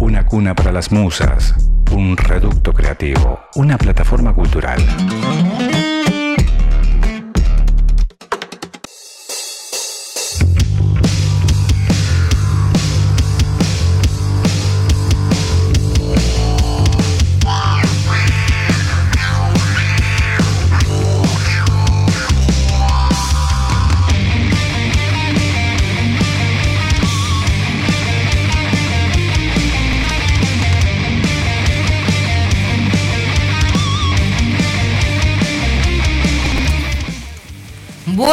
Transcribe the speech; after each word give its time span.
una 0.00 0.24
cuna 0.24 0.54
para 0.54 0.72
las 0.72 0.90
musas, 0.90 1.54
un 1.92 2.16
reducto 2.16 2.72
creativo, 2.72 3.38
una 3.54 3.76
plataforma 3.76 4.32
cultural. 4.34 4.80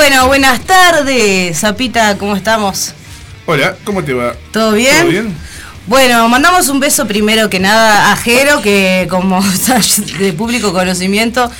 Bueno, 0.08 0.26
buenas 0.28 0.62
tardes, 0.62 1.60
Zapita, 1.60 2.18
¿cómo 2.18 2.34
estamos? 2.38 2.94
Hola, 3.46 3.76
¿cómo 3.84 4.02
te 4.06 4.14
va? 4.14 4.38
¿Todo 4.54 4.72
bien? 4.72 4.96
¿Todo 4.96 5.10
bien? 5.10 5.36
Bueno, 5.86 6.30
mandamos 6.30 6.70
un 6.70 6.80
beso 6.80 7.06
primero 7.06 7.50
que 7.50 7.60
nada 7.60 8.14
a 8.14 8.16
Jero, 8.16 8.62
que 8.62 9.08
como 9.10 9.44
de 10.20 10.32
público 10.32 10.72
conocimiento, 10.72 11.52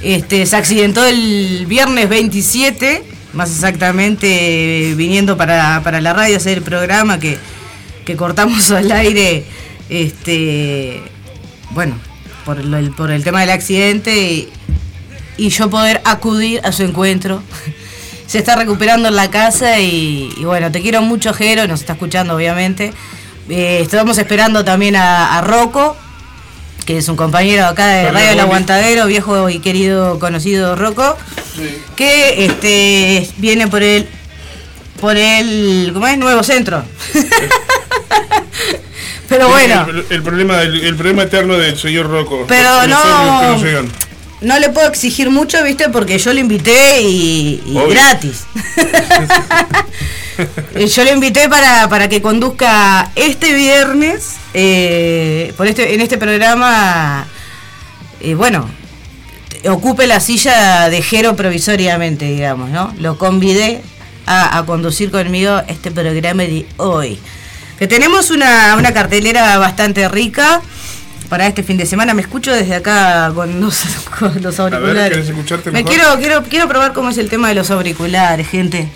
este, 0.00 0.46
se 0.46 0.56
accidentó 0.56 1.04
el 1.04 1.66
viernes 1.66 2.08
27, 2.08 3.04
más 3.34 3.50
exactamente 3.50 4.94
viniendo 4.96 5.36
para, 5.36 5.82
para 5.84 6.00
la 6.00 6.14
radio 6.14 6.36
a 6.36 6.38
hacer 6.38 6.56
el 6.56 6.64
programa 6.64 7.20
que, 7.20 7.36
que 8.06 8.16
cortamos 8.16 8.70
al 8.70 8.90
aire, 8.92 9.44
este, 9.90 11.02
bueno, 11.72 11.96
por 12.46 12.58
el, 12.58 12.92
por 12.92 13.10
el 13.10 13.22
tema 13.24 13.42
del 13.42 13.50
accidente 13.50 14.16
y, 14.16 14.48
y 15.36 15.50
yo 15.50 15.68
poder 15.68 16.00
acudir 16.06 16.62
a 16.64 16.72
su 16.72 16.82
encuentro. 16.82 17.42
Se 18.30 18.38
está 18.38 18.54
recuperando 18.54 19.08
en 19.08 19.16
la 19.16 19.28
casa 19.28 19.80
y, 19.80 20.32
y 20.36 20.44
bueno, 20.44 20.70
te 20.70 20.80
quiero 20.82 21.02
mucho, 21.02 21.34
Jero, 21.34 21.66
nos 21.66 21.80
está 21.80 21.94
escuchando 21.94 22.36
obviamente. 22.36 22.92
Eh, 23.48 23.80
estamos 23.82 24.18
esperando 24.18 24.64
también 24.64 24.94
a, 24.94 25.36
a 25.36 25.40
Rocco, 25.40 25.96
que 26.86 26.98
es 26.98 27.08
un 27.08 27.16
compañero 27.16 27.66
acá 27.66 27.88
de 27.88 28.02
Hola, 28.02 28.12
Radio 28.12 28.30
El. 28.30 28.38
Aguantadero, 28.40 29.06
viejo 29.06 29.50
y 29.50 29.58
querido 29.58 30.20
conocido 30.20 30.76
Rocco, 30.76 31.16
que 31.96 32.44
este 32.44 33.28
viene 33.38 33.66
por 33.66 33.82
el 33.82 34.06
por 35.00 35.16
el 35.16 35.90
¿cómo 35.92 36.06
es? 36.06 36.16
nuevo 36.16 36.44
centro. 36.44 36.84
Pero 39.28 39.48
bueno, 39.48 39.86
El, 39.88 40.06
el 40.10 40.22
problema, 40.22 40.62
el, 40.62 40.84
el 40.84 40.94
problema 40.96 41.22
eterno 41.22 41.56
del 41.56 41.76
señor 41.76 42.08
Rocco. 42.08 42.44
Pero 42.48 42.86
no- 42.86 43.56
no. 43.56 43.88
No 44.40 44.58
le 44.58 44.70
puedo 44.70 44.88
exigir 44.88 45.30
mucho, 45.30 45.62
¿viste? 45.62 45.88
Porque 45.90 46.18
yo 46.18 46.32
lo 46.32 46.40
invité 46.40 47.02
y, 47.02 47.62
gratis. 47.88 48.44
Yo 50.94 51.04
lo 51.04 51.12
invité 51.12 51.50
para, 51.50 51.86
para 51.90 52.08
que 52.08 52.22
conduzca 52.22 53.10
este 53.14 53.52
viernes, 53.52 54.36
eh, 54.54 55.52
por 55.58 55.66
este, 55.66 55.92
en 55.92 56.00
este 56.00 56.16
programa, 56.16 57.26
eh, 58.20 58.34
bueno, 58.34 58.66
ocupe 59.68 60.06
la 60.06 60.18
silla 60.18 60.88
de 60.88 61.02
Jero 61.02 61.36
provisoriamente, 61.36 62.24
digamos, 62.24 62.70
¿no? 62.70 62.94
Lo 62.98 63.18
convidé 63.18 63.82
a, 64.24 64.56
a 64.56 64.64
conducir 64.64 65.10
conmigo 65.10 65.60
este 65.68 65.90
programa 65.90 66.44
de 66.44 66.64
hoy. 66.78 67.18
Que 67.78 67.86
tenemos 67.86 68.30
una, 68.30 68.76
una 68.78 68.94
cartelera 68.94 69.58
bastante 69.58 70.08
rica 70.08 70.62
para 71.30 71.46
este 71.46 71.62
fin 71.62 71.78
de 71.78 71.86
semana. 71.86 72.12
Me 72.12 72.20
escucho 72.20 72.52
desde 72.52 72.74
acá 72.74 73.32
con 73.34 73.58
los, 73.60 73.82
con 74.18 74.42
los 74.42 74.60
auriculares. 74.60 75.10
¿querés 75.10 75.28
escucharte 75.30 75.70
Me 75.70 75.82
mejor? 75.82 75.92
quiero, 75.94 76.18
quiero, 76.18 76.42
quiero 76.42 76.68
probar 76.68 76.92
cómo 76.92 77.08
es 77.08 77.16
el 77.16 77.30
tema 77.30 77.48
de 77.48 77.54
los 77.54 77.70
auriculares, 77.70 78.46
gente. 78.48 78.90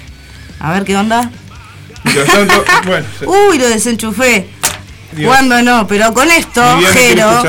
A 0.61 0.73
ver 0.73 0.85
qué 0.85 0.97
onda. 0.97 1.31
Mientras 2.03 2.27
tanto, 2.29 2.65
bueno, 2.87 3.07
se- 3.19 3.27
Uy, 3.27 3.59
lo 3.59 3.67
desenchufé. 3.69 4.47
Dios. 5.13 5.29
¿Cuándo 5.29 5.63
no? 5.63 5.87
Pero 5.87 6.13
con 6.13 6.31
esto, 6.31 6.61
Jero. 6.93 7.43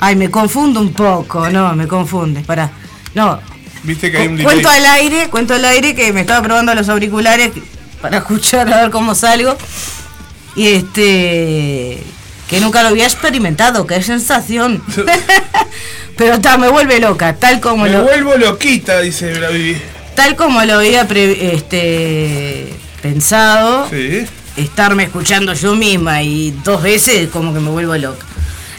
Ay, 0.00 0.16
me 0.16 0.30
confundo 0.30 0.80
un 0.80 0.92
poco, 0.92 1.48
no, 1.50 1.74
me 1.76 1.86
confunde. 1.86 2.40
Pará. 2.40 2.70
No. 3.14 3.38
Viste 3.84 4.10
que 4.10 4.16
hay 4.16 4.28
un 4.28 4.36
delay. 4.36 4.44
Cuento 4.46 4.68
al 4.70 4.86
aire, 4.86 5.28
cuento 5.28 5.54
al 5.54 5.64
aire 5.66 5.94
que 5.94 6.10
me 6.12 6.22
estaba 6.22 6.42
probando 6.42 6.74
los 6.74 6.88
auriculares 6.88 7.52
para 8.00 8.16
escuchar 8.24 8.72
a 8.72 8.80
ver 8.82 8.90
cómo 8.90 9.14
salgo. 9.14 9.56
Y 10.56 10.68
este. 10.68 12.02
Que 12.48 12.60
nunca 12.60 12.82
lo 12.82 12.88
había 12.90 13.04
experimentado, 13.04 13.86
qué 13.86 14.02
sensación. 14.02 14.82
Pero 16.16 16.34
está, 16.34 16.56
me 16.58 16.68
vuelve 16.68 17.00
loca, 17.00 17.34
tal 17.36 17.60
como 17.60 17.84
Me 17.84 17.90
lo. 17.90 18.02
vuelvo 18.04 18.36
loquita, 18.36 19.00
dice 19.00 19.34
la. 19.40 19.48
Tal 20.14 20.36
como 20.36 20.62
lo 20.64 20.74
había 20.74 21.08
pre- 21.08 21.54
este, 21.54 22.72
pensado, 23.02 23.88
Sí. 23.90 24.24
estarme 24.56 25.04
escuchando 25.04 25.54
yo 25.54 25.74
misma 25.74 26.22
y 26.22 26.52
dos 26.62 26.82
veces 26.82 27.28
como 27.30 27.52
que 27.52 27.58
me 27.60 27.70
vuelvo 27.70 27.96
loca. 27.96 28.24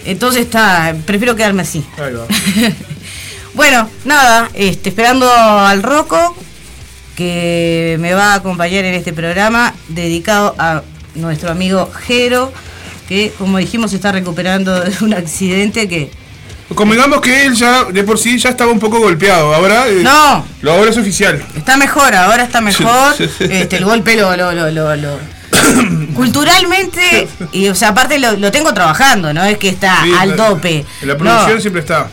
Entonces 0.06 0.44
está, 0.44 0.96
prefiero 1.06 1.36
quedarme 1.36 1.64
así. 1.64 1.84
Ahí 1.98 2.14
va. 2.14 2.26
Bueno, 3.56 3.90
nada, 4.04 4.50
este, 4.54 4.90
esperando 4.90 5.32
al 5.32 5.82
Rocco 5.82 6.36
que 7.16 7.96
me 8.02 8.14
va 8.14 8.34
a 8.34 8.36
acompañar 8.36 8.84
en 8.84 8.94
este 8.96 9.14
programa 9.14 9.74
dedicado 9.88 10.54
a 10.58 10.84
nuestro 11.16 11.52
amigo 11.52 11.90
Jero, 12.06 12.52
que 13.08 13.32
como 13.38 13.58
dijimos 13.58 13.92
se 13.92 13.98
está 13.98 14.12
recuperando 14.12 14.80
de 14.82 14.94
un 15.02 15.14
accidente 15.14 15.88
que... 15.88 16.10
Convengamos 16.74 17.22
que 17.22 17.46
él 17.46 17.54
ya, 17.54 17.84
de 17.86 18.04
por 18.04 18.18
sí, 18.18 18.40
ya 18.40 18.50
estaba 18.50 18.72
un 18.72 18.80
poco 18.80 19.00
golpeado. 19.00 19.54
Ahora. 19.54 19.88
eh, 19.88 20.02
No, 20.04 20.44
Lo 20.62 20.72
ahora 20.74 20.90
es 20.90 20.98
oficial. 20.98 21.44
Está 21.56 21.78
mejor, 21.78 22.16
ahora 22.16 22.44
está 22.44 22.60
mejor. 22.60 23.14
Este, 23.20 23.78
el 23.78 23.86
golpe 23.86 24.16
lo, 24.16 24.36
lo, 24.36 24.52
lo, 24.52 24.72
lo- 24.72 24.96
lo- 24.96 25.20
Culturalmente, 26.16 27.28
y 27.52 27.68
o 27.68 27.76
sea, 27.76 27.90
aparte 27.90 28.18
lo, 28.20 28.34
lo 28.34 28.52
tengo 28.52 28.74
trabajando, 28.74 29.34
no 29.34 29.44
es 29.44 29.58
que 29.58 29.70
está 29.70 30.04
Sí, 30.04 30.12
al 30.18 30.36
tope. 30.36 30.86
En 31.02 31.08
la 31.08 31.18
producción 31.18 31.56
No, 31.56 31.62
siempre 31.62 31.82
está. 31.82 32.08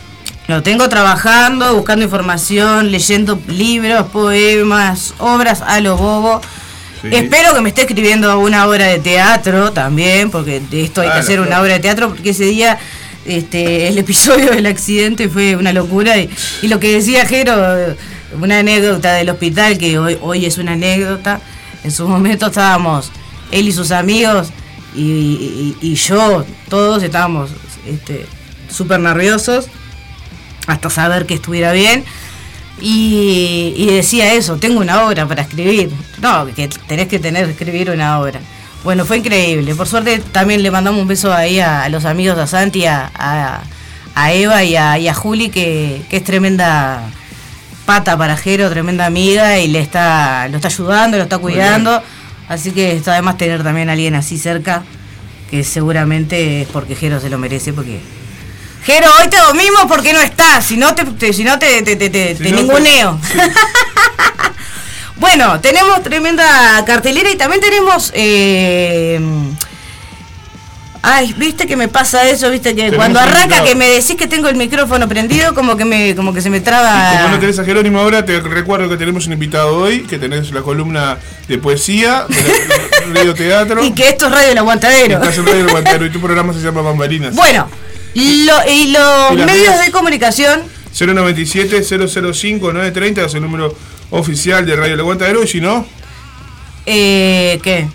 lo 0.49 0.63
tengo 0.63 0.89
trabajando, 0.89 1.75
buscando 1.75 2.05
información, 2.05 2.91
leyendo 2.91 3.41
libros, 3.49 4.07
poemas, 4.09 5.15
obras 5.19 5.63
a 5.63 5.81
lo 5.81 5.97
bobo. 5.97 6.41
Sí. 7.03 7.09
Espero 7.13 7.53
que 7.55 7.61
me 7.61 7.69
esté 7.71 7.83
escribiendo 7.83 8.39
una 8.39 8.67
obra 8.67 8.87
de 8.87 8.99
teatro 9.01 9.73
también, 9.73 10.31
porque 10.31 10.61
de 10.61 10.85
esto 10.85 11.01
hay 11.01 11.09
que 11.11 11.19
hacer 11.19 11.39
una 11.41 11.49
claro. 11.49 11.63
obra 11.65 11.75
de 11.75 11.81
teatro, 11.81 12.09
porque 12.11 12.31
ese 12.31 12.45
día 12.45 12.79
este, 13.27 13.89
el 13.89 13.99
episodio 13.99 14.51
del 14.53 14.67
accidente 14.67 15.29
fue 15.29 15.57
una 15.57 15.73
locura. 15.73 16.17
Y, 16.19 16.31
y 16.63 16.69
lo 16.69 16.79
que 16.81 16.93
decía 16.95 17.27
Jero, 17.27 17.57
una 18.41 18.61
anécdota 18.61 19.15
del 19.15 19.31
hospital, 19.31 19.79
que 19.79 19.99
hoy, 19.99 20.17
hoy 20.23 20.47
es 20.47 20.59
una 20.59 20.73
anécdota. 20.73 21.41
En 21.85 21.91
su 21.91 22.07
momento 22.09 22.47
estábamos, 22.47 23.11
él 23.51 23.67
y 23.67 23.73
sus 23.73 23.91
amigos, 23.91 24.49
y, 24.95 25.03
y- 25.03 25.77
y 25.81 25.95
yo, 25.97 26.45
todos 26.69 27.03
estábamos 27.03 27.51
este, 27.87 28.27
súper 28.71 29.01
nerviosos, 29.01 29.67
hasta 30.69 30.89
saber 30.91 31.27
que 31.27 31.35
estuviera 31.35 31.73
bien. 31.73 32.05
Y, 32.81 33.75
y 33.77 33.87
decía 33.87 34.33
eso, 34.33 34.57
tengo 34.57 34.81
una 34.81 35.07
obra 35.07 35.27
para 35.27 35.43
escribir. 35.43 35.91
No, 36.21 36.47
que 36.47 36.69
tenés 36.89 37.09
que 37.09 37.19
tener 37.19 37.45
que 37.47 37.53
escribir 37.53 37.91
una 37.91 38.19
obra. 38.19 38.41
Bueno, 38.83 39.05
fue 39.05 39.19
increíble. 39.19 39.75
Por 39.75 39.87
suerte 39.87 40.19
también 40.33 40.63
le 40.63 40.71
mandamos 40.71 41.01
un 41.01 41.07
beso 41.07 41.33
ahí 41.33 41.61
a, 41.61 41.85
a 41.85 41.89
los 41.89 42.05
amigos 42.05 42.37
de 42.37 42.47
Santi, 42.47 42.87
a, 42.87 43.11
a, 43.15 43.63
a 44.15 44.33
Eva 44.33 44.65
y 44.65 44.75
a, 44.75 44.99
y 44.99 45.07
a 45.07 45.15
Juli, 45.15 45.51
que, 45.51 46.03
que 46.11 46.17
es 46.17 46.25
tremenda 46.25 47.09
pata 47.87 48.17
para 48.17 48.37
Jero, 48.37 48.71
tremenda 48.71 49.07
amiga, 49.07 49.59
y 49.59 49.69
le 49.69 49.81
está, 49.81 50.49
lo 50.49 50.57
está 50.57 50.69
ayudando, 50.69 51.17
lo 51.17 51.25
está 51.25 51.39
cuidando. 51.39 52.03
Así 52.49 52.73
que 52.73 52.93
está 52.93 53.13
además 53.13 53.39
tener 53.39 53.63
también 53.63 53.89
a 53.89 53.93
alguien 53.93 54.15
así 54.15 54.39
cerca, 54.39 54.83
que 55.51 55.63
seguramente 55.63 56.63
es 56.63 56.69
porque 56.69 56.97
Jero 56.97 57.21
se 57.21 57.31
lo 57.31 57.39
merece, 57.39 57.73
porque 57.73 58.01
Jero, 58.85 59.07
hoy 59.21 59.29
te 59.29 59.37
mismo 59.57 59.87
porque 59.89 60.13
no 60.13 60.21
estás, 60.21 60.65
si 60.67 60.77
no 60.77 60.95
te, 60.95 61.05
te- 61.05 61.33
si 61.33 61.45
no 61.45 61.59
te, 61.59 61.83
te, 61.83 61.97
te, 61.97 62.37
Si 62.37 62.51
no, 62.51 62.57
ninguneo. 62.59 63.19
Bueno, 65.17 65.61
tenemos 65.61 66.03
tremenda 66.03 66.83
cartelera 66.85 67.31
y 67.31 67.37
también 67.37 67.61
tenemos... 67.61 68.11
Eh, 68.15 69.21
Ay, 71.05 71.35
viste 71.37 71.67
que 71.67 71.77
me 71.77 71.89
pasa 71.89 72.29
eso, 72.29 72.49
viste 72.49 72.77
que 72.77 72.93
cuando 72.93 73.19
arranca 73.19 73.65
que 73.65 73.75
me 73.75 73.89
decís 73.89 74.15
que 74.15 74.29
tengo 74.29 74.49
el 74.49 74.55
micrófono 74.55 75.09
prendido, 75.09 75.53
como 75.53 75.77
que 75.77 75.85
me, 75.85 76.15
como 76.15 76.33
que 76.33 76.41
se 76.41 76.49
me 76.49 76.61
traba. 76.61 77.13
Y 77.15 77.17
como 77.23 77.29
no 77.35 77.41
tenés 77.41 77.59
a 77.59 77.65
Jerónimo 77.65 77.99
ahora, 77.99 78.25
te 78.25 78.39
recuerdo 78.39 78.89
que 78.89 78.97
tenemos 78.97 79.27
un 79.27 79.33
invitado 79.33 79.75
hoy, 79.77 80.03
que 80.03 80.17
tenés 80.19 80.53
la 80.53 80.63
columna 80.63 81.19
de 81.49 81.59
poesía, 81.59 82.25
de 82.29 83.13
radio 83.15 83.35
teatro. 83.35 83.85
Y 83.85 83.93
que 83.93 84.11
esto 84.11 84.27
es 84.27 84.33
Radio 84.33 84.53
El 84.53 84.59
Aguantadero. 84.59 85.15
Estás 85.17 85.39
en 85.39 85.47
Radio 85.47 85.61
El 85.63 85.69
Aguantadero 85.71 86.07
y 86.07 86.11
tu 86.11 86.21
programa 86.23 86.53
se 86.53 86.61
llama 86.61 86.83
Bambalinas. 86.83 87.35
Bueno, 87.35 87.69
y 88.15 88.93
los 88.93 89.35
medios 89.47 89.79
de 89.85 89.91
comunicación. 89.91 90.63
097-005-930 90.95 93.27
es 93.27 93.35
el 93.35 93.43
número 93.43 93.77
oficial 94.11 94.65
de 94.67 94.77
Radio 94.77 94.95
El 94.95 95.01
Aguantadero, 95.01 95.43
y 95.43 95.49
si 95.49 95.61
no. 95.61 95.85
Eh, 96.87 97.59
¿Qué? 97.63 97.89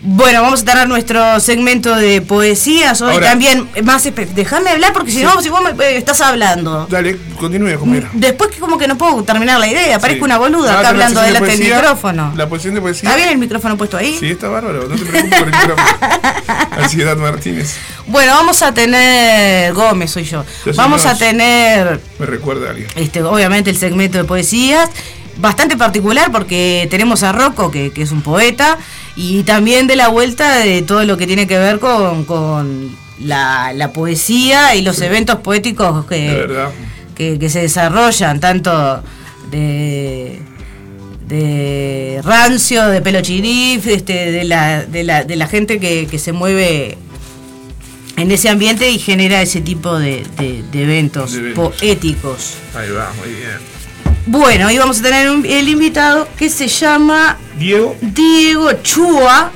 Bueno, 0.05 0.43
vamos 0.43 0.63
a 0.63 0.65
tener 0.65 0.89
nuestro 0.89 1.39
segmento 1.39 1.95
de 1.95 2.21
poesías 2.23 3.01
hoy 3.03 3.21
también. 3.21 3.69
Más 3.85 4.03
Déjame 4.35 4.71
hablar 4.71 4.93
porque 4.93 5.13
si 5.13 5.23
no, 5.23 5.41
si 5.41 5.49
vos 5.49 5.61
me 5.63 5.71
eh, 5.85 5.97
estás 5.97 6.21
hablando. 6.21 6.89
Dale, 6.91 7.17
continúe, 7.39 7.79
compañero. 7.79 8.09
Después 8.13 8.51
que 8.51 8.59
como 8.59 8.79
que 8.79 8.89
no 8.89 8.99
puedo 8.99 9.23
terminar 9.23 9.61
la 9.61 9.69
idea, 9.69 10.01
parezco 10.01 10.25
una 10.25 10.39
boluda 10.39 10.81
acá 10.81 10.89
hablando 10.89 11.21
delante 11.21 11.57
del 11.57 11.61
micrófono. 11.61 12.33
La 12.37 12.49
posición 12.49 12.75
de 12.75 12.81
poesía. 12.81 13.09
¿Está 13.09 13.17
bien 13.17 13.29
el 13.29 13.39
micrófono 13.39 13.77
puesto 13.77 13.97
ahí? 13.97 14.17
Sí, 14.19 14.31
está 14.31 14.49
bárbaro, 14.49 14.89
no 14.89 14.97
te 14.97 15.05
preocupes 15.05 15.39
por 15.39 15.49
el 15.49 15.55
micrófono. 15.55 15.89
Ansiedad 16.83 17.17
Martínez. 17.17 17.77
Bueno, 18.09 18.33
vamos 18.33 18.61
a 18.63 18.75
tener. 18.75 19.73
Gómez 19.73 20.11
soy 20.11 20.25
yo. 20.25 20.45
vamos 20.75 21.07
a 21.07 21.17
tener. 21.17 22.01
Me 22.19 22.27
recuerda 22.27 22.67
a 22.67 22.71
alguien. 22.71 22.89
Este, 22.97 23.23
obviamente 23.23 23.71
el 23.71 23.79
segmento 23.79 24.19
de 24.19 24.25
poesías 24.25 24.91
bastante 25.37 25.77
particular 25.77 26.31
porque 26.33 26.87
tenemos 26.91 27.23
a 27.23 27.33
Rocco, 27.33 27.71
que, 27.71 27.93
es 27.95 28.13
un 28.13 28.23
poeta, 28.23 28.79
y 29.17 29.43
también 29.43 29.87
de 29.87 29.97
la 29.97 30.09
vuelta 30.09 30.59
de 30.59 30.83
todo 30.83 31.05
lo 31.05 31.17
que 31.17 31.27
tiene 31.27 31.47
que 31.47 31.59
ver 31.59 31.79
con, 31.79 32.97
la, 33.21 33.91
poesía 33.95 34.75
y 34.75 34.83
los 34.83 35.01
eventos 35.01 35.37
poéticos 35.37 36.07
que, 36.07 36.47
que, 37.15 37.49
se 37.49 37.63
desarrollan, 37.63 38.41
tanto 38.41 39.03
de, 39.51 40.41
de 41.29 42.21
rancio, 42.25 42.87
de 42.87 43.01
pelo 43.03 43.21
chirif, 43.21 43.87
este, 43.87 44.33
de, 44.33 44.45
la, 44.45 44.85
de, 44.85 45.05
la, 45.05 45.25
de 45.25 45.37
la 45.37 45.47
gente 45.47 45.79
que, 45.79 46.07
que 46.11 46.19
se 46.19 46.33
mueve 46.33 46.97
en 48.17 48.31
ese 48.31 48.49
ambiente 48.49 48.91
y 48.91 48.99
genera 48.99 49.43
ese 49.43 49.61
tipo 49.61 49.99
de, 49.99 50.25
de 50.39 50.83
eventos, 50.83 51.39
poéticos. 51.55 52.55
Ahí 52.75 52.91
va, 52.91 53.13
muy 53.19 53.29
bien. 53.29 53.72
Bueno, 54.27 54.69
hoy 54.69 54.79
vamos 54.79 55.01
a 55.01 55.03
tener 55.03 55.27
el 55.27 55.69
invitado 55.69 56.29
que 56.39 56.49
se 56.49 56.69
llama 56.69 57.39
Diego. 57.59 57.97
Diego 58.01 58.73
Chua. 58.75 59.51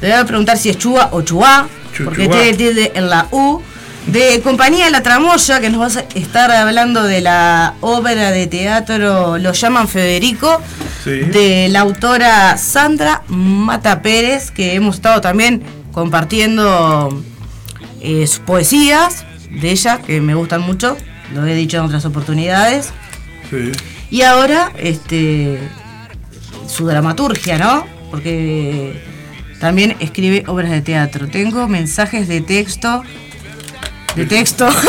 Le 0.00 0.08
voy 0.08 0.18
a 0.18 0.24
preguntar 0.24 0.56
si 0.56 0.70
es 0.70 0.78
Chua 0.78 1.10
o 1.12 1.20
Chua, 1.20 1.68
porque 2.02 2.26
tiene 2.26 2.54
tilde 2.54 2.92
en 2.94 3.10
la 3.10 3.28
U. 3.30 3.60
De 4.06 4.40
Compañía 4.40 4.90
La 4.90 5.02
Tramoya, 5.02 5.60
que 5.60 5.70
nos 5.70 5.80
va 5.80 6.00
a 6.00 6.04
estar 6.18 6.50
hablando 6.50 7.04
de 7.04 7.20
la 7.20 7.74
obra 7.82 8.32
de 8.32 8.48
teatro 8.48 9.38
Lo 9.38 9.52
llaman 9.52 9.86
Federico, 9.86 10.60
de 11.04 11.68
la 11.70 11.80
autora 11.80 12.56
Sandra 12.58 13.22
Mata 13.28 14.02
Pérez, 14.02 14.50
que 14.50 14.74
hemos 14.74 14.96
estado 14.96 15.20
también 15.20 15.62
compartiendo 15.92 17.22
eh, 18.00 18.26
sus 18.26 18.40
poesías 18.40 19.24
de 19.50 19.70
ella, 19.70 19.98
que 19.98 20.20
me 20.20 20.34
gustan 20.34 20.62
mucho, 20.62 20.96
lo 21.32 21.46
he 21.46 21.54
dicho 21.54 21.76
en 21.76 21.84
otras 21.84 22.04
oportunidades. 22.04 22.92
Y 24.10 24.22
ahora, 24.22 24.72
este, 24.78 25.58
su 26.66 26.86
dramaturgia, 26.86 27.58
¿no? 27.58 27.86
Porque 28.10 29.00
también 29.60 29.96
escribe 30.00 30.44
obras 30.46 30.70
de 30.70 30.82
teatro. 30.82 31.28
Tengo 31.28 31.68
mensajes 31.68 32.28
de 32.28 32.40
texto. 32.40 33.02
De 34.16 34.26
texto. 34.26 34.68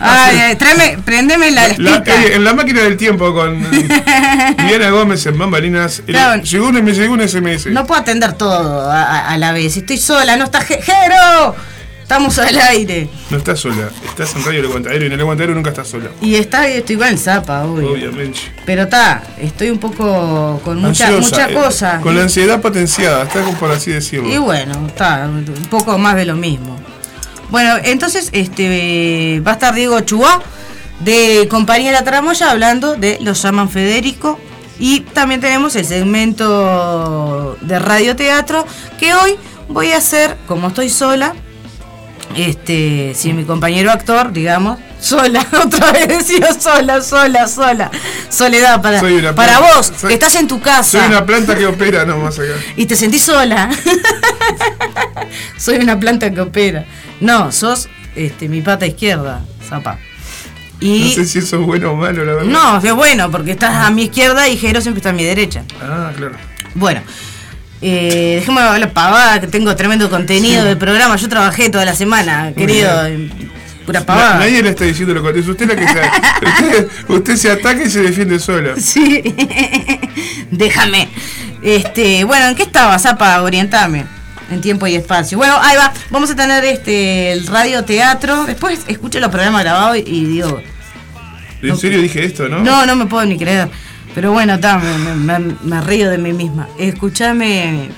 Ay, 0.00 0.56
tráeme, 0.56 0.98
prendeme 1.04 1.50
la, 1.50 1.68
la 1.78 2.02
En 2.32 2.44
la 2.44 2.54
máquina 2.54 2.82
del 2.82 2.96
tiempo 2.96 3.34
con 3.34 3.60
Diana 4.66 4.90
Gómez 4.90 5.26
en 5.26 5.38
Bambalinas. 5.38 6.02
llegó, 6.42 6.68
un, 6.68 6.82
me 6.82 6.92
llegó 6.92 7.14
un 7.14 7.28
SMS. 7.28 7.66
No 7.66 7.86
puedo 7.86 8.00
atender 8.00 8.32
todo 8.32 8.90
a, 8.90 9.36
la 9.36 9.52
vez. 9.52 9.76
Estoy 9.76 9.98
sola, 9.98 10.36
no 10.36 10.44
está 10.44 10.60
Jero. 10.62 11.54
Estamos 12.10 12.40
al 12.40 12.58
aire. 12.60 13.08
No 13.30 13.36
estás 13.36 13.60
sola, 13.60 13.88
estás 14.04 14.34
en 14.34 14.44
Radio 14.44 14.58
El 14.58 14.66
Aguantadero 14.66 15.04
y 15.04 15.06
en 15.06 15.12
El 15.12 15.20
Aguantadero 15.20 15.54
nunca 15.54 15.70
estás 15.70 15.86
sola. 15.86 16.10
Y 16.20 16.34
está, 16.34 16.66
estoy 16.66 16.94
igual 16.94 17.10
en 17.10 17.18
Zapa, 17.18 17.62
Obviamente. 17.62 18.40
Pero 18.66 18.82
está, 18.82 19.22
estoy 19.38 19.70
un 19.70 19.78
poco 19.78 20.60
con 20.64 20.80
mucha, 20.80 21.12
mucha 21.12 21.48
eh, 21.48 21.54
cosa. 21.54 22.00
con 22.00 22.16
la 22.16 22.22
ansiedad 22.22 22.60
potenciada, 22.60 23.22
está 23.22 23.42
como 23.42 23.56
por 23.56 23.70
así 23.70 23.92
decirlo. 23.92 24.28
Y 24.28 24.38
bueno, 24.38 24.88
está, 24.88 25.28
un 25.28 25.44
poco 25.70 25.98
más 25.98 26.16
de 26.16 26.24
lo 26.24 26.34
mismo. 26.34 26.80
Bueno, 27.48 27.76
entonces 27.84 28.30
este 28.32 29.40
va 29.46 29.52
a 29.52 29.54
estar 29.54 29.72
Diego 29.72 30.00
Chua 30.00 30.42
de 30.98 31.46
Compañía 31.48 31.92
La 31.92 32.02
Tramoya 32.02 32.50
hablando 32.50 32.96
de 32.96 33.18
Los 33.20 33.40
llaman 33.40 33.70
Federico. 33.70 34.36
Y 34.80 35.02
también 35.02 35.40
tenemos 35.40 35.76
el 35.76 35.84
segmento 35.84 37.56
de 37.60 37.78
radioteatro 37.78 38.66
que 38.98 39.14
hoy 39.14 39.36
voy 39.68 39.92
a 39.92 39.98
hacer, 39.98 40.36
como 40.48 40.66
estoy 40.66 40.90
sola, 40.90 41.36
este, 42.36 43.12
si 43.14 43.32
mi 43.32 43.44
compañero 43.44 43.90
actor, 43.90 44.32
digamos, 44.32 44.78
sola, 45.00 45.46
otra 45.64 45.92
vez 45.92 46.08
decía 46.08 46.52
sola, 46.58 47.00
sola, 47.02 47.48
sola. 47.48 47.90
Soledad 48.28 48.80
para, 48.80 49.00
para 49.34 49.60
vos, 49.60 49.90
que 50.06 50.14
estás 50.14 50.34
en 50.36 50.46
tu 50.46 50.60
casa. 50.60 51.00
Soy 51.00 51.08
una 51.08 51.26
planta 51.26 51.56
que 51.56 51.66
opera 51.66 52.04
nomás 52.04 52.38
acá. 52.38 52.54
Y 52.76 52.86
te 52.86 52.96
sentís 52.96 53.22
sola. 53.22 53.70
soy 55.56 55.76
una 55.76 55.98
planta 55.98 56.30
que 56.32 56.40
opera. 56.40 56.84
No, 57.20 57.50
sos 57.52 57.88
este, 58.14 58.48
mi 58.48 58.60
pata 58.60 58.86
izquierda, 58.86 59.42
zapa. 59.68 59.98
Y 60.80 61.00
no 61.00 61.10
sé 61.10 61.26
si 61.26 61.38
eso 61.40 61.60
es 61.60 61.66
bueno 61.66 61.92
o 61.92 61.96
malo, 61.96 62.24
la 62.24 62.32
verdad. 62.34 62.50
No, 62.50 62.78
es 62.78 62.94
bueno, 62.94 63.30
porque 63.30 63.50
estás 63.52 63.74
a 63.74 63.90
mi 63.90 64.04
izquierda 64.04 64.48
y 64.48 64.56
Jero 64.56 64.80
siempre 64.80 65.00
está 65.00 65.10
a 65.10 65.12
mi 65.12 65.24
derecha. 65.24 65.62
Ah, 65.82 66.10
claro. 66.16 66.34
Bueno, 66.74 67.02
eh, 67.82 68.36
dejemos 68.40 68.78
la 68.78 68.90
pavada, 68.90 69.40
que 69.40 69.46
tengo 69.46 69.74
tremendo 69.74 70.10
contenido 70.10 70.64
de 70.64 70.76
programa. 70.76 71.16
Yo 71.16 71.28
trabajé 71.28 71.70
toda 71.70 71.84
la 71.84 71.94
semana, 71.94 72.52
querido. 72.54 72.90
Pura 73.86 74.04
pavada. 74.04 74.38
nadie 74.38 74.62
le 74.62 74.70
está 74.70 74.84
diciendo 74.84 75.14
lo 75.14 75.22
contrario. 75.22 75.50
Usted 75.50 75.66
la 75.66 75.76
que 75.76 75.84
usted, 76.46 76.88
usted, 77.08 77.36
se 77.36 77.50
ataca 77.50 77.82
y 77.82 77.90
se 77.90 78.02
defiende 78.02 78.38
sola. 78.38 78.74
Sí. 78.78 79.34
Déjame. 80.50 81.08
Este, 81.62 82.24
bueno, 82.24 82.48
¿en 82.48 82.54
qué 82.54 82.62
estaba, 82.62 82.98
Zapa? 82.98 83.40
Orientame. 83.42 84.04
En 84.50 84.60
tiempo 84.60 84.86
y 84.86 84.96
espacio. 84.96 85.38
Bueno, 85.38 85.56
ahí 85.60 85.76
va. 85.76 85.92
Vamos 86.10 86.30
a 86.30 86.36
tener 86.36 86.64
este 86.64 87.32
el 87.32 87.46
radio 87.46 87.84
teatro. 87.84 88.44
Después 88.44 88.80
escucho 88.88 89.20
los 89.20 89.30
programas 89.30 89.62
grabados 89.62 89.96
y, 89.96 90.24
digo. 90.24 90.60
¿En 91.62 91.76
serio 91.76 92.00
dije 92.00 92.24
esto, 92.24 92.48
no? 92.48 92.60
No, 92.60 92.84
no 92.84 92.96
me 92.96 93.06
puedo 93.06 93.24
ni 93.24 93.38
creer. 93.38 93.68
Pero 94.14 94.32
bueno, 94.32 94.58
me, 95.62 95.80
río 95.82 96.10
de 96.10 96.18
mí 96.18 96.32
misma. 96.32 96.68
Escúchame. 96.78 97.90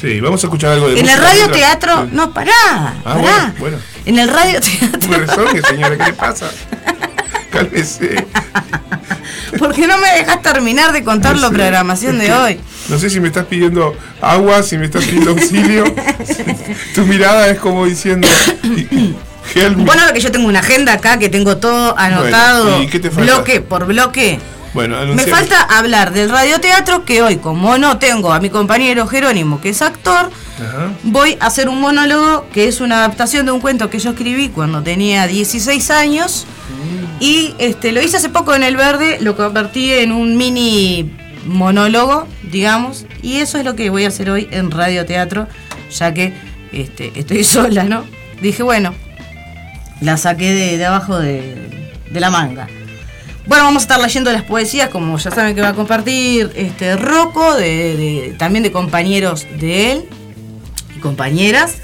Sí, 0.00 0.20
vamos 0.20 0.42
a 0.42 0.46
escuchar 0.46 0.72
algo 0.72 0.88
de 0.88 1.00
En 1.00 1.08
el 1.08 1.18
radio 1.18 1.50
teatro. 1.50 2.08
No, 2.10 2.32
pará. 2.32 2.52
Ah, 3.04 3.14
pará. 3.14 3.54
Bueno, 3.58 3.76
En 4.06 4.18
el 4.18 4.28
radio 4.28 4.60
teatro. 5.00 5.60
señora, 5.68 5.96
¿qué 5.98 6.04
le 6.04 6.12
pasa? 6.14 6.50
Cálmese. 7.50 8.26
¿Por 9.58 9.74
qué 9.74 9.86
no 9.86 9.98
me 9.98 10.08
dejas 10.12 10.40
terminar 10.42 10.92
de 10.92 11.02
contar 11.04 11.36
la 11.36 11.50
programación 11.50 12.18
de 12.18 12.32
hoy? 12.32 12.60
No 12.88 12.98
sé 12.98 13.10
si 13.10 13.20
me 13.20 13.28
estás 13.28 13.46
pidiendo 13.46 13.94
agua, 14.20 14.62
si 14.62 14.78
me 14.78 14.86
estás 14.86 15.04
pidiendo 15.04 15.30
auxilio. 15.30 15.84
tu 16.94 17.04
mirada 17.04 17.48
es 17.50 17.58
como 17.58 17.84
diciendo. 17.84 18.26
Bueno, 19.76 20.02
que 20.14 20.20
yo 20.20 20.30
tengo 20.30 20.48
una 20.48 20.60
agenda 20.60 20.92
acá 20.92 21.18
que 21.18 21.28
tengo 21.28 21.56
todo 21.56 21.98
anotado. 21.98 22.82
¿y 22.82 22.86
qué 22.86 23.00
te 23.00 23.10
falta? 23.10 23.34
Bloque 23.34 23.60
por 23.60 23.86
bloque. 23.86 24.38
Bueno, 24.72 25.04
Me 25.14 25.26
falta 25.26 25.60
hablar 25.62 26.12
del 26.12 26.30
radioteatro, 26.30 27.04
que 27.04 27.22
hoy, 27.22 27.36
como 27.38 27.76
no 27.76 27.98
tengo 27.98 28.32
a 28.32 28.40
mi 28.40 28.50
compañero 28.50 29.06
Jerónimo, 29.06 29.60
que 29.60 29.70
es 29.70 29.82
actor, 29.82 30.30
voy 31.02 31.36
a 31.40 31.46
hacer 31.46 31.68
un 31.68 31.80
monólogo 31.80 32.46
que 32.52 32.68
es 32.68 32.80
una 32.80 32.98
adaptación 32.98 33.46
de 33.46 33.52
un 33.52 33.60
cuento 33.60 33.90
que 33.90 33.98
yo 33.98 34.10
escribí 34.10 34.48
cuando 34.48 34.82
tenía 34.82 35.26
16 35.26 35.90
años. 35.90 36.46
Mm. 36.68 37.22
Y 37.22 37.54
este, 37.58 37.92
lo 37.92 38.00
hice 38.00 38.18
hace 38.18 38.28
poco 38.28 38.54
en 38.54 38.62
El 38.62 38.76
Verde, 38.76 39.18
lo 39.20 39.36
convertí 39.36 39.92
en 39.92 40.12
un 40.12 40.36
mini 40.36 41.12
monólogo, 41.46 42.28
digamos. 42.44 43.06
Y 43.22 43.38
eso 43.38 43.58
es 43.58 43.64
lo 43.64 43.74
que 43.74 43.90
voy 43.90 44.04
a 44.04 44.08
hacer 44.08 44.30
hoy 44.30 44.48
en 44.52 44.70
radioteatro, 44.70 45.48
ya 45.90 46.14
que 46.14 46.32
este, 46.72 47.12
estoy 47.16 47.42
sola, 47.44 47.84
¿no? 47.84 48.04
Dije, 48.40 48.62
bueno, 48.62 48.94
la 50.00 50.16
saqué 50.16 50.52
de, 50.52 50.84
abajo 50.84 51.18
de, 51.18 51.90
de 52.10 52.20
la 52.20 52.30
manga. 52.30 52.68
Bueno, 53.46 53.64
vamos 53.64 53.82
a 53.82 53.84
estar 53.84 54.00
leyendo 54.00 54.30
las 54.32 54.42
poesías, 54.42 54.90
como 54.90 55.16
ya 55.18 55.30
saben 55.30 55.54
que 55.54 55.62
va 55.62 55.68
a 55.68 55.74
compartir 55.74 56.52
este 56.54 56.96
Rocco, 56.96 57.54
de, 57.56 58.34
también 58.38 58.62
de 58.62 58.70
compañeros 58.70 59.46
de 59.58 59.92
él 59.92 60.04
y 60.96 61.00
compañeras. 61.00 61.78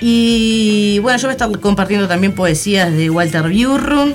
Y 0.00 0.98
bueno, 1.00 1.18
yo 1.18 1.28
voy 1.28 1.32
a 1.32 1.32
estar 1.32 1.60
compartiendo 1.60 2.08
también 2.08 2.34
poesías 2.34 2.90
de 2.92 3.10
Walter 3.10 3.42
Burrum, 3.42 4.14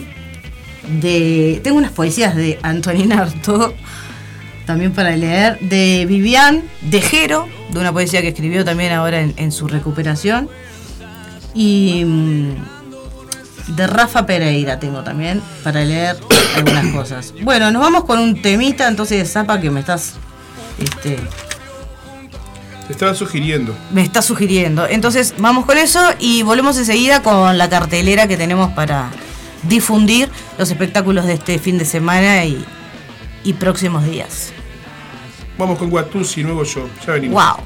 de 1.01 1.62
tengo 1.63 1.77
unas 1.77 1.92
poesías 1.92 2.36
de 2.36 2.60
Antonina 2.63 3.22
Artaud 3.22 3.74
también 4.65 4.94
para 4.94 5.15
leer, 5.15 5.60
de 5.60 6.06
Vivian 6.08 6.63
de 6.82 7.01
Jero, 7.01 7.48
de 7.72 7.80
una 7.80 7.92
poesía 7.92 8.22
que 8.22 8.30
escribió 8.30 8.63
también 8.63 8.94
ahora 8.94 9.22
en, 9.22 9.34
en 9.36 9.51
su 9.51 9.68
recuperación, 9.68 10.50
y 11.53 12.06
mm, 12.06 12.56
de 13.67 13.88
Rafa 13.88 14.25
Pereira 14.25 14.79
tengo 14.79 15.03
también 15.03 15.41
para 15.63 15.84
leer 15.84 16.17
algunas 16.55 16.88
cosas. 16.93 17.34
Bueno, 17.43 17.72
nos 17.72 17.82
vamos 17.82 18.03
con 18.05 18.20
un 18.20 18.41
temita 18.41 18.88
entonces 18.88 19.20
de 19.20 19.25
Zapa 19.25 19.60
que 19.60 19.70
me 19.70 19.79
estás 19.79 20.13
este, 20.79 21.17
Te 22.88 22.93
estaba 22.93 23.13
sugiriendo. 23.15 23.75
me 23.91 24.01
está 24.01 24.22
sugiriendo. 24.22 24.86
Entonces 24.88 25.34
vamos 25.38 25.65
con 25.65 25.77
eso 25.77 26.00
y 26.20 26.43
volvemos 26.43 26.77
enseguida 26.77 27.22
con 27.22 27.58
la 27.58 27.70
cartelera 27.70 28.27
que 28.27 28.38
tenemos 28.38 28.72
para 28.74 29.10
difundir 29.63 30.29
los 30.58 30.70
espectáculos 30.70 31.25
de 31.25 31.34
este 31.34 31.58
fin 31.60 31.77
de 31.77 31.86
semana 31.86 32.43
y, 32.43 32.63
y 33.46 33.53
próximos 33.53 34.03
días. 34.05 34.51
Vamos 35.58 35.77
con 35.77 35.89
Guatusi, 35.89 36.43
nuevo 36.43 36.65
show. 36.65 36.89
Ya 37.05 37.13
venimos. 37.13 37.41
¡Wow! 37.41 37.63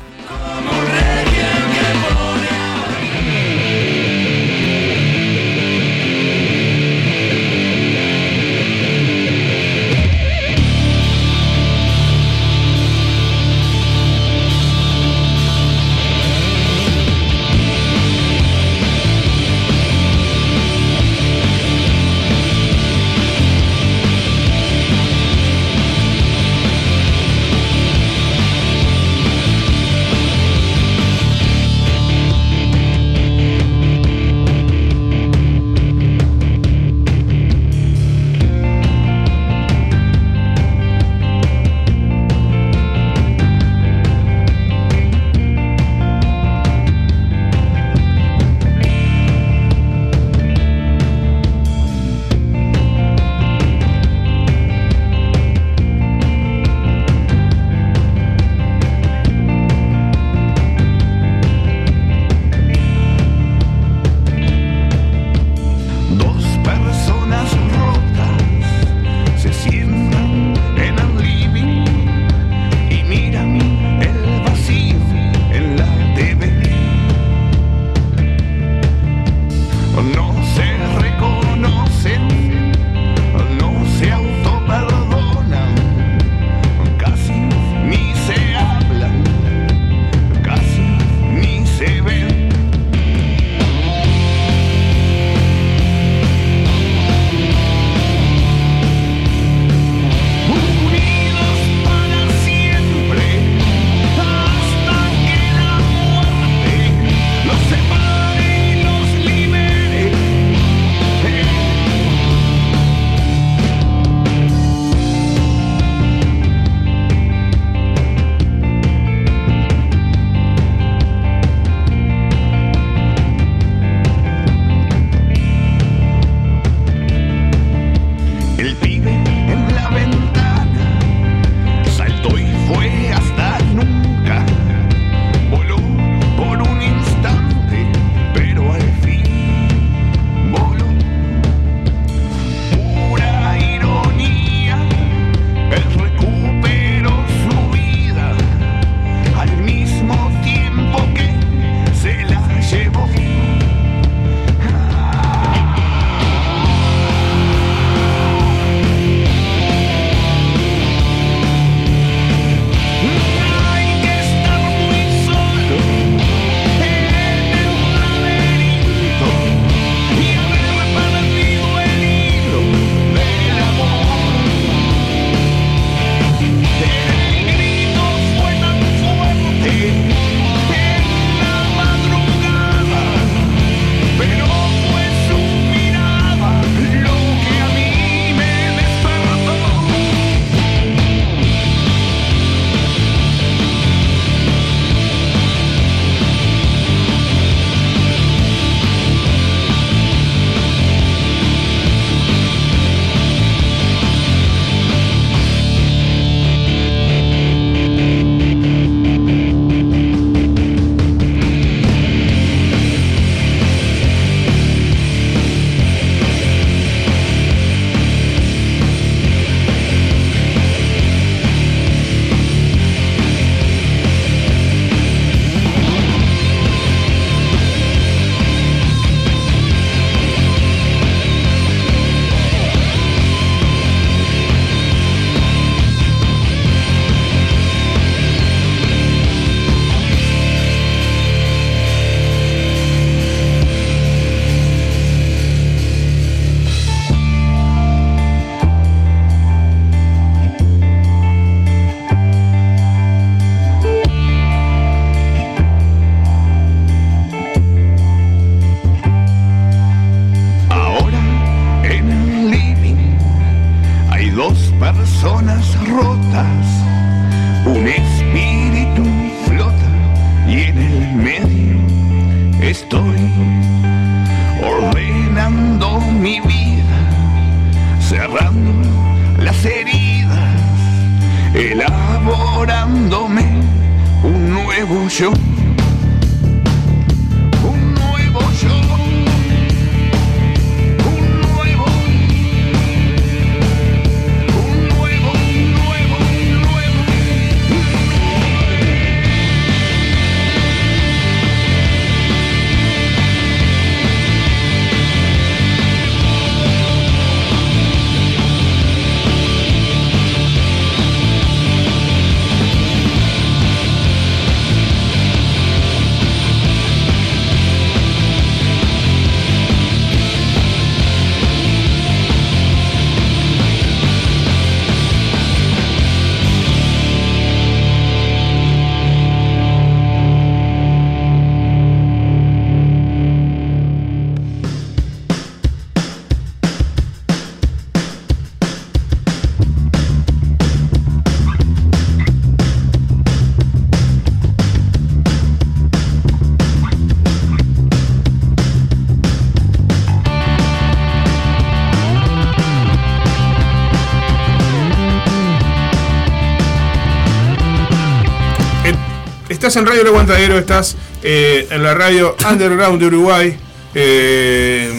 Estás 359.68 359.82
en 359.82 359.86
Radio 359.86 360.02
El 360.04 360.08
Aguantadero, 360.08 360.58
estás 360.58 360.96
eh, 361.24 361.68
en 361.70 361.84
la 361.84 361.94
radio 361.94 362.38
Underground 362.50 363.02
de 363.02 363.08
Uruguay. 363.08 363.58
Eh, 363.94 364.90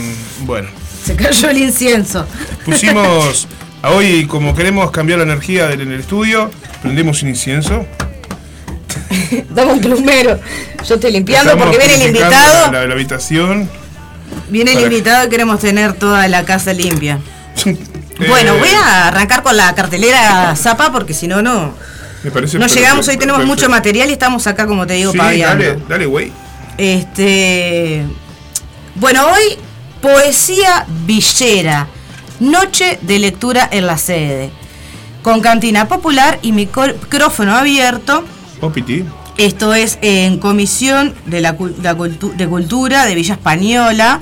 bueno, 0.40 0.68
Se 1.07 1.16
cayó 1.16 1.48
el 1.48 1.57
incienso. 1.57 2.26
pusimos 2.66 3.48
a 3.83 3.92
hoy, 3.92 4.26
como 4.26 4.54
queremos 4.54 4.90
cambiar 4.90 5.20
la 5.20 5.24
energía 5.24 5.68
del- 5.68 5.81
en 5.81 5.92
el 5.92 6.00
estudio, 6.00 6.50
prendemos 6.83 7.22
un 7.22 7.31
incienso. 7.31 7.87
Dame 9.48 9.72
un 9.72 9.81
plumero. 9.81 10.38
Yo 10.87 10.96
estoy 10.96 11.12
limpiando 11.12 11.52
Estamos 11.52 11.74
porque 11.74 11.87
viene 11.88 12.02
el 12.04 12.09
invitado. 12.09 12.70
La, 12.72 12.85
la 12.87 12.92
habitación. 12.92 13.70
Viene 14.50 14.72
el 14.74 14.83
invitado 14.83 15.26
y 15.26 15.31
queremos 15.31 15.61
tener 15.61 15.94
toda 15.94 16.28
la 16.28 16.44
casa 16.44 16.74
limpia. 16.74 17.20
Eh, 18.20 18.24
Bueno, 18.28 18.57
voy 18.59 18.68
a 18.70 19.07
arrancar 19.07 19.44
con 19.44 19.57
la 19.57 19.72
cartelera 19.76 20.57
zapa 20.57 20.90
porque 20.90 21.14
si 21.14 21.28
no, 21.28 21.40
no. 21.40 21.72
Me 22.29 22.33
parece 22.33 22.59
No 22.59 22.67
llegamos, 22.67 23.09
hoy 23.09 23.17
tenemos 23.17 23.41
perfecto. 23.41 23.61
mucho 23.62 23.71
material 23.71 24.11
y 24.11 24.12
estamos 24.12 24.47
acá, 24.47 24.67
como 24.67 24.87
te 24.87 24.95
digo, 24.95 25.12
Sí, 25.12 25.19
paviando. 25.19 25.64
dale, 25.64 25.79
dale, 25.88 26.07
güey. 26.07 26.31
Este. 26.77 28.05
Bueno, 28.97 29.27
hoy, 29.27 29.57
poesía 30.03 30.85
villera. 31.07 31.87
Noche 32.41 32.99
de 33.03 33.19
lectura 33.19 33.67
en 33.71 33.87
la 33.87 33.97
sede. 33.97 34.51
Con 35.23 35.41
cantina 35.41 35.88
popular 35.88 36.38
y 36.43 36.53
micrófono 36.53 37.57
abierto. 37.57 38.25
Opiti. 38.61 39.05
Esto 39.38 39.73
es 39.75 39.99
en 40.03 40.38
comisión 40.38 41.14
de 41.27 41.41
la, 41.41 41.53
de 41.53 42.47
cultura 42.49 43.07
de 43.07 43.14
Villa 43.14 43.35
Española. 43.35 44.21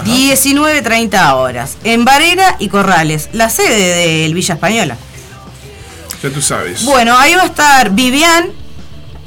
19.30 0.05 1.33
horas. 1.35 1.77
En 1.83 2.05
Varela 2.05 2.55
y 2.59 2.69
Corrales, 2.69 3.29
la 3.33 3.49
sede 3.49 4.23
del 4.23 4.33
Villa 4.33 4.55
Española. 4.55 4.97
Ya 6.23 6.29
tú 6.29 6.41
sabes. 6.41 6.83
Bueno, 6.83 7.17
ahí 7.17 7.33
va 7.35 7.43
a 7.43 7.47
estar 7.47 7.89
Vivian, 7.91 8.49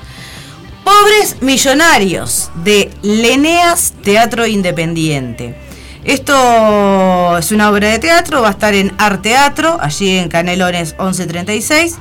Pobres 0.85 1.42
Millonarios 1.42 2.53
de 2.62 2.92
Leneas 3.03 3.92
Teatro 4.05 4.46
Independiente. 4.46 5.65
Esto 6.07 7.37
es 7.37 7.51
una 7.51 7.69
obra 7.69 7.88
de 7.88 7.99
teatro, 7.99 8.40
va 8.40 8.49
a 8.49 8.53
estar 8.53 8.75
en 8.75 8.92
Arteatro, 8.97 9.77
allí 9.81 10.19
en 10.19 10.29
Canelones 10.29 10.95
1136. 11.01 11.97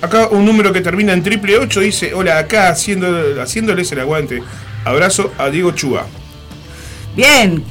Acá 0.03 0.29
un 0.29 0.45
número 0.45 0.73
que 0.73 0.81
termina 0.81 1.13
en 1.13 1.23
triple 1.23 1.59
8 1.59 1.81
dice, 1.81 2.15
hola, 2.15 2.39
acá 2.39 2.69
haciendo, 2.69 3.41
haciéndoles 3.41 3.91
el 3.93 4.01
aguante. 4.01 4.43
Abrazo 4.85 5.33
a 5.39 5.49
Diego 5.49 5.73
Chua. 5.73 6.07
Bien, 7.19 7.65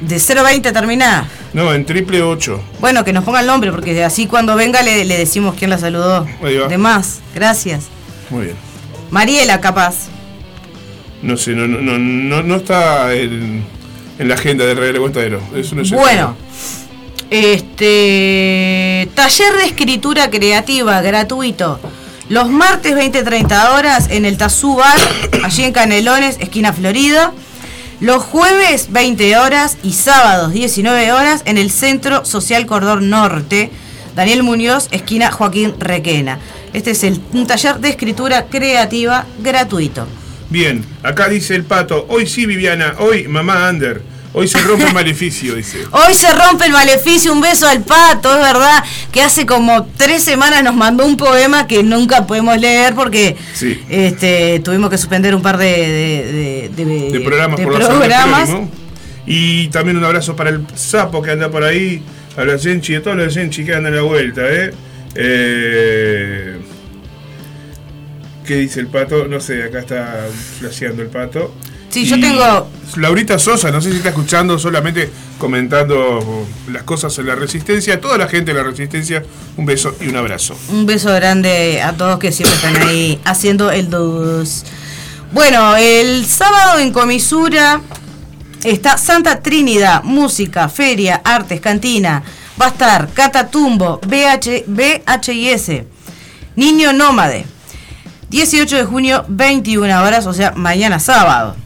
de 0.00 0.18
020 0.18 0.72
termina. 0.72 1.28
No, 1.52 1.74
en 1.74 1.84
triple 1.84 2.22
8. 2.22 2.58
Bueno, 2.80 3.04
que 3.04 3.12
nos 3.12 3.22
ponga 3.22 3.40
el 3.40 3.46
nombre, 3.46 3.70
porque 3.70 4.02
así 4.02 4.26
cuando 4.26 4.56
venga 4.56 4.80
le, 4.80 5.04
le 5.04 5.18
decimos 5.18 5.56
quién 5.58 5.68
la 5.68 5.76
saludó. 5.76 6.26
Ahí 6.42 6.56
va. 6.56 6.68
De 6.68 6.78
más, 6.78 7.20
gracias. 7.34 7.88
Muy 8.30 8.46
bien. 8.46 8.56
Mariela, 9.10 9.60
capaz. 9.60 10.06
No 11.20 11.36
sé, 11.36 11.50
no, 11.50 11.68
no, 11.68 11.82
no, 11.82 11.98
no, 11.98 12.42
no 12.42 12.56
está 12.56 13.12
en, 13.12 13.62
en 14.18 14.28
la 14.28 14.36
agenda 14.36 14.64
de 14.64 14.74
Radio 14.74 14.96
Aguantadero. 14.96 15.42
Eso 15.54 15.74
no 15.74 15.84
sé. 15.84 15.94
Bueno, 15.94 16.34
este 17.28 19.06
taller 19.14 19.52
de 19.52 19.64
escritura 19.66 20.30
creativa 20.30 21.02
gratuito. 21.02 21.78
Los 22.30 22.48
martes 22.48 22.96
20-30 22.96 23.74
horas 23.74 24.08
en 24.08 24.24
el 24.24 24.38
Tazú 24.38 24.76
Bar, 24.76 24.96
allí 25.44 25.64
en 25.64 25.72
Canelones, 25.74 26.38
esquina 26.40 26.72
Florida. 26.72 27.34
Los 28.02 28.24
jueves 28.24 28.88
20 28.90 29.36
horas 29.36 29.78
y 29.84 29.92
sábados 29.92 30.52
19 30.52 31.12
horas 31.12 31.42
en 31.44 31.56
el 31.56 31.70
Centro 31.70 32.24
Social 32.24 32.66
Cordón 32.66 33.10
Norte, 33.10 33.70
Daniel 34.16 34.42
Muñoz, 34.42 34.88
esquina 34.90 35.30
Joaquín 35.30 35.74
Requena. 35.78 36.40
Este 36.72 36.90
es 36.90 37.04
el, 37.04 37.20
un 37.32 37.46
taller 37.46 37.78
de 37.78 37.90
escritura 37.90 38.46
creativa 38.46 39.24
gratuito. 39.38 40.08
Bien, 40.50 40.84
acá 41.04 41.28
dice 41.28 41.54
el 41.54 41.62
pato, 41.62 42.04
hoy 42.08 42.26
sí 42.26 42.44
Viviana, 42.44 42.96
hoy 42.98 43.28
mamá 43.28 43.68
Ander. 43.68 44.02
Hoy 44.34 44.48
se 44.48 44.58
rompe 44.62 44.84
el 44.86 44.94
maleficio, 44.94 45.54
dice. 45.56 45.78
Hoy 45.90 46.14
se 46.14 46.32
rompe 46.32 46.64
el 46.64 46.72
maleficio, 46.72 47.32
un 47.32 47.42
beso 47.42 47.68
al 47.68 47.82
pato, 47.82 48.32
es 48.34 48.40
verdad, 48.40 48.82
que 49.12 49.22
hace 49.22 49.44
como 49.44 49.84
tres 49.98 50.24
semanas 50.24 50.62
nos 50.64 50.74
mandó 50.74 51.04
un 51.04 51.18
poema 51.18 51.66
que 51.66 51.82
nunca 51.82 52.26
podemos 52.26 52.56
leer 52.58 52.94
porque 52.94 53.36
Sí. 53.54 53.82
este, 53.90 54.60
tuvimos 54.64 54.88
que 54.88 54.96
suspender 54.96 55.34
un 55.34 55.42
par 55.42 55.58
de, 55.58 55.66
de, 55.66 56.70
de- 56.74 56.84
de- 56.84 57.10
de 57.10 57.20
programas 57.20 58.48
por. 58.48 58.68
Y 59.26 59.68
también 59.68 59.98
un 59.98 60.04
abrazo 60.04 60.34
para 60.34 60.48
el 60.50 60.66
sapo 60.74 61.20
que 61.22 61.30
anda 61.30 61.50
por 61.50 61.62
ahí, 61.62 62.02
a 62.36 62.44
los 62.44 62.62
Genchi, 62.62 62.94
a 62.94 63.02
todos 63.02 63.16
los 63.18 63.34
Genchi 63.34 63.64
que 63.64 63.74
andan 63.74 63.92
a 63.92 63.96
la 63.96 64.02
vuelta, 64.02 64.40
¿eh? 64.50 64.72
Eh, 65.14 66.56
¿Qué 68.46 68.56
dice 68.56 68.80
el 68.80 68.86
pato? 68.88 69.26
No 69.28 69.40
sé, 69.40 69.62
acá 69.62 69.80
está 69.80 70.26
flasheando 70.58 71.02
el 71.02 71.08
pato. 71.08 71.54
Sí, 71.92 72.04
yo 72.06 72.18
tengo- 72.20 72.68
Laurita 72.96 73.38
Sosa, 73.38 73.70
no 73.70 73.80
sé 73.80 73.90
si 73.90 73.96
está 73.98 74.10
escuchando, 74.10 74.58
solamente 74.58 75.10
comentando 75.38 76.46
las 76.70 76.82
cosas 76.82 77.16
en 77.18 77.26
la 77.26 77.34
resistencia. 77.34 78.00
Toda 78.00 78.18
la 78.18 78.28
gente 78.28 78.52
de 78.52 78.58
la 78.62 78.64
resistencia, 78.68 79.22
un 79.56 79.64
beso 79.64 79.94
y 80.00 80.08
un 80.08 80.16
abrazo. 80.16 80.54
Un 80.70 80.84
beso 80.84 81.10
grande 81.12 81.80
a 81.82 81.92
todos 81.94 82.18
que 82.18 82.32
siempre 82.32 82.54
están 82.56 82.76
ahí 82.88 83.18
haciendo 83.24 83.70
el 83.70 83.88
dos. 83.88 84.64
Bueno, 85.32 85.76
el 85.76 86.26
sábado 86.26 86.78
en 86.80 86.92
comisura 86.92 87.80
está 88.64 88.98
Santa 88.98 89.40
Trinidad, 89.40 90.02
música, 90.02 90.68
feria, 90.68 91.22
artes, 91.24 91.60
cantina. 91.62 92.22
Va 92.60 92.66
a 92.66 92.68
estar 92.68 93.08
Catatumbo, 93.14 94.00
BH, 94.06 94.64
VHIS, 94.66 95.84
Niño 96.56 96.92
Nómade. 96.92 97.46
18 98.28 98.76
de 98.76 98.84
junio, 98.84 99.24
21 99.28 100.02
horas, 100.02 100.26
o 100.26 100.34
sea, 100.34 100.52
mañana 100.52 100.98
sábado. 100.98 101.56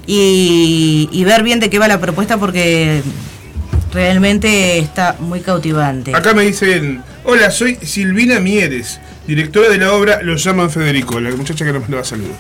y, 0.06 1.10
y 1.12 1.24
ver 1.24 1.44
bien 1.44 1.60
de 1.60 1.70
qué 1.70 1.80
va 1.80 1.88
la 1.88 2.00
propuesta 2.00 2.38
porque 2.38 3.02
realmente 3.92 4.80
está 4.80 5.16
muy 5.20 5.42
cautivante. 5.42 6.16
Acá 6.16 6.34
me 6.34 6.44
dicen, 6.44 7.04
hola, 7.24 7.52
soy 7.52 7.78
Silvina 7.82 8.40
Mieres, 8.40 9.00
directora 9.28 9.70
de 9.70 9.78
la 9.78 9.94
obra 9.94 10.22
Lo 10.24 10.36
llaman 10.36 10.70
Federico, 10.72 11.20
la 11.20 11.30
muchacha 11.36 11.64
que 11.66 11.72
nos 11.74 11.82
mandaba 11.84 12.04
saludos. 12.04 12.36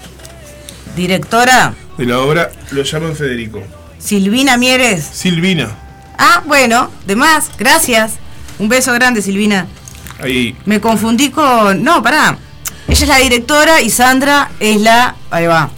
Directora 0.95 1.73
De 1.97 2.06
la 2.06 2.19
obra 2.19 2.52
Lo 2.71 2.84
llaman 2.84 3.15
Federico. 3.15 3.62
Silvina 3.99 4.58
Mieres. 4.58 5.04
Silvina, 5.04 5.69
Ah, 6.17 6.43
bueno, 6.45 6.91
de 7.08 7.15
más, 7.15 7.49
gracias. 7.58 8.13
Un 8.60 8.69
beso 8.69 8.93
grande, 8.93 9.21
Silvina. 9.21 9.65
ahí. 10.19 10.56
Me 10.65 10.80
confundí 10.80 11.32
con. 11.32 11.84
No, 11.84 12.04
pará. 12.04 12.38
Ella 12.88 13.02
es 13.02 13.08
la 13.08 13.17
directora 13.17 13.82
y 13.82 13.89
Sandra 13.89 14.52
es 14.60 14.80
la. 14.80 15.15
Ahí 15.32 15.47
va. 15.47 15.71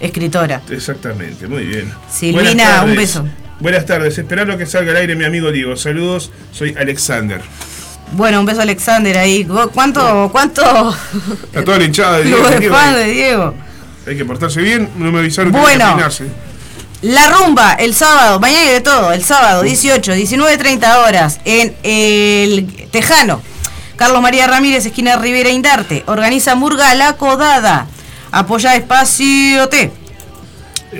Escritora. 0.00 0.62
Exactamente, 0.70 1.46
muy 1.46 1.64
bien. 1.64 1.92
Silvina, 2.10 2.82
un 2.84 2.94
beso. 2.94 3.24
Buenas 3.60 3.86
tardes, 3.86 4.16
esperando 4.16 4.56
que 4.56 4.66
salga 4.66 4.92
al 4.92 4.98
aire 4.98 5.16
mi 5.16 5.24
amigo 5.24 5.50
Diego. 5.50 5.76
Saludos, 5.76 6.30
soy 6.52 6.74
Alexander. 6.78 7.40
Bueno, 8.12 8.40
un 8.40 8.46
beso 8.46 8.60
a 8.60 8.62
Alexander 8.62 9.18
ahí. 9.18 9.44
¿Vos 9.44 9.68
¿Cuánto, 9.74 10.28
cuánto 10.32 10.96
Está 11.44 11.64
toda 11.64 11.78
la 11.78 11.84
hinchada 11.84 12.18
de 12.18 12.24
Diego. 12.24 12.48
de 12.48 12.70
fan 12.70 12.94
de 12.94 13.04
Diego? 13.04 13.54
Hay 14.06 14.16
que 14.16 14.24
portarse 14.24 14.62
bien, 14.62 14.88
no 14.96 15.12
me 15.12 15.18
avisaron 15.18 15.52
que 15.52 15.58
hay 15.58 15.76
que. 15.76 16.30
La 17.02 17.30
rumba, 17.30 17.74
el 17.74 17.94
sábado, 17.94 18.40
mañana 18.40 18.64
y 18.64 18.72
de 18.72 18.80
todo, 18.80 19.12
el 19.12 19.22
sábado, 19.22 19.62
18, 19.62 20.14
19, 20.14 20.56
30 20.56 21.00
horas, 21.00 21.38
en 21.44 21.76
el 21.84 22.88
Tejano. 22.90 23.40
Carlos 23.94 24.20
María 24.22 24.46
Ramírez, 24.46 24.86
esquina 24.86 25.16
Rivera 25.16 25.50
Indarte. 25.50 26.02
Organiza 26.06 26.54
Murga 26.54 26.94
La 26.94 27.14
Codada. 27.14 27.86
Apoya 28.30 28.74
Espacio 28.74 29.68
T. 29.68 29.90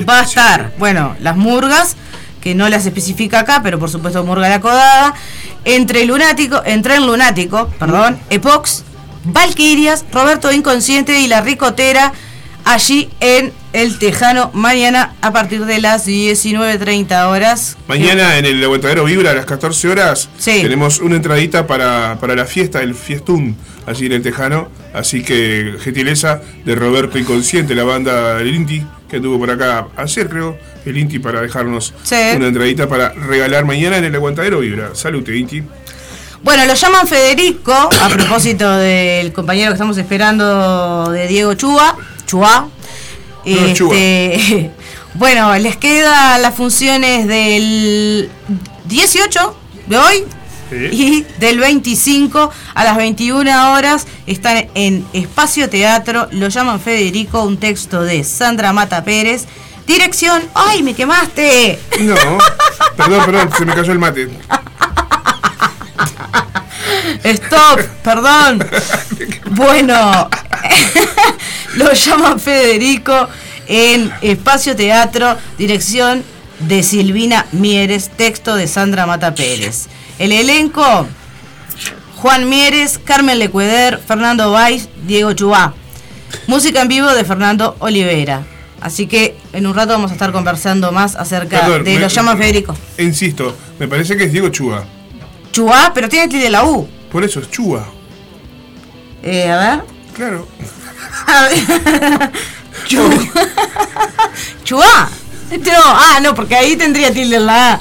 Va 0.09 0.21
a 0.21 0.23
estar, 0.23 0.73
bueno, 0.79 1.17
las 1.21 1.37
murgas, 1.37 1.97
que 2.41 2.55
no 2.55 2.69
las 2.69 2.87
especifica 2.87 3.41
acá, 3.41 3.61
pero 3.62 3.79
por 3.79 3.91
supuesto 3.91 4.25
Murga 4.25 4.49
La 4.49 4.61
Codada. 4.61 5.14
Entre 5.64 6.05
Lunático, 6.05 6.62
entre 6.64 6.97
el 6.97 7.07
Lunático, 7.07 7.69
perdón, 7.79 8.19
Epox, 8.31 8.85
Valquirias, 9.25 10.05
Roberto 10.12 10.53
Inconsciente 10.53 11.21
y 11.21 11.27
La 11.27 11.41
Ricotera, 11.41 12.12
allí 12.64 13.11
en 13.21 13.53
el 13.73 13.99
Tejano, 13.99 14.51
mañana 14.55 15.15
a 15.21 15.33
partir 15.33 15.65
de 15.67 15.81
las 15.81 16.07
19.30 16.07 17.27
horas. 17.29 17.77
Mañana 17.87 18.39
en 18.39 18.45
el 18.47 18.63
aguantadero 18.65 19.05
Vibra 19.05 19.31
a 19.33 19.35
las 19.35 19.47
14 19.47 19.89
horas 19.89 20.29
Sí. 20.39 20.61
tenemos 20.63 21.01
una 21.01 21.17
entradita 21.17 21.67
para, 21.67 22.19
para 22.21 22.35
la 22.35 22.47
fiesta, 22.47 22.83
el 22.83 22.95
fiestún, 22.95 23.57
allí 23.87 24.07
en 24.07 24.13
el 24.13 24.23
Tejano. 24.23 24.69
Así 24.95 25.23
que 25.23 25.75
gentileza 25.83 26.41
de 26.65 26.75
Roberto 26.75 27.19
Inconsciente, 27.19 27.75
la 27.75 27.85
banda 27.85 28.37
del 28.37 28.55
Inti, 28.55 28.83
que 29.09 29.17
anduvo 29.17 29.39
por 29.39 29.51
acá 29.51 29.87
ayer 29.97 30.29
creo, 30.29 30.59
el 30.87 30.97
Inti 30.97 31.19
para 31.19 31.41
dejarnos 31.43 31.93
Sí. 32.03 32.17
una 32.37 32.47
entradita 32.49 32.89
para 32.89 33.11
regalar 33.11 33.65
mañana 33.65 33.99
en 33.99 34.05
el 34.05 34.15
aguantadero 34.15 34.61
Vibra. 34.61 34.91
Salute 34.95 35.37
Inti. 35.37 35.63
Bueno, 36.43 36.65
lo 36.67 36.75
llaman 36.75 37.07
Federico, 37.07 37.73
a 37.73 38.09
propósito 38.09 38.77
del 38.79 39.33
compañero 39.33 39.71
que 39.71 39.75
estamos 39.75 39.99
esperando 39.99 41.11
de 41.11 41.27
Diego 41.27 41.53
Chua. 41.55 41.97
Chua. 42.27 42.69
Este, 43.55 44.71
bueno, 45.15 45.57
les 45.59 45.77
quedan 45.77 46.43
las 46.43 46.55
funciones 46.55 47.27
del 47.27 48.31
18 48.87 49.57
de 49.87 49.97
hoy 49.97 50.25
Sí. 50.71 50.77
y 50.93 51.27
del 51.41 51.61
25 51.61 52.51
a 52.75 52.85
las 52.85 52.99
21 52.99 53.73
horas 53.73 54.07
están 54.27 54.69
en 54.75 55.03
Espacio 55.15 55.71
Teatro, 55.71 56.29
lo 56.33 56.49
llaman 56.49 56.79
Federico, 56.79 57.43
un 57.43 57.57
texto 57.57 58.03
de 58.03 58.23
Sandra 58.23 58.75
Mata 58.75 59.03
Pérez. 59.03 59.47
Dirección, 59.87 60.43
¡ay, 60.55 60.83
me 60.83 60.93
quemaste! 60.93 61.79
No, 62.01 62.15
perdón, 62.99 63.25
perdón, 63.25 63.51
se 63.57 63.65
me 63.65 63.75
cayó 63.75 63.93
el 63.93 63.99
mate. 63.99 64.29
Stop, 67.25 67.81
perdón. 68.03 68.65
Bueno, 69.51 70.29
lo 71.77 71.93
llaman 71.93 72.41
Federico 72.41 73.29
en 73.67 74.11
Espacio 74.23 74.75
Teatro, 74.77 75.37
dirección 75.59 76.23
de 76.61 76.83
Silvina 76.83 77.47
Mieres, 77.53 78.11
texto 78.11 78.57
de 78.57 78.67
Sandra 78.67 79.07
Mata 79.07 79.35
Pérez. 79.35 79.87
El 80.19 80.33
elenco, 80.33 81.07
Juan 82.17 82.49
Mieres, 82.49 82.99
Carmen 83.03 83.39
Lecueder, 83.39 83.99
Fernando 83.99 84.51
Valls, 84.51 84.89
Diego 85.07 85.33
Chubá. 85.35 85.75
Música 86.47 86.83
en 86.83 86.89
vivo 86.89 87.09
de 87.15 87.25
Fernando 87.25 87.77
Olivera. 87.79 88.43
Así 88.81 89.07
que 89.07 89.37
en 89.53 89.67
un 89.67 89.75
rato 89.75 89.93
vamos 89.93 90.11
a 90.11 90.15
estar 90.15 90.31
conversando 90.31 90.93
más 90.93 91.17
acerca 91.17 91.61
Perdón, 91.63 91.85
de 91.85 91.95
me- 91.95 92.01
Lo 92.01 92.09
llaman 92.09 92.39
Federico. 92.39 92.77
Insisto, 92.99 93.57
me 93.79 93.89
parece 93.89 94.17
que 94.17 94.25
es 94.25 94.33
Diego 94.33 94.49
Chua. 94.51 94.85
Chubá, 95.53 95.91
pero 95.95 96.09
tiene 96.09 96.29
tilde 96.29 96.49
la 96.51 96.65
U. 96.65 96.89
Por 97.11 97.25
eso 97.25 97.40
es 97.40 97.51
Chua. 97.51 97.87
Eh, 99.23 99.51
a 99.51 99.57
ver. 99.57 99.81
Claro. 100.14 100.47
Chu- 102.87 103.11
Chua. 104.64 105.09
No, 105.51 105.73
ah, 105.85 106.18
no, 106.23 106.35
porque 106.35 106.55
ahí 106.57 106.77
tendría 106.77 107.12
tilde 107.12 107.37
en 107.37 107.47
la 107.47 107.81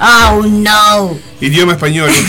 A. 0.00 0.32
Oh, 0.34 0.42
no. 0.42 1.16
Idioma 1.40 1.72
español. 1.72 2.10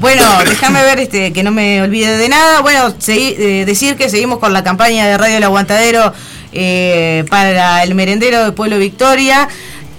Bueno, 0.00 0.22
déjame 0.48 0.82
ver 0.82 0.98
este, 0.98 1.30
que 1.30 1.42
no 1.42 1.50
me 1.50 1.82
olvide 1.82 2.16
de 2.16 2.30
nada. 2.30 2.62
Bueno, 2.62 2.88
segui- 2.96 3.34
eh, 3.38 3.64
decir 3.66 3.96
que 3.98 4.08
seguimos 4.08 4.38
con 4.38 4.54
la 4.54 4.64
campaña 4.64 5.06
de 5.06 5.18
Radio 5.18 5.36
El 5.36 5.44
Aguantadero 5.44 6.14
eh, 6.52 7.26
para 7.28 7.82
el 7.82 7.94
merendero 7.94 8.42
de 8.42 8.52
Pueblo 8.52 8.78
Victoria, 8.78 9.46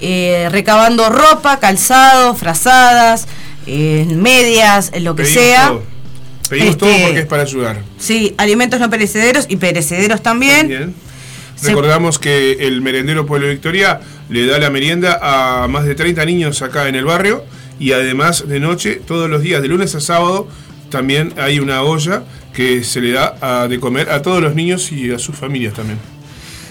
eh, 0.02 0.48
recabando 0.52 1.08
ropa, 1.12 1.60
calzado, 1.60 2.34
frazadas, 2.34 3.28
eh, 3.68 4.06
medias, 4.16 4.92
lo 5.02 5.16
que 5.16 5.24
Pedimos 5.24 5.44
sea. 5.44 5.68
todo. 5.70 5.84
Pedimos 6.50 6.70
Este- 6.72 6.80
todo 6.86 7.00
porque 7.06 7.20
es 7.20 7.26
para 7.28 7.44
ayudar. 7.44 7.82
Sí, 7.98 8.34
alimentos 8.38 8.80
no 8.80 8.90
perecederos 8.90 9.46
y 9.50 9.56
perecederos 9.56 10.22
también. 10.22 10.94
Se- 11.56 11.68
Recordamos 11.70 12.18
que 12.20 12.54
el 12.68 12.82
merendero 12.82 13.26
Pueblo 13.26 13.48
Victoria 13.48 14.02
le 14.30 14.46
da 14.48 14.58
la 14.58 14.70
merienda 14.70 15.20
a 15.22 15.68
más 15.68 15.86
de 15.86 15.94
30 15.96 16.26
niños 16.26 16.62
acá 16.62 16.88
en 16.90 16.96
el 16.96 17.06
barrio 17.06 17.44
y 17.80 17.92
además 17.94 18.48
de 18.48 18.60
noche, 18.60 18.96
todos 19.06 19.30
los 19.30 19.42
días, 19.44 19.62
de 19.62 19.68
lunes 19.68 19.94
a 19.96 20.02
sábado, 20.02 20.48
también 20.90 21.34
hay 21.38 21.60
una 21.60 21.84
olla 21.84 22.24
que 22.54 22.84
se 22.84 23.00
le 23.00 23.12
da 23.12 23.36
a- 23.42 23.68
de 23.68 23.80
comer 23.80 24.10
a 24.10 24.22
todos 24.22 24.42
los 24.42 24.56
niños 24.56 24.92
y 24.92 25.12
a 25.12 25.20
sus 25.20 25.36
familias 25.36 25.74
también. 25.76 26.00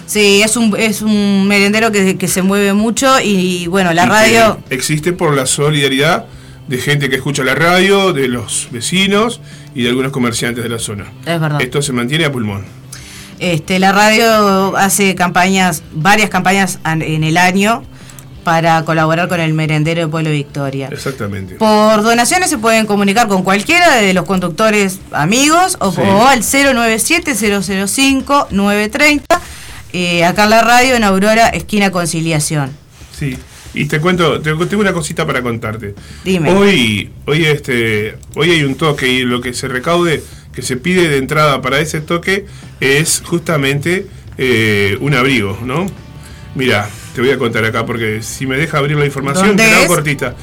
Sí, 0.05 0.41
es 0.43 0.57
un, 0.57 0.75
es 0.77 1.01
un 1.01 1.47
merendero 1.47 1.91
que, 1.91 2.17
que 2.17 2.27
se 2.27 2.41
mueve 2.41 2.73
mucho 2.73 3.19
y 3.23 3.67
bueno, 3.67 3.93
la 3.93 4.03
Y 4.05 4.09
radio... 4.09 4.59
existe 4.69 5.13
por 5.13 5.33
la 5.35 5.45
solidaridad 5.45 6.25
de 6.71 6.77
gente 6.77 7.09
que 7.09 7.17
escucha 7.17 7.43
la 7.43 7.53
radio, 7.53 8.13
de 8.13 8.29
los 8.29 8.69
vecinos 8.71 9.41
y 9.75 9.83
de 9.83 9.89
algunos 9.89 10.13
comerciantes 10.13 10.63
de 10.63 10.69
la 10.69 10.79
zona. 10.79 11.03
Es 11.25 11.37
verdad. 11.39 11.61
Esto 11.61 11.81
se 11.81 11.91
mantiene 11.91 12.23
a 12.23 12.31
pulmón. 12.31 12.63
Este, 13.39 13.77
la 13.77 13.91
radio 13.91 14.77
hace 14.77 15.13
campañas, 15.15 15.83
varias 15.91 16.29
campañas 16.29 16.79
en 16.85 17.23
el 17.25 17.35
año 17.37 17.83
para 18.45 18.85
colaborar 18.85 19.27
con 19.27 19.41
el 19.41 19.53
merendero 19.53 19.99
de 20.01 20.07
Pueblo 20.07 20.29
Victoria. 20.31 20.87
Exactamente. 20.91 21.55
Por 21.55 22.03
donaciones 22.03 22.49
se 22.49 22.57
pueden 22.57 22.85
comunicar 22.85 23.27
con 23.27 23.43
cualquiera 23.43 23.97
de 23.97 24.13
los 24.13 24.23
conductores 24.25 24.99
amigos 25.11 25.75
o, 25.81 25.91
Sí. 25.91 25.99
o 26.01 26.25
al 26.25 26.41
097-005-930, 26.41 29.23
eh, 29.93 30.23
acá 30.23 30.45
en 30.45 30.49
la 30.51 30.61
radio 30.61 30.95
en 30.95 31.03
Aurora, 31.03 31.47
esquina 31.49 31.91
Conciliación. 31.91 32.71
Sí. 33.17 33.37
Y 33.73 33.85
te 33.85 33.99
cuento, 33.99 34.41
te- 34.41 34.53
tengo 34.53 34.81
una 34.81 34.93
cosita 34.93 35.25
para 35.25 35.41
contarte. 35.41 35.95
Dime. 36.25 36.51
Hoy, 36.51 37.09
hoy 37.25 37.45
este, 37.45 38.15
hoy 38.35 38.51
hay 38.51 38.63
un 38.63 38.75
toque 38.75 39.07
y 39.07 39.21
lo 39.23 39.39
que 39.41 39.53
se 39.53 39.67
recaude, 39.67 40.21
que 40.53 40.61
se 40.61 40.75
pide 40.77 41.07
de 41.07 41.17
entrada 41.17 41.61
para 41.61 41.79
ese 41.79 42.01
toque 42.01 42.45
es 42.81 43.21
justamente 43.25 44.07
eh, 44.37 44.97
un 44.99 45.13
abrigo, 45.13 45.57
¿no? 45.63 45.85
Mira, 46.55 46.89
te 47.15 47.21
voy 47.21 47.31
a 47.31 47.37
contar 47.37 47.63
acá 47.63 47.85
porque 47.85 48.21
si 48.21 48.45
me 48.45 48.57
deja 48.57 48.77
abrir 48.77 48.97
la 48.97 49.05
información, 49.05 49.47
¿Dónde 49.49 49.63
te 49.63 49.71
la 49.71 49.77
hago 49.77 49.87
cortita. 49.87 50.35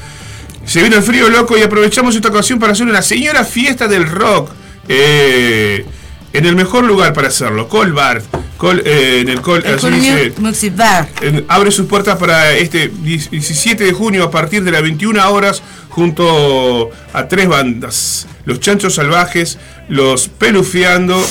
Se 0.65 0.81
viene 0.81 0.95
el 0.97 1.03
frío 1.03 1.29
loco 1.29 1.57
y 1.57 1.61
aprovechamos 1.61 2.15
esta 2.15 2.29
ocasión 2.29 2.59
para 2.59 2.73
hacer 2.73 2.87
una 2.87 3.01
señora 3.01 3.43
fiesta 3.43 3.87
del 3.87 4.07
rock. 4.07 4.51
eh, 4.87 5.85
en 6.33 6.45
el 6.45 6.55
mejor 6.55 6.83
lugar 6.85 7.13
para 7.13 7.27
hacerlo, 7.29 7.67
Col 7.67 7.93
Bar. 7.93 8.21
Col, 8.57 8.81
eh, 8.85 9.19
en 9.21 9.29
el 9.29 9.39
Col, 9.41 9.63
El 9.65 9.75
así 9.75 9.89
dice, 9.89 10.33
Mu- 10.37 10.47
Music 10.49 10.75
Bar. 10.75 11.07
en- 11.21 11.45
abre 11.47 11.71
sus 11.71 11.85
puertas 11.87 12.17
para 12.17 12.53
este 12.57 12.89
17 12.89 13.85
de 13.85 13.93
junio 13.93 14.23
a 14.25 14.31
partir 14.31 14.63
de 14.65 14.71
las 14.71 14.81
21 14.81 15.29
horas 15.31 15.63
junto 15.87 16.89
a 17.13 17.27
tres 17.29 17.47
bandas. 17.47 18.27
Los 18.45 18.59
Chanchos 18.59 18.95
Salvajes, 18.95 19.57
Los 19.87 20.27
Pelufeando 20.27 21.25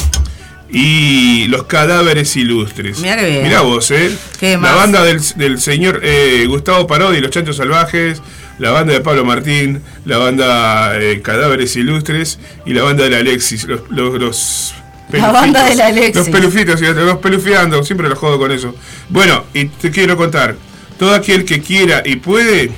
y 0.70 1.46
Los 1.48 1.64
Cadáveres 1.64 2.36
Ilustres. 2.36 2.98
Mirá 3.00 3.22
bien. 3.24 3.42
Mirá 3.42 3.60
vos, 3.62 3.90
¿eh? 3.90 4.10
¿Qué 4.38 4.56
la 4.56 4.74
banda 4.74 5.04
del, 5.04 5.20
del 5.36 5.60
señor 5.60 6.00
eh, 6.02 6.44
Gustavo 6.48 6.86
Parodi, 6.86 7.20
Los 7.20 7.30
Chanchos 7.30 7.56
Salvajes, 7.56 8.20
la 8.58 8.70
banda 8.70 8.92
de 8.92 9.00
Pablo 9.00 9.24
Martín, 9.24 9.82
la 10.04 10.18
banda 10.18 10.98
eh, 10.98 11.20
Cadáveres 11.22 11.76
Ilustres 11.76 12.38
y 12.66 12.72
la 12.74 12.82
banda 12.82 13.04
del 13.04 13.14
Alexis. 13.14 13.64
Los, 13.64 13.82
los, 13.90 14.14
los 14.20 14.74
La 15.12 15.32
banda 15.32 15.64
pelufitos. 15.64 15.68
del 15.68 15.80
Alexis. 15.80 16.16
Los 16.16 16.28
pelufitos, 16.28 16.80
los 16.80 17.18
pelufeando, 17.18 17.82
siempre 17.82 18.08
los 18.08 18.18
jodo 18.18 18.38
con 18.38 18.52
eso. 18.52 18.74
Bueno, 19.08 19.44
y 19.54 19.66
te 19.66 19.90
quiero 19.90 20.16
contar, 20.16 20.56
todo 20.98 21.14
aquel 21.14 21.44
que 21.44 21.60
quiera 21.60 22.02
y 22.04 22.16
puede, 22.16 22.72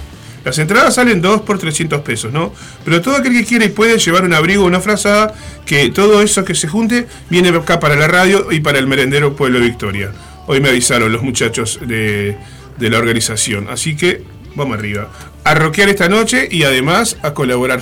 las 0.44 0.58
entradas 0.58 0.94
salen 0.94 1.20
2 1.20 1.42
por 1.42 1.58
300 1.58 2.02
pesos, 2.02 2.32
¿no? 2.32 2.52
Pero 2.84 3.00
todo 3.00 3.16
aquel 3.16 3.32
que 3.32 3.44
quiera 3.44 3.64
y 3.64 3.70
puede 3.70 3.98
llevar 3.98 4.24
un 4.24 4.34
abrigo, 4.34 4.64
una 4.64 4.80
frazada, 4.80 5.34
que 5.66 5.90
todo 5.90 6.22
eso 6.22 6.44
que 6.44 6.54
se 6.54 6.68
junte 6.68 7.06
viene 7.28 7.48
acá 7.48 7.80
para 7.80 7.96
la 7.96 8.06
radio 8.06 8.52
y 8.52 8.60
para 8.60 8.78
el 8.78 8.86
merendero 8.86 9.34
Pueblo 9.34 9.58
Victoria. 9.58 10.12
Hoy 10.46 10.60
me 10.60 10.68
avisaron 10.68 11.12
los 11.12 11.22
muchachos 11.22 11.80
de, 11.82 12.36
de 12.78 12.90
la 12.90 12.98
organización, 12.98 13.68
así 13.70 13.96
que 13.96 14.22
vamos 14.54 14.78
arriba. 14.78 15.08
A 15.42 15.54
rockear 15.54 15.88
esta 15.88 16.08
noche 16.08 16.48
y 16.50 16.62
además 16.62 17.16
a 17.22 17.34
colaborar 17.34 17.80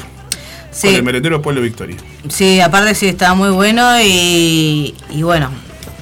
con 0.70 0.78
Sí, 0.81 0.94
el 0.94 1.02
merendero 1.02 1.40
Pueblo 1.42 1.61
Victoria. 1.61 1.96
sí, 2.28 2.61
aparte 2.61 2.94
sí 2.94 3.09
está 3.09 3.35
muy 3.35 3.50
bueno 3.50 4.00
y, 4.00 4.94
y 5.11 5.22
bueno, 5.22 5.50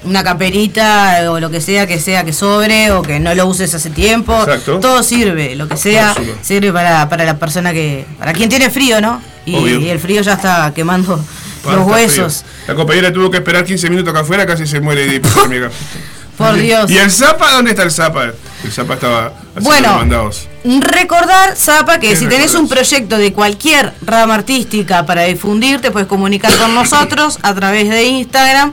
una 0.05 0.23
caperita 0.23 1.31
o 1.31 1.41
lo 1.41 1.51
que 1.51 1.61
sea 1.61 1.87
que 1.87 1.99
sea 1.99 2.25
que 2.25 2.33
sobre 2.33 2.91
o 2.93 3.03
que 3.03 3.19
no 3.21 3.35
lo 3.35 3.47
uses 3.47 3.75
hace 3.75 3.91
tiempo. 3.91 4.39
Exacto. 4.39 4.79
Todo 4.81 5.03
sirve, 5.03 5.57
lo 5.57 5.69
que 5.69 5.77
sea 5.77 6.15
sirve. 6.43 6.73
para, 6.73 7.09
para 7.09 7.25
la 7.25 7.39
persona 7.39 7.73
que, 7.73 8.07
para 8.19 8.33
quien 8.33 8.49
tiene 8.49 8.71
frío, 8.71 9.01
¿no? 9.01 9.21
Y, 9.45 9.89
el 9.89 9.99
frío 10.01 10.23
ya 10.23 10.35
está 10.35 10.73
quemando 10.75 11.17
los 11.17 11.75
frío. 11.75 11.81
huesos. 11.85 12.45
La 12.67 12.75
compañera 12.75 13.13
tuvo 13.13 13.31
que 13.31 13.39
esperar 13.39 13.65
15 13.65 13.91
minutos 13.91 14.11
acá 14.11 14.21
afuera, 14.21 14.47
casi 14.47 14.67
se 14.67 14.81
muere 14.81 15.07
de 15.07 15.17
hipotermia. 15.17 15.71
Por 16.37 16.55
Dios. 16.55 16.91
¿Y 16.91 16.99
el 16.99 17.11
Zapa? 17.11 17.51
¿Dónde 17.53 17.71
está 17.71 17.83
el 17.83 17.91
Zapa? 17.91 18.33
El 18.65 18.73
Zapa 18.73 18.95
estaba 18.95 19.33
Bueno. 19.61 19.97
mandados. 19.97 20.49
Recordar, 20.65 21.55
Zapa, 21.57 21.99
que 22.01 22.09
¿Qué 22.11 22.17
si 22.17 22.27
tenés 22.27 22.55
un 22.55 22.69
proyecto 22.69 23.17
de 23.19 23.33
cualquier 23.33 23.93
rama 24.03 24.35
artística 24.35 25.05
para 25.07 25.23
difundir, 25.25 25.81
te 25.81 25.91
puedes 25.91 26.07
comunicar 26.09 26.53
con 26.57 26.75
nosotros 26.75 27.39
a 27.43 27.55
través 27.55 27.89
de 27.89 28.05
Instagram, 28.05 28.73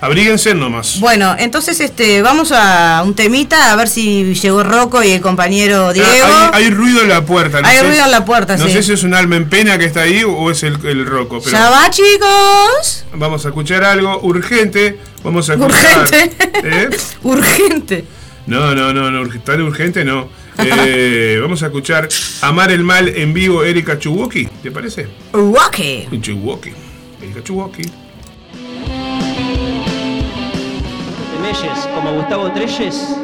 Abríguense 0.00 0.52
nomás. 0.54 0.98
Bueno, 0.98 1.36
entonces 1.38 1.78
este, 1.78 2.22
vamos 2.22 2.50
a 2.50 3.02
un 3.04 3.14
temita 3.14 3.70
a 3.70 3.76
ver 3.76 3.86
si 3.88 4.34
llegó 4.34 4.64
Rocco 4.64 5.00
y 5.04 5.12
el 5.12 5.20
compañero 5.20 5.92
Diego. 5.92 6.08
Ah, 6.24 6.50
hay, 6.54 6.64
hay 6.64 6.70
ruido 6.70 7.02
en 7.02 7.08
la 7.08 7.24
puerta. 7.24 7.60
Hay 7.62 7.78
ruido 7.86 8.04
en 8.04 8.10
la 8.10 8.24
puerta, 8.24 8.56
no 8.56 8.66
sí. 8.66 8.72
sé 8.72 8.82
si 8.82 8.92
es 8.94 9.04
un 9.04 9.14
alma 9.14 9.36
en 9.36 9.48
pena 9.48 9.78
que 9.78 9.84
está 9.84 10.00
ahí 10.00 10.24
o 10.24 10.50
es 10.50 10.64
el, 10.64 10.84
el 10.86 11.06
roco. 11.06 11.40
Pero 11.40 11.56
Ya 11.56 11.70
va, 11.70 11.88
chicos. 11.90 13.04
vamos 13.14 13.44
a 13.44 13.48
escuchar 13.50 13.84
algo 13.84 14.18
urgente. 14.22 14.98
Vamos 15.22 15.48
a 15.48 15.52
escuchar. 15.54 15.98
Urgente. 16.00 16.36
¿Eh? 16.64 16.90
Urgente. 17.22 18.04
No, 18.46 18.74
no, 18.74 18.92
no, 18.92 19.08
no, 19.10 19.28
tan 19.44 19.60
urgente 19.60 20.04
no. 20.04 20.28
Eh, 20.64 21.38
vamos 21.40 21.62
a 21.62 21.66
escuchar 21.66 22.08
Amar 22.40 22.70
el 22.70 22.84
Mal 22.84 23.08
en 23.08 23.32
vivo, 23.32 23.64
Erika 23.64 23.98
Chuwoki. 23.98 24.46
¿Te 24.62 24.70
parece? 24.70 25.08
Rocky. 25.32 26.08
Chuwoki. 26.20 26.72
Erika 27.22 27.42
Chuwoki. 27.42 27.82
de 27.82 27.90
Meyes 31.40 31.88
como 31.94 32.14
Gustavo 32.14 32.52
Trelles. 32.52 33.16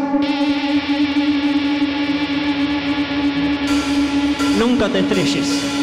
Nunca 4.58 4.88
te 4.88 4.98
estrelles. 4.98 5.77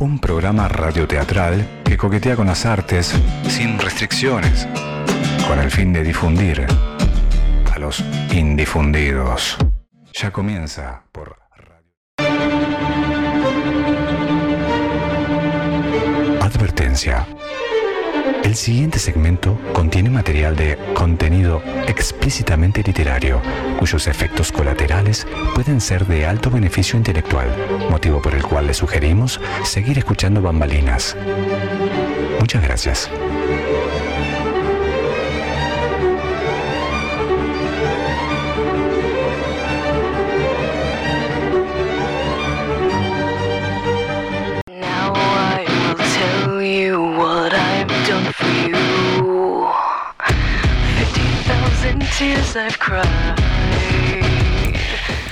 Un 0.00 0.18
programa 0.18 0.66
radioteatral 0.66 1.82
que 1.84 1.98
coquetea 1.98 2.36
con 2.36 2.46
las 2.46 2.64
artes 2.64 3.14
sin 3.48 3.78
restricciones, 3.78 4.66
con 5.46 5.58
el 5.58 5.70
fin 5.70 5.92
de 5.92 6.02
difundir 6.02 6.66
a 7.70 7.78
los 7.78 8.02
indifundidos. 8.32 9.58
Ya 10.14 10.30
comienza 10.30 11.02
por 11.12 11.36
radio. 11.54 11.92
Advertencia. 16.40 17.26
El 18.42 18.56
siguiente 18.56 18.98
segmento 18.98 19.58
contiene 19.72 20.10
material 20.10 20.56
de 20.56 20.78
contenido 20.94 21.62
explícitamente 21.88 22.82
literario, 22.82 23.40
cuyos 23.78 24.06
efectos 24.06 24.52
colaterales 24.52 25.26
pueden 25.54 25.80
ser 25.80 26.06
de 26.06 26.26
alto 26.26 26.50
beneficio 26.50 26.96
intelectual, 26.96 27.48
motivo 27.90 28.20
por 28.22 28.34
el 28.34 28.42
cual 28.42 28.66
le 28.66 28.74
sugerimos 28.74 29.40
seguir 29.64 29.98
escuchando 29.98 30.40
bambalinas. 30.40 31.16
Muchas 32.38 32.62
gracias. 32.62 33.10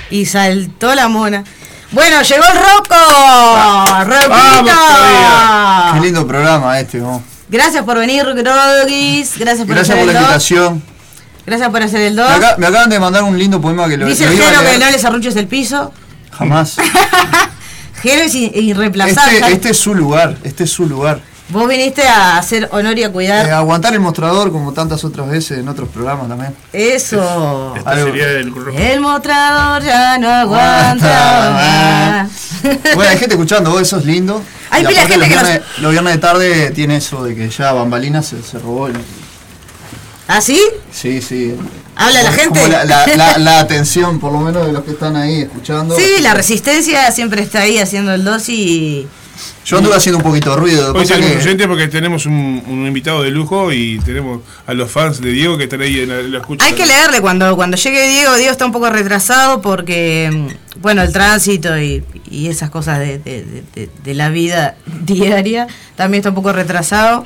Y 0.09 0.25
saltó 0.25 0.93
la 0.93 1.07
mona. 1.07 1.43
Bueno, 1.91 2.21
llegó 2.21 2.43
el 2.43 2.57
Rocco. 2.57 2.95
Vamos 2.95 4.07
¡Roquito! 4.07 5.93
Qué 5.93 5.99
lindo 6.01 6.27
programa 6.27 6.79
este, 6.79 6.99
vos. 6.99 7.21
Gracias 7.49 7.83
por 7.83 7.97
venir, 7.97 8.23
Grogis. 8.25 9.37
Gracias 9.37 9.65
por 9.67 9.75
Gracias 9.75 9.97
por 9.97 10.05
la 10.07 10.11
el 10.11 10.17
2. 10.17 10.21
invitación. 10.21 10.83
Gracias 11.45 11.69
por 11.69 11.83
hacer 11.83 12.01
el 12.01 12.15
Me, 12.15 12.21
2. 12.21 12.31
acá- 12.31 12.55
me 12.57 12.67
acaban 12.67 12.89
de 12.89 12.99
mandar 12.99 13.23
un 13.23 13.37
lindo 13.37 13.59
poema 13.61 13.87
que 13.87 13.97
lo, 13.97 14.05
Dice 14.07 14.25
lo 14.25 14.31
Jero 14.31 14.61
que 14.63 14.77
no 14.77 14.89
les 14.89 15.03
arruches 15.05 15.35
el 15.35 15.47
piso. 15.47 15.91
Jamás. 16.31 16.77
Jero 18.01 18.21
es 18.23 18.33
irreemplazable. 18.35 19.37
Este, 19.39 19.51
este 19.53 19.69
es 19.71 19.77
su 19.77 19.93
lugar, 19.93 20.35
este 20.43 20.63
es 20.63 20.71
su 20.71 20.85
lugar. 20.87 21.19
Vos 21.53 21.67
viniste 21.69 22.01
a 22.07 22.37
hacer 22.37 22.67
honor 22.71 22.97
y 22.97 23.03
a 23.03 23.11
cuidar. 23.11 23.45
Eh, 23.47 23.51
aguantar 23.51 23.93
el 23.93 23.99
mostrador 23.99 24.51
como 24.51 24.73
tantas 24.73 25.03
otras 25.05 25.29
veces 25.29 25.59
en 25.59 25.67
otros 25.67 25.87
programas 25.89 26.27
también. 26.27 26.55
Eso. 26.73 27.73
Esta 27.77 27.95
sería 27.95 28.27
el 28.31 28.53
rojo. 28.53 28.77
El 28.77 28.99
mostrador 29.01 29.83
ya 29.83 30.17
no 30.17 30.29
aguanta 30.29 31.51
más. 31.53 32.31
Bueno, 32.95 33.11
hay 33.11 33.17
gente 33.19 33.35
escuchando, 33.35 33.69
vos, 33.71 33.81
eso 33.83 33.97
es 33.99 34.05
lindo. 34.05 34.41
Hay 34.71 34.83
Y 34.83 34.87
pila 34.87 35.01
gente 35.01 35.17
los 35.17 35.27
que 35.27 35.35
nos- 35.35 35.43
viernes, 35.43 35.67
los 35.79 35.91
viernes 35.91 36.13
de 36.13 36.19
tarde 36.19 36.71
tiene 36.71 36.95
eso 36.97 37.23
de 37.23 37.35
que 37.35 37.49
ya 37.49 37.71
Bambalinas 37.71 38.25
se, 38.25 38.41
se 38.41 38.57
robó. 38.59 38.87
el- 38.87 38.97
¿Ah, 40.27 40.41
sí? 40.41 40.59
Sí, 40.91 41.21
sí. 41.21 41.55
Habla 41.95 42.23
la 42.23 42.31
gente. 42.31 42.67
La, 42.69 42.83
la- 42.85 43.05
la- 43.15 43.37
la 43.37 43.59
atención, 43.59 44.19
por 44.19 44.31
lo 44.31 44.39
menos, 44.39 44.65
de 44.65 44.71
los 44.73 44.83
que 44.83 44.91
están 44.91 45.15
ahí 45.15 45.41
escuchando. 45.41 45.95
Sí, 45.95 46.21
la 46.21 46.33
resistencia 46.33 47.11
siempre 47.11 47.43
está 47.43 47.59
ahí 47.59 47.77
haciendo 47.77 48.11
el 48.13 48.23
2 48.23 48.49
y. 48.49 49.07
Yo 49.65 49.77
anduve 49.77 49.95
haciendo 49.95 50.17
un 50.17 50.23
poquito 50.23 50.51
de 50.51 50.55
ruido. 50.57 50.93
Hoy 50.93 51.05
tenemos 51.05 51.31
que- 51.31 51.37
oyente 51.37 51.67
porque 51.67 51.87
tenemos 51.87 52.25
un, 52.25 52.63
un 52.67 52.85
invitado 52.85 53.23
de 53.23 53.31
lujo 53.31 53.71
y 53.71 53.99
tenemos 54.05 54.41
a 54.67 54.73
los 54.73 54.91
fans 54.91 55.21
de 55.21 55.31
Diego 55.31 55.57
que 55.57 55.63
están 55.65 55.81
ahí 55.81 56.01
en 56.01 56.09
la, 56.09 56.21
la 56.21 56.37
escucha. 56.39 56.65
Hay 56.65 56.73
que 56.73 56.85
leerle 56.85 57.21
cuando, 57.21 57.55
cuando 57.55 57.77
llegue 57.77 58.07
Diego. 58.09 58.35
Diego 58.35 58.51
está 58.51 58.65
un 58.65 58.71
poco 58.73 58.89
retrasado 58.89 59.61
porque, 59.61 60.29
mm, 60.31 60.79
bueno, 60.81 61.01
el 61.01 61.11
tránsito 61.13 61.77
y, 61.79 62.03
y 62.29 62.47
esas 62.49 62.69
cosas 62.69 62.99
de, 62.99 63.19
de- 63.19 63.43
de- 63.45 63.63
de- 63.75 63.89
de 64.03 64.13
la 64.13 64.29
vida 64.29 64.75
diaria 65.01 65.67
también 65.95 66.19
está 66.19 66.29
un 66.29 66.35
poco 66.35 66.51
retrasado. 66.51 67.23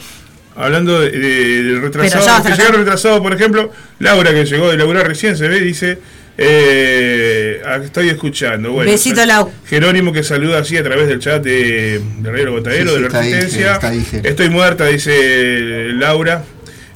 Hablando 0.56 1.00
de, 1.02 1.80
retrasado, 1.82 2.20
estar 2.22 2.42
que 2.42 2.48
acá. 2.48 2.56
llegaron 2.58 2.82
retrasados, 2.82 3.20
por 3.22 3.32
ejemplo, 3.34 3.72
Laura 4.00 4.32
que 4.32 4.44
llegó 4.46 4.70
de 4.70 4.78
laburar 4.78 5.08
recién, 5.08 5.38
se 5.38 5.48
ve, 5.48 5.60
dice, 5.60 6.00
eh, 6.38 7.62
ah, 7.66 7.80
estoy 7.84 8.10
escuchando. 8.10 8.72
Bueno, 8.72 8.92
Besito, 8.92 9.26
Lau. 9.26 9.52
Jerónimo 9.68 10.14
que 10.14 10.24
saluda 10.24 10.60
así 10.60 10.78
a 10.78 10.84
través 10.84 11.08
del 11.08 11.20
chat 11.20 11.42
de, 11.44 12.00
de 12.20 12.32
Radio 12.32 12.52
Botadero, 12.52 12.92
Sí, 12.92 12.96
sí, 12.96 12.96
de 12.96 13.02
la 13.02 13.08
está 13.08 13.20
ahí, 13.20 13.34
Resistencia. 13.34 13.74
está 13.74 13.88
ahí, 13.90 14.06
Jero. 14.10 14.30
estoy 14.30 14.50
muerta, 14.50 14.86
dice 14.86 15.90
Laura. 15.94 16.44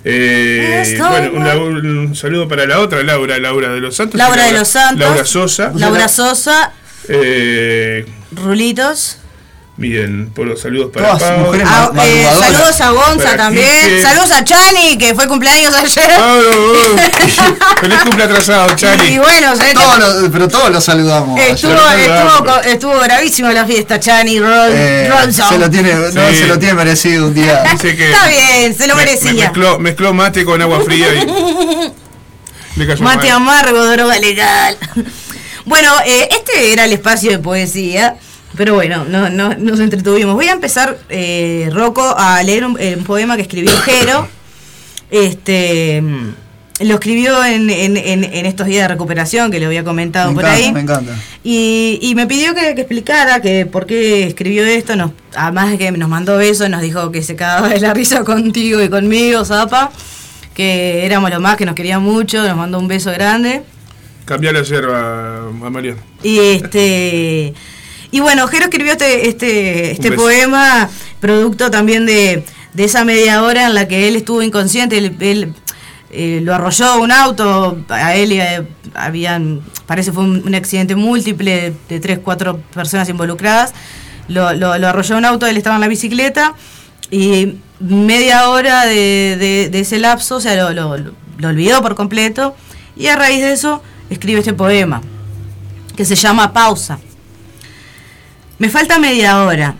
Eh, 0.03 0.79
Estoy 0.81 1.07
bueno, 1.09 1.61
un, 1.61 2.15
saludo 2.15 2.47
para 2.47 2.65
la 2.65 2.79
otra 2.79 3.03
Laura, 3.03 3.37
Laura 3.37 3.69
de 3.69 3.79
los 3.81 3.95
Santos. 3.95 4.17
Laura 4.17 4.45
de 4.45 4.53
los 4.53 4.67
Santos. 4.67 4.99
Laura 4.99 5.25
Sosa. 5.25 5.71
Laura 5.75 6.07
Sosa, 6.07 6.73
Eh, 7.07 8.05
Rulitos. 8.31 9.17
Bien, 9.77 10.29
por 10.35 10.45
los 10.45 10.61
saludos 10.61 10.91
para 10.93 11.07
Todas 11.17 11.23
Pau. 11.23 11.39
mujeres 11.39 11.67
Ah, 11.69 11.91
eh, 12.05 12.27
saludos 12.39 12.81
a 12.81 12.89
Gonza 12.91 13.23
Para 13.23 13.37
también. 13.37 13.67
Quique. 13.83 14.01
Saludos 14.03 14.31
a 14.31 14.43
Chani, 14.43 14.97
que 14.97 15.15
fue 15.15 15.27
cumpleaños 15.27 15.73
ayer. 15.73 16.05
Oh, 16.19 16.39
oh. 16.95 17.79
Feliz 17.81 17.99
cumple 18.03 18.23
atrasado, 18.25 18.75
Chani. 18.75 19.07
Y 19.09 19.17
bueno, 19.17 19.55
se 19.55 19.63
ve 19.63 19.69
que 19.69 19.73
Todos 19.75 19.97
los- 19.99 20.29
pero 20.31 20.47
todos 20.47 20.69
los 20.71 20.83
saludamos. 20.83 21.39
estuvo, 21.39 21.73
estuvo, 21.73 22.45
co- 22.45 22.61
estuvo 22.61 22.99
bravísima 22.99 23.51
la 23.53 23.65
fiesta, 23.65 23.99
Chani 23.99 24.39
Ron, 24.39 24.69
Eh, 24.71 25.09
Ronson. 25.09 25.49
se 25.49 25.57
lo 25.57 25.69
tiene, 25.69 25.93
no, 25.93 26.29
Sí. 26.29 26.35
se 26.37 26.47
lo 26.47 26.59
tiene 26.59 26.73
merecido 26.75 27.27
un 27.27 27.33
día. 27.33 27.63
Dice 27.71 27.95
que 27.95 28.11
Está 28.11 28.27
bien, 28.27 28.77
se 28.77 28.85
lo 28.87 28.95
me- 28.95 29.05
merecía. 29.05 29.31
me 29.33 29.39
mezcló, 29.41 29.79
mezcló 29.79 30.13
mate 30.13 30.45
con 30.45 30.61
agua 30.61 30.81
fría 30.85 31.07
y 31.15 31.25
le 32.75 32.87
cayó 32.87 33.03
Mate 33.03 33.27
mal. 33.29 33.37
amargo, 33.37 33.85
droga 33.87 34.17
legal. 34.19 34.77
Bueno, 35.63 35.93
eh, 36.07 36.27
este 36.31 36.73
era 36.73 36.85
el 36.85 36.91
espacio 36.93 37.29
de 37.29 37.37
poesía, 37.37 38.15
pero 38.57 38.73
bueno, 38.75 39.05
no, 39.05 39.29
no, 39.29 39.53
nos 39.55 39.79
entretuvimos. 39.79 40.35
Voy 40.35 40.47
a 40.47 40.51
empezar, 40.53 40.97
eh, 41.09 41.69
Rocco, 41.73 42.15
a 42.17 42.41
leer 42.43 42.65
un, 42.65 42.77
eh, 42.79 42.95
un 42.97 43.03
poema 43.03 43.35
que 43.35 43.41
escribió 43.43 43.71
Jero. 43.77 44.27
Este, 45.09 46.01
mm, 46.01 46.33
lo 46.85 46.93
escribió 46.95 47.43
en, 47.45 47.69
en- 47.69 47.97
en- 47.97 48.23
en 48.23 48.45
estos 48.45 48.65
días 48.67 48.83
de 48.87 48.87
recuperación 48.93 49.51
que 49.51 49.59
le 49.59 49.65
había 49.67 49.83
comentado 49.83 50.29
Me 50.29 50.35
por 50.35 50.45
encanta, 50.45 50.65
ahí. 50.65 50.71
me 50.73 50.79
encanta. 50.79 51.15
Y, 51.43 51.99
y 52.01 52.15
me 52.15 52.25
pidió 52.27 52.55
que, 52.55 52.73
que 52.75 52.81
explicara 52.81 53.41
que 53.41 53.65
por 53.65 53.85
qué 53.85 54.25
escribió 54.25 54.65
esto. 54.65 54.95
Nos, 54.95 55.11
además 55.35 55.71
de 55.71 55.77
que 55.77 55.91
nos 55.91 56.09
mandó 56.09 56.37
besos, 56.37 56.69
nos 56.69 56.81
dijo 56.81 57.11
que 57.11 57.21
se 57.23 57.35
cagaba 57.35 57.69
de 57.69 57.79
la 57.79 57.93
risa 57.93 58.23
contigo 58.25 58.81
y 58.81 58.89
conmigo, 58.89 59.43
Zapa. 59.45 59.91
Que 60.53 61.05
éramos 61.05 61.29
lo 61.29 61.39
más, 61.39 61.55
que 61.57 61.65
nos 61.65 61.75
quería 61.75 61.99
mucho. 61.99 62.45
Nos 62.47 62.57
mandó 62.57 62.79
un 62.79 62.87
beso 62.87 63.11
grande. 63.11 63.61
Cambiá 64.25 64.51
la 64.51 64.61
yerba 64.63 65.47
a 65.47 65.69
Mariano. 65.69 65.99
Y 66.23 66.39
este. 66.39 67.53
Y 68.11 68.19
bueno, 68.19 68.47
Jero 68.47 68.65
escribió 68.65 68.91
este, 68.91 69.29
este, 69.29 69.91
este 69.91 70.09
poema, 70.17 70.89
producto 71.19 71.71
también 71.71 72.05
de, 72.05 72.43
de 72.73 72.83
esa 72.83 73.05
media 73.05 73.41
hora 73.43 73.67
en 73.67 73.73
la 73.73 73.87
que 73.87 74.07
él 74.07 74.15
estuvo 74.17 74.41
inconsciente. 74.41 74.97
Él, 74.97 75.15
él, 75.21 75.53
eh, 76.11 76.41
lo 76.43 76.53
arrolló 76.53 76.99
un 77.01 77.11
auto, 77.11 77.77
a 77.87 78.15
él 78.15 78.33
eh, 78.33 78.67
habían, 78.93 79.61
parece 79.85 80.11
fue 80.11 80.23
un, 80.25 80.43
un 80.45 80.55
accidente 80.55 80.95
múltiple 80.95 81.73
de 81.87 81.99
tres, 82.01 82.19
cuatro 82.19 82.59
personas 82.73 83.07
involucradas. 83.07 83.73
Lo, 84.27 84.53
lo, 84.53 84.77
lo 84.77 84.87
arrolló 84.89 85.17
un 85.17 85.23
auto, 85.25 85.47
él 85.47 85.55
estaba 85.55 85.75
en 85.77 85.81
la 85.81 85.87
bicicleta 85.87 86.53
y 87.09 87.55
media 87.79 88.49
hora 88.49 88.85
de, 88.85 89.37
de- 89.39 89.69
de 89.71 89.79
ese 89.79 89.99
lapso, 89.99 90.35
o 90.35 90.41
sea, 90.41 90.69
lo- 90.71 90.97
lo 90.97 91.47
olvidó 91.47 91.81
por 91.81 91.95
completo 91.95 92.55
y 92.95 93.07
a 93.07 93.15
raíz 93.15 93.41
de 93.41 93.53
eso 93.53 93.81
escribe 94.09 94.39
este 94.39 94.53
poema 94.53 95.01
que 95.95 96.03
se 96.05 96.15
llama 96.15 96.51
Pausa. 96.53 96.99
Me 98.61 98.69
falta 98.69 98.99
media 98.99 99.43
hora, 99.43 99.73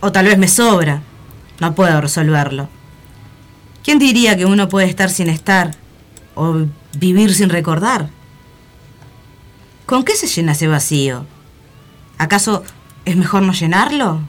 o 0.00 0.10
tal 0.10 0.24
vez 0.24 0.38
me 0.38 0.48
sobra, 0.48 1.02
no 1.60 1.74
puedo 1.74 2.00
resolverlo. 2.00 2.70
¿Quién 3.84 3.98
diría 3.98 4.34
que 4.34 4.46
uno 4.46 4.70
puede 4.70 4.86
estar 4.86 5.10
sin 5.10 5.28
estar 5.28 5.72
o 6.34 6.64
vivir 6.94 7.34
sin 7.34 7.50
recordar? 7.50 8.08
¿Con 9.84 10.04
qué 10.04 10.16
se 10.16 10.26
llena 10.26 10.52
ese 10.52 10.68
vacío? 10.68 11.26
¿Acaso 12.16 12.64
es 13.04 13.14
mejor 13.14 13.42
no 13.42 13.52
llenarlo? 13.52 14.22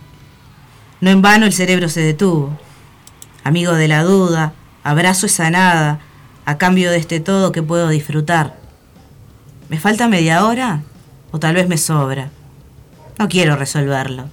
No 1.00 1.10
en 1.10 1.22
vano 1.22 1.46
el 1.46 1.54
cerebro 1.54 1.88
se 1.88 2.02
detuvo. 2.02 2.60
Amigo 3.46 3.72
de 3.72 3.88
la 3.88 4.04
duda, 4.04 4.52
abrazo 4.84 5.28
esa 5.28 5.50
nada, 5.52 6.02
a 6.44 6.58
cambio 6.58 6.92
de 6.92 6.98
este 6.98 7.22
todo 7.22 7.54
que 7.54 7.64
puedo 7.64 7.88
disfrutar. 7.88 8.60
¿Me 9.70 9.80
falta 9.80 10.10
media 10.10 10.44
hora? 10.44 10.84
¿O 11.32 11.40
tal 11.40 11.56
vez 11.56 11.70
me 11.70 11.78
sobra? 11.78 12.32
No 13.20 13.28
quiero 13.28 13.56
resolverlo. 13.58 14.30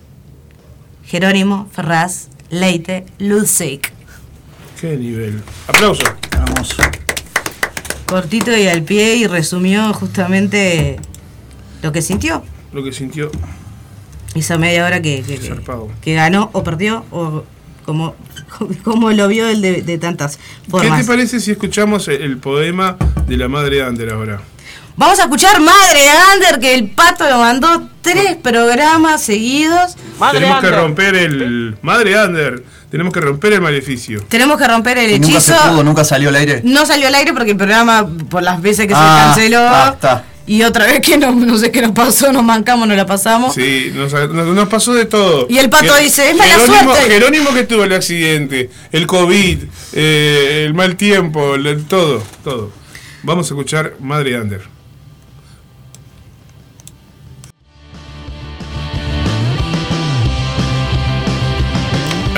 Jerónimo 1.05 1.69
Ferraz 1.73 2.29
Leite 2.51 3.05
Ludzic. 3.19 3.93
Qué 4.81 4.97
nivel. 4.97 5.43
Aplauso. 5.67 6.03
Hermoso. 6.33 6.83
Cortito 8.07 8.57
y 8.57 8.69
al 8.69 8.83
pie 8.83 9.17
y 9.17 9.27
resumió 9.27 9.93
justamente 9.93 10.99
lo 11.83 11.91
que 11.93 12.01
sintió. 12.03 12.45
Lo 12.73 12.85
que 12.85 12.93
sintió. 12.93 13.31
Esa 14.35 14.59
media 14.59 14.85
hora 14.85 15.03
que, 15.03 15.23
que, 15.23 15.39
que- 16.03 16.15
ganó 16.15 16.51
o 16.53 16.63
perdió 16.63 17.05
o 17.11 17.45
como, 17.85 18.15
como 18.85 19.11
lo 19.13 19.27
vio 19.29 19.49
él 19.49 19.63
de, 19.63 19.83
de 19.83 19.99
tantas 19.99 20.39
¿Qué 20.71 20.91
te 20.91 21.05
parece 21.05 21.41
si 21.41 21.53
escuchamos 21.53 22.07
el, 22.09 22.21
el 22.23 22.37
poema 22.39 22.97
de 23.27 23.37
la 23.37 23.49
madre 23.49 23.77
de 23.77 23.83
Ander 23.83 24.11
ahora? 24.11 24.43
Vamos 24.97 25.19
a 25.19 25.25
escuchar 25.25 25.61
Madre 25.61 26.09
Ander, 26.33 26.59
que 26.59 26.75
el 26.75 26.89
pato 26.91 27.29
lo 27.29 27.39
mandó 27.39 27.89
tres 28.01 28.37
programas 28.37 29.23
seguidos. 29.23 29.95
Madre 30.19 30.41
tenemos 30.41 30.61
que 30.63 30.71
romper 30.71 31.15
el. 31.17 31.77
Madre 31.83 32.19
Ander, 32.19 32.65
tenemos 32.91 33.13
que 33.13 33.21
romper 33.21 33.53
el 33.53 33.61
maleficio. 33.61 34.25
Tenemos 34.29 34.57
que 34.59 34.67
romper 34.67 34.97
el 34.97 35.11
Y 35.11 35.19
nunca 35.21 35.39
se 35.41 35.53
hechizo. 35.53 35.69
pudo, 35.71 35.85
nunca 35.85 36.03
salió 36.05 36.31
al 36.31 36.37
aire. 36.37 36.63
No 36.65 36.87
salió 36.87 37.09
al 37.09 37.15
aire 37.15 37.35
porque 37.35 37.51
el 37.51 37.57
programa, 37.59 38.09
por 38.31 38.43
las 38.43 38.63
veces 38.63 38.87
que 38.87 38.95
Ah, 38.97 39.33
se 39.35 39.41
canceló. 39.43 39.61
ah, 39.69 39.91
está. 39.95 40.25
Y 40.47 40.63
otra 40.63 40.87
vez 40.87 41.01
que 41.01 41.19
no, 41.19 41.33
no 41.33 41.59
sé 41.59 41.71
qué 41.73 41.83
nos 41.83 41.91
pasó, 41.91 42.33
nos 42.33 42.45
mancamos, 42.45 42.89
no 42.89 42.95
la 42.95 43.05
pasamos. 43.05 43.53
Sí, 43.55 43.93
nos, 43.95 44.13
nos- 44.15 44.47
nos 44.55 44.69
pasó 44.69 44.95
de 44.95 45.05
todo. 45.05 45.47
Y 45.51 45.59
el 45.59 45.69
pato 45.69 45.93
Jer- 45.95 46.03
dice, 46.05 46.31
"Es 46.31 46.37
mala 46.37 46.53
Jerónimo, 46.55 46.95
suerte". 46.95 47.11
Jerónimo 47.11 47.53
que 47.53 47.65
tuvo 47.65 47.85
el 47.85 47.93
accidente, 47.93 48.71
el 48.93 49.07
COVID, 49.07 49.59
eh, 49.93 50.63
el 50.67 50.73
mal 50.73 50.97
tiempo, 50.97 51.57
el- 51.57 51.85
todo, 51.85 52.23
todo. 52.43 52.71
Vamos 53.25 53.51
a 53.51 53.55
escuchar 53.55 53.95
Madre 54.01 54.37
Ander. 54.37 54.76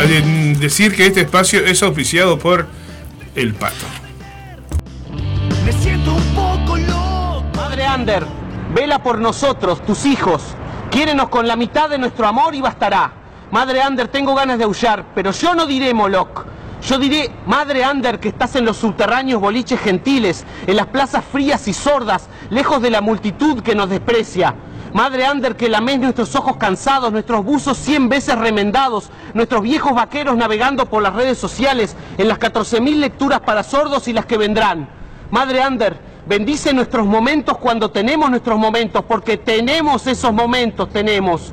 Decir 0.08 0.96
que 0.96 1.04
este 1.04 1.20
espacio 1.20 1.66
es 1.66 1.82
auspiciado 1.82 2.38
por 2.38 2.66
El 3.34 3.52
Pato. 3.52 3.84
Me 5.66 5.70
siento 5.70 6.14
un 6.14 6.34
poco 6.34 6.78
loco. 6.78 7.44
Madre 7.54 7.84
Ander, 7.84 8.24
vela 8.74 9.02
por 9.02 9.18
nosotros, 9.18 9.84
tus 9.84 10.06
hijos. 10.06 10.42
Quiérenos 10.90 11.28
con 11.28 11.46
la 11.46 11.56
mitad 11.56 11.90
de 11.90 11.98
nuestro 11.98 12.26
amor 12.26 12.54
y 12.54 12.62
bastará. 12.62 13.12
Madre 13.50 13.82
Ander, 13.82 14.08
tengo 14.08 14.34
ganas 14.34 14.56
de 14.56 14.64
aullar, 14.64 15.04
pero 15.14 15.30
yo 15.30 15.54
no 15.54 15.66
diré 15.66 15.92
Moloch. 15.92 16.46
Yo 16.88 16.98
diré, 16.98 17.30
Madre 17.44 17.84
Ander, 17.84 18.18
que 18.18 18.28
estás 18.28 18.56
en 18.56 18.64
los 18.64 18.78
subterráneos 18.78 19.42
boliches 19.42 19.78
gentiles, 19.78 20.46
en 20.66 20.76
las 20.76 20.86
plazas 20.86 21.22
frías 21.22 21.68
y 21.68 21.74
sordas, 21.74 22.30
lejos 22.48 22.80
de 22.80 22.90
la 22.90 23.02
multitud 23.02 23.60
que 23.62 23.74
nos 23.74 23.90
desprecia. 23.90 24.54
Madre 24.92 25.26
Ander, 25.26 25.54
que 25.54 25.68
lamés 25.68 26.00
nuestros 26.00 26.34
ojos 26.34 26.56
cansados, 26.56 27.12
nuestros 27.12 27.44
buzos 27.44 27.76
cien 27.76 28.08
veces 28.08 28.38
remendados, 28.38 29.10
nuestros 29.34 29.62
viejos 29.62 29.94
vaqueros 29.94 30.36
navegando 30.36 30.86
por 30.86 31.02
las 31.02 31.14
redes 31.14 31.38
sociales, 31.38 31.94
en 32.16 32.28
las 32.28 32.38
14.000 32.38 32.96
lecturas 32.96 33.40
para 33.40 33.62
sordos 33.62 34.08
y 34.08 34.14
las 34.14 34.24
que 34.24 34.38
vendrán. 34.38 34.88
Madre 35.30 35.62
Ander, 35.62 35.98
bendice 36.26 36.72
nuestros 36.72 37.06
momentos 37.06 37.58
cuando 37.58 37.90
tenemos 37.90 38.30
nuestros 38.30 38.58
momentos, 38.58 39.04
porque 39.06 39.36
tenemos 39.36 40.06
esos 40.06 40.32
momentos, 40.32 40.88
tenemos. 40.88 41.52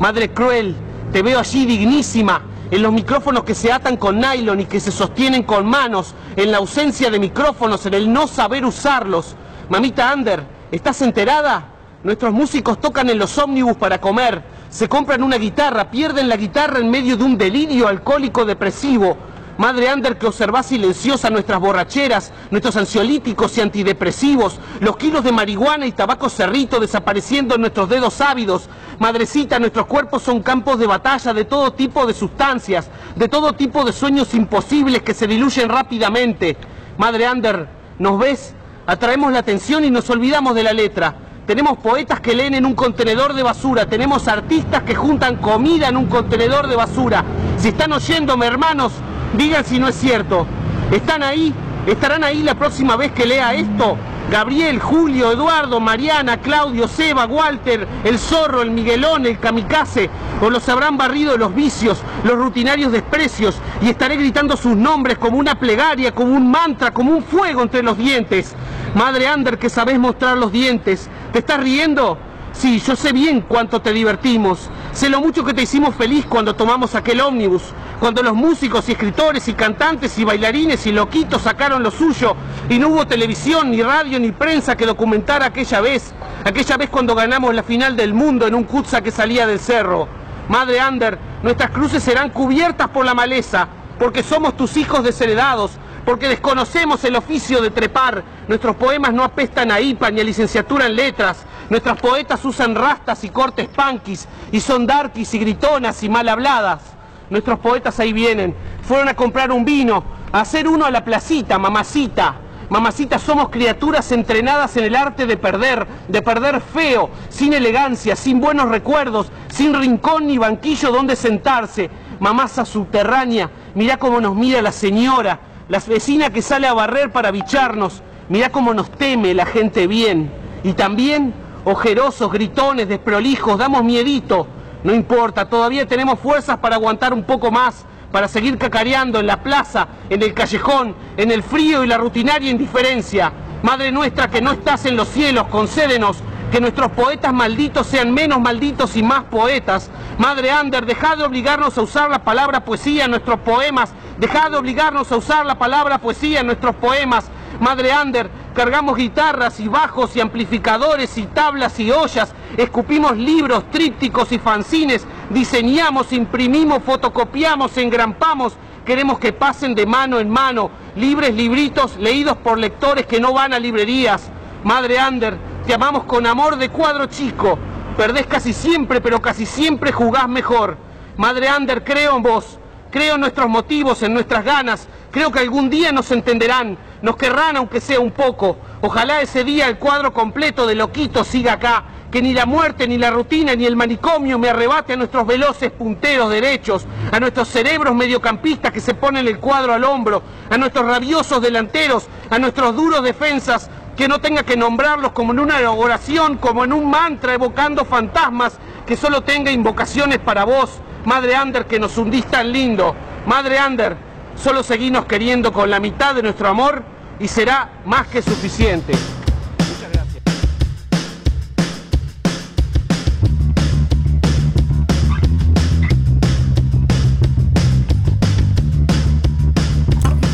Madre 0.00 0.30
cruel, 0.32 0.74
te 1.12 1.22
veo 1.22 1.38
allí 1.38 1.64
dignísima, 1.64 2.42
en 2.72 2.82
los 2.82 2.92
micrófonos 2.92 3.44
que 3.44 3.54
se 3.54 3.70
atan 3.70 3.96
con 3.96 4.18
nylon 4.18 4.60
y 4.60 4.64
que 4.64 4.80
se 4.80 4.90
sostienen 4.90 5.44
con 5.44 5.66
manos, 5.66 6.14
en 6.34 6.50
la 6.50 6.58
ausencia 6.58 7.10
de 7.10 7.20
micrófonos, 7.20 7.86
en 7.86 7.94
el 7.94 8.12
no 8.12 8.26
saber 8.26 8.64
usarlos. 8.64 9.36
Mamita 9.68 10.10
Ander, 10.10 10.42
¿estás 10.72 11.00
enterada? 11.02 11.71
Nuestros 12.04 12.32
músicos 12.32 12.80
tocan 12.80 13.08
en 13.10 13.18
los 13.18 13.38
ómnibus 13.38 13.76
para 13.76 14.00
comer, 14.00 14.42
se 14.70 14.88
compran 14.88 15.22
una 15.22 15.36
guitarra, 15.36 15.88
pierden 15.88 16.28
la 16.28 16.36
guitarra 16.36 16.80
en 16.80 16.90
medio 16.90 17.16
de 17.16 17.22
un 17.22 17.38
delirio 17.38 17.86
alcohólico 17.86 18.44
depresivo. 18.44 19.16
Madre 19.56 19.88
Ander 19.88 20.18
que 20.18 20.26
observa 20.26 20.64
silenciosa 20.64 21.30
nuestras 21.30 21.60
borracheras, 21.60 22.32
nuestros 22.50 22.74
ansiolíticos 22.76 23.56
y 23.56 23.60
antidepresivos, 23.60 24.58
los 24.80 24.96
kilos 24.96 25.22
de 25.22 25.30
marihuana 25.30 25.86
y 25.86 25.92
tabaco 25.92 26.28
cerrito 26.28 26.80
desapareciendo 26.80 27.54
en 27.54 27.60
nuestros 27.60 27.88
dedos 27.88 28.20
ávidos. 28.20 28.68
Madrecita, 28.98 29.60
nuestros 29.60 29.86
cuerpos 29.86 30.22
son 30.22 30.42
campos 30.42 30.80
de 30.80 30.88
batalla 30.88 31.32
de 31.32 31.44
todo 31.44 31.72
tipo 31.74 32.04
de 32.04 32.14
sustancias, 32.14 32.88
de 33.14 33.28
todo 33.28 33.52
tipo 33.52 33.84
de 33.84 33.92
sueños 33.92 34.34
imposibles 34.34 35.02
que 35.02 35.14
se 35.14 35.28
diluyen 35.28 35.68
rápidamente. 35.68 36.56
Madre 36.98 37.26
Ander, 37.26 37.68
¿nos 38.00 38.18
ves? 38.18 38.54
Atraemos 38.88 39.32
la 39.32 39.38
atención 39.38 39.84
y 39.84 39.90
nos 39.92 40.10
olvidamos 40.10 40.56
de 40.56 40.62
la 40.64 40.72
letra. 40.72 41.14
Tenemos 41.52 41.76
poetas 41.76 42.18
que 42.20 42.34
leen 42.34 42.54
en 42.54 42.64
un 42.64 42.74
contenedor 42.74 43.34
de 43.34 43.42
basura, 43.42 43.84
tenemos 43.84 44.26
artistas 44.26 44.84
que 44.84 44.94
juntan 44.94 45.36
comida 45.36 45.88
en 45.88 45.98
un 45.98 46.06
contenedor 46.06 46.66
de 46.66 46.76
basura. 46.76 47.22
Si 47.58 47.68
están 47.68 47.92
oyéndome, 47.92 48.46
hermanos, 48.46 48.94
digan 49.36 49.62
si 49.62 49.78
no 49.78 49.86
es 49.86 49.94
cierto. 49.94 50.46
¿Están 50.90 51.22
ahí? 51.22 51.52
¿Estarán 51.86 52.24
ahí 52.24 52.42
la 52.42 52.54
próxima 52.54 52.96
vez 52.96 53.12
que 53.12 53.26
lea 53.26 53.52
esto? 53.52 53.98
Gabriel, 54.30 54.78
Julio, 54.80 55.32
Eduardo, 55.32 55.80
Mariana, 55.80 56.40
Claudio, 56.40 56.88
Seba, 56.88 57.26
Walter, 57.26 57.86
el 58.04 58.18
zorro, 58.18 58.62
el 58.62 58.70
Miguelón, 58.70 59.26
el 59.26 59.38
kamikaze, 59.38 60.08
o 60.40 60.48
los 60.48 60.68
habrán 60.68 60.96
barrido 60.96 61.36
los 61.36 61.54
vicios, 61.54 62.02
los 62.24 62.36
rutinarios 62.36 62.92
desprecios, 62.92 63.56
y 63.82 63.90
estaré 63.90 64.16
gritando 64.16 64.56
sus 64.56 64.76
nombres 64.76 65.18
como 65.18 65.38
una 65.38 65.58
plegaria, 65.58 66.14
como 66.14 66.34
un 66.34 66.50
mantra, 66.50 66.92
como 66.92 67.12
un 67.12 67.22
fuego 67.22 67.62
entre 67.62 67.82
los 67.82 67.98
dientes. 67.98 68.54
Madre 68.94 69.26
Ander, 69.26 69.58
que 69.58 69.68
sabés 69.68 69.98
mostrar 69.98 70.38
los 70.38 70.52
dientes, 70.52 71.08
¿te 71.32 71.40
estás 71.40 71.60
riendo? 71.60 72.18
Sí, 72.62 72.78
yo 72.78 72.94
sé 72.94 73.12
bien 73.12 73.40
cuánto 73.40 73.82
te 73.82 73.92
divertimos. 73.92 74.70
Sé 74.92 75.08
lo 75.08 75.20
mucho 75.20 75.44
que 75.44 75.52
te 75.52 75.62
hicimos 75.62 75.96
feliz 75.96 76.26
cuando 76.26 76.54
tomamos 76.54 76.94
aquel 76.94 77.20
ómnibus. 77.20 77.60
Cuando 77.98 78.22
los 78.22 78.34
músicos 78.34 78.88
y 78.88 78.92
escritores 78.92 79.48
y 79.48 79.54
cantantes 79.54 80.16
y 80.16 80.22
bailarines 80.22 80.86
y 80.86 80.92
loquitos 80.92 81.42
sacaron 81.42 81.82
lo 81.82 81.90
suyo. 81.90 82.36
Y 82.68 82.78
no 82.78 82.86
hubo 82.86 83.04
televisión, 83.04 83.72
ni 83.72 83.82
radio, 83.82 84.20
ni 84.20 84.30
prensa 84.30 84.76
que 84.76 84.86
documentara 84.86 85.46
aquella 85.46 85.80
vez. 85.80 86.14
Aquella 86.44 86.76
vez 86.76 86.88
cuando 86.88 87.16
ganamos 87.16 87.52
la 87.52 87.64
final 87.64 87.96
del 87.96 88.14
mundo 88.14 88.46
en 88.46 88.54
un 88.54 88.62
Kutza 88.62 89.02
que 89.02 89.10
salía 89.10 89.44
del 89.44 89.58
cerro. 89.58 90.06
Madre 90.48 90.78
Ander, 90.78 91.18
nuestras 91.42 91.70
cruces 91.70 92.00
serán 92.00 92.30
cubiertas 92.30 92.86
por 92.90 93.04
la 93.04 93.12
maleza. 93.12 93.66
Porque 93.98 94.22
somos 94.22 94.56
tus 94.56 94.76
hijos 94.76 95.02
desheredados 95.02 95.72
porque 96.04 96.28
desconocemos 96.28 97.04
el 97.04 97.16
oficio 97.16 97.60
de 97.60 97.70
trepar. 97.70 98.22
Nuestros 98.48 98.76
poemas 98.76 99.12
no 99.12 99.24
apestan 99.24 99.70
a 99.70 99.80
IPA 99.80 100.10
ni 100.10 100.20
a 100.20 100.24
licenciatura 100.24 100.86
en 100.86 100.96
letras. 100.96 101.44
Nuestras 101.70 101.98
poetas 102.00 102.44
usan 102.44 102.74
rastas 102.74 103.24
y 103.24 103.30
cortes 103.30 103.68
punkis, 103.68 104.28
y 104.50 104.60
son 104.60 104.86
darkies 104.86 105.32
y 105.34 105.38
gritonas 105.38 106.02
y 106.02 106.08
mal 106.08 106.28
habladas. 106.28 106.82
Nuestros 107.30 107.58
poetas 107.60 107.98
ahí 108.00 108.12
vienen. 108.12 108.54
Fueron 108.82 109.08
a 109.08 109.14
comprar 109.14 109.52
un 109.52 109.64
vino, 109.64 110.04
a 110.32 110.40
hacer 110.40 110.68
uno 110.68 110.84
a 110.84 110.90
la 110.90 111.04
placita, 111.04 111.58
mamacita. 111.58 112.34
Mamacita, 112.68 113.18
somos 113.18 113.50
criaturas 113.50 114.12
entrenadas 114.12 114.76
en 114.78 114.84
el 114.84 114.96
arte 114.96 115.26
de 115.26 115.36
perder, 115.36 115.86
de 116.08 116.22
perder 116.22 116.62
feo, 116.62 117.10
sin 117.28 117.52
elegancia, 117.52 118.16
sin 118.16 118.40
buenos 118.40 118.70
recuerdos, 118.70 119.30
sin 119.48 119.74
rincón 119.74 120.26
ni 120.26 120.38
banquillo 120.38 120.90
donde 120.90 121.14
sentarse. 121.14 121.90
Mamasa 122.18 122.64
subterránea, 122.64 123.50
mirá 123.74 123.98
cómo 123.98 124.22
nos 124.22 124.34
mira 124.34 124.62
la 124.62 124.72
señora, 124.72 125.38
la 125.68 125.78
vecina 125.80 126.30
que 126.30 126.42
sale 126.42 126.66
a 126.66 126.74
barrer 126.74 127.10
para 127.12 127.30
bicharnos. 127.30 128.02
Mirá 128.28 128.50
cómo 128.50 128.74
nos 128.74 128.90
teme 128.90 129.34
la 129.34 129.46
gente 129.46 129.86
bien. 129.86 130.30
Y 130.64 130.74
también, 130.74 131.34
ojerosos, 131.64 132.32
gritones, 132.32 132.88
desprolijos, 132.88 133.58
damos 133.58 133.84
miedito. 133.84 134.46
No 134.84 134.94
importa, 134.94 135.48
todavía 135.48 135.86
tenemos 135.86 136.18
fuerzas 136.18 136.58
para 136.58 136.76
aguantar 136.76 137.12
un 137.12 137.22
poco 137.22 137.50
más, 137.50 137.84
para 138.10 138.28
seguir 138.28 138.58
cacareando 138.58 139.20
en 139.20 139.26
la 139.26 139.42
plaza, 139.42 139.88
en 140.10 140.22
el 140.22 140.34
callejón, 140.34 140.94
en 141.16 141.30
el 141.30 141.42
frío 141.42 141.84
y 141.84 141.86
la 141.86 141.98
rutinaria 141.98 142.50
indiferencia. 142.50 143.32
Madre 143.62 143.92
nuestra 143.92 144.28
que 144.28 144.40
no 144.40 144.52
estás 144.52 144.84
en 144.86 144.96
los 144.96 145.08
cielos, 145.08 145.46
concédenos 145.46 146.18
que 146.52 146.60
nuestros 146.60 146.92
poetas 146.92 147.32
malditos 147.32 147.86
sean 147.86 148.12
menos 148.12 148.38
malditos 148.38 148.94
y 148.98 149.02
más 149.02 149.24
poetas. 149.24 149.90
Madre 150.18 150.50
Ander, 150.50 150.84
dejad 150.84 151.16
de 151.16 151.24
obligarnos 151.24 151.78
a 151.78 151.80
usar 151.82 152.10
la 152.10 152.22
palabra 152.22 152.62
poesía 152.62 153.06
en 153.06 153.12
nuestros 153.12 153.40
poemas. 153.40 153.94
Dejad 154.18 154.50
de 154.50 154.58
obligarnos 154.58 155.10
a 155.10 155.16
usar 155.16 155.46
la 155.46 155.58
palabra 155.58 155.96
poesía 155.96 156.40
en 156.40 156.46
nuestros 156.46 156.76
poemas. 156.76 157.24
Madre 157.58 157.90
Ander, 157.90 158.30
cargamos 158.54 158.98
guitarras 158.98 159.60
y 159.60 159.68
bajos 159.68 160.14
y 160.14 160.20
amplificadores 160.20 161.16
y 161.16 161.22
tablas 161.22 161.80
y 161.80 161.90
ollas, 161.90 162.34
escupimos 162.58 163.16
libros, 163.16 163.70
trípticos 163.70 164.30
y 164.32 164.38
fanzines, 164.38 165.06
diseñamos, 165.30 166.12
imprimimos, 166.12 166.82
fotocopiamos, 166.82 167.78
engrampamos, 167.78 168.54
queremos 168.84 169.18
que 169.18 169.32
pasen 169.32 169.74
de 169.74 169.86
mano 169.86 170.18
en 170.18 170.28
mano, 170.28 170.70
libres 170.96 171.34
libritos 171.34 171.96
leídos 171.96 172.36
por 172.36 172.58
lectores 172.58 173.06
que 173.06 173.20
no 173.20 173.32
van 173.32 173.54
a 173.54 173.58
librerías. 173.58 174.30
Madre 174.64 174.98
Ander, 174.98 175.36
te 175.66 175.74
amamos 175.74 176.04
con 176.04 176.26
amor 176.26 176.56
de 176.56 176.68
cuadro 176.68 177.06
chico, 177.06 177.58
perdés 177.96 178.26
casi 178.26 178.52
siempre, 178.52 179.00
pero 179.00 179.22
casi 179.22 179.46
siempre 179.46 179.92
jugás 179.92 180.28
mejor. 180.28 180.76
Madre 181.16 181.48
Ander, 181.48 181.84
creo 181.84 182.16
en 182.16 182.22
vos. 182.22 182.58
Creo 182.90 183.14
en 183.14 183.22
nuestros 183.22 183.48
motivos, 183.48 184.02
en 184.02 184.12
nuestras 184.12 184.44
ganas. 184.44 184.86
Creo 185.10 185.32
que 185.32 185.38
algún 185.38 185.70
día 185.70 185.92
nos 185.92 186.10
entenderán, 186.10 186.76
nos 187.00 187.16
querrán 187.16 187.56
aunque 187.56 187.80
sea 187.80 187.98
un 188.00 188.10
poco. 188.10 188.58
Ojalá 188.82 189.22
ese 189.22 189.44
día 189.44 189.66
el 189.68 189.78
cuadro 189.78 190.12
completo 190.12 190.66
de 190.66 190.74
Loquito 190.74 191.24
siga 191.24 191.54
acá. 191.54 191.84
Que 192.10 192.20
ni 192.20 192.34
la 192.34 192.44
muerte, 192.44 192.86
ni 192.86 192.98
la 192.98 193.10
rutina, 193.10 193.54
ni 193.54 193.64
el 193.64 193.74
manicomio 193.74 194.38
me 194.38 194.50
arrebate 194.50 194.92
a 194.92 194.96
nuestros 194.96 195.26
veloces 195.26 195.70
punteros 195.70 196.28
derechos, 196.28 196.84
a 197.10 197.18
nuestros 197.18 197.48
cerebros 197.48 197.94
mediocampistas 197.94 198.70
que 198.70 198.82
se 198.82 198.92
ponen 198.92 199.26
el 199.26 199.38
cuadro 199.38 199.72
al 199.72 199.84
hombro, 199.84 200.22
a 200.50 200.58
nuestros 200.58 200.84
rabiosos 200.84 201.40
delanteros, 201.40 202.08
a 202.28 202.38
nuestros 202.38 202.76
duros 202.76 203.02
defensas, 203.02 203.70
que 203.96 204.08
no 204.08 204.20
tenga 204.20 204.42
que 204.42 204.56
nombrarlos 204.56 205.12
como 205.12 205.32
en 205.32 205.40
una 205.40 205.70
oración, 205.70 206.38
como 206.38 206.64
en 206.64 206.72
un 206.72 206.90
mantra 206.90 207.34
evocando 207.34 207.84
fantasmas, 207.84 208.58
que 208.86 208.96
solo 208.96 209.22
tenga 209.22 209.50
invocaciones 209.50 210.18
para 210.18 210.44
vos. 210.44 210.80
Madre 211.04 211.34
Ander, 211.34 211.66
que 211.66 211.78
nos 211.78 211.96
hundís 211.98 212.24
tan 212.26 212.52
lindo. 212.52 212.94
Madre 213.26 213.58
Ander, 213.58 213.96
solo 214.36 214.62
seguimos 214.62 215.04
queriendo 215.06 215.52
con 215.52 215.70
la 215.70 215.80
mitad 215.80 216.14
de 216.14 216.22
nuestro 216.22 216.48
amor 216.48 216.82
y 217.18 217.28
será 217.28 217.70
más 217.84 218.06
que 218.06 218.22
suficiente. 218.22 218.94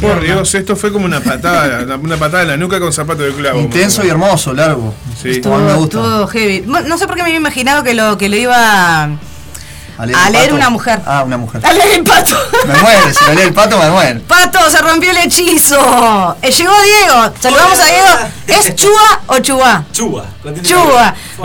Por 0.00 0.20
Dios, 0.20 0.54
esto 0.54 0.76
fue 0.76 0.92
como 0.92 1.04
una 1.06 1.20
patada, 1.20 1.84
una, 2.00 2.16
patada 2.16 2.42
en 2.42 2.48
la 2.48 2.56
nuca 2.56 2.78
con 2.78 2.92
zapato 2.92 3.22
de 3.22 3.32
clavo. 3.32 3.58
Intenso 3.60 4.04
y 4.04 4.08
hermoso, 4.08 4.52
largo. 4.52 4.94
Sí. 5.20 5.28
Mí 5.28 5.30
me 5.30 5.36
Estuvo, 5.36 5.58
gusta. 5.76 5.98
estuvo 5.98 6.26
heavy. 6.28 6.64
No 6.66 6.98
sé 6.98 7.06
por 7.06 7.16
qué 7.16 7.22
me 7.22 7.28
había 7.28 7.38
imaginado 7.38 7.82
que 7.82 7.94
lo, 7.94 8.16
que 8.16 8.28
lo 8.28 8.36
iba 8.36 8.56
a 8.56 9.04
¿A 9.04 10.02
a 10.02 10.26
el 10.28 10.32
leer 10.32 10.52
una 10.54 10.70
mujer. 10.70 11.00
Ah, 11.04 11.24
una 11.26 11.36
mujer. 11.36 11.60
a 11.66 11.72
leer 11.72 11.94
el 11.98 12.04
pato. 12.04 12.36
Me 12.68 12.76
muere, 12.76 13.12
si 13.12 13.24
lo 13.24 13.34
lee 13.34 13.42
el 13.42 13.52
pato 13.52 13.76
me 13.80 13.90
muere. 13.90 14.20
Pato, 14.20 14.70
se 14.70 14.78
rompió 14.80 15.10
el 15.10 15.16
hechizo. 15.16 16.36
Eh, 16.40 16.52
llegó 16.52 16.72
Diego. 16.82 17.32
Saludamos 17.40 17.80
a 17.80 17.84
Diego. 17.84 18.06
¿Es 18.46 18.76
Chua 18.76 19.20
o 19.26 19.38
Chua? 19.40 19.84
Chua. 19.92 20.24
Yo- 20.62 20.86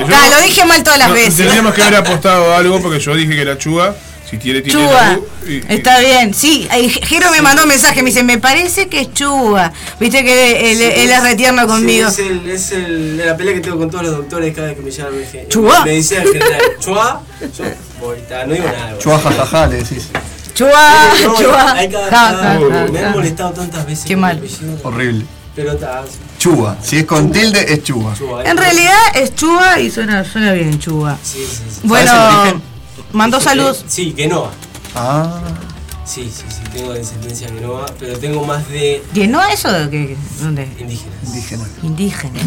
Claro, 0.05 0.35
lo 0.35 0.41
dije 0.45 0.63
mal 0.65 0.83
todas 0.83 0.99
las 0.99 1.07
No, 1.09 1.15
veces. 1.15 1.37
Tendríamos 1.37 1.73
que 1.73 1.81
haber 1.81 1.95
apostado 1.95 2.55
algo 2.55 2.79
porque 2.79 2.99
yo 2.99 3.15
dije 3.15 3.33
que 3.33 3.41
era 3.41 3.57
Chua. 3.57 3.95
Si 4.33 4.39
tiene, 4.39 4.61
tiene 4.61 4.83
U, 4.83 4.89
y- 5.47 5.61
Está 5.67 5.99
bien, 5.99 6.33
sí. 6.33 6.67
Jero 7.03 7.29
me 7.29 7.41
mandó 7.41 7.63
un 7.63 7.69
mensaje, 7.69 8.01
me 8.01 8.09
dice, 8.09 8.23
me 8.23 8.39
parece 8.39 8.87
que 8.87 9.01
es 9.01 9.13
Chua. 9.13 9.71
Viste 9.99 10.23
que 10.23 10.71
él, 10.71 10.81
él 10.81 11.11
es 11.11 11.21
retierno 11.21 11.67
conmigo. 11.67 12.09
Sí, 12.09 12.23
es, 12.23 12.27
el, 12.29 12.49
es 12.49 12.71
el, 12.71 13.17
la 13.17 13.37
pelea 13.37 13.53
que 13.53 13.59
tengo 13.59 13.77
con 13.77 13.91
todos 13.91 14.05
los 14.05 14.17
doctores 14.17 14.55
cada 14.55 14.69
vez 14.69 14.77
que 14.77 14.81
me 14.81 14.89
llaman. 14.89 15.13
Me, 15.33 15.47
Chua. 15.47 15.85
me 15.85 15.91
dice 15.91 16.17
en 16.17 16.25
general, 16.27 16.61
Chua. 16.79 17.21
Yo, 17.41 17.63
bolita, 18.01 18.45
no 18.47 18.53
digo 18.55 18.65
nada. 18.65 19.19
jajaja, 19.19 19.67
le 19.67 19.75
decís. 19.77 20.07
Chua, 20.55 21.13
No, 21.23 21.35
Chua. 21.39 21.73
hay 21.73 21.89
cada- 21.89 22.09
cada- 22.09 22.43
ja, 22.53 22.59
me 22.91 22.99
han 22.99 23.11
molestado 23.11 23.51
tantas 23.51 23.85
veces. 23.85 24.05
Qué 24.05 24.15
mal. 24.15 24.37
el. 24.43 24.79
Horrible. 24.83 25.25
Pero 25.55 25.73
está. 25.73 26.03
Chuba. 26.39 26.75
Si 26.81 26.97
es 26.97 27.05
con 27.05 27.31
tilde, 27.31 27.71
es 27.71 27.83
chuba. 27.83 28.15
Chua. 28.17 28.43
En 28.43 28.57
realidad 28.57 28.97
es 29.13 29.35
Chua 29.35 29.79
y 29.79 29.91
suena, 29.91 30.23
suena 30.25 30.53
bien 30.53 30.79
Chua. 30.79 31.15
Sí, 31.23 31.45
sí, 31.47 31.61
sí. 31.69 31.79
Bueno, 31.83 32.59
mandó 33.13 33.39
saludos. 33.39 33.85
Sí, 33.87 34.11
que 34.13 34.27
no. 34.27 34.49
Ah. 34.95 35.39
Sí, 36.05 36.29
sí, 36.35 36.43
sí, 36.49 36.61
tengo 36.73 36.91
descendencia 36.91 37.47
que 37.47 37.61
no 37.61 37.85
pero 37.97 38.19
tengo 38.19 38.43
más 38.45 38.67
de 38.67 39.01
¿Llenó 39.13 39.41
eso? 39.45 39.71
de 39.71 39.89
que- 39.89 40.17
¿Dónde? 40.41 40.67
indígenas. 40.77 41.15
Indígena. 41.25 41.63
Indígena. 41.81 42.39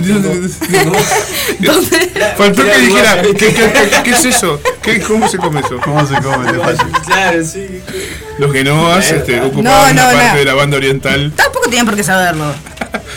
Tengo- 0.71 0.99
¿Dónde? 1.61 2.13
Faltó 2.37 2.63
que 2.65 2.69
Era 2.69 2.79
dijera, 2.79 3.23
¿qué, 3.23 3.33
qué, 3.35 3.55
qué- 3.55 3.91
qué 4.05 4.11
es 4.11 4.25
eso? 4.27 4.61
¿Qué, 4.83 5.01
¿Cómo 5.01 5.27
se 5.27 5.39
come 5.39 5.61
eso? 5.61 5.81
¿Cómo 5.83 6.07
se 6.07 6.15
come? 6.17 6.53
Claro, 7.07 7.45
sí. 7.47 7.67
Los 8.39 8.53
genoas 8.53 9.11
este, 9.11 9.39
No, 9.39 9.47
ocupaban 9.47 9.93
una 9.95 10.03
no, 10.13 10.19
parte 10.19 10.33
no. 10.33 10.37
de 10.39 10.45
la 10.45 10.55
banda 10.55 10.77
oriental. 10.77 11.33
Tampoco 11.35 11.65
tenían 11.65 11.87
por 11.87 11.97
qué 11.97 12.05
saberlo. 12.05 12.45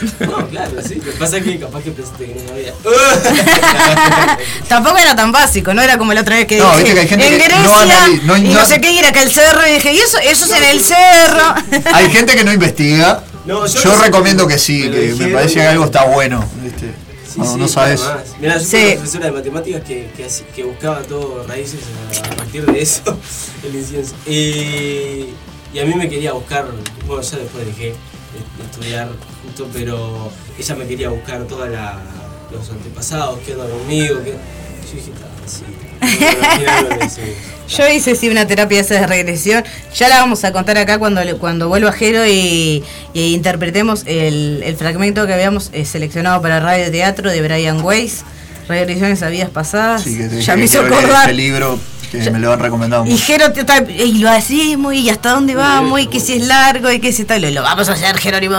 No, 0.20 0.47
claro, 0.47 0.72
sí. 0.88 0.95
Lo 0.95 1.04
que 1.12 1.18
pasa 1.18 1.38
es 1.38 1.43
que 1.43 1.60
capaz 1.60 1.82
que 1.84 1.91
pensaste 1.91 2.26
que 2.26 2.36
no 2.36 2.47
sabía. 2.50 2.74
Tampoco 4.68 4.97
era 4.97 5.16
tan 5.16 5.32
básico, 5.32 5.74
no 5.74 5.82
era 5.82 5.97
como 5.97 6.14
la 6.14 6.22
otra 6.22 6.36
vez 6.38 6.45
que 6.47 6.58
No, 6.58 6.72
dije. 6.72 6.78
viste 6.84 6.93
que 6.93 7.00
hay 7.02 7.08
gente 7.08 7.26
en 7.28 7.32
que 7.32 7.38
Grecia 7.45 7.60
no 7.64 7.86
no- 8.26 8.38
y 8.38 8.41
no, 8.43 8.60
no- 8.60 8.66
sé 8.66 8.80
qué 8.82 8.91
ir 8.91 9.06
acá 9.06 9.22
al 9.22 9.32
cerro 9.32 9.68
y 9.68 9.74
dije, 9.74 9.93
y 9.93 9.97
eso, 10.00 10.18
eso 10.20 10.45
es 10.45 10.52
en 10.52 10.64
el 10.64 10.80
cerro. 10.82 11.56
Hay 11.93 12.10
gente 12.12 12.36
que 12.36 12.43
no 12.43 12.52
investiga. 12.54 13.24
No, 13.45 13.66
yo 13.66 13.82
yo 13.82 13.89
no 13.91 13.97
sé, 13.97 14.06
recomiendo 14.06 14.47
que 14.47 14.60
sí, 14.60 14.89
me 14.89 14.97
que 14.97 15.14
me 15.16 15.28
parece 15.34 15.56
que 15.56 15.62
algo 15.68 15.86
está 15.86 16.04
bueno. 16.06 16.43
¿viste? 16.62 16.93
Sí, 17.32 17.39
no, 17.39 17.45
sí, 17.54 17.60
no 17.60 17.68
sabes. 17.68 18.02
Mirá, 18.39 18.58
yo 18.58 18.66
Sí. 18.66 18.78
una 18.78 18.93
profesora 18.95 19.26
de 19.26 19.32
matemáticas 19.32 19.82
que, 19.84 20.10
que, 20.56 20.64
buscaba 20.64 21.02
todo 21.02 21.45
raíces 21.47 21.80
a, 22.24 22.34
a 22.34 22.36
partir 22.36 22.66
de 22.66 22.82
eso, 22.82 23.02
el 23.64 23.76
incienso. 23.76 24.14
Y, 24.28 25.26
y 25.74 25.80
a 25.80 25.86
mí 25.86 25.93
me 25.95 26.10
quería 26.10 26.34
buscar, 26.34 26.66
bueno, 27.08 27.22
ya 27.24 27.38
después 27.38 27.66
dejé 27.66 27.84
de, 27.86 27.91
de 27.93 28.64
estudiar 28.72 29.10
justo, 29.43 29.67
pero 29.73 30.31
ella 30.57 30.75
me 30.75 30.85
quería 30.87 31.09
buscar 31.09 31.43
todos 31.43 31.67
los 31.69 32.69
antepasados, 32.69 33.39
qué 33.45 33.53
onda 33.55 33.65
conmigo, 33.69 34.23
que 34.23 34.31
yo 34.31 34.95
dije, 34.95 35.11
"Ah, 35.23 35.47
sí. 35.47 35.63
Yo 37.69 37.87
hice 37.87 38.15
sí 38.15 38.29
una 38.29 38.47
terapia 38.47 38.79
esa 38.79 38.95
de 38.95 39.05
regresión. 39.05 39.63
Ya 39.95 40.09
la 40.09 40.19
vamos 40.21 40.43
a 40.43 40.51
contar 40.51 40.77
acá 40.79 40.97
cuando 40.97 41.23
le- 41.23 41.35
cuando 41.35 41.67
vuelva 41.67 41.91
Jero 41.91 42.25
y, 42.25 42.83
y 43.13 43.33
interpretemos 43.35 44.03
el, 44.07 44.63
el 44.65 44.75
fragmento 44.75 45.27
que 45.27 45.33
habíamos 45.35 45.69
eh, 45.73 45.85
seleccionado 45.85 46.41
para 46.41 46.59
radio 46.59 46.89
teatro 46.89 47.29
de 47.29 47.41
Brian 47.43 47.81
Weiss. 47.83 48.21
Regresiones 48.67 49.21
a 49.21 49.29
vidas 49.29 49.49
pasadas. 49.51 50.01
Sí, 50.03 50.17
que 50.17 50.27
te 50.29 50.41
ya 50.41 50.53
que 50.53 50.59
me 50.59 50.65
hizo 50.65 50.81
acordar. 50.81 51.25
Ese 51.29 51.33
libro 51.33 51.79
que 52.11 52.21
Ya- 52.23 52.31
me 52.31 52.39
lo 52.39 52.53
han 52.53 52.59
recomendado 52.59 53.05
Y. 53.05 53.15
Jero 53.17 53.51
te 53.51 53.59
está- 53.61 53.83
y 53.87 54.13
lo 54.17 54.29
hacemos 54.31 54.95
y 54.95 55.07
hasta 55.11 55.31
dónde 55.31 55.53
vamos 55.53 55.99
y 55.99 56.07
que 56.07 56.19
si 56.19 56.33
es 56.37 56.47
largo 56.47 56.91
y 56.91 56.99
que 56.99 57.13
si 57.13 57.23
tal. 57.25 57.43
Lo, 57.43 57.51
lo 57.51 57.61
vamos 57.61 57.87
a 57.89 57.91
hacer, 57.93 58.17
Jerónimo. 58.17 58.57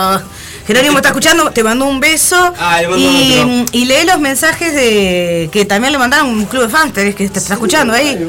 Jerónimo 0.67 0.97
está 0.97 1.09
escuchando, 1.09 1.51
te 1.51 1.63
mandó 1.63 1.85
un 1.85 1.99
beso. 1.99 2.53
Ah, 2.59 2.81
le 2.81 2.87
mando 2.87 3.05
y, 3.05 3.37
otro. 3.39 3.65
y 3.71 3.85
lee 3.85 4.05
los 4.05 4.19
mensajes 4.19 4.73
de 4.73 5.49
que 5.51 5.65
también 5.65 5.91
le 5.91 5.97
mandaron 5.99 6.27
un 6.29 6.45
club 6.45 6.63
de 6.63 6.69
fans, 6.69 6.93
tenés 6.93 7.15
que 7.15 7.27
te 7.29 7.39
está 7.39 7.53
escuchando 7.55 7.93
Ay, 7.93 8.07
ahí. 8.09 8.27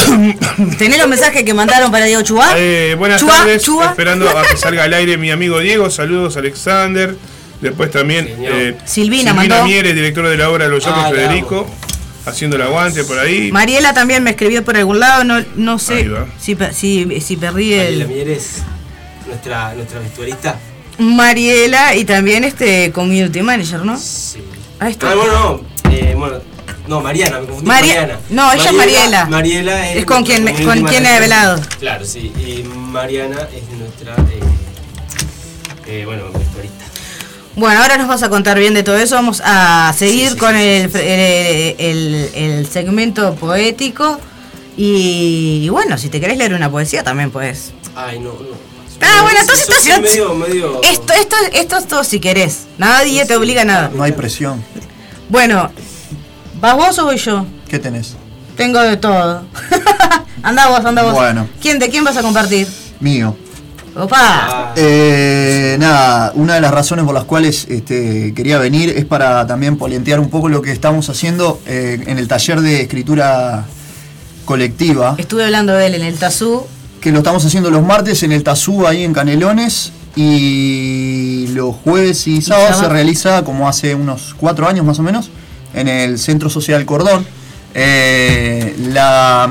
Tenés 0.78 0.98
los 0.98 1.08
mensajes 1.08 1.44
que 1.44 1.54
mandaron 1.54 1.90
para 1.90 2.06
Diego 2.06 2.22
Chua. 2.22 2.54
Eh, 2.56 2.94
buenas 2.98 3.20
Chua, 3.20 3.36
tardes, 3.36 3.62
Chua. 3.62 3.86
esperando 3.90 4.28
a 4.28 4.42
que 4.42 4.56
salga 4.56 4.84
al 4.84 4.94
aire 4.94 5.16
mi 5.16 5.30
amigo 5.30 5.58
Diego. 5.60 5.90
Saludos, 5.90 6.36
Alexander. 6.36 7.14
Después 7.60 7.90
también 7.90 8.26
eh, 8.40 8.76
Silvina 8.86 9.34
mandó. 9.34 9.64
Mieres, 9.64 9.94
director 9.94 10.26
de 10.26 10.36
la 10.38 10.48
obra 10.50 10.66
Los 10.68 10.86
Ojos 10.86 11.04
Ah, 11.06 11.10
Federico, 11.10 11.68
haciendo 12.24 12.56
el 12.56 12.62
aguante 12.62 13.04
por 13.04 13.18
ahí. 13.18 13.52
Mariela 13.52 13.92
también 13.92 14.22
me 14.22 14.30
escribió 14.30 14.64
por 14.64 14.76
algún 14.76 14.98
lado, 14.98 15.24
no, 15.24 15.78
sé 15.78 16.08
si, 16.40 16.56
si, 16.72 17.20
si 17.20 17.36
perdí 17.36 17.70
Mariela 17.76 18.04
el. 18.04 18.08
Mieres, 18.08 18.62
nuestra, 19.26 19.74
nuestra 19.74 20.00
vestuarista. 20.00 20.56
Mariela 21.00 21.94
y 21.96 22.04
también 22.04 22.44
este 22.44 22.92
community 22.92 23.42
manager, 23.42 23.84
¿no? 23.84 23.98
Sí. 23.98 24.38
Ahí 24.78 24.92
está. 24.92 25.10
Ah, 25.10 25.14
bueno, 25.14 25.32
no. 25.84 25.90
Eh, 25.90 26.14
bueno, 26.16 26.36
no, 26.86 27.00
Mariana, 27.00 27.40
me 27.40 27.46
confundí. 27.46 27.66
Mariana. 27.68 28.18
no, 28.30 28.52
ella 28.52 28.64
es 28.64 28.72
Mariela. 28.72 29.24
Mariela 29.26 29.90
es, 29.90 29.96
Es 29.98 30.04
con 30.06 30.24
quien- 30.24 30.46
con 30.64 30.82
quien 30.84 31.06
he 31.06 31.20
velado. 31.20 31.60
Claro, 31.78 32.04
sí. 32.04 32.32
Y 32.36 32.62
Mariana 32.64 33.48
es 33.54 33.78
nuestra. 33.78 34.14
Eh, 34.30 34.40
eh, 35.86 36.04
bueno. 36.06 36.24
Bueno, 37.56 37.82
ahora 37.82 37.96
nos 37.98 38.08
vas 38.08 38.22
a 38.22 38.28
contar 38.30 38.58
bien 38.58 38.74
de 38.74 38.82
todo 38.82 38.96
eso. 38.96 39.16
Vamos 39.16 39.42
a 39.44 39.92
seguir 39.96 40.36
con 40.36 40.54
el, 40.56 40.90
el, 40.96 41.74
el- 41.78 42.30
el 42.34 42.66
segmento 42.66 43.34
poético. 43.34 44.18
Y, 44.76 45.62
y 45.64 45.68
bueno, 45.68 45.98
si 45.98 46.08
te 46.08 46.20
querés 46.20 46.38
leer 46.38 46.54
una 46.54 46.70
poesía 46.70 47.02
también 47.02 47.30
puedes. 47.30 47.72
Ay, 47.94 48.18
no, 48.18 48.30
no. 48.30 48.69
Ah, 49.02 49.22
bueno, 49.22 49.38
entonces 49.40 49.68
estás- 49.68 50.00
medio, 50.00 50.34
medio. 50.34 50.80
Esto, 50.82 51.12
esto, 51.14 51.36
esto 51.52 51.76
es 51.78 51.86
todo 51.86 52.04
si 52.04 52.20
querés. 52.20 52.66
Nadie 52.78 53.24
te 53.26 53.34
obliga 53.36 53.62
a 53.62 53.64
nada. 53.64 53.90
No 53.94 54.02
hay 54.02 54.12
presión. 54.12 54.62
Bueno, 55.28 55.70
¿vas 56.60 56.76
vos 56.76 56.98
o 56.98 57.04
voy 57.04 57.16
yo? 57.16 57.46
¿Qué 57.68 57.78
tenés? 57.78 58.14
Tengo 58.56 58.80
de 58.80 58.96
todo. 58.96 59.44
anda 60.42 60.68
vos, 60.68 60.84
anda 60.84 61.02
vos. 61.02 61.14
Bueno. 61.14 61.48
¿Quién, 61.60 61.78
¿De 61.78 61.88
quién 61.88 62.04
vas 62.04 62.16
a 62.16 62.22
compartir? 62.22 62.66
Mío. 63.00 63.36
Opa. 63.96 64.16
Ah, 64.20 64.72
Eh, 64.76 65.76
nada, 65.80 66.32
una 66.36 66.54
de 66.54 66.60
las 66.60 66.70
razones 66.70 67.04
por 67.04 67.14
las 67.14 67.24
cuales 67.24 67.66
este, 67.68 68.32
quería 68.34 68.58
venir 68.58 68.90
es 68.90 69.04
para 69.04 69.46
también 69.46 69.76
polentear 69.76 70.20
un 70.20 70.30
poco 70.30 70.48
lo 70.48 70.62
que 70.62 70.70
estamos 70.72 71.08
haciendo 71.08 71.60
eh, 71.66 72.02
en 72.06 72.18
el 72.18 72.28
taller 72.28 72.60
de 72.60 72.82
escritura 72.82 73.64
colectiva, 74.44 75.14
Estuve 75.18 75.44
hablando 75.44 75.72
de 75.74 75.86
él 75.86 75.94
en 75.94 76.02
el 76.02 76.18
Tazú. 76.18 76.66
Que 77.00 77.12
lo 77.12 77.18
estamos 77.18 77.44
haciendo 77.44 77.70
los 77.70 77.82
martes 77.82 78.22
en 78.22 78.32
el 78.32 78.42
Tazú 78.44 78.86
ahí 78.86 79.04
en 79.04 79.12
Canelones 79.12 79.92
y 80.16 81.46
los 81.54 81.74
jueves 81.76 82.26
y 82.26 82.42
sábados 82.42 82.76
se 82.78 82.88
realiza 82.88 83.42
como 83.44 83.68
hace 83.68 83.94
unos 83.94 84.34
cuatro 84.38 84.68
años 84.68 84.84
más 84.84 84.98
o 84.98 85.02
menos 85.02 85.30
en 85.74 85.88
el 85.88 86.18
Centro 86.18 86.50
Social 86.50 86.84
Cordón. 86.84 87.24
Eh, 87.74 88.76
la, 88.92 89.48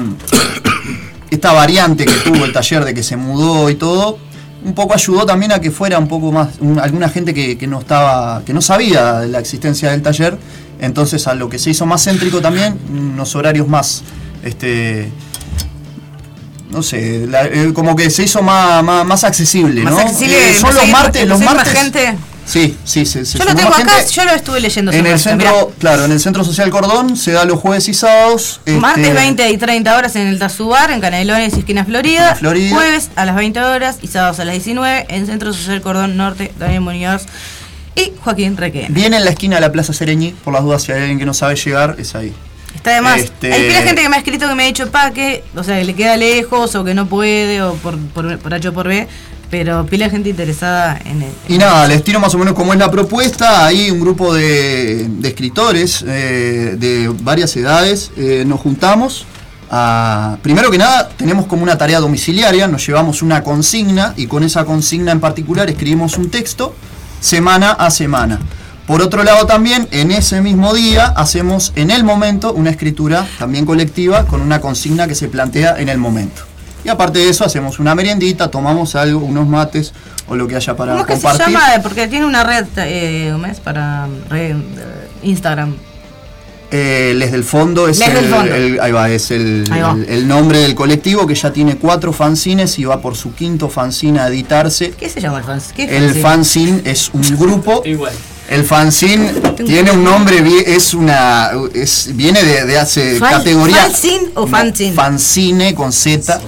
esta 1.32 1.54
variante 1.54 2.06
que 2.06 2.14
tuvo 2.24 2.46
el 2.46 2.52
taller 2.54 2.84
de 2.86 2.94
que 2.94 3.04
se 3.04 3.16
mudó 3.16 3.70
y 3.70 3.76
todo, 3.76 4.18
un 4.64 4.74
poco 4.74 4.94
ayudó 4.94 5.26
también 5.26 5.52
a 5.54 5.60
que 5.62 5.72
fuera 5.72 5.98
un 6.00 6.08
poco 6.08 6.32
más, 6.32 6.50
un- 6.60 6.80
alguna 6.80 7.10
gente 7.10 7.34
que, 7.34 7.58
que 7.58 7.66
no 7.68 7.80
estaba, 7.80 8.44
que 8.46 8.54
no 8.54 8.62
sabía 8.62 9.20
de 9.22 9.28
la 9.30 9.40
existencia 9.40 9.92
del 9.92 10.02
taller, 10.02 10.38
entonces 10.82 11.28
a 11.28 11.34
lo 11.36 11.50
que 11.50 11.58
se 11.60 11.70
hizo 11.70 11.86
más 11.86 12.04
céntrico 12.04 12.42
también, 12.42 12.78
unos 12.92 13.36
horarios 13.36 13.68
más, 13.68 14.04
este, 14.44 15.10
no 16.70 16.82
sé, 16.84 17.26
la- 17.28 17.46
eh, 17.46 17.72
como 17.74 17.96
que 17.96 18.10
se 18.10 18.24
hizo 18.24 18.42
más, 18.42 18.84
más, 18.84 19.06
más 19.06 19.24
accesible, 19.24 19.82
Más 19.84 19.94
¿no? 19.94 20.00
accesible, 20.00 20.52
Eh, 20.52 20.54
son 20.54 20.74
los 20.76 20.88
martes, 20.88 21.28
los 21.28 21.40
martes. 21.42 21.74
gente. 21.74 22.16
Sí, 22.46 22.76
sí, 22.84 23.06
se, 23.06 23.26
se 23.28 23.38
Yo 23.38 23.44
lo 23.46 23.54
tengo 23.54 23.70
acá, 23.70 24.04
yo 24.12 24.26
lo 24.26 24.32
estuve 24.32 24.60
leyendo. 24.60 24.92
En 24.92 25.06
el 25.06 25.20
centro, 25.20 25.48
mirá. 25.52 25.76
claro, 25.78 26.06
en 26.06 26.12
el 26.12 26.20
centro 26.20 26.44
social 26.44 26.72
Cordón 26.72 27.16
se 27.16 27.32
da 27.32 27.46
los 27.46 27.60
jueves 27.60 27.88
y 27.90 27.94
sábados. 27.94 28.60
este, 28.66 28.80
Martes 28.80 29.14
20 29.14 29.50
y 29.52 29.58
30 29.60 29.96
horas 29.96 30.16
en 30.16 30.26
el 30.28 30.40
Tazubar, 30.40 30.90
en 30.90 31.00
Canelones 31.00 31.54
y 31.56 31.60
Esquina 31.60 31.86
Florida. 31.86 32.36
Jueves 32.42 33.12
a 33.16 33.26
las 33.26 33.36
20 33.36 33.60
horas 33.62 33.98
y 34.02 34.08
sábados 34.08 34.40
a 34.40 34.46
las 34.46 34.54
19 34.56 35.06
en 35.10 35.28
Centro 35.28 35.54
Social 35.54 35.80
Cordón 35.82 36.18
Norte, 36.18 36.52
Daniel 36.58 36.82
Muñoz 36.82 37.24
y 37.96 38.14
Joaquín 38.24 38.58
Requén. 38.58 38.88
Viene 38.96 39.18
en 39.18 39.26
la 39.26 39.30
esquina 39.32 39.58
de 39.58 39.62
la 39.62 39.72
Plaza 39.72 39.94
Sereñi, 39.94 40.32
por 40.44 40.52
las 40.52 40.64
dudas 40.64 40.82
si 40.82 40.92
hay 40.92 41.02
alguien 41.02 41.20
que 41.20 41.26
no 41.28 41.36
sabe 41.36 41.56
llegar, 41.56 41.98
es 42.00 42.16
ahí. 42.16 42.34
Está 42.76 42.92
de 42.92 43.02
más. 43.02 43.20
Este- 43.20 43.52
Hay 43.54 43.68
pila 43.68 43.82
gente 43.82 44.02
que 44.02 44.10
me 44.10 44.16
ha 44.16 44.20
escrito 44.20 44.48
que 44.48 44.56
me 44.56 44.64
ha 44.64 44.68
dicho 44.68 44.90
pa 44.90 45.12
que, 45.12 45.44
o 45.56 45.64
sea, 45.64 45.78
que 45.78 45.84
le 45.86 45.94
queda 45.96 46.16
lejos 46.18 46.76
o 46.76 46.84
que 46.84 46.94
no 46.94 47.08
puede 47.08 47.62
o 47.62 47.74
por, 47.76 47.98
por, 47.98 48.38
por 48.40 48.54
H 48.54 48.68
o 48.70 48.74
por 48.74 48.88
B, 48.88 49.08
pero 49.50 49.86
pila 49.86 50.10
gente 50.10 50.30
interesada 50.30 51.00
en 51.04 51.24
el. 51.24 51.32
Y 51.48 51.58
nada, 51.58 51.88
les 51.88 52.04
tiro 52.04 52.20
más 52.20 52.34
o 52.36 52.38
menos 52.38 52.54
cómo 52.54 52.72
es 52.74 52.80
la 52.80 52.90
propuesta. 52.92 53.66
Hay 53.66 53.90
un 53.92 54.00
grupo 54.00 54.34
de, 54.34 55.08
de 55.10 55.28
escritores 55.28 56.04
eh, 56.08 56.76
de 56.78 57.12
varias 57.22 57.56
edades. 57.58 58.12
eh, 58.16 58.44
nos 58.48 58.60
juntamos 58.62 59.26
a- 59.72 60.38
Primero 60.42 60.72
que 60.72 60.78
nada, 60.78 61.10
tenemos 61.10 61.48
como 61.48 61.64
una 61.64 61.78
tarea 61.78 62.00
domiciliaria, 62.00 62.68
nos 62.68 62.86
llevamos 62.88 63.22
una 63.22 63.44
consigna 63.44 64.14
y 64.16 64.28
con 64.28 64.44
esa 64.44 64.64
consigna 64.66 65.12
en 65.12 65.20
particular 65.20 65.70
escribimos 65.70 66.18
un 66.18 66.30
texto 66.30 66.76
semana 67.20 67.72
a 67.72 67.90
semana. 67.92 68.40
Por 68.90 69.04
otro 69.04 69.24
lado 69.24 69.46
también, 69.46 69.88
en 69.92 70.10
ese 70.10 70.42
mismo 70.42 70.74
día 70.74 71.06
hacemos 71.16 71.74
en 71.76 71.92
el 71.92 72.04
momento 72.04 72.54
una 72.54 72.72
escritura 72.72 73.28
también 73.38 73.64
colectiva 73.64 74.26
con 74.26 74.42
una 74.42 74.60
consigna 74.62 75.08
que 75.08 75.14
se 75.14 75.28
plantea 75.28 75.76
en 75.80 75.90
el 75.90 76.00
momento. 76.00 76.42
Y 76.84 76.90
aparte 76.90 77.20
de 77.20 77.30
eso 77.30 77.46
hacemos 77.46 77.78
una 77.78 77.94
meriendita, 77.94 78.50
tomamos 78.50 78.96
algo, 78.96 79.20
unos 79.20 79.48
mates 79.48 79.94
o 80.28 80.36
lo 80.36 80.48
que 80.48 80.56
haya 80.56 80.76
para 80.76 80.94
¿Cómo 80.94 81.02
es 81.04 81.08
que 81.08 81.16
se 81.18 81.22
compartir. 81.22 81.54
llama? 81.54 81.84
Porque 81.84 82.08
tiene 82.08 82.26
una 82.26 82.44
red, 82.44 82.66
eh, 82.78 83.30
¿cómo 83.32 83.46
es? 83.46 83.60
Para 83.60 84.08
red, 84.28 84.56
eh, 84.56 85.08
Instagram. 85.22 85.76
Eh, 86.72 87.14
Les 87.16 87.32
del 87.32 87.44
Fondo 87.44 87.88
es, 87.88 88.02
el, 88.02 88.12
del 88.12 88.26
Fondo. 88.26 88.56
el- 88.56 88.80
ahí 88.80 88.92
va, 88.92 89.08
es 89.12 89.30
el, 89.30 89.70
Ahí 89.72 89.82
va. 89.82 89.92
el- 89.92 90.06
el 90.10 90.28
nombre 90.28 90.60
del 90.62 90.74
colectivo 90.74 91.28
que 91.28 91.36
ya 91.36 91.54
tiene 91.54 91.76
cuatro 91.78 92.12
fanzines 92.12 92.80
y 92.80 92.86
va 92.86 93.00
por 93.02 93.16
su 93.16 93.36
quinto 93.36 93.70
fanzine 93.70 94.20
a 94.20 94.28
editarse. 94.30 94.92
¿Qué 94.98 95.10
se 95.10 95.22
llama 95.22 95.38
el 95.40 95.44
fanzine? 95.44 95.76
¿Qué 95.76 95.96
El 95.98 96.16
fanzine 96.16 96.82
es 96.86 97.12
un 97.14 97.22
grupo. 97.38 97.84
Igual. 97.86 98.14
El 98.50 98.64
fanzine 98.64 99.32
tiene 99.66 99.92
un 99.92 100.04
nombre, 100.04 100.44
es 100.66 100.94
una, 100.96 101.52
es, 101.74 102.10
viene 102.16 102.44
de, 102.44 102.66
de 102.66 102.80
hace 102.80 103.20
Fan- 103.20 103.32
categoría. 103.32 103.84
¿Fanzine 103.84 104.30
o 104.34 104.42
No, 104.42 104.48
fanzine? 104.48 104.94
Fanzine 104.96 105.76
con 105.76 105.94
Z. 105.94 106.42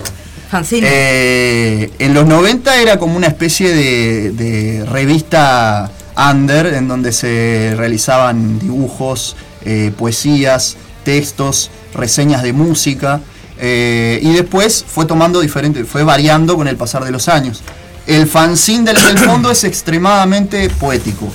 Fanzine. 0.49 0.87
Eh, 0.91 1.91
en 1.99 2.13
los 2.13 2.25
90 2.25 2.81
era 2.81 2.97
como 2.97 3.15
una 3.15 3.27
especie 3.27 3.69
de, 3.73 4.31
de 4.31 4.85
revista 4.85 5.91
under 6.17 6.73
en 6.73 6.87
donde 6.87 7.11
se 7.13 7.73
realizaban 7.77 8.59
dibujos, 8.59 9.35
eh, 9.63 9.91
poesías, 9.97 10.77
textos, 11.05 11.69
reseñas 11.93 12.41
de 12.43 12.51
música 12.53 13.21
eh, 13.59 14.19
y 14.23 14.31
después 14.33 14.83
fue 14.87 15.05
tomando 15.05 15.39
diferente, 15.39 15.85
fue 15.85 16.03
variando 16.03 16.55
con 16.57 16.67
el 16.67 16.77
pasar 16.77 17.05
de 17.05 17.11
los 17.11 17.27
años. 17.29 17.61
El 18.07 18.25
fanzine 18.27 18.91
del, 18.91 19.01
del 19.03 19.19
fondo 19.19 19.51
es 19.51 19.63
extremadamente 19.63 20.69
poético, 20.71 21.31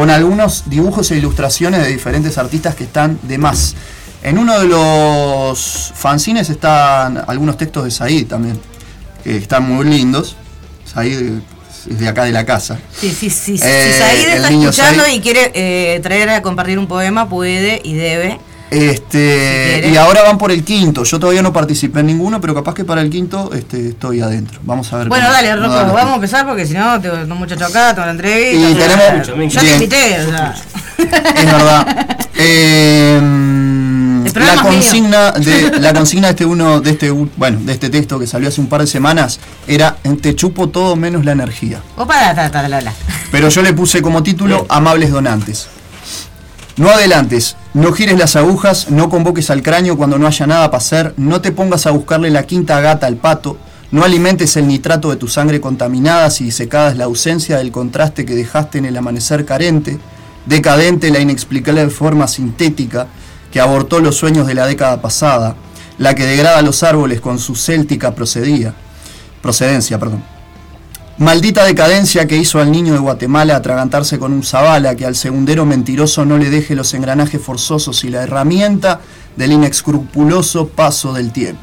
con 0.00 0.08
algunos 0.08 0.62
dibujos 0.64 1.10
e 1.10 1.18
ilustraciones 1.18 1.82
de 1.82 1.88
diferentes 1.88 2.38
artistas 2.38 2.74
que 2.74 2.84
están 2.84 3.18
de 3.22 3.36
más. 3.36 3.74
En 4.22 4.38
uno 4.38 4.58
de 4.58 4.66
los 4.66 5.92
fanzines 5.94 6.48
están 6.48 7.22
algunos 7.26 7.58
textos 7.58 7.84
de 7.84 7.90
Said 7.90 8.26
también, 8.26 8.58
que 9.22 9.36
están 9.36 9.64
muy 9.64 9.84
lindos. 9.84 10.36
Said 10.90 11.40
es 11.86 11.98
de 11.98 12.08
acá 12.08 12.24
de 12.24 12.32
la 12.32 12.46
casa. 12.46 12.78
Sí, 12.98 13.10
sí, 13.10 13.28
sí. 13.28 13.58
sí. 13.58 13.62
Eh, 13.62 13.92
si 13.92 13.98
Said 13.98 14.36
está 14.36 14.48
escuchando 14.48 15.04
Said. 15.04 15.16
y 15.16 15.20
quiere 15.20 15.52
eh, 15.52 16.00
traer 16.02 16.30
a 16.30 16.40
compartir 16.40 16.78
un 16.78 16.86
poema, 16.86 17.28
puede 17.28 17.82
y 17.84 17.92
debe. 17.92 18.40
Este, 18.70 19.82
Si 19.84 19.90
y 19.90 19.96
ahora 19.96 20.22
van 20.22 20.38
por 20.38 20.52
el 20.52 20.62
quinto. 20.64 21.04
Yo 21.04 21.18
todavía 21.18 21.42
no 21.42 21.52
participé 21.52 22.00
en 22.00 22.06
ninguno, 22.06 22.40
pero 22.40 22.54
capaz 22.54 22.74
que 22.74 22.84
para 22.84 23.00
el 23.02 23.10
quinto 23.10 23.50
este, 23.52 23.88
estoy 23.88 24.20
adentro. 24.20 24.60
Vamos 24.62 24.92
a 24.92 24.98
ver. 24.98 25.08
Bueno, 25.08 25.30
dale, 25.30 25.56
Rocco, 25.56 25.74
vamos 25.92 26.12
a 26.12 26.14
empezar 26.14 26.46
porque 26.46 26.66
si 26.66 26.74
no, 26.74 27.00
tengo 27.00 27.16
un 27.16 27.38
muchacho 27.38 27.66
acá, 27.66 27.94
tengo 27.94 28.06
la 28.06 28.12
entrevista. 28.12 28.70
Y 28.70 28.74
tenemos- 28.74 29.52
Yo 29.54 29.60
te 29.60 29.72
invité, 29.74 30.20
o 30.20 30.30
sea. 30.30 30.54
Es 30.98 31.46
verdad. 31.46 32.16
Eh, 32.34 33.20
programa 34.32 34.62
la 34.62 34.62
consigna 34.62 35.32
de 35.32 35.80
la 35.80 35.92
consigna 35.92 36.26
de 36.28 36.30
este 36.32 36.44
uno 36.44 36.80
de 36.80 36.90
este 36.92 37.10
bueno 37.10 37.58
de 37.62 37.72
este 37.72 37.90
texto 37.90 38.18
que 38.18 38.26
salió 38.26 38.48
hace 38.48 38.60
un 38.60 38.68
par 38.68 38.80
de 38.80 38.86
semanas 38.86 39.40
era 39.66 39.96
te 40.22 40.34
chupo 40.36 40.68
todo 40.68 40.96
menos 40.96 41.24
la 41.24 41.32
energía. 41.32 41.80
Opa, 41.96 42.34
ta, 42.34 42.50
ta, 42.50 42.68
la, 42.68 42.80
la. 42.80 42.92
Pero 43.32 43.48
yo 43.48 43.62
le 43.62 43.72
puse 43.72 44.02
como 44.02 44.22
título 44.22 44.66
Amables 44.68 45.10
donantes. 45.10 45.68
No 46.80 46.88
adelantes, 46.88 47.56
no 47.74 47.92
gires 47.92 48.18
las 48.18 48.36
agujas, 48.36 48.90
no 48.90 49.10
convoques 49.10 49.50
al 49.50 49.62
cráneo 49.62 49.98
cuando 49.98 50.16
no 50.16 50.26
haya 50.26 50.46
nada 50.46 50.70
para 50.70 50.78
hacer, 50.78 51.12
no 51.18 51.42
te 51.42 51.52
pongas 51.52 51.84
a 51.84 51.90
buscarle 51.90 52.30
la 52.30 52.44
quinta 52.44 52.80
gata 52.80 53.06
al 53.06 53.16
pato, 53.16 53.58
no 53.90 54.02
alimentes 54.02 54.56
el 54.56 54.66
nitrato 54.66 55.10
de 55.10 55.16
tu 55.16 55.28
sangre 55.28 55.60
contaminada 55.60 56.30
si 56.30 56.44
disecadas 56.44 56.96
la 56.96 57.04
ausencia 57.04 57.58
del 57.58 57.70
contraste 57.70 58.24
que 58.24 58.34
dejaste 58.34 58.78
en 58.78 58.86
el 58.86 58.96
amanecer 58.96 59.44
carente, 59.44 59.98
decadente 60.46 61.10
la 61.10 61.20
inexplicable 61.20 61.86
forma 61.90 62.26
sintética 62.26 63.08
que 63.52 63.60
abortó 63.60 64.00
los 64.00 64.16
sueños 64.16 64.46
de 64.46 64.54
la 64.54 64.66
década 64.66 65.02
pasada, 65.02 65.56
la 65.98 66.14
que 66.14 66.24
degrada 66.24 66.62
los 66.62 66.82
árboles 66.82 67.20
con 67.20 67.38
su 67.38 67.56
céltica 67.56 68.14
procedía, 68.14 68.72
procedencia, 69.42 69.98
perdón. 69.98 70.39
Maldita 71.18 71.64
decadencia 71.64 72.26
que 72.26 72.38
hizo 72.38 72.60
al 72.60 72.72
niño 72.72 72.94
de 72.94 72.98
Guatemala 72.98 73.56
atragantarse 73.56 74.18
con 74.18 74.32
un 74.32 74.42
zabala 74.42 74.94
que 74.94 75.04
al 75.04 75.16
segundero 75.16 75.66
mentiroso 75.66 76.24
no 76.24 76.38
le 76.38 76.48
deje 76.48 76.74
los 76.74 76.94
engranajes 76.94 77.42
forzosos 77.42 78.04
y 78.04 78.08
la 78.10 78.22
herramienta 78.22 79.00
del 79.36 79.52
inescrupuloso 79.52 80.68
paso 80.68 81.12
del 81.12 81.30
tiempo. 81.30 81.60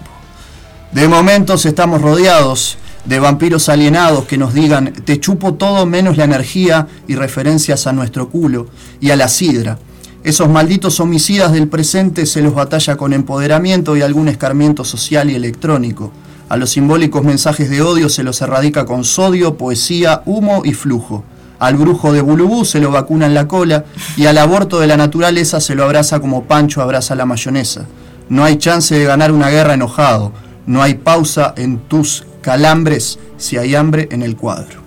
De 0.92 1.08
momentos 1.08 1.66
estamos 1.66 2.02
rodeados 2.02 2.78
de 3.06 3.20
vampiros 3.20 3.70
alienados 3.70 4.26
que 4.26 4.38
nos 4.38 4.54
digan 4.54 4.94
te 4.94 5.20
chupo 5.20 5.56
todo 5.56 5.86
menos 5.86 6.18
la 6.18 6.26
energía 6.26 6.88
y 7.08 7.16
referencias 7.16 7.88
a 7.88 7.94
nuestro 7.94 8.30
culo 8.30 8.68
y 9.00 9.10
a 9.10 9.16
la 9.16 9.28
sidra. 9.28 9.80
Esos 10.24 10.50
malditos 10.50 11.00
homicidas 11.00 11.52
del 11.54 11.68
presente 11.68 12.26
se 12.26 12.42
los 12.42 12.54
batalla 12.54 12.98
con 12.98 13.14
empoderamiento 13.14 13.96
y 13.96 14.02
algún 14.02 14.28
escarmiento 14.28 14.84
social 14.84 15.30
y 15.30 15.36
electrónico. 15.36 16.12
A 16.50 16.56
los 16.56 16.70
simbólicos 16.70 17.24
mensajes 17.24 17.70
de 17.70 17.82
odio 17.82 18.08
se 18.08 18.24
los 18.24 18.42
erradica 18.42 18.86
con 18.86 19.04
sodio, 19.04 19.58
poesía, 19.58 20.22
humo 20.26 20.62
y 20.64 20.74
flujo. 20.74 21.26
Al 21.60 21.76
brujo 21.76 22.14
de 22.14 22.22
Bulubú 22.22 22.64
se 22.64 22.80
lo 22.80 22.90
vacuna 22.92 23.26
en 23.26 23.34
la 23.34 23.48
cola 23.48 23.84
y 24.16 24.28
al 24.28 24.38
aborto 24.38 24.80
de 24.80 24.88
la 24.88 24.96
naturaleza 24.96 25.60
se 25.60 25.76
lo 25.76 25.84
abraza 25.84 26.20
como 26.20 26.46
Pancho 26.46 26.82
abraza 26.82 27.16
la 27.16 27.26
mayonesa. 27.26 27.86
No 28.30 28.46
hay 28.46 28.58
chance 28.58 28.96
de 28.96 29.04
ganar 29.04 29.32
una 29.32 29.50
guerra 29.50 29.74
enojado. 29.74 30.32
No 30.66 30.82
hay 30.82 30.94
pausa 30.96 31.54
en 31.58 31.80
tus 31.80 32.26
calambres 32.42 33.20
si 33.38 33.58
hay 33.58 33.76
hambre 33.76 34.08
en 34.12 34.22
el 34.22 34.38
cuadro. 34.38 34.87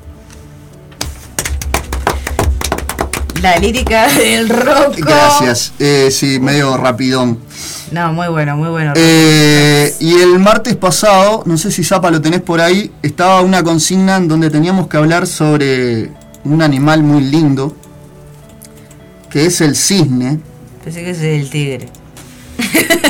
La 3.42 3.56
lírica 3.58 4.08
del 4.18 4.48
Rocco. 4.48 4.92
Gracias. 4.98 5.72
Eh, 5.78 6.08
sí, 6.10 6.38
medio 6.40 6.76
rapidón. 6.76 7.38
No, 7.90 8.12
muy 8.12 8.28
bueno, 8.28 8.56
muy 8.56 8.68
bueno. 8.68 8.92
Eh, 8.96 9.94
y 9.98 10.14
el 10.14 10.38
martes 10.38 10.76
pasado, 10.76 11.42
no 11.46 11.56
sé 11.58 11.72
si 11.72 11.82
Zapa 11.82 12.10
lo 12.10 12.20
tenés 12.20 12.40
por 12.40 12.60
ahí, 12.60 12.92
estaba 13.02 13.40
una 13.40 13.62
consigna 13.62 14.16
en 14.16 14.28
donde 14.28 14.50
teníamos 14.50 14.88
que 14.88 14.96
hablar 14.96 15.26
sobre 15.26 16.10
un 16.44 16.62
animal 16.62 17.02
muy 17.02 17.22
lindo, 17.22 17.74
que 19.28 19.46
es 19.46 19.60
el 19.60 19.74
cisne. 19.74 20.38
Pensé 20.84 21.02
que 21.02 21.10
es 21.10 21.20
el 21.20 21.50
tigre. 21.50 21.88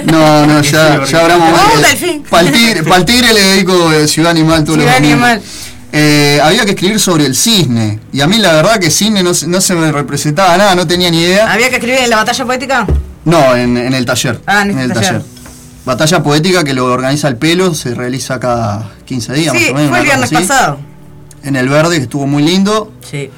No, 0.05 0.47
no, 0.47 0.61
ya, 0.63 1.05
ya 1.05 1.21
hablamos 1.23 1.51
¡Oh, 1.51 1.81
más. 1.81 1.89
delfín! 1.89 2.23
Para 2.23 2.49
el 2.99 3.05
tigre, 3.05 3.33
le 3.35 3.43
dedico 3.43 3.93
eh, 3.93 4.09
Ciudad 4.09 4.31
Animal 4.31 4.65
todos 4.65 4.79
Ciudad 4.79 4.95
domingos. 5.01 5.41
Eh, 5.93 6.39
había 6.43 6.65
que 6.65 6.71
escribir 6.73 7.01
sobre 7.01 7.27
el 7.27 7.35
cisne. 7.35 7.99
Y 8.13 8.21
a 8.21 8.27
mí 8.27 8.39
la 8.39 8.53
verdad 8.53 8.79
que 8.79 8.91
cisne 8.91 9.23
no, 9.23 9.35
se- 9.35 9.47
no 9.49 9.61
se 9.61 9.75
me 9.75 9.91
representaba 9.91 10.57
nada, 10.57 10.75
no 10.75 10.87
tenía 10.87 11.11
ni 11.11 11.21
idea. 11.23 11.51
¿Había 11.53 11.69
que 11.69 11.77
escribir 11.77 12.01
en 12.01 12.11
la 12.11 12.17
batalla 12.17 12.45
poética? 12.45 12.87
No, 13.25 13.57
en, 13.57 13.77
en 13.77 13.93
el 13.95 14.05
taller. 14.07 14.41
Ah, 14.47 14.63
en 14.63 14.79
este 14.79 14.95
taller. 14.95 15.23
Batalla 15.85 16.23
poética 16.23 16.63
que 16.63 16.75
lo 16.75 16.85
organiza 16.87 17.27
el 17.29 17.37
pelo, 17.37 17.75
se 17.75 17.95
realiza 17.95 18.39
cada 18.39 18.91
15 19.05 19.33
días 19.33 19.55
Sí, 19.57 19.63
más 19.65 19.71
o 19.71 19.75
menos. 19.75 19.89
fue 19.91 19.99
el 19.99 20.05
viernes 20.05 20.31
pasado. 20.31 20.79
En 21.43 21.57
el 21.57 21.69
verde, 21.69 21.97
que 21.97 22.03
estuvo 22.03 22.27
muy 22.27 22.43
lindo. 22.43 22.93
Sí. 23.11 23.31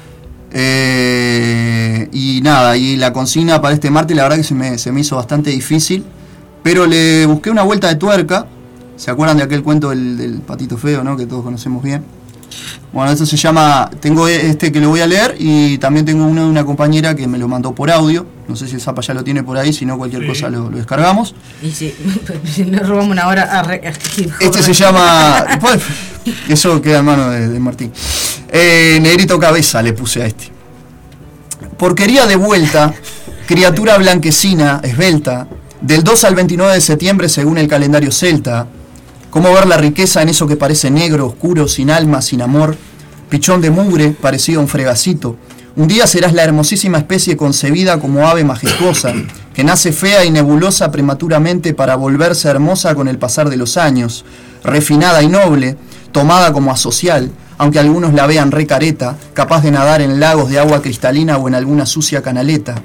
Eh, 0.51 2.07
y 2.11 2.41
nada, 2.43 2.75
y 2.77 2.95
la 2.97 3.11
consigna 3.13 3.61
para 3.61 3.73
este 3.73 3.89
martes 3.89 4.15
la 4.15 4.23
verdad 4.23 4.37
que 4.37 4.43
se 4.43 4.53
me, 4.53 4.77
se 4.77 4.91
me 4.91 5.01
hizo 5.01 5.15
bastante 5.15 5.49
difícil. 5.49 6.03
Pero 6.61 6.85
le 6.85 7.25
busqué 7.25 7.49
una 7.49 7.63
vuelta 7.63 7.87
de 7.87 7.95
tuerca. 7.95 8.45
¿Se 8.95 9.09
acuerdan 9.09 9.37
de 9.37 9.43
aquel 9.43 9.63
cuento 9.63 9.89
del, 9.89 10.17
del 10.17 10.33
patito 10.41 10.77
feo, 10.77 11.03
no? 11.03 11.17
Que 11.17 11.25
todos 11.25 11.43
conocemos 11.43 11.81
bien. 11.83 12.03
Bueno, 12.91 13.11
esto 13.11 13.25
se 13.25 13.37
llama. 13.37 13.89
Tengo 13.99 14.27
este 14.27 14.71
que 14.71 14.79
lo 14.79 14.89
voy 14.89 15.01
a 15.01 15.07
leer 15.07 15.35
y 15.39 15.77
también 15.79 16.05
tengo 16.05 16.25
uno 16.25 16.43
de 16.43 16.49
una 16.49 16.63
compañera 16.63 17.15
que 17.15 17.27
me 17.27 17.37
lo 17.37 17.47
mandó 17.47 17.73
por 17.73 17.89
audio. 17.89 18.25
No 18.47 18.55
sé 18.55 18.67
si 18.67 18.75
el 18.75 18.81
Zapa 18.81 19.01
ya 19.01 19.13
lo 19.13 19.23
tiene 19.23 19.41
por 19.43 19.57
ahí, 19.57 19.73
si 19.73 19.85
no 19.85 19.97
cualquier 19.97 20.21
Sí. 20.23 20.27
cosa 20.27 20.49
lo, 20.49 20.69
lo 20.69 20.77
descargamos. 20.77 21.33
Y 21.61 21.71
sí, 21.71 21.93
si 22.51 22.65
nos 22.65 22.87
robamos 22.87 23.11
una 23.11 23.27
hora 23.27 23.43
a 23.59 23.63
re-. 23.63 23.81
Este 24.39 24.61
se 24.61 24.73
llama. 24.73 25.45
pues, 25.59 25.81
eso 26.49 26.81
queda 26.81 26.99
en 26.99 27.05
mano 27.05 27.29
de, 27.29 27.49
de 27.49 27.59
Martín. 27.59 27.91
Eh, 28.49 28.99
Negrito 29.01 29.39
Cabeza 29.39 29.81
le 29.81 29.93
puse 29.93 30.21
a 30.21 30.25
este. 30.27 30.51
Porquería 31.77 32.27
de 32.27 32.35
vuelta, 32.35 32.93
criatura 33.47 33.97
blanquecina, 33.97 34.79
esbelta, 34.83 35.47
del 35.81 36.03
2 36.03 36.23
al 36.25 36.35
29 36.35 36.73
de 36.75 36.81
septiembre 36.81 37.27
según 37.29 37.57
el 37.57 37.67
calendario 37.67 38.11
celta. 38.11 38.67
¿Cómo 39.33 39.51
ver 39.51 39.65
la 39.65 39.77
riqueza 39.77 40.21
en 40.21 40.29
eso 40.29 40.45
que 40.45 40.57
parece 40.57 40.91
negro, 40.91 41.25
oscuro, 41.25 41.67
sin 41.67 41.89
alma, 41.89 42.21
sin 42.21 42.43
amor? 42.43 42.77
Pichón 43.29 43.61
de 43.61 43.71
mugre, 43.71 44.11
parecido 44.11 44.59
a 44.59 44.61
un 44.61 44.69
fregacito. 44.69 45.37
Un 45.75 45.87
día 45.87 46.05
serás 46.05 46.33
la 46.33 46.43
hermosísima 46.43 46.99
especie 46.99 47.35
concebida 47.35 47.99
como 47.99 48.27
ave 48.27 48.43
majestuosa, 48.43 49.11
que 49.55 49.63
nace 49.63 49.91
fea 49.91 50.23
y 50.23 50.29
nebulosa 50.29 50.91
prematuramente 50.91 51.73
para 51.73 51.95
volverse 51.95 52.47
hermosa 52.47 52.93
con 52.93 53.07
el 53.07 53.17
pasar 53.17 53.49
de 53.49 53.57
los 53.57 53.75
años, 53.75 54.23
refinada 54.63 55.23
y 55.23 55.29
noble, 55.29 55.77
tomada 56.11 56.53
como 56.53 56.71
asocial, 56.71 57.31
aunque 57.57 57.79
algunos 57.79 58.13
la 58.13 58.27
vean 58.27 58.51
recareta, 58.51 59.17
capaz 59.33 59.63
de 59.63 59.71
nadar 59.71 60.03
en 60.03 60.19
lagos 60.19 60.51
de 60.51 60.59
agua 60.59 60.83
cristalina 60.83 61.37
o 61.37 61.47
en 61.47 61.55
alguna 61.55 61.87
sucia 61.87 62.21
canaleta. 62.21 62.83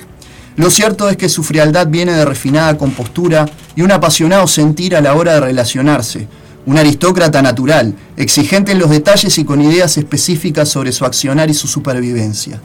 Lo 0.59 0.71
cierto 0.71 1.09
es 1.09 1.17
que 1.17 1.29
su 1.29 1.45
frialdad 1.45 1.87
viene 1.87 2.11
de 2.11 2.25
refinada 2.25 2.77
compostura 2.77 3.49
y 3.77 3.83
un 3.83 3.93
apasionado 3.93 4.49
sentir 4.49 4.97
a 4.97 5.01
la 5.01 5.15
hora 5.15 5.35
de 5.35 5.41
relacionarse. 5.41 6.27
Un 6.67 6.77
aristócrata 6.77 7.41
natural, 7.41 7.95
exigente 8.17 8.73
en 8.73 8.81
los 8.81 8.91
detalles 8.91 9.39
y 9.39 9.45
con 9.45 9.63
ideas 9.63 9.97
específicas 9.99 10.69
sobre 10.69 10.91
su 10.91 11.05
accionar 11.05 11.49
y 11.49 11.55
su 11.55 11.69
supervivencia. 11.69 12.61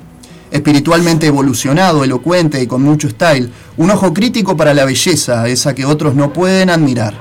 Espiritualmente 0.50 1.28
evolucionado, 1.28 2.04
elocuente 2.04 2.60
y 2.64 2.66
con 2.66 2.82
mucho 2.82 3.08
style, 3.12 3.52
un 3.78 3.92
ojo 3.92 4.12
crítico 4.12 4.58
para 4.58 4.74
la 4.74 4.86
belleza, 4.86 5.48
esa 5.48 5.76
que 5.76 5.86
otros 5.86 6.16
no 6.16 6.34
pueden 6.34 6.72
admirar. 6.72 7.14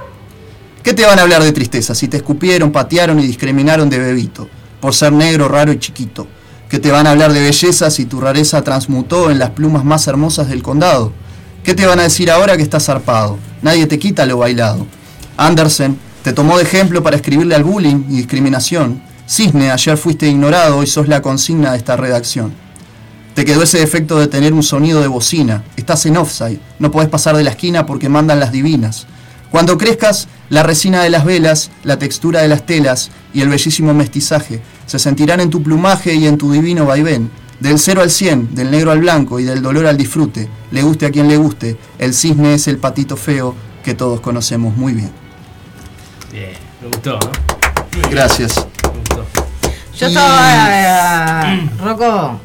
¿Qué 0.83 0.95
te 0.95 1.05
van 1.05 1.19
a 1.19 1.23
hablar 1.23 1.43
de 1.43 1.53
tristeza 1.53 1.95
si 1.95 2.09
te 2.09 2.17
escupieron, 2.17 2.73
patearon 2.73 3.21
y 3.21 3.27
discriminaron 3.27 3.91
de 3.91 3.99
bebito, 3.99 4.49
por 4.81 4.95
ser 4.95 5.13
negro, 5.13 5.49
raro 5.49 5.71
y 5.71 5.79
chiquito? 5.79 6.27
¿Qué 6.73 6.79
te 6.79 6.91
van 6.91 7.07
a 7.07 7.11
hablar 7.11 7.35
de 7.35 7.43
belleza 7.43 7.91
si 7.91 8.07
tu 8.07 8.19
rareza 8.19 8.65
transmutó 8.65 9.31
en 9.31 9.39
las 9.39 9.51
plumas 9.51 9.85
más 9.85 10.07
hermosas 10.07 10.49
del 10.49 10.63
condado? 10.63 11.13
¿Qué 11.63 11.75
te 11.75 11.85
van 11.85 12.01
a 12.01 12.05
decir 12.05 12.31
ahora 12.31 12.57
que 12.57 12.63
estás 12.63 12.87
zarpado? 12.87 13.39
Nadie 13.61 13.87
te 13.87 13.99
quita 13.99 14.25
lo 14.25 14.39
bailado. 14.39 14.87
Andersen 15.37 15.99
te 16.25 16.33
tomó 16.33 16.57
de 16.57 16.63
ejemplo 16.63 17.03
para 17.03 17.17
escribirle 17.17 17.55
al 17.55 17.63
bullying 17.63 18.05
y 18.09 18.17
discriminación. 18.17 19.03
Cisne, 19.29 19.71
ayer 19.71 19.99
fuiste 19.99 20.27
ignorado, 20.27 20.79
hoy 20.79 20.87
sos 20.87 21.09
la 21.09 21.21
consigna 21.21 21.73
de 21.73 21.77
esta 21.77 21.95
redacción. 21.95 22.55
Te 23.35 23.45
quedó 23.45 23.65
ese 23.65 23.79
defecto 23.79 24.19
de 24.19 24.29
tener 24.29 24.55
un 24.55 24.63
sonido 24.63 25.03
de 25.03 25.09
bocina. 25.09 25.65
Estás 25.77 26.07
en 26.07 26.17
offside, 26.17 26.59
no 26.79 26.91
podés 26.91 27.11
pasar 27.11 27.37
de 27.37 27.45
la 27.45 27.51
esquina 27.51 27.85
porque 27.85 28.09
mandan 28.09 28.41
las 28.41 28.51
divinas. 28.51 29.07
Cuando 29.51 29.77
crezcas, 29.77 30.29
la 30.49 30.63
resina 30.63 31.03
de 31.03 31.11
las 31.11 31.27
velas, 31.27 31.71
la 31.85 31.99
textura 31.99 32.41
de 32.41 32.49
las 32.49 32.65
telas 32.65 33.11
y 33.35 33.43
el 33.43 33.51
bellísimo 33.51 33.93
mestizaje 33.93 34.63
se 34.93 34.99
sentirán 34.99 35.41
en 35.41 35.49
tu 35.49 35.63
plumaje 35.63 36.13
y 36.13 36.27
en 36.27 36.37
tu 36.37 36.53
divino 36.53 36.85
vaivén. 36.85 37.31
Del 37.61 37.79
0 37.79 38.03
al 38.03 38.11
100, 38.11 38.55
del 38.55 38.71
negro 38.71 38.91
al 38.91 39.01
blanco 39.01 39.41
y 39.41 39.45
del 39.45 39.63
dolor 39.63 39.87
al 39.87 39.97
disfrute, 39.97 40.51
le 40.71 40.83
guste 40.83 41.07
a 41.07 41.11
quien 41.11 41.29
le 41.29 41.39
guste, 41.39 41.79
el 41.99 42.13
cisne 42.13 42.53
es 42.53 42.69
el 42.69 42.77
patito 42.77 43.17
feo 43.17 43.55
que 43.83 43.95
todos 43.95 44.21
conocemos 44.21 44.77
muy 44.77 44.93
bien. 44.93 45.11
Bien, 46.31 46.51
me 46.83 46.89
gustó, 46.89 47.13
¿no? 47.21 48.11
Gracias. 48.11 48.55
Me 48.83 48.99
gustó. 48.99 49.27
Yo 49.99 50.07
Y- 50.07 50.11
estaba, 50.11 51.55
eh, 51.55 51.71
Rocco, 51.83 52.41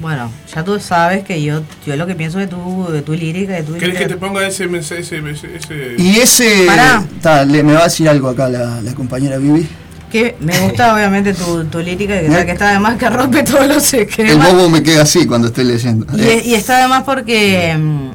bueno, 0.00 0.30
ya 0.54 0.62
tú 0.62 0.78
sabes 0.78 1.24
que 1.24 1.42
yo, 1.42 1.62
yo 1.84 1.96
lo 1.96 2.06
que 2.06 2.14
pienso 2.14 2.38
de 2.38 2.46
tu, 2.46 2.86
de 2.92 3.02
tu 3.02 3.14
lírica, 3.14 3.54
de 3.54 3.64
tu 3.64 3.74
¿Querés 3.76 3.98
que 3.98 4.06
te 4.06 4.16
ponga 4.16 4.46
ese 4.46 4.68
mensaje? 4.68 5.00
Ese, 5.00 5.18
ese, 5.28 5.56
ese- 5.56 5.94
Y 5.98 6.18
ese... 6.20 6.64
Pará. 6.68 7.02
Ta, 7.20 7.44
le- 7.44 7.64
me 7.64 7.72
va 7.72 7.80
a 7.80 7.84
decir 7.84 8.08
algo 8.08 8.28
acá 8.28 8.48
la, 8.48 8.80
la 8.82 8.94
compañera 8.94 9.38
Vivi. 9.38 9.66
Que 10.12 10.36
me 10.40 10.56
gusta 10.60 10.94
obviamente 10.94 11.34
tu, 11.34 11.64
tu 11.64 11.80
lírica, 11.80 12.20
que, 12.44 12.52
está 12.52 12.70
además 12.70 12.96
que 12.98 13.08
rompe 13.10 13.42
todos 13.50 13.66
los 13.66 13.92
El 13.94 14.00
esquemas. 14.02 14.52
bobo 14.52 14.68
me 14.68 14.82
queda 14.82 15.02
así 15.02 15.26
cuando 15.26 15.48
estoy 15.48 15.64
leyendo. 15.64 16.06
Y, 16.16 16.50
y 16.50 16.54
está 16.54 16.78
además 16.78 17.02
porque 17.04 17.74
mm, 17.76 18.08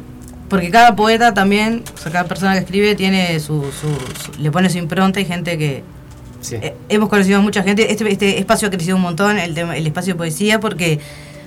porque 0.48 0.70
cada 0.70 0.96
poeta 0.96 1.34
también, 1.34 1.84
o 1.94 1.98
sea, 1.98 2.10
cada 2.12 2.24
persona 2.26 2.54
que 2.54 2.60
escribe 2.60 2.96
tiene 2.96 3.38
su, 3.42 3.64
su- 3.64 4.32
su- 4.34 4.42
le 4.42 4.50
pone 4.52 4.70
su 4.70 4.78
impronta 4.78 5.20
y 5.20 5.26
gente 5.26 5.58
que 5.58 5.84
Sí. 6.40 6.56
eh, 6.62 6.76
hemos 6.88 7.10
conocido 7.10 7.40
a 7.40 7.42
mucha 7.42 7.64
gente. 7.64 7.92
Este, 7.92 8.10
este 8.12 8.40
espacio 8.40 8.68
ha 8.68 8.72
crecido 8.72 8.96
un 8.96 9.02
montón, 9.02 9.40
el, 9.40 9.56
tema- 9.56 9.76
el 9.76 9.86
espacio 9.88 10.14
de 10.14 10.18
poesía, 10.20 10.60
porque 10.60 11.00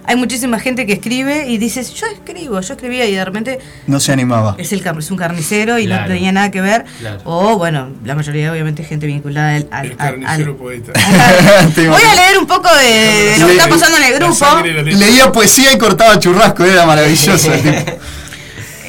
hay 0.06 0.16
muchísima 0.16 0.58
gente 0.58 0.86
que 0.86 0.94
escribe 0.94 1.46
y 1.48 1.58
dices, 1.58 1.94
yo 1.94 2.06
escribo, 2.06 2.60
yo 2.60 2.74
escribía 2.74 3.06
y 3.06 3.14
de 3.14 3.24
repente 3.24 3.58
No 3.86 4.00
se 4.00 4.12
animaba. 4.12 4.56
es, 4.58 4.72
el, 4.72 4.82
es 4.98 5.10
un 5.10 5.16
carnicero 5.16 5.78
y 5.78 5.86
no 5.86 6.04
tenía 6.06 6.32
nada 6.32 6.50
que 6.50 6.60
ver. 6.60 6.84
Claro. 6.98 7.20
O 7.24 7.56
bueno, 7.58 7.90
la 8.04 8.14
mayoría 8.14 8.50
obviamente 8.52 8.82
gente 8.84 9.06
vinculada 9.06 9.56
al... 9.56 9.68
al- 9.70 9.86
el 9.86 9.96
carnicero 9.96 10.50
al- 10.52 10.56
poeta. 10.56 10.92
Voy 11.76 12.02
a 12.02 12.14
leer 12.14 12.38
un 12.38 12.46
poco 12.46 12.68
de, 12.74 12.84
de 13.32 13.38
lo 13.38 13.46
que 13.46 13.52
está 13.52 13.68
pasando 13.68 13.96
en 13.98 14.04
el 14.04 14.14
grupo. 14.18 14.46
Leía 14.84 15.30
poesía 15.32 15.72
y 15.72 15.78
cortaba 15.78 16.18
churrasco, 16.18 16.64
era 16.64 16.86
maravilloso. 16.86 17.52
el 17.52 17.62
tipo. 17.62 17.92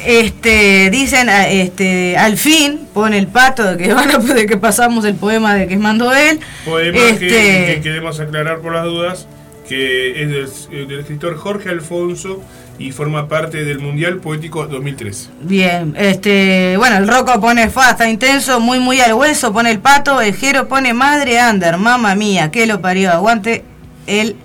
Este, 0.04 0.90
dicen, 0.90 1.28
a- 1.28 1.48
este, 1.48 2.16
al 2.16 2.36
fin, 2.36 2.88
pone 2.92 3.18
el 3.18 3.28
pato 3.28 3.62
de 3.62 3.76
que 3.76 3.94
van 3.94 4.10
a 4.10 4.18
de 4.18 4.46
que 4.46 4.56
pasamos 4.56 5.04
el 5.04 5.14
poema 5.14 5.54
de 5.54 5.68
que 5.68 5.76
mandó 5.76 6.12
él. 6.12 6.40
Poema 6.64 6.98
Este, 6.98 7.28
que, 7.28 7.72
que 7.76 7.80
queremos 7.84 8.18
aclarar 8.18 8.58
por 8.58 8.74
las 8.74 8.84
dudas, 8.84 9.28
que 9.68 10.22
es 10.22 10.28
del, 10.28 10.78
eh, 10.80 10.86
del 10.86 11.00
escritor 11.00 11.36
Jorge 11.36 11.68
Alfonso 11.70 12.42
y 12.78 12.90
forma 12.92 13.28
parte 13.28 13.64
del 13.64 13.78
Mundial 13.78 14.18
Poético 14.18 14.66
2003. 14.66 15.30
Bien, 15.42 15.94
este, 15.96 16.74
bueno, 16.78 16.96
el 16.96 17.06
Rocco 17.08 17.40
pone 17.40 17.68
fasta, 17.70 18.08
intenso, 18.08 18.58
muy 18.60 18.80
muy 18.80 19.00
al 19.00 19.14
hueso, 19.14 19.52
pone 19.52 19.70
el 19.70 19.78
pato, 19.78 20.20
el 20.20 20.34
Jero 20.34 20.68
pone 20.68 20.92
madre 20.94 21.38
under, 21.48 21.76
mamá 21.78 22.14
mía, 22.14 22.50
que 22.50 22.66
lo 22.66 22.80
parió, 22.80 23.12
aguante 23.12 23.64
el 24.06 24.36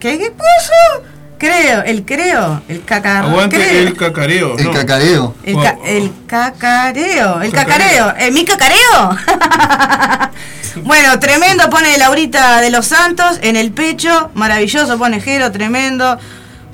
¿Qué, 0.00 0.18
qué 0.18 0.30
puso? 0.30 1.04
Creo, 1.38 1.82
el 1.82 2.04
creo, 2.04 2.62
el 2.68 2.84
cacar, 2.84 3.24
Aguante 3.24 3.56
creo. 3.56 3.88
el 3.88 3.96
cacareo. 3.96 4.56
El 4.58 4.64
no. 4.66 4.72
cacareo. 4.72 5.34
El, 5.44 5.54
ca- 5.56 5.78
el 5.84 6.12
cacareo, 6.26 7.42
el 7.42 7.52
Cacareo. 7.52 8.06
cacareo, 8.06 8.14
¿el 8.18 8.32
mi 8.32 8.44
cacareo? 8.44 9.18
bueno, 10.84 11.18
tremendo 11.18 11.68
pone 11.70 11.96
Laurita 11.98 12.60
de 12.60 12.70
los 12.70 12.86
Santos 12.86 13.38
en 13.42 13.56
el 13.56 13.72
pecho, 13.72 14.30
maravilloso 14.34 14.98
pone 14.98 15.20
Jero, 15.20 15.52
tremendo, 15.52 16.18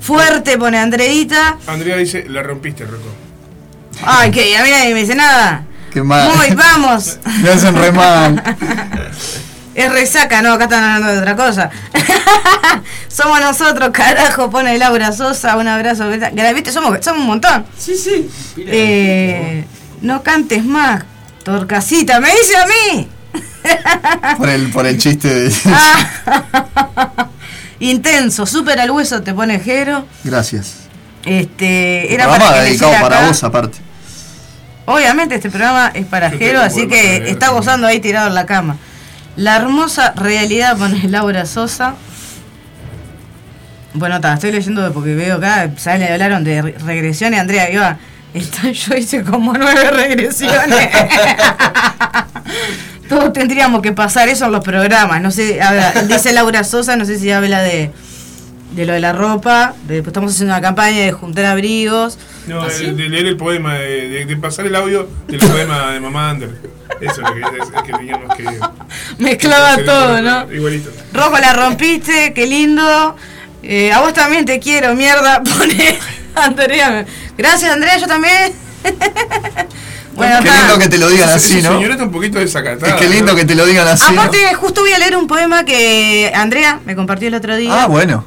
fuerte 0.00 0.58
pone 0.58 0.78
Andreita, 0.78 1.58
Andrea 1.66 1.96
dice, 1.96 2.24
la 2.28 2.42
rompiste, 2.42 2.84
Rocco. 2.84 3.08
ay 4.04 4.30
que 4.30 4.56
a 4.56 4.62
mí 4.64 4.70
nadie 4.70 4.94
me 4.94 5.00
dice 5.00 5.14
nada. 5.14 5.64
Qué 5.92 6.02
mal. 6.02 6.30
Muy, 6.36 6.54
vamos. 6.54 7.18
Me 7.42 7.50
hacen 7.50 7.74
re 7.74 7.92
mal. 7.92 8.42
Es 9.74 9.92
resaca, 9.92 10.42
no, 10.42 10.54
acá 10.54 10.64
están 10.64 10.82
hablando 10.82 11.12
de 11.12 11.18
otra 11.20 11.36
cosa. 11.36 11.70
somos 13.06 13.40
nosotros, 13.40 13.90
carajo, 13.92 14.50
pone 14.50 14.76
Laura 14.76 15.12
Sosa, 15.12 15.56
un 15.56 15.68
abrazo. 15.68 16.10
¿Viste? 16.10 16.72
Somos, 16.72 16.98
somos 17.00 17.20
un 17.20 17.26
montón. 17.28 17.64
Sí, 17.78 17.96
sí. 17.96 18.28
Mira. 18.56 18.70
Eh, 18.72 19.64
no 20.00 20.24
cantes 20.24 20.64
más, 20.64 21.04
Torcasita, 21.44 22.18
me 22.18 22.28
dice 22.30 22.56
a 22.56 22.66
mí. 22.66 23.08
Por 24.36 24.48
el, 24.48 24.70
por 24.70 24.86
el 24.86 24.98
chiste 24.98 25.28
de. 25.32 25.54
Ah. 25.66 27.26
Intenso, 27.80 28.44
súper 28.46 28.80
al 28.80 28.90
hueso 28.90 29.22
te 29.22 29.32
pone 29.34 29.60
Jero. 29.60 30.04
Gracias. 30.24 30.74
Este, 31.24 32.12
era 32.14 32.24
Programa 32.24 32.46
para 32.50 32.60
que 32.62 32.66
dedicado 32.68 32.92
para 33.00 33.18
acá. 33.18 33.26
vos, 33.28 33.44
aparte. 33.44 33.78
Obviamente 34.86 35.34
este 35.34 35.50
programa 35.50 35.90
es 35.94 36.06
para 36.06 36.30
Yo 36.30 36.38
Jero, 36.38 36.60
así 36.62 36.88
que 36.88 37.02
leer 37.02 37.26
está 37.26 37.50
gozando 37.50 37.86
ahí 37.86 38.00
tirado 38.00 38.28
en 38.28 38.34
la 38.34 38.46
cama. 38.46 38.76
La 39.36 39.56
hermosa 39.56 40.12
realidad 40.16 40.76
pone 40.78 41.06
Laura 41.08 41.44
Sosa. 41.46 41.94
Bueno, 43.94 44.16
está, 44.16 44.34
estoy 44.34 44.50
leyendo 44.52 44.92
porque 44.92 45.14
veo 45.14 45.36
acá, 45.36 45.70
sale, 45.76 46.10
hablaron 46.12 46.42
de 46.44 46.62
re- 46.62 46.74
regresiones, 46.84 47.38
Andrea 47.40 47.70
iba. 47.70 47.98
Yo 48.72 48.94
hice 48.96 49.22
como 49.24 49.52
nueve 49.52 49.90
regresiones. 49.90 50.88
Todos 53.08 53.32
tendríamos 53.32 53.80
que 53.82 53.92
pasar 53.92 54.28
eso 54.28 54.46
en 54.46 54.52
los 54.52 54.64
programas. 54.64 55.20
No 55.22 55.30
sé, 55.30 55.60
habla- 55.62 55.92
dice 56.08 56.32
Laura 56.32 56.64
Sosa, 56.64 56.96
no 56.96 57.04
sé 57.04 57.18
si 57.18 57.30
habla 57.30 57.62
de, 57.62 57.90
de 58.72 58.86
lo 58.86 58.92
de 58.92 59.00
la 59.00 59.12
ropa, 59.12 59.74
de, 59.86 59.98
estamos 59.98 60.32
haciendo 60.34 60.54
una 60.54 60.60
campaña 60.62 60.98
de 61.00 61.12
juntar 61.12 61.44
abrigos. 61.46 62.18
No, 62.46 62.62
¿Ah, 62.62 62.68
de, 62.68 62.92
leer 63.08 63.26
el 63.26 63.36
poema, 63.36 63.74
de, 63.74 64.08
de- 64.08 64.24
de 64.24 64.36
pasar 64.36 64.66
el 64.66 64.74
audio 64.76 65.08
del 65.26 65.38
poema 65.40 65.92
de 65.92 66.00
Mamá 66.00 66.30
Ander. 66.30 66.50
Eso 67.00 67.12
es 67.12 67.18
lo 67.18 67.34
que, 67.34 67.58
es, 67.58 67.68
es 67.74 67.82
que 67.82 67.92
teníamos 67.92 68.34
que. 68.36 68.44
Mezclaba 69.18 69.76
todo, 69.84 70.20
¿no? 70.22 70.50
Igualito. 70.52 70.90
Rojo 71.12 71.38
la 71.38 71.52
rompiste, 71.52 72.32
qué 72.34 72.46
lindo. 72.46 73.14
Eh, 73.62 73.92
a 73.92 74.00
vos 74.00 74.14
también 74.14 74.44
te 74.46 74.58
quiero, 74.58 74.94
mierda. 74.94 75.42
Pone 75.58 75.98
Andrea. 76.34 77.04
Gracias, 77.36 77.70
Andrea, 77.70 77.98
yo 77.98 78.06
también. 78.06 78.52
bueno, 80.18 80.36
Qué 80.42 80.50
lindo 80.50 80.78
que 80.78 80.88
te 80.88 80.98
lo 80.98 81.08
digan 81.08 81.28
así, 81.30 81.62
¿no? 81.62 81.72
señora 81.74 81.94
está 81.94 82.04
un 82.04 82.12
poquito 82.12 82.38
desacatada. 82.38 82.88
Es 82.94 82.94
que 83.00 83.08
lindo 83.08 83.34
que 83.34 83.44
te 83.44 83.54
lo 83.54 83.64
digan 83.64 83.88
así. 83.88 84.12
¿no? 84.12 84.20
Aparte, 84.20 84.54
justo 84.54 84.82
voy 84.82 84.92
a 84.92 84.98
leer 84.98 85.16
un 85.16 85.26
poema 85.26 85.64
que 85.64 86.30
Andrea 86.34 86.80
me 86.84 86.94
compartió 86.94 87.28
el 87.28 87.34
otro 87.34 87.56
día. 87.56 87.84
Ah, 87.84 87.86
bueno. 87.86 88.24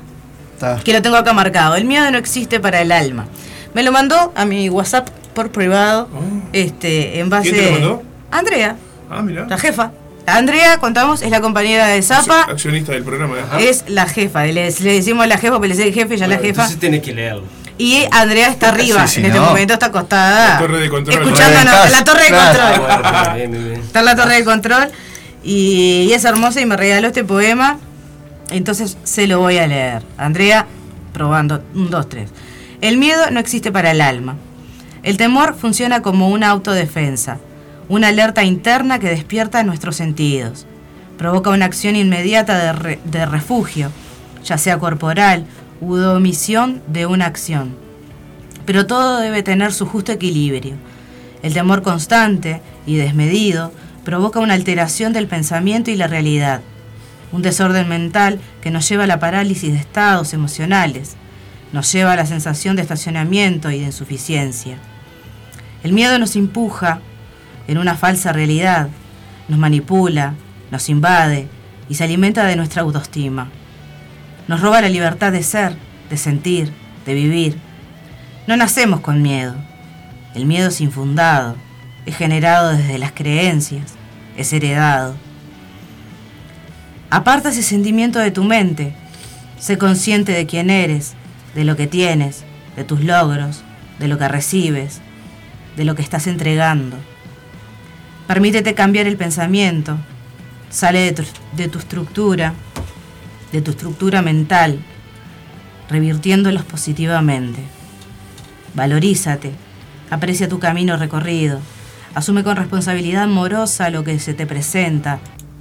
Está. 0.54 0.80
que 0.84 0.94
lo 0.94 1.02
tengo 1.02 1.16
acá 1.18 1.34
marcado. 1.34 1.76
El 1.76 1.86
miedo 1.86 2.10
no 2.12 2.18
existe 2.18 2.60
para 2.60 2.82
el 2.82 2.92
alma. 2.92 3.26
Me 3.74 3.84
lo 3.84 3.92
mandó 3.92 4.32
a 4.36 4.46
mi 4.46 4.70
WhatsApp 4.70 5.10
por 5.34 5.52
privado. 5.52 6.08
este, 6.54 7.20
en 7.20 7.30
base. 7.30 7.50
Oh. 7.50 7.52
¿Quién 7.54 7.64
te 7.66 7.66
lo 7.66 7.72
mandó? 7.80 8.04
Andrea, 8.32 8.76
Ah, 9.10 9.22
mira. 9.22 9.46
la 9.50 9.58
jefa. 9.58 9.92
Andrea, 10.28 10.78
contamos, 10.78 11.22
es 11.24 11.32
la 11.32 11.42
compañera 11.42 11.88
de 11.88 12.02
Zapa. 12.04 12.44
Accionista 12.44 12.92
del 12.92 13.04
programa. 13.04 13.36
¿eh? 13.60 13.70
Es 13.70 13.86
la 13.88 14.06
jefa, 14.08 14.44
le, 14.46 14.54
le 14.54 14.94
decimos 14.94 15.28
la 15.28 15.38
jefa, 15.38 15.54
porque 15.54 15.68
le 15.70 15.76
dice 15.76 15.88
el 15.88 15.94
jefe, 15.94 16.16
ya 16.16 16.28
la 16.28 16.36
Bueno, 16.36 16.48
jefa. 16.50 16.62
Entonces 16.62 16.80
tenés 16.80 17.02
que 17.02 17.14
leerlo. 17.14 17.44
Y 17.78 18.06
Andrea 18.12 18.48
está 18.50 18.70
arriba, 18.70 19.08
Sí, 19.08 19.16
sí, 19.16 19.20
en 19.22 19.28
este 19.28 19.40
no. 19.40 19.46
momento 19.46 19.74
está 19.74 19.88
acostada. 19.88 20.54
La 20.54 20.60
torre 20.60 20.80
de 20.82 20.90
control. 20.90 21.34
La 21.34 22.04
torre 22.04 22.24
de 22.24 22.30
control. 22.30 23.80
Está 23.82 24.00
en 24.00 24.06
la 24.06 24.16
torre 24.16 24.36
de 24.36 24.44
control. 24.46 24.88
Y, 25.44 26.08
y 26.10 26.14
es 26.14 26.24
hermosa 26.26 26.62
y 26.62 26.66
me 26.66 26.78
regaló 26.78 27.08
este 27.08 27.24
poema. 27.24 27.78
Entonces 28.52 28.98
se 29.04 29.28
lo 29.28 29.40
voy 29.40 29.58
a 29.58 29.66
leer. 29.68 30.04
Andrea, 30.18 30.68
probando. 31.14 31.64
Un, 31.74 31.90
dos, 31.90 32.08
tres. 32.10 32.30
El 32.82 32.98
miedo 32.98 33.32
no 33.32 33.40
existe 33.40 33.72
para 33.72 33.92
el 33.92 34.02
alma. 34.02 34.36
El 35.04 35.18
temor 35.18 35.56
funciona 35.60 36.02
como 36.04 36.30
una 36.30 36.50
autodefensa, 36.50 37.38
una 37.90 38.10
alerta 38.10 38.44
interna 38.44 39.00
que 39.00 39.10
despierta 39.10 39.64
nuestros 39.64 39.96
sentidos. 39.96 40.68
Provoca 41.18 41.50
una 41.50 41.66
acción 41.66 41.96
inmediata 41.96 42.58
de, 42.60 42.74
re- 42.74 43.00
de 43.06 43.26
refugio, 43.26 43.92
ya 44.44 44.58
sea 44.60 44.78
corporal 44.78 45.46
u 45.82 45.96
omisión 45.96 46.82
de 46.88 47.06
una 47.06 47.26
acción. 47.26 47.76
pero 48.66 48.86
todo 48.86 49.20
debe 49.20 49.44
tener 49.44 49.74
su 49.74 49.86
justo 49.86 50.12
equilibrio. 50.12 50.76
El 51.44 51.54
temor 51.54 51.82
constante 51.82 52.62
y 52.86 52.96
desmedido 52.96 53.74
provoca 54.06 54.40
una 54.40 54.54
alteración 54.54 55.14
del 55.14 55.28
pensamiento 55.28 55.92
y 55.92 55.96
la 55.96 56.08
realidad, 56.08 56.62
un 57.32 57.42
desorden 57.42 57.90
mental 57.90 58.40
que 58.62 58.72
nos 58.72 58.88
lleva 58.88 59.06
a 59.06 59.08
la 59.08 59.20
parálisis 59.20 59.74
de 59.74 59.80
estados 59.80 60.34
emocionales, 60.34 61.16
nos 61.74 61.92
lleva 61.92 62.14
a 62.14 62.16
la 62.16 62.26
sensación 62.26 62.76
de 62.76 62.84
estacionamiento 62.84 63.72
y 63.72 63.80
de 63.80 63.86
insuficiencia. 63.86 64.78
El 65.84 65.94
miedo 65.94 66.20
nos 66.20 66.36
empuja 66.36 67.00
en 67.68 67.78
una 67.78 67.96
falsa 67.96 68.32
realidad, 68.32 68.90
nos 69.48 69.58
manipula, 69.58 70.36
nos 70.70 70.88
invade 70.90 71.48
y 71.90 71.96
se 71.96 72.04
alimenta 72.04 72.46
de 72.46 72.56
nuestra 72.56 72.84
autoestima. 72.84 73.50
Nos 74.48 74.62
roba 74.62 74.82
la 74.82 74.90
libertad 74.90 75.32
de 75.32 75.44
ser, 75.44 75.76
de 76.10 76.18
sentir, 76.18 76.72
de 77.06 77.14
vivir. 77.14 77.58
No 78.48 78.58
nacemos 78.58 79.00
con 79.00 79.22
miedo. 79.22 79.56
El 80.36 80.46
miedo 80.46 80.70
es 80.70 80.82
infundado, 80.82 81.56
es 82.06 82.16
generado 82.16 82.76
desde 82.76 82.98
las 82.98 83.12
creencias, 83.12 83.94
es 84.38 84.52
heredado. 84.54 85.16
Aparta 87.10 87.50
ese 87.50 87.64
sentimiento 87.64 88.20
de 88.20 88.32
tu 88.32 88.44
mente. 88.44 88.94
Sé 89.60 89.78
consciente 89.78 90.32
de 90.32 90.46
quién 90.46 90.70
eres, 90.70 91.14
de 91.54 91.66
lo 91.66 91.76
que 91.76 91.86
tienes, 91.86 92.44
de 92.76 92.84
tus 92.84 93.04
logros, 93.04 93.64
de 94.00 94.08
lo 94.08 94.18
que 94.18 94.28
recibes, 94.28 95.02
de 95.76 95.86
lo 95.86 95.96
que 95.96 96.02
estás 96.02 96.28
entregando. 96.28 96.98
Permítete 98.28 98.74
cambiar 98.74 99.08
el 99.08 99.18
pensamiento. 99.18 99.98
Sale 100.70 101.00
de 101.00 101.12
tu, 101.12 101.24
de 101.58 101.68
tu 101.68 101.80
estructura, 101.80 102.54
de 103.52 103.62
tu 103.62 103.72
estructura 103.72 104.22
mental, 104.22 104.80
revirtiéndolos 105.90 106.64
positivamente. 106.64 107.62
Valorízate, 108.74 109.52
aprecia 110.10 110.48
tu 110.48 110.60
camino 110.60 110.98
recorrido, 110.98 111.60
asume 112.16 112.44
con 112.44 112.56
responsabilidad 112.56 113.24
amorosa 113.24 113.90
lo 113.90 114.04
que 114.04 114.20
se 114.20 114.34
te 114.34 114.46
presenta 114.46 115.20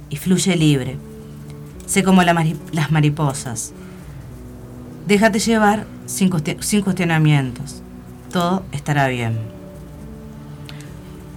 y 0.09 0.17
fluye 0.17 0.55
libre. 0.55 0.97
Sé 1.85 2.03
como 2.03 2.23
las 2.23 2.91
mariposas. 2.91 3.73
Déjate 5.07 5.39
llevar 5.39 5.85
sin, 6.05 6.31
sin 6.61 6.81
cuestionamientos. 6.81 7.81
Todo 8.31 8.63
estará 8.71 9.07
bien. 9.09 9.37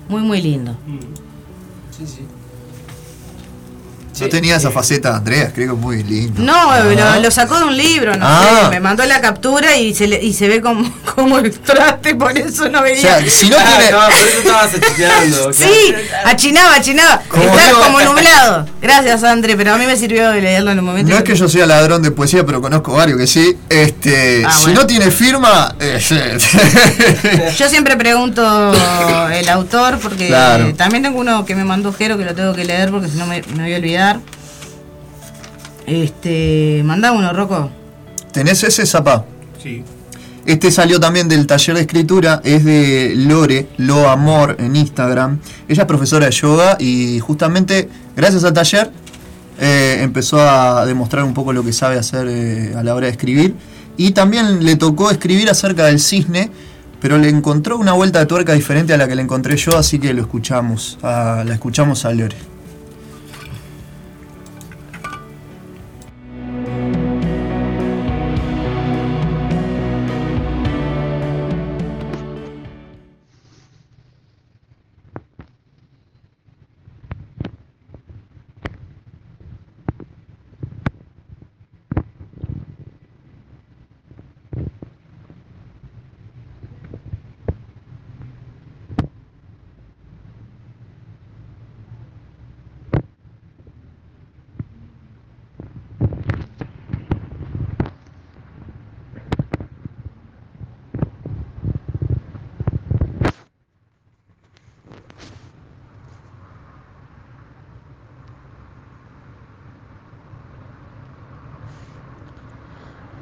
Muy, 0.09 0.23
muy 0.23 0.41
lindo. 0.41 0.77
Sí, 1.91 2.07
sí. 2.07 2.27
No 4.21 4.29
tenía 4.29 4.57
esa 4.57 4.71
faceta, 4.71 5.17
Andrea, 5.17 5.51
creo 5.55 5.75
que 5.75 5.81
muy 5.81 6.03
lindo. 6.03 6.43
No, 6.43 6.71
Ah. 6.71 6.81
lo, 6.81 7.21
lo 7.21 7.31
sacó 7.31 7.59
de 7.59 7.65
un 7.65 7.77
libro, 7.77 8.15
no 8.17 8.25
Ah. 8.27 8.61
sé. 8.65 8.71
Me 8.71 8.81
mandó 8.81 9.05
la 9.05 9.21
captura 9.21 9.77
y 9.77 9.95
se, 9.95 10.07
le- 10.07 10.23
y 10.23 10.33
se 10.33 10.49
ve 10.49 10.61
como, 10.61 10.93
como 11.15 11.39
el 11.39 11.53
traste, 11.59 12.15
por 12.15 12.37
eso 12.37 12.69
no 12.69 12.81
O 12.81 12.83
veía. 12.83 13.01
sea, 13.21 13.31
si 13.31 13.49
no 13.49 13.57
Ah, 13.59 13.65
tiene. 13.79 13.91
no, 13.93 13.99
por 14.01 14.13
eso 14.29 14.39
estabas 14.39 14.71
achineando. 14.75 15.53
Sí, 15.53 15.95
achinaba, 16.25 16.75
achinaba. 16.77 17.23
Está 17.25 17.67
digo- 17.67 17.81
como 17.83 18.01
nublado. 18.01 18.67
Gracias, 18.81 19.25
André, 19.25 19.57
pero 19.57 19.75
a 19.75 19.79
mí 19.79 19.87
me 19.87 19.97
sirvió 19.97 20.31
de 20.31 20.41
leerlo 20.41 20.71
en 20.71 20.79
un 20.79 20.85
momento. 20.85 21.11
No 21.11 21.17
es 21.19 21.25
que 21.25 21.35
yo 21.35 21.49
sea 21.49 21.67
ladrón 21.67 22.03
de 22.03 22.11
poesía, 22.11 22.45
pero 22.47 22.61
conozco 22.61 22.93
varios 22.93 23.19
que 23.19 23.27
sí. 23.27 23.57
Este, 23.69 24.45
Ah, 24.47 24.53
si 24.53 24.63
bueno. 24.65 24.81
no 24.83 24.87
tiene 24.87 25.11
firma, 25.11 25.75
eh, 25.81 25.99
Yo 27.59 27.69
siempre 27.69 27.97
pregunto 27.97 28.73
el 29.33 29.49
autor 29.49 29.99
porque 29.99 30.29
Claro. 30.29 30.73
también 30.75 31.03
tengo 31.03 31.19
uno 31.19 31.45
que 31.45 31.55
me 31.55 31.65
mandó 31.65 31.93
Jero 31.93 32.17
que 32.19 32.25
lo 32.25 32.35
tengo 32.35 32.55
que 32.55 32.65
leer 32.65 32.91
porque 32.91 33.09
si 33.09 33.17
no 33.17 33.27
me, 33.27 33.43
me 33.57 33.63
voy 33.65 33.75
a 33.75 33.79
Este, 35.87 36.83
manda 36.85 37.13
uno, 37.13 37.33
Rocco. 37.33 37.71
¿Tenés 38.33 38.63
ese 38.65 38.87
zapá? 38.87 39.25
Sí. 39.63 39.83
Este 40.47 40.71
salió 40.71 41.01
también 41.01 41.29
del 41.29 41.47
taller 41.47 41.77
de 41.77 41.83
escritura, 41.83 42.41
es 42.45 42.65
de 42.65 43.15
Lore, 43.17 43.69
Lo 43.79 44.09
Amor 44.09 44.57
en 44.59 44.77
Instagram. 44.77 45.39
Ella 45.69 45.83
es 45.83 45.87
profesora 45.89 46.27
de 46.27 46.33
yoga 46.33 46.77
y 46.79 47.19
justamente 47.21 47.89
gracias 48.15 48.45
al 48.45 48.53
taller 48.53 48.91
eh, 49.59 49.99
empezó 50.01 50.41
a 50.41 50.85
demostrar 50.85 51.25
un 51.25 51.33
poco 51.33 51.53
lo 51.53 51.63
que 51.65 51.73
sabe 51.73 51.99
hacer 51.99 52.27
eh, 52.29 52.75
a 52.77 52.83
la 52.83 52.95
hora 52.95 53.07
de 53.07 53.13
escribir. 53.13 53.55
Y 53.97 54.11
también 54.11 54.65
le 54.65 54.77
tocó 54.77 55.11
escribir 55.11 55.49
acerca 55.49 55.87
del 55.87 56.01
cisne, 56.01 56.51
pero 57.01 57.17
le 57.17 57.29
encontró 57.29 57.79
una 57.79 57.93
vuelta 57.93 58.19
de 58.19 58.27
tuerca 58.27 58.53
diferente 58.53 58.93
a 58.93 58.97
la 58.99 59.07
que 59.09 59.15
le 59.15 59.23
encontré 59.23 59.57
yo, 59.57 59.79
así 59.79 59.99
que 59.99 60.13
lo 60.13 60.23
escuchamos, 60.23 60.99
a- 61.03 61.43
la 61.47 61.55
escuchamos 61.55 62.05
a 62.05 62.13
Lore. 62.13 62.37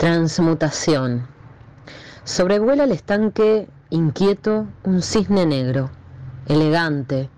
Transmutación. 0.03 1.29
Sobrevuela 2.25 2.83
el 2.83 2.91
estanque 2.91 3.69
inquieto 3.89 4.67
un 4.83 5.01
cisne 5.01 5.47
negro, 5.47 5.93
elegante, 6.49 7.31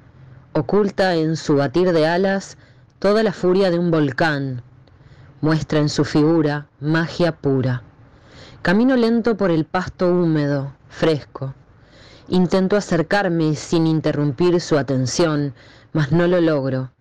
oculta 0.55 1.15
en 1.15 1.37
su 1.37 1.57
batir 1.57 1.93
de 1.93 2.07
alas 2.07 2.57
toda 3.01 3.23
la 3.23 3.35
furia 3.35 3.71
de 3.71 3.79
un 3.79 3.91
volcán, 3.91 4.63
muestra 5.43 5.79
en 5.79 5.91
su 5.91 6.07
figura 6.07 6.67
magia 6.81 7.33
pura. 7.33 7.83
Camino 8.63 8.97
lento 8.97 9.37
por 9.37 9.51
el 9.51 9.67
pasto 9.67 10.09
húmedo, 10.09 10.73
fresco. 10.89 11.53
Intento 12.29 12.79
acercarme 12.79 13.57
sin 13.57 13.87
interrumpir 13.87 14.59
su 14.63 14.79
atención, 14.79 15.53
mas 15.93 16.13
no 16.13 16.27
lo 16.27 16.41
logro. 16.41 16.93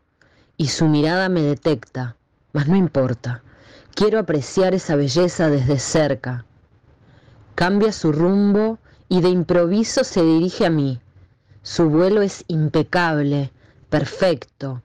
Y 0.57 0.67
su 0.67 0.89
mirada 0.89 1.29
me 1.29 1.41
detecta, 1.41 2.17
mas 2.51 2.67
no 2.67 2.75
importa. 2.75 3.43
Quiero 3.95 4.17
apreciar 4.17 4.73
esa 4.73 4.95
belleza 4.95 5.49
desde 5.49 5.77
cerca. 5.77 6.45
Cambia 7.53 7.91
su 7.91 8.11
rumbo 8.11 8.79
y 9.07 9.21
de 9.21 9.29
improviso 9.29 10.03
se 10.03 10.23
dirige 10.23 10.65
a 10.65 10.71
mí. 10.71 10.99
Su 11.61 11.89
vuelo 11.89 12.23
es 12.23 12.43
impecable, 12.47 13.51
perfecto. 13.89 14.81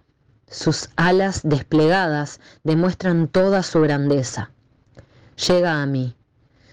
Sus 0.46 0.90
alas 0.96 1.40
desplegadas 1.42 2.38
demuestran 2.64 3.28
toda 3.28 3.62
su 3.62 3.80
grandeza. 3.80 4.50
Llega 5.46 5.80
a 5.80 5.86
mí. 5.86 6.14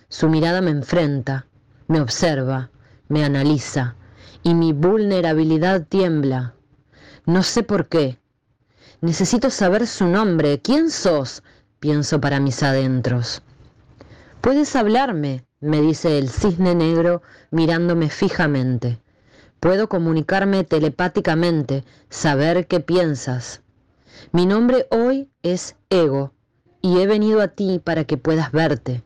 Su 0.09 0.27
mirada 0.27 0.59
me 0.59 0.71
enfrenta, 0.71 1.47
me 1.87 2.01
observa, 2.01 2.69
me 3.07 3.23
analiza 3.23 3.95
y 4.43 4.53
mi 4.53 4.73
vulnerabilidad 4.73 5.87
tiembla. 5.87 6.53
No 7.25 7.43
sé 7.43 7.63
por 7.63 7.87
qué. 7.87 8.19
Necesito 8.99 9.49
saber 9.49 9.87
su 9.87 10.05
nombre. 10.05 10.59
¿Quién 10.61 10.91
sos? 10.91 11.41
Pienso 11.85 12.19
para 12.19 12.39
mis 12.39 12.63
adentros. 12.63 13.43
Puedes 14.41 14.75
hablarme, 14.75 15.45
me 15.59 15.81
dice 15.81 16.17
el 16.17 16.29
cisne 16.29 16.73
negro 16.73 17.21
mirándome 17.51 18.09
fijamente. 18.09 18.99
Puedo 19.59 19.87
comunicarme 19.87 20.63
telepáticamente, 20.63 21.83
saber 22.09 22.65
qué 22.65 22.79
piensas. 22.79 23.61
Mi 24.31 24.47
nombre 24.47 24.87
hoy 24.89 25.29
es 25.43 25.75
Ego 25.91 26.33
y 26.81 27.01
he 27.01 27.05
venido 27.05 27.39
a 27.39 27.49
ti 27.49 27.77
para 27.77 28.03
que 28.05 28.17
puedas 28.17 28.51
verte, 28.51 29.03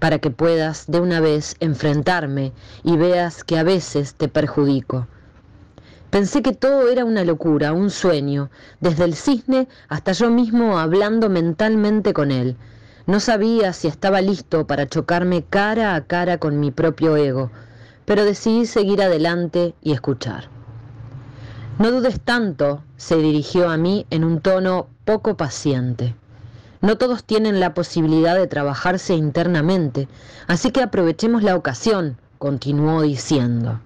para 0.00 0.18
que 0.18 0.32
puedas 0.32 0.88
de 0.88 0.98
una 0.98 1.20
vez 1.20 1.54
enfrentarme 1.60 2.52
y 2.82 2.96
veas 2.96 3.44
que 3.44 3.56
a 3.56 3.62
veces 3.62 4.14
te 4.14 4.26
perjudico. 4.26 5.06
Pensé 6.10 6.40
que 6.40 6.54
todo 6.54 6.88
era 6.88 7.04
una 7.04 7.22
locura, 7.22 7.74
un 7.74 7.90
sueño, 7.90 8.50
desde 8.80 9.04
el 9.04 9.14
cisne 9.14 9.68
hasta 9.88 10.12
yo 10.12 10.30
mismo 10.30 10.78
hablando 10.78 11.28
mentalmente 11.28 12.14
con 12.14 12.30
él. 12.30 12.56
No 13.06 13.20
sabía 13.20 13.74
si 13.74 13.88
estaba 13.88 14.22
listo 14.22 14.66
para 14.66 14.86
chocarme 14.86 15.42
cara 15.42 15.94
a 15.94 16.04
cara 16.04 16.38
con 16.38 16.60
mi 16.60 16.70
propio 16.70 17.16
ego, 17.16 17.50
pero 18.06 18.24
decidí 18.24 18.64
seguir 18.64 19.02
adelante 19.02 19.74
y 19.82 19.92
escuchar. 19.92 20.48
No 21.78 21.90
dudes 21.90 22.20
tanto, 22.20 22.82
se 22.96 23.16
dirigió 23.16 23.68
a 23.68 23.76
mí 23.76 24.06
en 24.08 24.24
un 24.24 24.40
tono 24.40 24.88
poco 25.04 25.36
paciente. 25.36 26.14
No 26.80 26.96
todos 26.96 27.22
tienen 27.22 27.60
la 27.60 27.74
posibilidad 27.74 28.34
de 28.34 28.46
trabajarse 28.46 29.14
internamente, 29.14 30.08
así 30.46 30.70
que 30.70 30.82
aprovechemos 30.82 31.42
la 31.42 31.54
ocasión, 31.54 32.16
continuó 32.38 33.02
diciendo. 33.02 33.80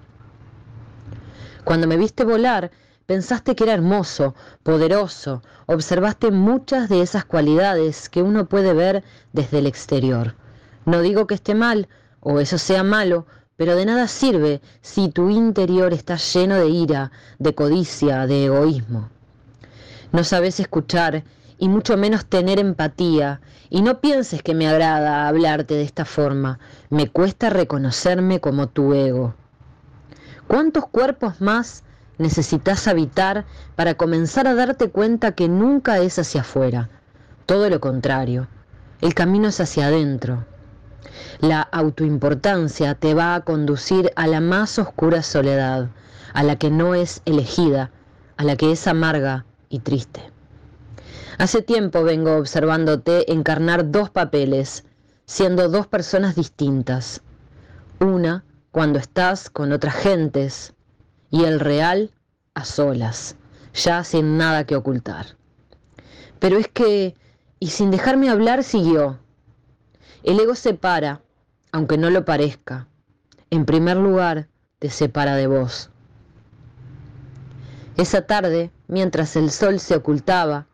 Cuando 1.64 1.86
me 1.86 1.96
viste 1.96 2.24
volar, 2.24 2.70
pensaste 3.06 3.54
que 3.54 3.64
era 3.64 3.74
hermoso, 3.74 4.34
poderoso, 4.62 5.42
observaste 5.66 6.30
muchas 6.30 6.88
de 6.88 7.02
esas 7.02 7.24
cualidades 7.24 8.08
que 8.08 8.22
uno 8.22 8.46
puede 8.46 8.72
ver 8.74 9.04
desde 9.32 9.58
el 9.58 9.66
exterior. 9.66 10.34
No 10.84 11.00
digo 11.00 11.26
que 11.26 11.34
esté 11.34 11.54
mal 11.54 11.88
o 12.20 12.40
eso 12.40 12.58
sea 12.58 12.82
malo, 12.82 13.26
pero 13.56 13.76
de 13.76 13.86
nada 13.86 14.08
sirve 14.08 14.60
si 14.80 15.08
tu 15.08 15.30
interior 15.30 15.92
está 15.92 16.16
lleno 16.16 16.56
de 16.56 16.68
ira, 16.68 17.12
de 17.38 17.54
codicia, 17.54 18.26
de 18.26 18.46
egoísmo. 18.46 19.08
No 20.10 20.24
sabes 20.24 20.58
escuchar 20.58 21.24
y 21.58 21.68
mucho 21.68 21.96
menos 21.96 22.26
tener 22.26 22.58
empatía, 22.58 23.40
y 23.70 23.82
no 23.82 24.00
pienses 24.00 24.42
que 24.42 24.54
me 24.54 24.68
agrada 24.68 25.28
hablarte 25.28 25.74
de 25.74 25.84
esta 25.84 26.04
forma, 26.04 26.58
me 26.90 27.08
cuesta 27.08 27.50
reconocerme 27.50 28.40
como 28.40 28.66
tu 28.66 28.94
ego. 28.94 29.34
¿Cuántos 30.52 30.86
cuerpos 30.86 31.40
más 31.40 31.82
necesitas 32.18 32.86
habitar 32.86 33.46
para 33.74 33.94
comenzar 33.94 34.46
a 34.46 34.54
darte 34.54 34.90
cuenta 34.90 35.32
que 35.32 35.48
nunca 35.48 35.98
es 36.00 36.18
hacia 36.18 36.42
afuera? 36.42 36.90
Todo 37.46 37.70
lo 37.70 37.80
contrario, 37.80 38.48
el 39.00 39.14
camino 39.14 39.48
es 39.48 39.62
hacia 39.62 39.86
adentro. 39.86 40.44
La 41.40 41.62
autoimportancia 41.62 42.94
te 42.94 43.14
va 43.14 43.34
a 43.34 43.40
conducir 43.40 44.12
a 44.14 44.26
la 44.26 44.42
más 44.42 44.78
oscura 44.78 45.22
soledad, 45.22 45.88
a 46.34 46.42
la 46.42 46.56
que 46.56 46.70
no 46.70 46.94
es 46.94 47.22
elegida, 47.24 47.90
a 48.36 48.44
la 48.44 48.54
que 48.56 48.72
es 48.72 48.86
amarga 48.86 49.46
y 49.70 49.78
triste. 49.78 50.20
Hace 51.38 51.62
tiempo 51.62 52.02
vengo 52.04 52.36
observándote 52.36 53.32
encarnar 53.32 53.90
dos 53.90 54.10
papeles, 54.10 54.84
siendo 55.24 55.70
dos 55.70 55.86
personas 55.86 56.34
distintas. 56.34 57.22
Una 58.00 58.44
cuando 58.72 58.98
estás 58.98 59.50
con 59.50 59.70
otras 59.70 59.94
gentes 59.94 60.72
y 61.30 61.44
el 61.44 61.60
real 61.60 62.10
a 62.54 62.64
solas, 62.64 63.36
ya 63.74 64.02
sin 64.02 64.38
nada 64.38 64.64
que 64.64 64.76
ocultar. 64.76 65.36
Pero 66.38 66.56
es 66.58 66.68
que, 66.68 67.14
y 67.60 67.68
sin 67.68 67.90
dejarme 67.90 68.30
hablar, 68.30 68.64
siguió. 68.64 69.18
El 70.22 70.40
ego 70.40 70.54
separa, 70.54 71.20
aunque 71.70 71.98
no 71.98 72.08
lo 72.08 72.24
parezca. 72.24 72.88
En 73.50 73.66
primer 73.66 73.98
lugar, 73.98 74.48
te 74.78 74.88
separa 74.88 75.36
de 75.36 75.46
vos. 75.46 75.90
Esa 77.98 78.22
tarde, 78.22 78.70
mientras 78.88 79.36
el 79.36 79.50
sol 79.50 79.80
se 79.80 79.96
ocultaba, 79.96 80.66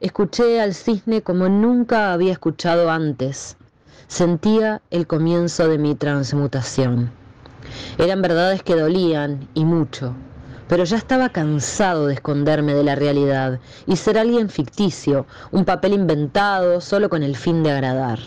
escuché 0.00 0.62
al 0.62 0.74
cisne 0.74 1.22
como 1.22 1.50
nunca 1.50 2.14
había 2.14 2.32
escuchado 2.32 2.90
antes. 2.90 3.58
Sentía 4.06 4.80
el 4.90 5.06
comienzo 5.06 5.68
de 5.68 5.76
mi 5.76 5.94
transmutación. 5.94 7.12
Eran 7.98 8.22
verdades 8.22 8.62
que 8.62 8.76
dolían 8.76 9.48
y 9.54 9.64
mucho, 9.64 10.14
pero 10.68 10.84
ya 10.84 10.96
estaba 10.96 11.28
cansado 11.28 12.06
de 12.06 12.14
esconderme 12.14 12.74
de 12.74 12.84
la 12.84 12.94
realidad 12.94 13.60
y 13.86 13.96
ser 13.96 14.18
alguien 14.18 14.48
ficticio, 14.48 15.26
un 15.52 15.64
papel 15.64 15.92
inventado 15.92 16.80
solo 16.80 17.08
con 17.08 17.22
el 17.22 17.36
fin 17.36 17.62
de 17.62 17.72
agradar. 17.72 18.18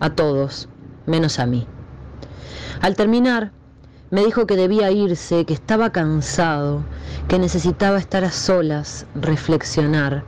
A 0.00 0.10
todos, 0.10 0.68
menos 1.06 1.38
a 1.38 1.46
mí. 1.46 1.66
Al 2.80 2.94
terminar, 2.94 3.52
me 4.10 4.24
dijo 4.24 4.46
que 4.46 4.56
debía 4.56 4.90
irse, 4.90 5.44
que 5.44 5.54
estaba 5.54 5.90
cansado, 5.90 6.84
que 7.28 7.38
necesitaba 7.38 7.98
estar 7.98 8.24
a 8.24 8.30
solas, 8.30 9.06
reflexionar, 9.14 10.22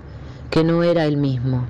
que 0.51 0.65
no 0.65 0.83
era 0.83 1.05
el 1.05 1.17
mismo. 1.17 1.65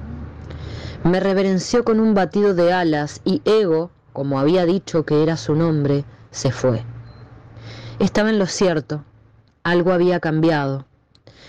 Me 1.05 1.21
reverenció 1.21 1.85
con 1.85 2.01
un 2.01 2.15
batido 2.15 2.55
de 2.55 2.73
alas 2.73 3.21
y 3.25 3.43
Ego, 3.45 3.91
como 4.13 4.41
había 4.41 4.65
dicho 4.65 5.05
que 5.05 5.23
era 5.23 5.37
su 5.37 5.55
nombre, 5.55 6.05
se 6.39 6.53
fue. 6.53 6.85
Estaba 7.99 8.31
en 8.31 8.39
lo 8.39 8.47
cierto, 8.47 9.03
algo 9.65 9.93
había 9.93 10.21
cambiado. 10.21 10.87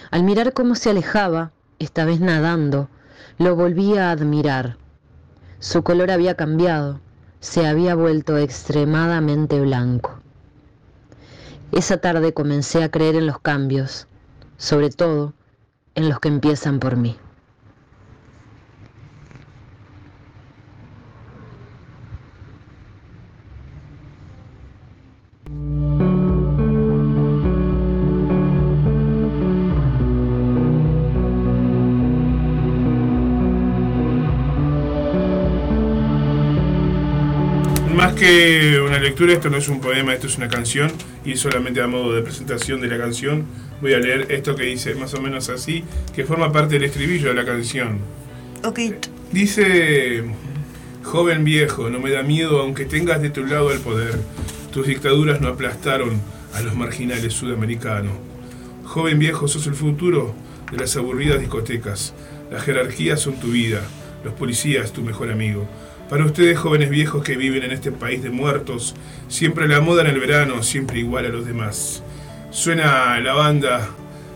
Al 0.10 0.24
mirar 0.24 0.54
cómo 0.54 0.74
se 0.74 0.90
alejaba, 0.90 1.52
esta 1.78 2.06
vez 2.06 2.20
nadando, 2.20 2.90
lo 3.38 3.56
volví 3.56 3.96
a 3.98 4.10
admirar. 4.10 4.78
Su 5.60 5.84
color 5.84 6.10
había 6.10 6.34
cambiado, 6.34 7.02
se 7.40 7.68
había 7.68 7.94
vuelto 7.94 8.40
extremadamente 8.40 9.62
blanco. 9.62 10.20
Esa 11.72 11.98
tarde 11.98 12.34
comencé 12.34 12.84
a 12.84 12.90
creer 12.90 13.16
en 13.16 13.28
los 13.28 13.40
cambios, 13.40 14.08
sobre 14.58 14.90
todo 14.90 15.34
en 15.94 16.10
los 16.10 16.20
que 16.20 16.30
empiezan 16.30 16.80
por 16.80 16.96
mí. 16.96 17.16
Más 38.00 38.14
que 38.14 38.80
una 38.80 38.97
lectura, 38.97 39.34
esto 39.34 39.50
no 39.50 39.58
es 39.58 39.68
un 39.68 39.82
poema, 39.82 40.14
esto 40.14 40.28
es 40.28 40.38
una 40.38 40.47
canción 40.47 40.89
y 41.26 41.36
solamente 41.36 41.82
a 41.82 41.88
modo 41.88 42.14
de 42.14 42.22
presentación 42.22 42.80
de 42.80 42.88
la 42.88 42.97
canción 42.97 43.43
voy 43.82 43.93
a 43.93 44.00
leer 44.00 44.28
esto 44.30 44.56
que 44.56 44.64
dice 44.64 44.95
más 44.95 45.14
o 45.16 45.22
menos 45.22 45.50
así, 45.50 45.84
que 46.16 46.24
forma 46.24 46.50
parte 46.50 46.76
del 46.76 46.86
estribillo 46.86 47.28
de 47.28 47.34
la 47.34 47.43
canción. 47.43 48.00
Ok. 48.64 48.80
Dice, 49.34 50.24
joven 51.04 51.43
viejo, 51.43 51.89
no 51.89 52.00
me 52.00 52.12
da 52.12 52.24
miedo 52.24 52.62
aunque 52.62 52.86
tengas 52.86 53.22
de 53.22 53.32
tu 53.32 53.45
lado 53.45 53.70
el 53.70 53.82
poder. 53.82 54.18
Tus 54.72 54.88
dictaduras 54.88 55.41
no 55.41 55.50
aplastaron 55.50 56.22
a 56.54 56.62
los 56.62 56.76
marginales 56.76 57.34
sudamericanos. 57.34 58.14
Joven 58.86 59.20
viejo, 59.20 59.50
sos 59.50 59.68
el 59.68 59.76
futuro 59.76 60.34
de 60.72 60.78
las 60.78 60.95
aburridas 60.95 61.41
discotecas. 61.41 62.14
Las 62.50 62.64
jerarquías 62.64 63.20
son 63.20 63.41
tu 63.41 63.47
vida, 63.47 63.82
los 64.24 64.36
policías 64.36 64.93
tu 64.93 65.02
mejor 65.02 65.34
amigo. 65.34 65.68
Para 66.10 66.26
ustedes, 66.26 66.57
jóvenes 66.57 66.89
viejos 66.89 67.24
que 67.24 67.38
viven 67.38 67.64
en 67.64 67.72
este 67.72 67.91
país 67.91 68.24
de 68.24 68.32
muertos, 68.32 68.95
siempre 69.28 69.68
la 69.68 69.80
moda 69.80 70.01
en 70.01 70.07
el 70.07 70.20
verano, 70.20 70.64
siempre 70.64 70.99
igual 70.99 71.28
a 71.28 71.30
los 71.30 71.45
demás. 71.45 72.01
Suena 72.49 73.20
la 73.20 73.34
banda, 73.34 73.89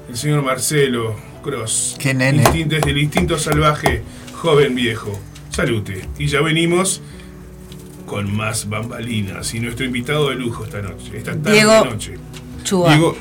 el 0.08 0.16
señor 0.16 0.44
Marcelo 0.44 1.16
Cross. 1.42 1.96
Qué 1.98 2.14
nene. 2.14 2.44
Desde 2.68 2.92
el 2.92 3.00
instinto 3.00 3.40
salvaje, 3.40 4.04
joven 4.36 4.76
viejo. 4.76 5.20
Salute. 5.50 6.08
Y 6.20 6.28
ya 6.28 6.42
venimos 6.42 7.02
con 8.06 8.36
más 8.36 8.70
bambalinas 8.70 9.54
y 9.56 9.60
nuestro 9.60 9.86
invitado 9.86 10.30
de 10.30 10.36
lujo 10.36 10.66
esta 10.66 10.82
noche, 10.82 11.18
esta 11.18 11.32
tarde 11.32 11.54
Diego 11.54 11.86
noche. 11.86 12.14
Chua. 12.64 12.90
Diego 12.90 13.18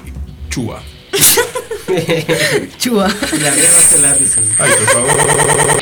Chua. 0.50 0.82
Chua. 2.78 3.08
La 3.08 3.54
guerra 3.54 3.80
se 3.80 3.98
la 4.02 4.14
risa. 4.14 4.40
Ay, 4.58 4.70
por 4.78 4.88
favor. 4.88 5.81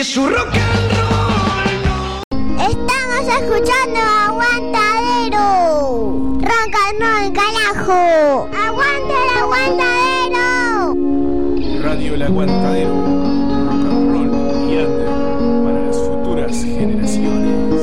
Si 0.00 0.08
es 0.08 0.14
su 0.14 0.26
rock 0.26 0.48
and 0.54 0.92
roll 0.92 2.22
Estamos 2.58 3.22
escuchando 3.28 3.98
Aguantadero. 4.28 5.44
Rock 6.40 6.74
and 6.88 7.00
roll, 7.00 7.32
carajo. 7.34 8.48
Aguanta 8.54 9.14
el 9.22 9.30
aguantadero. 9.42 10.44
Radio 11.82 12.14
El 12.14 12.22
Aguantadero. 12.22 12.94
Rock 12.94 13.84
and 13.90 14.12
roll 14.14 14.26
y 14.70 14.76
under 14.78 15.08
para 15.64 15.78
las 15.86 15.96
futuras 15.96 16.54
generaciones. 16.62 17.80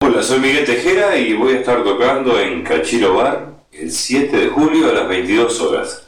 Hola, 0.00 0.22
soy 0.22 0.40
Miguel 0.40 0.64
Tejera 0.64 1.16
y 1.18 1.34
voy 1.34 1.52
a 1.52 1.58
estar 1.60 1.84
tocando 1.84 2.40
en 2.40 2.64
Cachiro 2.64 3.14
Bar 3.14 3.58
el 3.72 3.92
7 3.92 4.36
de 4.36 4.48
julio 4.48 4.88
a 4.88 4.92
las 4.92 5.08
22 5.08 5.60
horas. 5.60 6.07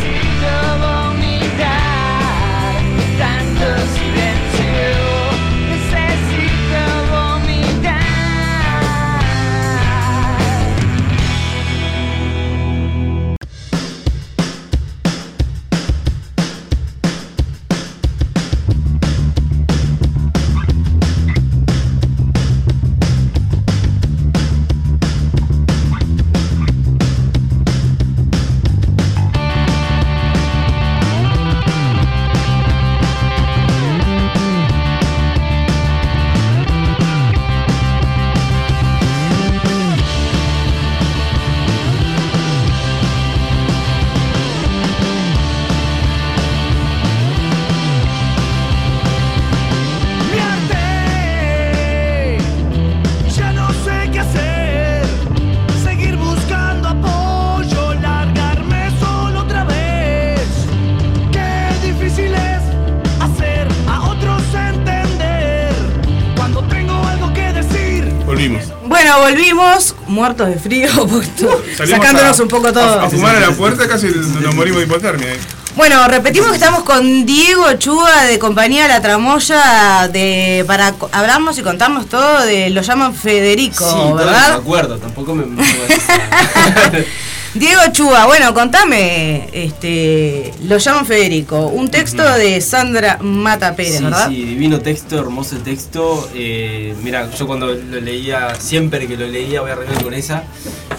Volvimos. 68.49 68.63
Bueno, 68.85 69.19
volvimos, 69.19 69.95
muertos 70.07 70.47
de 70.49 70.55
frío, 70.57 70.89
sacándonos 71.77 72.39
a- 72.39 72.43
un 72.43 72.49
poco 72.49 72.73
todo. 72.73 72.99
A, 73.01 73.05
a 73.05 73.09
fumar 73.09 73.35
a 73.35 73.39
la 73.39 73.51
puerta 73.51 73.87
casi 73.87 74.07
nos 74.07 74.55
morimos 74.55 74.79
de 74.79 74.85
hipotermia. 74.87 75.33
eh. 75.33 75.39
Bueno, 75.75 76.05
repetimos 76.07 76.49
que 76.49 76.55
estamos 76.55 76.83
con 76.83 77.25
Diego 77.25 77.71
Chua 77.73 78.23
de 78.23 78.39
compañía 78.39 78.87
La 78.89 78.99
Tramoya 79.01 80.09
de 80.11 80.65
para 80.67 80.93
hablarnos 81.13 81.57
y 81.59 81.61
contarnos 81.61 82.07
todo 82.09 82.41
de 82.41 82.71
lo 82.71 82.81
llaman 82.81 83.13
Federico, 83.15 83.89
Sí, 83.89 84.13
¿verdad? 84.17 84.49
me 84.49 84.55
acuerdo, 84.55 84.97
tampoco 84.97 85.33
me, 85.35 85.45
me 85.45 85.63
Diego 87.53 87.81
Chua, 87.91 88.27
bueno, 88.27 88.53
contame, 88.53 89.49
este, 89.51 90.53
lo 90.63 90.77
llaman 90.77 91.05
Federico, 91.05 91.67
un 91.67 91.91
texto 91.91 92.23
de 92.23 92.61
Sandra 92.61 93.17
Mata 93.21 93.75
Pérez, 93.75 93.97
Sí, 93.97 94.03
¿verdad? 94.05 94.29
sí, 94.29 94.35
divino 94.43 94.79
texto, 94.79 95.19
hermoso 95.19 95.57
texto. 95.57 96.29
Eh, 96.33 96.95
mira, 97.03 97.29
yo 97.37 97.45
cuando 97.47 97.67
lo 97.73 97.99
leía, 97.99 98.55
siempre 98.55 99.05
que 99.05 99.17
lo 99.17 99.27
leía, 99.27 99.59
voy 99.59 99.69
a 99.71 99.73
arreglar 99.73 100.01
con 100.01 100.13
esa, 100.13 100.43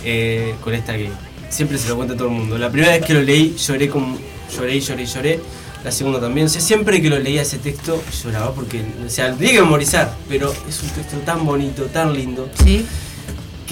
eh, 0.05 0.55
con 0.63 0.75
esta 0.75 0.93
que 0.95 1.09
siempre 1.49 1.79
se 1.79 1.89
lo 1.89 1.97
cuenta 1.97 2.13
a 2.15 2.17
todo 2.19 2.29
el 2.29 2.35
mundo. 2.35 2.59
La 2.59 2.69
primera 2.71 2.93
vez 2.93 3.05
que 3.07 3.15
lo 3.15 3.23
leí 3.23 3.57
lloré 3.57 3.89
como 3.89 4.19
lloré 4.55 4.79
lloré 4.79 5.07
lloré, 5.07 5.41
la 5.83 5.91
segunda 5.91 6.21
también. 6.21 6.49
O 6.49 6.51
sea, 6.51 6.61
siempre 6.61 7.01
que 7.01 7.09
lo 7.09 7.19
leía 7.19 7.41
ese 7.43 7.57
texto 7.59 8.03
lloraba 8.23 8.53
porque, 8.53 8.83
o 9.07 9.09
sea, 9.09 9.29
lo 9.29 9.37
tenía 9.37 9.55
que 9.55 9.63
memorizar, 9.63 10.15
pero 10.29 10.53
es 10.69 10.83
un 10.83 10.91
texto 10.91 11.17
tan 11.25 11.47
bonito, 11.47 11.85
tan 11.85 12.13
lindo. 12.13 12.51
Sí. 12.63 12.85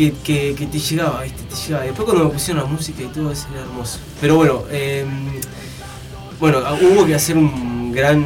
Que, 0.00 0.14
que, 0.24 0.54
que 0.54 0.64
te 0.66 0.78
llegaba, 0.78 1.24
¿viste? 1.24 1.42
Te 1.42 1.54
llegaba. 1.54 1.84
Después 1.84 2.06
cuando 2.06 2.24
me 2.24 2.30
pusieron 2.30 2.62
la 2.62 2.68
música 2.70 3.02
y 3.02 3.06
todo, 3.08 3.30
eso 3.32 3.46
era 3.52 3.60
hermoso. 3.60 3.98
Pero 4.18 4.36
bueno, 4.36 4.62
eh, 4.70 5.04
bueno, 6.38 6.60
hubo 6.80 7.04
que 7.04 7.14
hacer 7.14 7.36
un 7.36 7.92
gran 7.92 8.24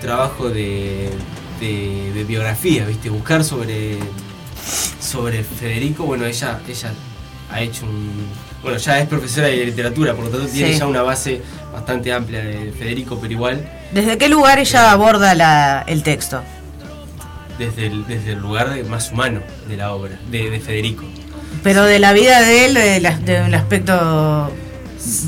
trabajo 0.00 0.48
de, 0.48 1.10
de, 1.60 2.10
de 2.14 2.24
biografía, 2.24 2.86
¿viste? 2.86 3.10
Buscar 3.10 3.44
sobre, 3.44 3.98
sobre 4.98 5.44
Federico. 5.44 6.04
Bueno, 6.04 6.24
ella, 6.24 6.58
ella 6.66 6.90
ha 7.50 7.60
hecho 7.60 7.84
un. 7.84 8.10
Bueno, 8.62 8.78
ya 8.78 8.98
es 8.98 9.06
profesora 9.06 9.48
de 9.48 9.66
literatura, 9.66 10.14
por 10.14 10.24
lo 10.24 10.30
tanto 10.30 10.46
tiene 10.46 10.72
Sí. 10.72 10.78
ya 10.78 10.86
una 10.86 11.02
base 11.02 11.42
bastante 11.70 12.14
amplia 12.14 12.40
de 12.42 12.72
Federico, 12.72 13.18
pero 13.20 13.32
igual 13.34 13.70
¿Desde 13.92 14.16
qué 14.16 14.28
lugar 14.30 14.58
ella 14.58 14.90
aborda 14.90 15.34
la- 15.34 15.84
el 15.86 16.02
texto? 16.02 16.42
Desde 17.60 17.86
el, 17.86 18.06
desde 18.06 18.32
el 18.32 18.38
lugar 18.40 18.74
de- 18.74 18.82
más 18.84 19.12
humano 19.12 19.40
de 19.68 19.76
la 19.76 19.92
obra, 19.92 20.18
de, 20.30 20.50
de 20.50 20.58
Federico. 20.60 21.04
¿Pero 21.62 21.84
de 21.84 21.98
la 22.00 22.12
vida 22.12 22.40
de 22.40 22.64
él, 22.66 22.74
de, 22.74 23.00
la- 23.00 23.16
de 23.18 23.42
un 23.42 23.54
aspecto 23.54 24.50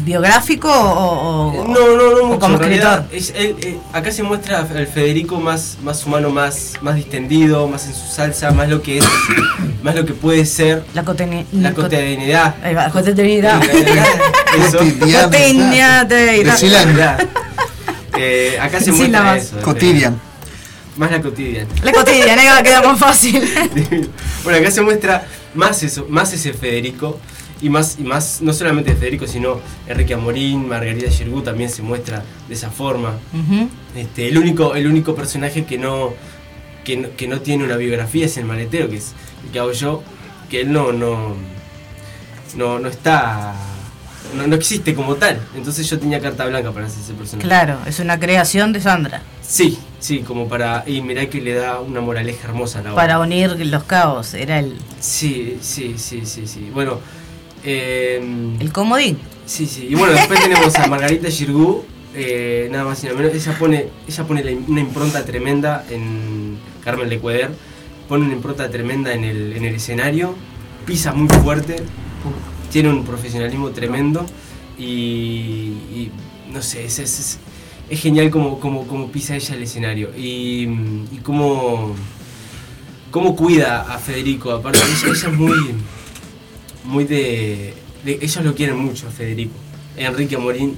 biográfico 0.05 0.69
o, 0.71 1.53
o- 1.63 1.69
No, 1.69 1.97
no, 1.97 2.11
no 2.11 2.21
o 2.23 2.27
mucho. 2.27 2.39
como 2.41 2.57
escritor? 2.61 3.05
es- 3.13 3.33
él, 3.37 3.57
eh, 3.63 3.79
acá 3.93 4.11
se 4.13 4.23
muestra 4.23 4.67
el 4.75 4.87
Federico 4.87 5.41
más, 5.41 5.79
más 5.83 6.05
humano, 6.07 6.31
más, 6.31 6.75
más 6.83 6.95
distendido, 6.97 7.67
más 7.69 7.87
en 7.87 7.95
su 7.95 8.07
salsa, 8.07 8.51
más 8.51 8.69
lo 8.69 8.83
que 8.83 8.99
es, 8.99 9.05
más 9.83 9.95
lo 9.95 10.05
que 10.05 10.13
puede 10.15 10.45
ser 10.47 10.85
la, 10.95 11.05
coteni- 11.05 11.47
la 11.53 11.73
cotidianidad. 11.73 12.55
Va, 12.77 12.91
cotidianidad. 12.91 13.61
Cotidianidad. 15.25 17.19
Eh, 18.19 18.59
acá 18.61 18.81
se 18.81 18.93
muestra 18.93 19.23
la 19.25 19.37
eso. 19.39 19.59
eh, 19.59 19.63
Cotidian. 19.63 20.21
Más 20.97 21.11
la 21.11 21.23
cotidiana. 21.23 21.69
La 21.83 21.93
cotidiana, 21.93 22.43
ahí 22.43 22.49
va 22.49 22.59
a 22.59 22.63
quedar 22.63 22.85
más 22.87 22.99
fácil. 22.99 23.43
Bueno, 24.45 24.59
acá 24.59 24.73
se 24.73 24.83
muestra 24.83 25.25
más 25.55 25.85
eso, 25.85 26.07
más 26.09 26.33
ese 26.33 26.53
Federico 26.53 27.21
y 27.61 27.69
más 27.69 27.97
y 28.01 28.03
más 28.03 28.41
no 28.43 28.53
solamente 28.53 28.95
Federico, 28.97 29.29
sino 29.29 29.61
Enrique 29.87 30.15
Amorín, 30.15 30.67
Margarita 30.67 31.09
Girgú 31.09 31.43
también 31.43 31.71
se 31.71 31.83
muestra 31.83 32.25
de 32.49 32.55
esa 32.55 32.71
forma. 32.71 33.15
Este, 33.95 34.29
el 34.29 34.37
único 34.37 34.75
el 34.75 34.89
único 34.89 35.15
personaje 35.15 35.65
que 35.65 35.79
no 35.79 36.13
que 36.85 36.97
no, 36.97 37.09
que 37.17 37.29
no 37.29 37.41
tiene 37.41 37.63
una 37.63 37.77
biografía 37.77 38.27
es 38.27 38.37
el 38.37 38.47
maletero, 38.47 38.91
que 38.91 38.97
es 38.97 39.13
el 39.45 39.53
que 39.53 39.61
hago 39.61 39.71
yo, 39.71 40.03
que 40.51 40.63
él 40.63 40.73
no 40.73 40.93
no 40.93 41.37
no, 42.57 42.81
no 42.81 42.89
está 42.89 43.55
no, 44.37 44.49
no 44.49 44.57
existe 44.57 44.93
como 44.93 45.15
tal. 45.15 45.41
Entonces 45.55 45.89
yo 45.89 46.01
tenía 46.01 46.21
carta 46.21 46.45
blanca 46.47 46.73
para 46.73 46.87
hacer 46.87 47.01
ese 47.01 47.15
personaje. 47.15 47.47
Claro, 47.47 47.79
es 47.87 48.01
una 48.01 48.19
creación 48.19 48.73
de 48.73 48.81
Sandra. 48.81 49.23
Sí, 49.41 49.79
sí, 50.03 50.19
como 50.21 50.49
para 50.49 50.83
y 50.87 51.01
mirá 51.01 51.31
que 51.31 51.41
le 51.41 51.55
da 51.55 51.81
una 51.81 52.01
moraleja 52.01 52.49
hermosa 52.49 52.81
a 52.81 52.83
la 52.83 52.93
obra. 52.93 53.03
Para 53.03 53.19
unir 53.21 53.57
los 53.67 53.85
cabos, 53.85 54.35
era 54.35 54.59
el, 54.59 54.77
Sí, 55.01 55.57
sí, 55.63 55.95
sí, 55.97 56.27
sí, 56.27 56.47
sí. 56.47 56.69
Bueno, 56.75 56.99
eh, 57.65 58.21
el 58.61 58.73
comodín. 58.73 59.19
sí, 59.47 59.67
sí. 59.67 59.87
Y 59.91 59.95
bueno, 59.95 60.13
después 60.15 60.41
tenemos 60.43 60.75
a 60.77 60.87
Margarita 60.89 61.29
Girgú, 61.31 61.85
eh, 62.15 62.69
nada 62.71 62.85
más 62.85 63.03
y 63.03 63.07
nada 63.07 63.19
menos. 63.19 63.35
Ella 63.35 63.57
pone, 63.59 63.87
ella 64.09 64.25
pone 64.25 64.45
la 64.45 64.51
una 64.69 64.81
impronta 64.81 65.25
tremenda 65.25 65.85
en 65.91 66.59
Carmen 66.85 67.09
Lecueder, 67.09 67.51
pone 68.09 68.25
una 68.25 68.35
impronta 68.35 68.69
tremenda 68.71 69.15
en 69.15 69.25
el, 69.25 69.53
en 69.55 69.65
el 69.65 69.77
escenario, 69.77 70.35
pisa 70.85 71.13
muy 71.13 71.29
fuerte, 71.29 71.77
tiene 72.73 72.89
un 72.91 73.05
profesionalismo 73.05 73.71
tremendo 73.71 74.27
y, 74.79 74.85
y 75.95 76.11
no 76.53 76.61
sé, 76.63 76.85
es, 76.87 76.99
es, 76.99 77.19
es- 77.21 77.39
es 77.93 78.01
genial 78.01 78.31
como, 78.31 78.59
como, 78.59 78.87
como 78.87 79.09
pisa 79.13 79.37
ella 79.37 79.55
el 79.55 79.63
escenario 79.65 80.11
y, 80.17 80.63
y 81.13 81.21
cómo, 81.23 81.95
cómo 83.11 83.37
cuida 83.37 83.83
a 83.83 83.99
Federico. 83.99 84.51
Aparte, 84.53 84.79
ella, 84.81 85.13
ella 85.15 85.29
muy, 85.31 85.57
muy 86.85 87.05
de, 87.05 87.75
de- 88.05 88.19
Ellos 88.23 88.45
lo 88.45 88.55
quieren 88.55 88.77
mucho 88.79 89.09
a 89.09 89.11
Federico. 89.11 89.53
Enrique 89.97 90.37
Amorín 90.37 90.77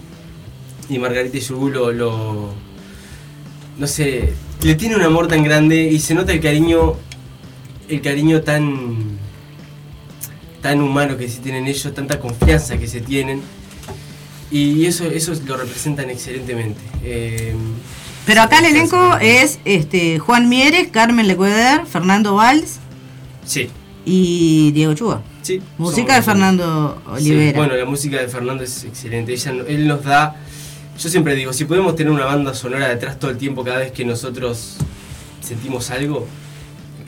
y 0.89 0.99
Margarita 0.99 1.39
Yurgú 1.39 1.69
lo, 1.69 1.93
lo- 1.93 2.53
No 3.79 3.87
sé, 3.87 4.33
le 4.63 4.75
tiene 4.75 4.97
un 4.97 5.03
amor 5.03 5.29
tan 5.29 5.43
grande 5.45 5.85
y 5.85 5.99
se 6.01 6.15
nota 6.15 6.33
el 6.33 6.41
cariño. 6.41 6.95
El 7.89 8.01
cariño 8.01 8.41
tan. 8.43 9.19
tan 10.63 10.81
humano 10.81 11.17
que 11.19 11.29
se 11.29 11.41
tienen 11.43 11.67
ellos, 11.69 11.93
tanta 11.95 12.19
confianza 12.19 12.77
que 12.79 12.87
se 12.89 13.01
tienen. 13.03 13.41
Y 14.51 14.87
eso, 14.87 15.05
eso 15.07 15.33
lo 15.47 15.57
representan 15.57 16.11
excelentemente. 16.11 16.81
Eh, 17.03 17.55
Pero 18.27 18.43
acá 18.43 18.59
el 18.61 18.67
elenco 18.67 19.17
es 19.21 19.59
este 19.65 20.19
Juan 20.19 20.49
Mieres, 20.49 20.89
Carmen 20.89 21.27
Lecueder, 21.27 21.87
Fernando 21.87 22.35
Valls 22.35 22.79
sí, 23.45 23.69
y 24.05 24.71
Diego 24.73 24.95
Chua. 24.95 25.23
sí. 25.43 25.61
Música 25.79 26.15
de 26.15 26.23
Fernando 26.23 27.03
Sí, 27.19 27.31
Olivera. 27.31 27.59
bueno, 27.59 27.75
la 27.75 27.85
música 27.85 28.21
de 28.21 28.29
Fernando 28.29 28.63
es 28.65 28.85
excelente. 28.85 29.33
Ella, 29.33 29.53
él 29.67 29.87
nos 29.89 30.05
da. 30.05 30.37
Yo 30.99 31.09
siempre 31.09 31.35
digo, 31.35 31.53
si 31.53 31.65
podemos 31.65 31.97
tener 31.97 32.13
una 32.13 32.25
banda 32.25 32.55
sonora 32.55 32.89
detrás 32.89 33.19
todo 33.19 33.31
el 33.33 33.37
tiempo, 33.39 33.65
cada 33.65 33.79
vez 33.79 33.91
que 33.93 34.05
nosotros 34.05 34.77
sentimos 35.41 35.91
algo, 35.91 36.27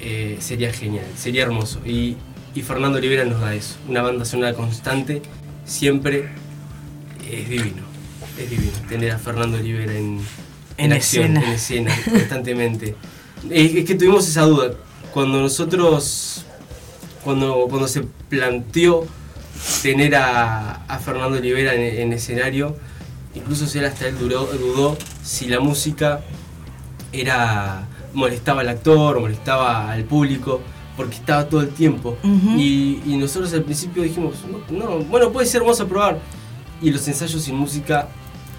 eh, 0.00 0.36
sería 0.40 0.72
genial, 0.72 1.06
sería 1.16 1.44
hermoso. 1.44 1.80
Y, 1.86 2.16
y 2.54 2.62
Fernando 2.62 2.98
Olivera 2.98 3.24
nos 3.24 3.40
da 3.40 3.54
eso. 3.54 3.76
Una 3.88 4.02
banda 4.02 4.24
sonora 4.24 4.54
constante, 4.54 5.22
siempre 5.64 6.28
es 7.30 7.48
divino. 7.48 7.82
Es 8.38 8.50
divino 8.50 8.72
tener 8.88 9.12
a 9.12 9.18
Fernando 9.18 9.56
Olivera 9.58 9.92
en, 9.94 10.20
en, 10.78 10.84
En 10.86 10.92
acción, 10.92 11.36
escena. 11.36 11.46
en 11.46 11.52
escena, 11.52 11.94
constantemente. 12.10 12.94
Es, 13.50 13.74
es 13.74 13.84
que 13.84 13.94
tuvimos 13.94 14.26
esa 14.28 14.42
duda. 14.42 14.72
Cuando 15.12 15.40
nosotros 15.40 16.44
cuando, 17.24 17.66
cuando 17.68 17.88
se 17.88 18.02
planteó 18.28 19.06
tener 19.82 20.14
a, 20.16 20.84
a 20.86 20.98
Fernando 20.98 21.38
Olivera 21.38 21.74
en, 21.74 21.80
en 22.00 22.12
escenario, 22.12 22.76
incluso 23.34 23.66
si 23.66 23.78
él 23.78 23.86
hasta 23.86 24.06
él 24.06 24.16
duró- 24.18 24.46
dudó 24.46 24.96
si 25.24 25.46
la 25.46 25.58
música 25.60 26.20
era 27.12 27.86
molestaba 28.12 28.60
al 28.62 28.68
actor 28.68 29.20
molestaba 29.20 29.90
al 29.92 30.04
público, 30.04 30.60
porque 30.96 31.16
estaba 31.16 31.46
todo 31.48 31.60
el 31.62 31.70
tiempo. 31.70 32.16
Y, 32.56 33.00
y 33.06 33.16
nosotros 33.18 33.52
al 33.52 33.62
principio 33.64 34.02
dijimos, 34.02 34.36
no, 34.70 34.78
no, 34.78 34.98
bueno, 35.04 35.30
puede 35.32 35.46
ser, 35.46 35.60
vamos 35.62 35.80
a 35.80 35.86
probar. 35.86 36.18
Y 36.82 36.90
los 36.90 37.06
ensayos 37.08 37.42
sin 37.42 37.56
música 37.56 38.08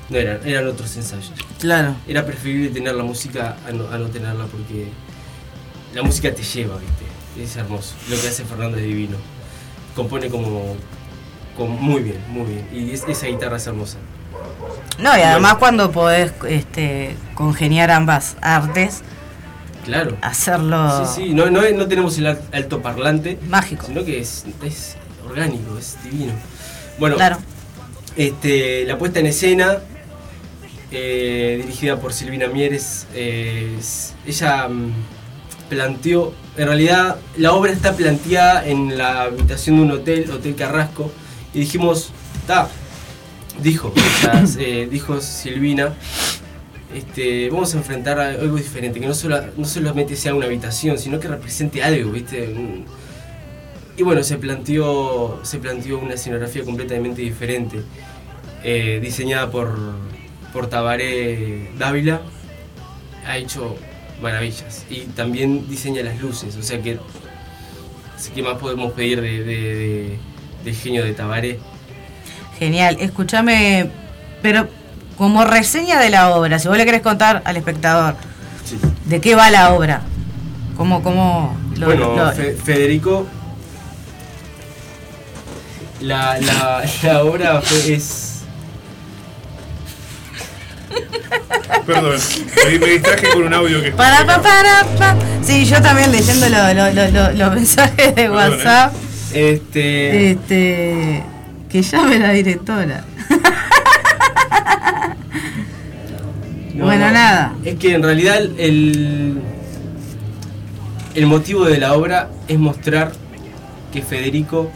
no 0.10 0.18
eran, 0.18 0.40
eran 0.48 0.68
otros 0.68 0.96
ensayos. 0.98 1.32
Claro. 1.60 1.96
Era 2.08 2.26
preferible 2.26 2.70
tener 2.70 2.96
la 2.96 3.04
música 3.04 3.58
a 3.68 3.72
no, 3.72 3.88
a 3.90 3.98
no 3.98 4.08
tenerla 4.08 4.46
porque 4.46 4.88
la 5.94 6.04
música 6.04 6.34
te 6.34 6.44
lleva, 6.44 6.78
¿viste? 6.78 7.44
Es 7.44 7.56
hermoso. 7.56 7.94
Lo 8.10 8.20
que 8.20 8.28
hace 8.28 8.44
Fernando 8.46 8.78
es 8.78 8.84
divino. 8.84 9.18
Compone 9.96 10.30
como, 10.30 10.76
como 11.56 11.76
muy 11.78 12.02
bien, 12.04 12.20
muy 12.30 12.46
bien. 12.46 12.68
Y 12.74 12.92
es- 12.92 13.04
esa 13.08 13.28
guitarra 13.28 13.58
es 13.58 13.68
hermosa. 13.68 13.98
No, 15.00 15.16
y 15.18 15.22
además 15.22 15.56
cuando 15.56 15.92
podés 15.92 16.34
este, 16.48 17.16
congeniar 17.36 17.92
ambas 17.92 18.36
artes, 18.42 19.02
Claro. 19.86 20.18
hacerlo 20.22 21.06
Sí, 21.06 21.14
sí, 21.28 21.34
no, 21.34 21.50
no, 21.50 21.62
no 21.62 21.88
tenemos 21.88 22.18
el 22.18 22.28
al- 22.28 22.42
alto 22.52 22.82
parlante, 22.82 23.40
mágico. 23.48 23.86
sino 23.86 24.04
que 24.04 24.20
es, 24.20 24.46
es 24.64 24.96
orgánico, 25.26 25.78
es 25.78 25.98
divino. 26.04 26.34
Bueno, 27.00 27.16
Claro. 27.16 27.38
Este, 28.18 28.84
la 28.86 28.98
puesta 28.98 29.20
en 29.20 29.28
escena, 29.28 29.78
eh, 30.92 31.60
dirigida 31.62 32.00
por 32.00 32.14
Silvina 32.14 32.48
Mieres, 32.48 33.08
es- 33.14 34.14
ella 34.26 34.68
mm, 34.68 34.92
planteó, 35.70 36.34
en 36.58 36.66
realidad 36.68 37.18
la 37.38 37.54
obra 37.54 37.72
está 37.72 37.96
planteada 37.96 38.68
en 38.68 38.98
la 38.98 39.24
habitación 39.24 39.78
de 39.78 39.82
un 39.84 39.92
hotel, 39.92 40.32
Hotel 40.32 40.56
Carrasco, 40.56 41.12
y 41.54 41.60
dijimos, 41.60 42.12
está, 42.40 42.70
dijo, 43.62 43.94
eh, 44.60 44.88
dijo 44.90 45.20
Silvina, 45.22 45.94
este, 46.96 47.50
vamos 47.50 47.74
a 47.76 47.78
enfrentar 47.78 48.18
algo 48.20 48.56
diferente, 48.56 49.00
que 49.00 49.08
no, 49.08 49.14
solo, 49.14 49.42
no 49.58 49.66
solamente 49.66 50.16
sea 50.16 50.34
una 50.34 50.46
habitación, 50.46 50.98
sino 50.98 51.20
que 51.20 51.28
represente 51.28 51.84
algo, 51.84 52.12
¿viste? 52.12 52.48
Un- 52.56 52.86
Y 53.98 54.04
bueno, 54.04 54.24
se 54.24 54.38
planteó, 54.38 55.40
se 55.44 55.58
planteó 55.58 55.98
una 56.00 56.14
escenografía 56.14 56.64
completamente 56.64 57.22
diferente, 57.24 57.82
eh, 58.64 59.00
diseñada 59.02 59.50
por, 59.50 59.76
por 60.54 60.68
Tabaré 60.68 61.72
Dávila, 61.80 62.22
ha 63.26 63.38
hecho 63.38 63.76
maravillas 64.22 64.86
y 64.90 65.02
también 65.16 65.68
diseña 65.68 66.04
las 66.04 66.20
luces, 66.22 66.56
o 66.58 66.62
sea 66.64 66.80
que, 66.82 67.00
¿qué 68.36 68.42
más 68.44 68.58
podemos 68.60 68.94
pedir 68.94 69.20
de, 69.22 69.44
de- 70.64 70.74
genio 70.74 71.04
de 71.04 71.14
Tabaré? 71.14 71.60
Genial. 72.60 72.98
Escúchame, 73.00 73.90
pero 74.42 74.68
como 75.18 75.44
reseña 75.46 76.00
de 76.00 76.10
la 76.10 76.36
obra, 76.36 76.60
si 76.60 76.68
vos 76.68 76.78
le 76.78 76.86
querés 76.86 77.02
contar 77.02 77.42
al 77.46 77.58
espectador 77.58 78.16
Sí. 78.66 78.78
de 79.06 79.22
qué 79.22 79.34
va 79.34 79.50
la 79.50 79.74
obra, 79.74 80.02
cómo, 80.76 81.02
cómo 81.02 81.56
lo, 81.78 81.86
bueno, 81.88 82.16
lo- 82.16 82.32
Fe- 82.34 82.54
Federico, 82.56 83.26
la, 86.02 86.38
la, 86.40 86.84
la 87.04 87.24
obra 87.24 87.62
fue- 87.62 87.94
es... 87.94 88.34
Perdón, 91.86 92.16
me, 92.82 92.88
distraje 92.88 93.30
con 93.30 93.44
un 93.44 93.54
audio 93.54 93.82
que 93.82 93.92
Para, 93.92 94.26
pa, 94.26 94.42
para, 94.42 94.84
pa. 94.98 95.16
Sí, 95.42 95.66
yo 95.66 95.82
también 95.82 96.12
leyendo 96.12 96.48
lo- 96.50 96.74
lo- 96.74 96.92
lo- 96.92 97.12
lo- 97.12 97.32
los 97.32 97.54
mensajes 97.56 98.14
de 98.16 98.30
WhatsApp. 98.30 98.94
Este. 99.34 100.32
Este. 100.32 101.24
Que 101.70 101.82
llame 101.82 102.20
la 102.20 102.32
directora. 102.32 103.04
No, 106.74 106.86
bueno, 106.86 107.08
no. 107.08 107.12
nada. 107.14 107.56
Es 107.66 107.76
que 107.80 107.96
en 107.96 108.04
realidad 108.04 108.38
el, 108.60 109.40
el 111.16 111.26
motivo 111.26 111.66
de 111.66 111.80
la 111.80 111.94
obra 111.96 112.30
es 112.48 112.60
mostrar 112.60 113.14
que 113.92 114.04
Federico 114.04 114.70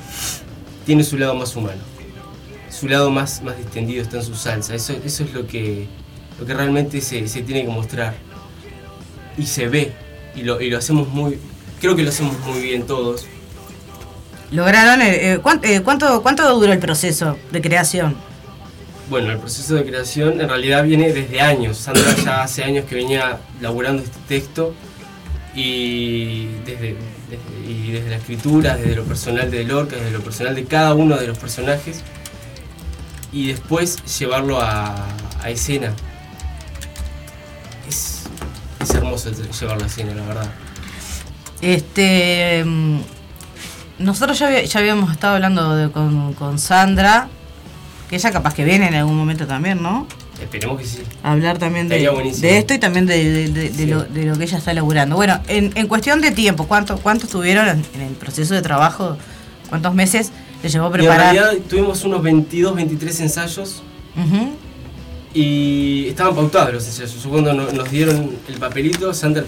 tiene 0.86 1.04
su 1.04 1.18
lado 1.18 1.36
más 1.36 1.56
humano. 1.56 1.82
Su 2.70 2.88
lado 2.88 3.10
más, 3.12 3.42
más 3.44 3.58
distendido 3.58 4.02
está 4.02 4.18
en 4.18 4.24
su 4.24 4.36
salsa. 4.36 4.76
Eso, 4.76 4.94
eso 5.06 5.24
es 5.24 5.34
lo 5.34 5.46
que, 5.46 5.88
lo 6.40 6.46
que 6.46 6.54
realmente 6.54 7.02
se, 7.02 7.28
se 7.28 7.42
tiene 7.42 7.64
que 7.64 7.70
mostrar. 7.70 8.16
Y 9.38 9.46
se 9.46 9.68
ve. 9.68 9.92
Y 10.36 10.44
lo, 10.44 10.62
y 10.62 10.70
lo 10.70 10.78
hacemos 10.78 11.08
muy. 11.10 11.38
Creo 11.80 11.96
que 11.96 12.04
lo 12.04 12.10
hacemos 12.10 12.40
muy 12.40 12.62
bien 12.62 12.86
todos. 12.88 13.26
Lograron. 14.52 15.02
eh, 15.02 15.34
eh, 15.34 15.40
¿cuánto, 15.42 15.68
eh, 15.68 15.82
cuánto, 15.82 16.22
¿Cuánto 16.22 16.60
duró 16.60 16.74
el 16.74 16.80
proceso 16.80 17.38
de 17.52 17.62
creación? 17.62 18.16
Bueno, 19.10 19.32
el 19.32 19.40
proceso 19.40 19.76
de 19.76 19.84
creación 19.86 20.40
en 20.40 20.48
realidad 20.48 20.84
viene 20.84 21.12
desde 21.12 21.42
años. 21.42 21.78
Sandra 21.78 22.16
ya 22.24 22.44
hace 22.44 22.64
años 22.64 22.86
que 22.86 22.96
venía 22.96 23.42
laburando 23.60 24.04
este 24.04 24.18
texto 24.28 24.74
y 25.54 26.46
desde, 26.66 26.96
y 27.68 27.92
desde 27.92 28.10
la 28.10 28.16
escritura, 28.18 28.76
desde 28.76 28.96
lo 28.96 29.04
personal 29.04 29.50
de 29.52 29.64
Lorca, 29.64 29.96
desde 29.96 30.12
lo 30.12 30.22
personal 30.22 30.56
de 30.56 30.66
cada 30.66 30.94
uno 30.94 31.18
de 31.18 31.28
los 31.28 31.38
personajes 31.38 32.02
y 33.32 33.48
después 33.48 33.98
llevarlo 34.20 34.60
a, 34.62 35.08
a 35.42 35.50
escena. 35.50 35.94
Es, 37.88 38.24
es 38.80 38.90
hermoso 38.92 39.32
llevarlo 39.32 39.84
a 39.84 39.88
escena, 39.88 40.14
la 40.16 40.26
verdad. 40.26 40.52
Este. 41.62 42.64
mm, 42.66 43.00
Nosotros 44.00 44.38
ya, 44.40 44.64
ya 44.64 44.80
habíamos 44.80 45.12
estado 45.12 45.36
hablando 45.36 45.92
con, 45.92 46.34
con 46.34 46.58
Sandra, 46.60 47.28
que 48.10 48.16
ella 48.16 48.32
capaz 48.32 48.54
que 48.54 48.66
viene 48.66 48.88
en 48.88 48.96
algún 48.96 49.16
momento 49.16 49.46
también, 49.48 49.82
¿no? 49.82 50.08
Esperemos 50.42 50.80
que 50.80 50.86
sí. 50.86 51.00
Hablar 51.24 51.58
también 51.60 51.88
de, 51.88 52.00
de 52.40 52.58
esto 52.58 52.74
y 52.74 52.80
también 52.80 53.06
de, 53.06 53.50
de- 53.50 53.72
Sí. 53.74 53.86
lo, 53.86 54.04
de 54.04 54.24
lo 54.26 54.38
que 54.38 54.44
ella 54.46 54.58
está 54.58 54.74
laburando. 54.74 55.16
Bueno, 55.16 55.40
en, 55.48 55.72
en 55.76 55.88
cuestión 55.88 56.20
de 56.22 56.32
tiempo, 56.32 56.68
¿cuánto, 56.68 56.98
cuánto 56.98 57.26
estuvieron 57.26 57.68
en, 57.68 57.86
en 57.94 58.02
el 58.02 58.14
proceso 58.14 58.54
de 58.54 58.62
trabajo? 58.62 59.18
¿Cuántos 59.70 59.94
meses 59.94 60.32
le 60.64 60.70
llevó 60.70 60.86
a 60.86 60.90
Y 60.90 60.92
en 60.92 60.94
preparar? 60.94 61.34
realidad 61.36 61.64
tuvimos 61.70 62.04
unos 62.04 62.22
22, 62.24 62.76
23 62.76 63.20
ensayos 63.22 63.84
Ujú. 64.18 64.52
Y 65.34 66.08
estaban 66.10 66.36
pautados 66.36 66.74
los 66.74 66.86
ensayos. 66.86 67.24
Yo 67.24 67.30
cuando 67.30 67.54
no- 67.54 67.72
nos 67.72 67.90
dieron 67.90 68.32
el 68.50 68.56
papelito, 68.56 69.14
Sandra 69.14 69.44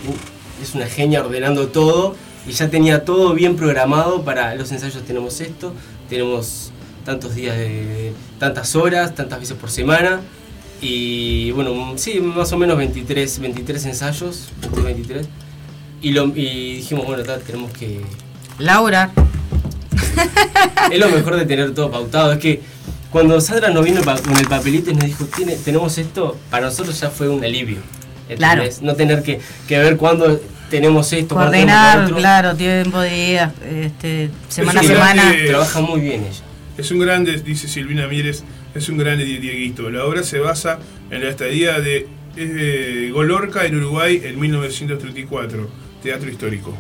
es 0.62 0.76
una 0.76 0.86
genia 0.86 1.22
ordenando 1.22 1.68
todo 1.68 2.16
y 2.48 2.52
ya 2.52 2.70
tenía 2.70 3.04
todo 3.04 3.34
bien 3.34 3.56
programado 3.58 4.24
para 4.24 4.56
los 4.56 4.72
ensayos. 4.72 5.04
Tenemos 5.04 5.42
esto, 5.42 5.74
tenemos 6.08 6.72
tantos 7.04 7.36
días 7.36 7.58
de 7.58 8.14
tantas 8.40 8.76
horas, 8.78 9.14
tantas 9.14 9.40
veces 9.42 9.58
por 9.58 9.70
semana. 9.70 10.22
Y 10.84 11.52
bueno, 11.52 11.94
sí, 11.96 12.20
más 12.20 12.52
o 12.52 12.58
menos 12.58 12.78
23, 12.78 13.40
23 13.40 13.86
ensayos, 13.86 14.50
22, 14.62 14.84
23. 14.86 15.28
Y, 16.02 16.12
lo, 16.12 16.26
y 16.36 16.76
dijimos, 16.78 17.06
bueno, 17.06 17.24
tenemos 17.24 17.72
que... 17.72 18.02
Laura. 18.60 19.12
Es 20.92 21.00
lo 21.00 21.10
mejor 21.10 21.38
de 21.38 21.46
tener 21.46 21.74
todo 21.74 21.90
pautado. 21.90 22.34
Es 22.34 22.40
que 22.40 22.62
cuando 23.10 23.40
Sandra 23.40 23.70
nos 23.70 23.86
vino 23.86 24.02
con 24.04 24.38
el 24.38 24.48
papelito 24.48 24.92
y 24.92 24.96
nos 24.96 25.06
dijo, 25.06 25.26
"Tiene- 25.26 25.56
tenemos 25.56 25.98
esto, 25.98 26.38
para 26.52 26.66
nosotros 26.66 27.00
ya 27.00 27.10
fue 27.10 27.30
un 27.30 27.44
alivio. 27.44 27.78
Claro. 28.36 28.64
No 28.82 28.96
tener 28.96 29.24
que, 29.24 29.40
que 29.68 29.78
ver 29.80 29.96
cuándo 29.98 30.42
tenemos 30.70 31.14
esto, 31.14 31.36
cuándo 31.36 31.52
tenemos 31.52 31.74
Coordinar, 31.74 32.04
otro. 32.06 32.18
claro, 32.18 32.56
tiempo, 32.56 33.02
días, 33.02 33.54
este, 33.72 34.30
semana 34.50 34.80
a 34.80 34.84
un 34.84 34.88
semana. 34.90 35.24
grande- 35.24 35.48
Trabaja 35.48 35.82
muy 35.82 36.02
bien 36.02 36.22
ella. 36.24 36.42
Es 36.78 36.92
un 36.92 37.00
grande, 37.00 37.38
dice 37.42 37.68
Silvina 37.68 38.08
Mieres, 38.08 38.44
es 38.76 38.90
un 38.90 38.98
die- 38.98 39.40
Dieguito. 39.40 39.90
La 39.90 40.06
obra 40.06 40.24
se 40.24 40.40
basa 40.40 40.80
en 41.12 41.24
la 41.24 41.30
estadía 41.30 41.80
de 41.80 42.08
eh, 42.36 43.10
Golorca 43.14 43.66
en 43.66 43.76
Uruguay 43.78 44.22
en 44.24 44.40
1934, 44.40 45.70
teatro 46.02 46.30
histórico. 46.30 46.74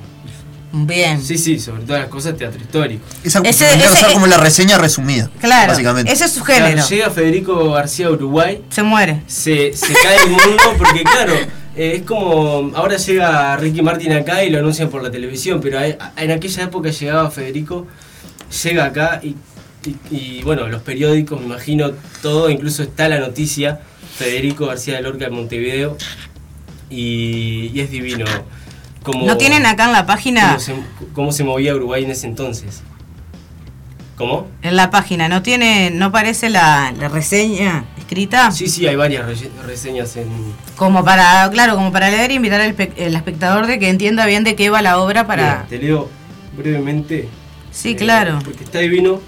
Bien. 0.75 1.21
Sí, 1.21 1.37
sí, 1.37 1.59
sobre 1.59 1.83
todas 1.83 2.01
las 2.01 2.09
cosas 2.09 2.35
teatro 2.35 2.59
histórico. 2.59 3.03
Esa 3.23 3.39
Ese- 3.41 3.75
ese- 3.75 3.87
ser 3.95 4.13
como 4.13 4.25
la 4.25 4.37
reseña 4.37 4.79
resumida. 4.79 5.29
Claro, 5.39 5.71
Básicamente. 5.71 6.11
ese 6.11 6.25
es 6.25 6.31
su 6.31 6.43
género. 6.43 6.73
Claro, 6.73 6.89
llega 6.89 7.09
Federico 7.11 7.71
García 7.71 8.07
a 8.07 8.11
Uruguay. 8.11 8.63
Se 8.69 8.81
muere. 8.81 9.21
Se, 9.27 9.73
se 9.73 9.93
cae 9.93 10.17
el 10.25 10.31
mundo 10.31 10.63
porque, 10.79 11.03
claro, 11.03 11.33
eh, 11.75 11.93
es 11.97 12.01
como. 12.01 12.71
Ahora 12.75 12.97
llega 12.97 13.55
Ricky 13.57 13.83
Martin 13.83 14.13
acá 14.13 14.43
y 14.43 14.49
lo 14.49 14.57
anuncian 14.57 14.89
por 14.89 15.03
la 15.03 15.11
televisión, 15.11 15.59
pero 15.61 15.77
hay- 15.77 15.95
en 16.17 16.31
aquella 16.31 16.63
época 16.63 16.89
llegaba 16.89 17.29
Federico, 17.29 17.85
llega 18.63 18.85
acá 18.85 19.19
y, 19.21 19.35
y- 19.85 20.15
y, 20.39 20.41
bueno, 20.43 20.67
los 20.67 20.81
periódicos, 20.81 21.39
me 21.39 21.45
imagino 21.47 21.91
todo, 22.21 22.49
incluso 22.49 22.83
está 22.83 23.07
la 23.09 23.19
noticia: 23.19 23.79
Federico 24.17 24.67
García 24.67 24.95
de 24.95 25.01
Lorca 25.01 25.25
en 25.25 25.33
Montevideo. 25.33 25.97
Y, 26.89 27.71
y 27.73 27.79
es 27.79 27.89
divino. 27.91 28.25
Como, 29.03 29.25
¿No 29.25 29.35
tienen 29.37 29.65
acá 29.65 29.85
en 29.85 29.91
la 29.93 30.05
página, 30.05 30.47
Cómo 30.47 30.59
se, 30.59 30.75
cómo 31.13 31.31
se 31.31 31.43
movía 31.43 31.75
Uruguay 31.75 32.03
en 32.03 32.11
ese 32.11 32.27
entonces. 32.27 32.81
¿Cómo? 34.15 34.47
en 34.61 34.75
la 34.75 34.91
página, 34.91 35.27
no 35.27 35.41
tiene, 35.41 35.89
no 35.89 36.05
aparece 36.05 36.49
la, 36.51 36.93
la 36.99 37.09
reseña 37.09 37.85
escrita? 37.97 38.51
Sí, 38.51 38.67
sí, 38.67 38.85
hay 38.87 38.95
varias 38.95 39.25
re- 39.25 39.49
reseñas 39.65 40.15
en, 40.17 40.27
Como 40.77 41.03
para, 41.03 41.49
claro, 41.51 41.73
como 41.75 41.91
para 41.91 42.11
leer 42.11 42.29
y 42.31 42.35
invitar 42.35 42.61
al 42.61 42.75
el 42.95 43.15
espectador 43.15 43.65
de 43.65 43.79
que 43.79 43.89
entienda 43.89 44.27
bien 44.27 44.43
de 44.43 44.55
qué 44.55 44.69
va 44.69 44.83
la 44.83 44.99
obra 44.99 45.25
para... 45.25 45.43
Mira, 45.43 45.65
te 45.67 45.77
leo 45.79 46.09
brevemente. 46.55 47.27
Sí, 47.71 47.89
eh, 47.91 47.95
claro. 47.95 48.37
Porque 48.45 48.63
está 48.63 48.79
divino. 48.79 49.19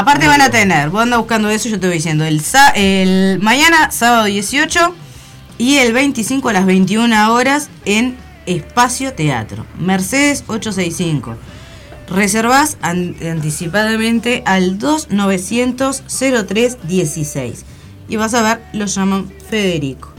Aparte 0.00 0.26
van 0.26 0.40
a 0.42 0.50
tener, 0.50 0.90
vos 0.90 1.02
andas 1.02 1.18
buscando 1.18 1.48
eso, 1.50 1.68
yo 1.68 1.80
te 1.80 1.86
voy 1.86 1.96
diciendo, 1.96 2.24
el, 2.24 2.42
el 2.74 3.38
mañana, 3.40 3.90
sábado 3.90 4.24
18 4.24 4.94
y 5.58 5.76
el 5.76 5.92
25 5.92 6.48
a 6.50 6.52
las 6.52 6.66
21 6.66 7.32
horas 7.32 7.70
en 7.84 8.16
Espacio 8.46 9.14
Teatro, 9.14 9.64
Mercedes 9.78 10.44
865. 10.46 11.36
Reservás 12.08 12.76
an- 12.82 13.16
anticipadamente 13.28 14.42
al 14.46 14.78
2900 14.78 16.02
0316 16.06 17.64
y 18.08 18.16
vas 18.16 18.34
a 18.34 18.42
ver, 18.42 18.62
lo 18.72 18.86
llaman 18.86 19.32
Federico. 19.50 20.12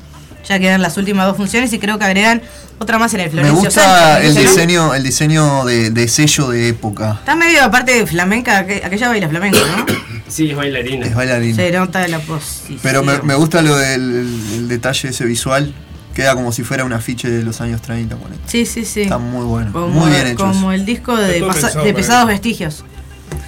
Ya 0.48 0.60
quedan 0.60 0.82
las 0.82 0.96
últimas 0.98 1.26
dos 1.28 1.36
funciones 1.38 1.74
y 1.74 1.80
creo 1.80 2.00
que 2.00 2.06
agregan 2.06 2.42
otra 2.80 2.98
más 3.00 3.14
en 3.14 3.20
el 3.22 3.26
Me 3.28 3.32
Florencio 3.32 3.66
gusta 3.66 4.12
Sánchez, 4.14 4.30
el 4.30 4.36
diseño, 4.46 4.94
el 4.94 5.04
diseño 5.04 5.66
de, 5.66 5.90
de 5.90 6.08
sello 6.08 6.50
de 6.50 6.70
época. 6.70 7.18
Está 7.20 7.36
medio 7.36 7.64
aparte 7.64 7.94
de 7.94 8.08
flamenca, 8.08 8.66
aqu- 8.66 8.84
aquella 8.86 9.10
baila 9.10 9.28
flamenca, 9.30 9.60
¿no? 9.78 9.86
Sí, 10.28 10.50
es 10.52 10.58
bailarina. 10.58 11.06
Es 11.06 11.16
bailarina. 11.16 11.56
Se 11.56 11.72
nota 11.72 12.06
la 12.08 12.20
posición. 12.20 12.80
Pero 12.84 13.02
me, 13.04 13.18
me 13.22 13.34
gusta 13.36 13.62
lo 13.62 13.76
del 13.78 14.02
el- 14.02 14.54
el 14.56 14.68
detalle 14.68 15.10
ese 15.10 15.26
visual. 15.26 15.74
Queda 16.14 16.34
como 16.36 16.52
si 16.52 16.64
fuera 16.64 16.84
un 16.84 16.94
afiche 16.94 17.30
de 17.30 17.44
los 17.44 17.62
años 17.62 17.82
30, 17.82 18.16
40. 18.16 18.44
Sí, 18.50 18.66
sí, 18.66 18.84
sí. 18.86 19.02
Está 19.04 19.20
muy 19.20 19.46
bueno. 19.46 19.72
Como, 19.72 19.88
muy 19.90 20.10
bien 20.10 20.28
hecho. 20.28 20.38
como 20.38 20.72
el 20.72 20.84
disco 20.86 21.16
de, 21.16 21.42
pensado 21.42 21.84
pesados 21.94 22.28
vestigios. 22.28 22.84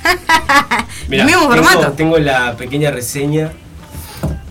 Mirá, 1.07 1.23
el 1.23 1.27
mismo 1.29 1.49
tengo, 1.49 1.91
tengo 1.93 2.17
la 2.19 2.55
pequeña 2.55 2.91
reseña. 2.91 3.51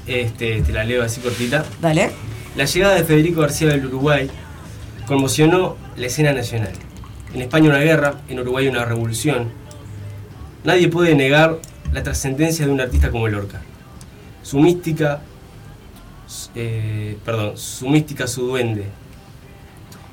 Este, 0.07 0.62
te 0.62 0.73
la 0.73 0.85
leo 0.85 1.03
así 1.05 1.20
cortita. 1.20 1.65
Dale. 1.81 2.11
La 2.59 2.65
llegada 2.65 2.97
de 2.97 3.05
Federico 3.05 3.41
García 3.41 3.69
del 3.69 3.87
Uruguay 3.87 4.29
conmocionó 5.07 5.77
la 5.97 6.07
escena 6.07 6.33
nacional. 6.33 6.73
En 7.33 7.41
España 7.41 7.69
una 7.69 7.79
guerra, 7.79 8.15
en 8.29 8.41
Uruguay 8.41 8.67
una 8.67 8.85
revolución. 8.85 9.49
Nadie 10.65 10.89
puede 10.89 11.15
negar 11.15 11.61
la 11.93 12.03
trascendencia 12.03 12.67
de 12.67 12.73
un 12.73 12.81
artista 12.81 13.13
como 13.13 13.29
Lorca. 13.29 13.61
Su 14.43 14.59
mística, 14.59 15.21
eh, 16.57 17.17
perdón, 17.25 17.57
su 17.57 17.89
mística, 17.89 18.27
su 18.27 18.49
duende. 18.49 18.87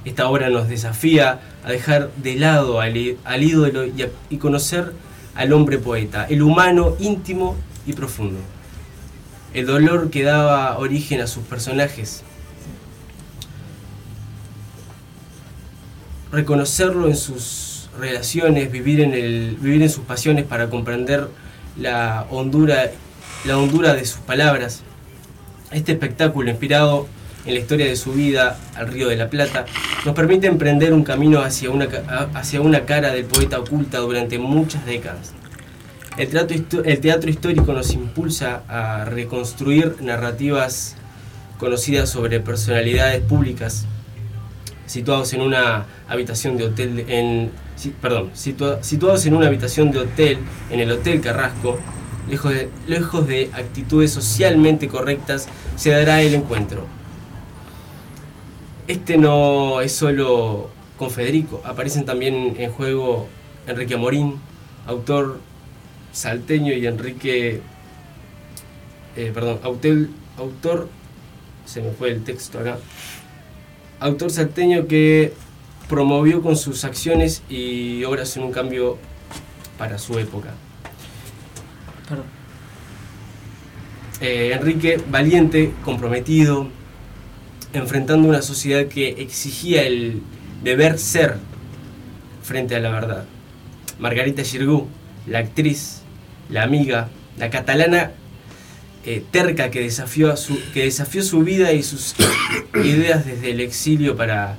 Esta 0.06 0.30
obra 0.30 0.52
nos 0.52 0.68
desafía 0.70 1.40
a 1.64 1.72
dejar 1.72 2.12
de 2.18 2.36
lado 2.36 2.80
al, 2.80 2.96
ídolo 2.96 3.88
y, 3.88 4.04
a- 4.04 4.10
y 4.30 4.38
conocer 4.38 4.94
al 5.34 5.52
hombre 5.52 5.80
poeta, 5.80 6.28
el 6.30 6.44
humano 6.44 6.96
íntimo 7.00 7.56
y 7.88 7.94
profundo. 7.94 8.38
El 9.56 9.66
dolor 9.66 10.12
que 10.12 10.22
daba 10.22 10.78
origen 10.78 11.22
a 11.22 11.28
sus 11.28 11.44
personajes. 11.46 12.22
Reconocerlo 16.36 17.08
en 17.08 17.16
sus 17.16 17.88
relaciones, 17.98 18.70
vivir 18.70 19.00
en, 19.00 19.14
el, 19.14 19.56
vivir 19.58 19.82
en 19.82 19.90
sus 19.90 20.04
pasiones 20.04 20.44
para 20.44 20.70
comprender 20.70 21.30
la 21.80 22.28
hondura, 22.30 22.92
la 23.46 23.94
de 23.94 24.04
sus 24.04 24.20
palabras. 24.20 24.84
Este 25.72 25.94
espectáculo 25.94 26.50
inspirado 26.50 27.08
en 27.46 27.54
la 27.54 27.60
historia 27.62 27.86
de 27.86 27.96
su 27.96 28.12
vida 28.12 28.60
al 28.76 28.90
Río 28.90 29.08
de 29.08 29.16
la 29.16 29.30
Plata 29.30 29.66
nos 30.04 30.14
permite 30.14 30.48
emprender 30.48 30.92
un 30.92 31.06
camino 31.06 31.40
hacia 31.40 31.70
una, 31.70 31.88
hacia 32.34 32.60
una 32.60 32.82
cara 32.84 33.14
del 33.14 33.24
poeta 33.24 33.58
oculta 33.58 34.00
durante 34.00 34.38
muchas 34.38 34.86
décadas. 34.86 35.32
El 36.18 36.30
teatro, 37.00 37.30
histórico 37.30 37.72
nos 37.72 37.94
impulsa 37.94 38.64
a 38.68 39.06
reconstruir 39.06 40.02
narrativas 40.02 40.98
conocida 41.58 42.06
sobre 42.06 42.42
personalidades 42.42 43.22
públicas 43.22 43.86
situados 44.86 45.34
en 45.34 45.42
una 45.42 45.86
habitación 46.08 46.58
de 46.58 46.66
hotel 46.66 47.06
en 47.08 47.52
perdón, 48.02 48.32
situa- 48.34 48.82
situados 48.82 49.26
en 49.26 49.34
una 49.36 49.48
habitación 49.48 49.92
de 49.92 50.00
hotel 50.00 50.40
en 50.70 50.80
el 50.80 50.92
Hotel 50.92 51.20
Carrasco, 51.22 51.78
lejos 52.30 52.52
de, 52.54 52.70
lejos 52.88 53.28
de 53.28 53.50
actitudes 53.54 54.12
socialmente 54.12 54.88
correctas, 54.88 55.48
se 55.76 55.90
dará 55.92 56.22
el 56.22 56.34
encuentro. 56.36 56.86
Este 58.88 59.18
no 59.18 59.82
es 59.82 59.92
solo 59.94 60.70
con 60.98 61.10
Federico, 61.10 61.62
aparecen 61.66 62.06
también 62.06 62.56
en 62.58 62.72
juego 62.72 63.28
Enrique 63.68 63.96
Amorín, 63.96 64.36
autor 64.88 65.40
salteño 66.14 66.72
y 66.74 66.86
Enrique 66.88 67.62
eh, 69.18 69.32
perdón, 69.34 69.60
autel- 69.64 70.10
autor 70.38 70.88
se 71.66 71.82
me 71.82 71.92
fue 71.92 72.12
el 72.12 72.24
texto 72.24 72.60
acá 72.60 72.78
autor 74.06 74.30
salteño 74.30 74.88
que 74.88 75.34
promovió 75.90 76.42
con 76.44 76.56
sus 76.56 76.84
acciones 76.86 77.42
y 77.50 78.04
obras 78.04 78.38
en 78.38 78.44
un 78.44 78.52
cambio 78.52 78.98
para 79.80 79.98
su 79.98 80.20
época. 80.20 80.50
Eh, 84.22 84.52
Enrique, 84.54 85.02
valiente, 85.10 85.74
comprometido, 85.84 86.68
enfrentando 87.74 88.30
una 88.30 88.44
sociedad 88.44 88.86
que 88.86 89.10
exigía 89.10 89.84
el 89.84 90.22
deber 90.64 91.00
ser 91.00 91.38
frente 92.44 92.76
a 92.76 92.80
la 92.80 92.92
verdad. 92.92 93.26
Margarita 93.98 94.44
Girgú, 94.44 94.88
la 95.26 95.40
actriz, 95.40 96.02
la 96.50 96.62
amiga, 96.62 97.10
la 97.38 97.50
catalana 97.50 98.12
eh, 99.06 99.24
terca 99.32 99.70
que 99.70 99.82
desafió, 99.82 100.36
su, 100.36 100.60
que 100.74 100.84
desafió 100.84 101.22
su 101.22 101.42
vida 101.42 101.72
y 101.74 101.84
sus 101.84 102.16
ideas 102.84 103.26
desde 103.26 103.52
el 103.52 103.60
exilio 103.60 104.16
para 104.16 104.58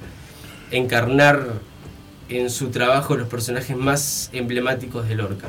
encarnar 0.71 1.61
en 2.29 2.51
su 2.51 2.69
trabajo 2.71 3.17
los 3.17 3.29
personajes 3.29 3.77
más 3.77 4.31
emblemáticos 4.33 5.09
de 5.09 5.17
Lorca. 5.17 5.49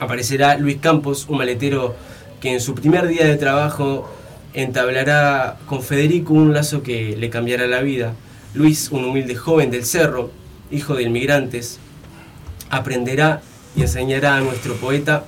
Aparecerá 0.00 0.56
Luis 0.56 0.78
Campos, 0.78 1.26
un 1.28 1.38
maletero 1.38 1.94
que 2.40 2.52
en 2.52 2.60
su 2.60 2.74
primer 2.74 3.06
día 3.06 3.24
de 3.24 3.36
trabajo 3.36 4.12
entablará 4.52 5.58
con 5.66 5.82
Federico 5.82 6.34
un 6.34 6.52
lazo 6.52 6.82
que 6.82 7.16
le 7.16 7.30
cambiará 7.30 7.66
la 7.66 7.82
vida. 7.82 8.14
Luis, 8.54 8.90
un 8.90 9.04
humilde 9.04 9.36
joven 9.36 9.70
del 9.70 9.84
cerro, 9.84 10.30
hijo 10.70 10.94
de 10.94 11.04
inmigrantes, 11.04 11.78
aprenderá 12.68 13.42
y 13.76 13.82
enseñará 13.82 14.36
a 14.36 14.40
nuestro 14.40 14.74
poeta 14.74 15.24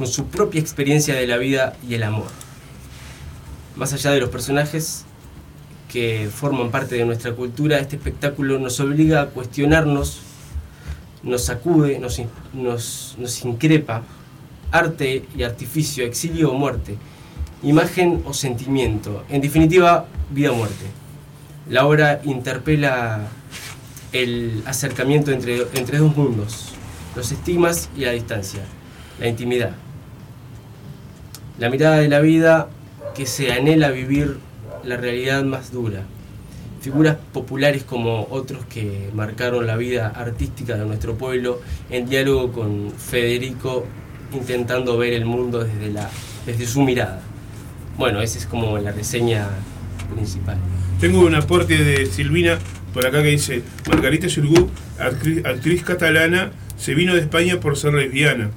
con 0.00 0.06
su 0.06 0.28
propia 0.28 0.62
experiencia 0.62 1.14
de 1.14 1.26
la 1.26 1.36
vida 1.36 1.74
y 1.86 1.92
el 1.92 2.04
amor. 2.04 2.28
Más 3.76 3.92
allá 3.92 4.12
de 4.12 4.20
los 4.20 4.30
personajes 4.30 5.04
que 5.92 6.30
forman 6.34 6.70
parte 6.70 6.94
de 6.94 7.04
nuestra 7.04 7.34
cultura, 7.34 7.78
este 7.78 7.96
espectáculo 7.96 8.58
nos 8.58 8.80
obliga 8.80 9.20
a 9.20 9.26
cuestionarnos, 9.26 10.20
nos 11.22 11.44
sacude, 11.44 11.98
nos, 11.98 12.18
in- 12.18 12.30
nos, 12.54 13.14
nos 13.18 13.44
increpa, 13.44 14.02
arte 14.72 15.26
y 15.36 15.42
artificio, 15.42 16.02
exilio 16.06 16.50
o 16.50 16.54
muerte, 16.54 16.96
imagen 17.62 18.22
o 18.24 18.32
sentimiento, 18.32 19.22
en 19.28 19.42
definitiva, 19.42 20.06
vida 20.30 20.52
o 20.52 20.54
muerte. 20.54 20.86
La 21.68 21.84
obra 21.84 22.22
interpela 22.24 23.28
el 24.12 24.62
acercamiento 24.64 25.30
entre, 25.30 25.66
entre 25.74 25.98
dos 25.98 26.16
mundos, 26.16 26.70
los 27.14 27.30
estigmas 27.30 27.90
y 27.94 28.06
la 28.06 28.12
distancia, 28.12 28.60
la 29.18 29.28
intimidad. 29.28 29.72
La 31.60 31.68
mirada 31.68 31.98
de 31.98 32.08
la 32.08 32.20
vida 32.20 32.70
que 33.14 33.26
se 33.26 33.52
anhela 33.52 33.90
vivir 33.90 34.38
la 34.82 34.96
realidad 34.96 35.44
más 35.44 35.72
dura. 35.72 36.04
Figuras 36.80 37.18
populares 37.34 37.82
como 37.82 38.26
otros 38.30 38.64
que 38.64 39.10
marcaron 39.12 39.66
la 39.66 39.76
vida 39.76 40.08
artística 40.08 40.74
de 40.78 40.86
nuestro 40.86 41.16
pueblo 41.16 41.60
en 41.90 42.08
diálogo 42.08 42.50
con 42.52 42.90
Federico 42.92 43.86
intentando 44.32 44.96
ver 44.96 45.12
el 45.12 45.26
mundo 45.26 45.62
desde, 45.62 45.90
la, 45.90 46.08
desde 46.46 46.66
su 46.66 46.80
mirada. 46.80 47.20
Bueno, 47.98 48.22
esa 48.22 48.38
es 48.38 48.46
como 48.46 48.78
la 48.78 48.92
reseña 48.92 49.46
principal. 50.14 50.56
Tengo 50.98 51.20
un 51.20 51.34
aporte 51.34 51.76
de 51.76 52.06
Silvina 52.06 52.58
por 52.94 53.04
acá 53.04 53.22
que 53.22 53.28
dice, 53.28 53.62
Margarita 53.86 54.28
Yurgú, 54.28 54.70
actriz, 54.98 55.44
actriz 55.44 55.84
catalana, 55.84 56.52
se 56.78 56.94
vino 56.94 57.12
de 57.12 57.20
España 57.20 57.60
por 57.60 57.76
ser 57.76 57.92
lesbiana 57.92 58.48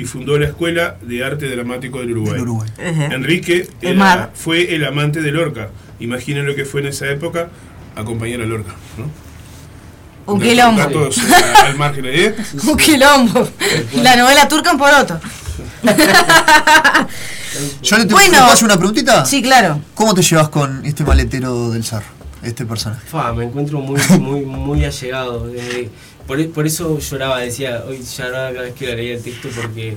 y 0.00 0.04
fundó 0.06 0.38
la 0.38 0.46
Escuela 0.46 0.96
de 1.02 1.22
Arte 1.22 1.46
Dramático 1.54 1.98
del 2.00 2.12
Uruguay. 2.12 2.40
Enrique 3.10 3.68
era- 3.82 4.30
fue 4.34 4.74
el 4.74 4.84
amante 4.86 5.20
de 5.20 5.30
Lorca. 5.30 5.68
Imaginen 5.98 6.46
lo 6.46 6.54
que 6.54 6.64
fue 6.64 6.80
en 6.80 6.86
esa 6.86 7.06
época 7.10 7.48
acompañar 7.94 8.40
a 8.40 8.46
Lorca. 8.46 8.72
¿no? 8.96 9.04
Un 10.32 10.40
quilombo. 10.40 10.80
Datos 10.80 11.18
a- 11.18 11.66
al 11.66 11.76
margen. 11.76 12.04
¿eh? 12.06 12.34
Un 12.66 12.76
quilombo. 12.78 13.46
La 14.02 14.16
novela 14.16 14.48
turca 14.48 14.70
en 14.70 14.78
poroto. 14.78 15.20
Yo 17.82 17.96
le 17.98 18.04
tengo 18.04 18.14
Bueno. 18.16 18.32
¿le 18.32 18.38
puedo 18.38 18.52
hacer 18.52 18.64
una 18.64 18.76
preguntita. 18.76 19.24
Sí, 19.26 19.42
claro. 19.42 19.80
¿Cómo 19.94 20.14
te 20.14 20.22
llevas 20.22 20.48
con 20.48 20.84
este 20.86 21.04
maletero 21.04 21.70
del 21.70 21.84
cerro? 21.84 22.06
Este 22.42 22.64
personaje. 22.64 23.06
Fa, 23.06 23.34
me 23.34 23.44
encuentro 23.44 23.80
muy, 23.80 24.00
muy, 24.18 24.40
muy 24.46 24.82
allegado. 24.84 25.46
desde- 25.48 25.90
por, 26.30 26.38
e- 26.38 26.44
por 26.44 26.64
eso 26.64 26.96
lloraba, 27.00 27.40
decía, 27.40 27.82
hoy 27.88 28.02
lloraba 28.04 28.52
cada 28.52 28.62
vez 28.62 28.74
que 28.74 28.94
leía 28.94 29.14
el 29.14 29.20
texto 29.20 29.48
porque 29.60 29.96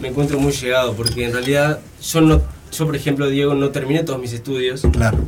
me 0.00 0.08
encuentro 0.08 0.40
muy 0.40 0.50
llegado, 0.50 0.92
porque 0.94 1.24
en 1.24 1.32
realidad 1.32 1.78
yo 2.02 2.20
no, 2.20 2.42
yo 2.76 2.84
por 2.84 2.96
ejemplo, 2.96 3.28
Diego, 3.28 3.54
no 3.54 3.70
terminé 3.70 4.02
todos 4.02 4.20
mis 4.20 4.32
estudios. 4.32 4.82
Claro. 4.92 5.18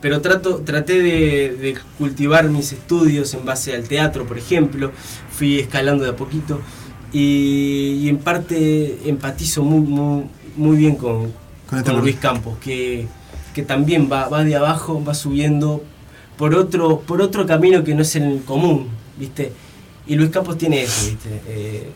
Pero 0.00 0.22
trato, 0.22 0.62
traté 0.64 0.94
de, 1.02 1.56
de 1.56 1.76
cultivar 1.98 2.48
mis 2.48 2.72
estudios 2.72 3.34
en 3.34 3.44
base 3.44 3.74
al 3.74 3.86
teatro, 3.86 4.24
por 4.24 4.38
ejemplo. 4.38 4.92
Fui 5.30 5.58
escalando 5.58 6.04
de 6.04 6.10
a 6.12 6.16
poquito. 6.16 6.62
Y, 7.12 8.00
y 8.00 8.08
en 8.08 8.16
parte 8.16 8.98
empatizo 9.04 9.62
muy, 9.62 9.80
muy, 9.86 10.24
muy 10.56 10.78
bien 10.78 10.96
con, 10.96 11.34
Con 11.68 11.80
este 11.80 11.90
con 11.90 12.00
Luis 12.00 12.16
Campos, 12.16 12.56
que, 12.62 13.06
que 13.54 13.62
también 13.62 14.08
va, 14.10 14.26
va 14.30 14.42
de 14.42 14.56
abajo, 14.56 15.04
va 15.04 15.12
subiendo 15.12 15.84
por 16.38 16.54
otro, 16.54 17.00
por 17.00 17.20
otro 17.20 17.44
camino 17.44 17.84
que 17.84 17.94
no 17.94 18.00
es 18.00 18.16
el 18.16 18.40
común, 18.46 18.88
¿viste? 19.16 19.52
Y 20.06 20.14
Luis 20.16 20.30
Campos 20.30 20.58
tiene 20.58 20.82
eso, 20.82 21.06
¿viste? 21.06 21.28
Eh, 21.48 21.90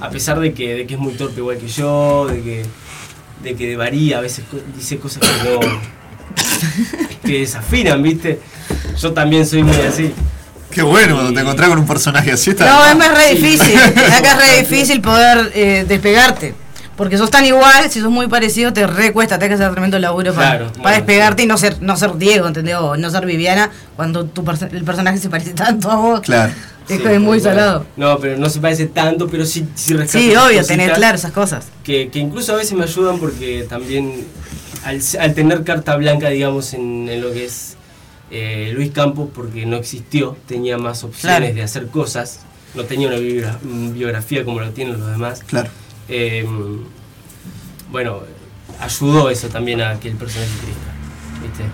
a 0.00 0.10
pesar 0.10 0.38
de 0.40 0.52
que, 0.52 0.74
de 0.74 0.86
que 0.86 0.94
es 0.94 1.00
muy 1.00 1.12
torpe 1.14 1.40
igual 1.40 1.58
que 1.58 1.68
yo, 1.68 2.26
de 2.28 2.40
que, 2.42 2.62
de 3.42 3.54
que 3.56 3.76
varía, 3.76 4.18
a 4.18 4.20
veces 4.20 4.44
co- 4.50 4.58
dice 4.76 4.98
cosas 4.98 5.22
que 5.28 5.50
no. 5.50 5.60
que 7.24 7.40
desafinan, 7.40 8.02
¿viste? 8.02 8.40
Yo 9.00 9.12
también 9.12 9.46
soy 9.46 9.62
muy 9.62 9.76
así. 9.76 10.12
Qué 10.70 10.82
bueno 10.82 11.14
cuando 11.16 11.34
te 11.34 11.40
encontrás 11.40 11.68
con 11.68 11.78
un 11.80 11.86
personaje 11.86 12.32
así. 12.32 12.50
Está 12.50 12.64
No, 12.70 12.86
es 12.86 12.96
más. 12.96 13.14
re 13.16 13.34
difícil. 13.34 13.74
Es 13.78 14.20
que 14.22 14.28
es 14.28 14.36
re 14.36 14.60
difícil 14.60 15.00
poder 15.02 15.50
eh, 15.54 15.84
despegarte. 15.86 16.54
Porque 16.96 17.16
sos 17.16 17.30
tan 17.30 17.44
igual, 17.46 17.90
si 17.90 18.00
sos 18.00 18.10
muy 18.10 18.26
parecido, 18.28 18.72
te 18.72 18.86
recuesta, 18.86 19.38
te 19.38 19.46
hay 19.46 19.48
que 19.48 19.54
hacer 19.54 19.70
tremendo 19.72 19.98
laburo 19.98 20.34
para, 20.34 20.50
Claro, 20.58 20.66
para 20.72 20.82
bueno, 20.82 20.96
despegarte 20.98 21.42
y 21.42 21.46
no 21.46 21.56
ser, 21.56 21.80
no 21.80 21.96
ser 21.96 22.16
Diego, 22.16 22.46
¿entendés? 22.46 22.76
O 22.76 22.96
no 22.96 23.10
ser 23.10 23.24
Viviana 23.26 23.70
cuando 23.96 24.26
tu 24.26 24.44
perso- 24.44 24.68
el 24.70 24.84
personaje 24.84 25.18
se 25.18 25.30
parece 25.30 25.52
tanto 25.54 25.90
a 25.90 25.96
vos. 25.96 26.20
Claro. 26.20 26.52
Es 26.88 26.98
Sí, 27.00 27.04
muy 27.18 27.38
cual. 27.38 27.40
salado. 27.40 27.86
No, 27.96 28.18
pero 28.18 28.36
no 28.36 28.50
se 28.50 28.60
parece 28.60 28.86
tanto, 28.86 29.26
pero 29.28 29.46
sí, 29.46 29.66
sí 29.74 29.94
Sí, 30.06 30.34
obvio, 30.36 30.64
tener 30.66 30.92
claro 30.92 31.16
esas 31.16 31.32
cosas. 31.32 31.66
Que, 31.84 32.10
que 32.10 32.18
incluso 32.18 32.52
a 32.52 32.56
veces 32.56 32.72
me 32.74 32.84
ayudan 32.84 33.18
porque 33.18 33.64
también 33.68 34.26
al, 34.84 35.00
al 35.20 35.34
tener 35.34 35.64
carta 35.64 35.96
blanca, 35.96 36.28
digamos, 36.28 36.74
en, 36.74 37.08
en 37.08 37.22
lo 37.22 37.32
que 37.32 37.46
es 37.46 37.76
eh, 38.30 38.72
Luis 38.74 38.90
Campos, 38.90 39.30
porque 39.34 39.64
no 39.64 39.76
existió, 39.76 40.36
tenía 40.46 40.76
más 40.76 41.04
opciones 41.04 41.38
Claro. 41.38 41.54
de 41.54 41.62
hacer 41.62 41.86
cosas, 41.86 42.40
no 42.74 42.84
tenía 42.84 43.08
una 43.08 43.16
biogra- 43.18 43.58
biografía 43.62 44.44
como 44.44 44.60
lo 44.60 44.70
tienen 44.70 44.98
los 44.98 45.08
demás. 45.10 45.40
Claro. 45.46 45.70
Eh, 46.08 46.46
bueno, 47.90 48.20
ayudó 48.80 49.30
eso 49.30 49.48
también 49.48 49.80
a 49.80 49.98
que 50.00 50.08
el 50.08 50.16
personaje 50.16 50.52
crezca, 50.60 51.42
¿viste? 51.42 51.64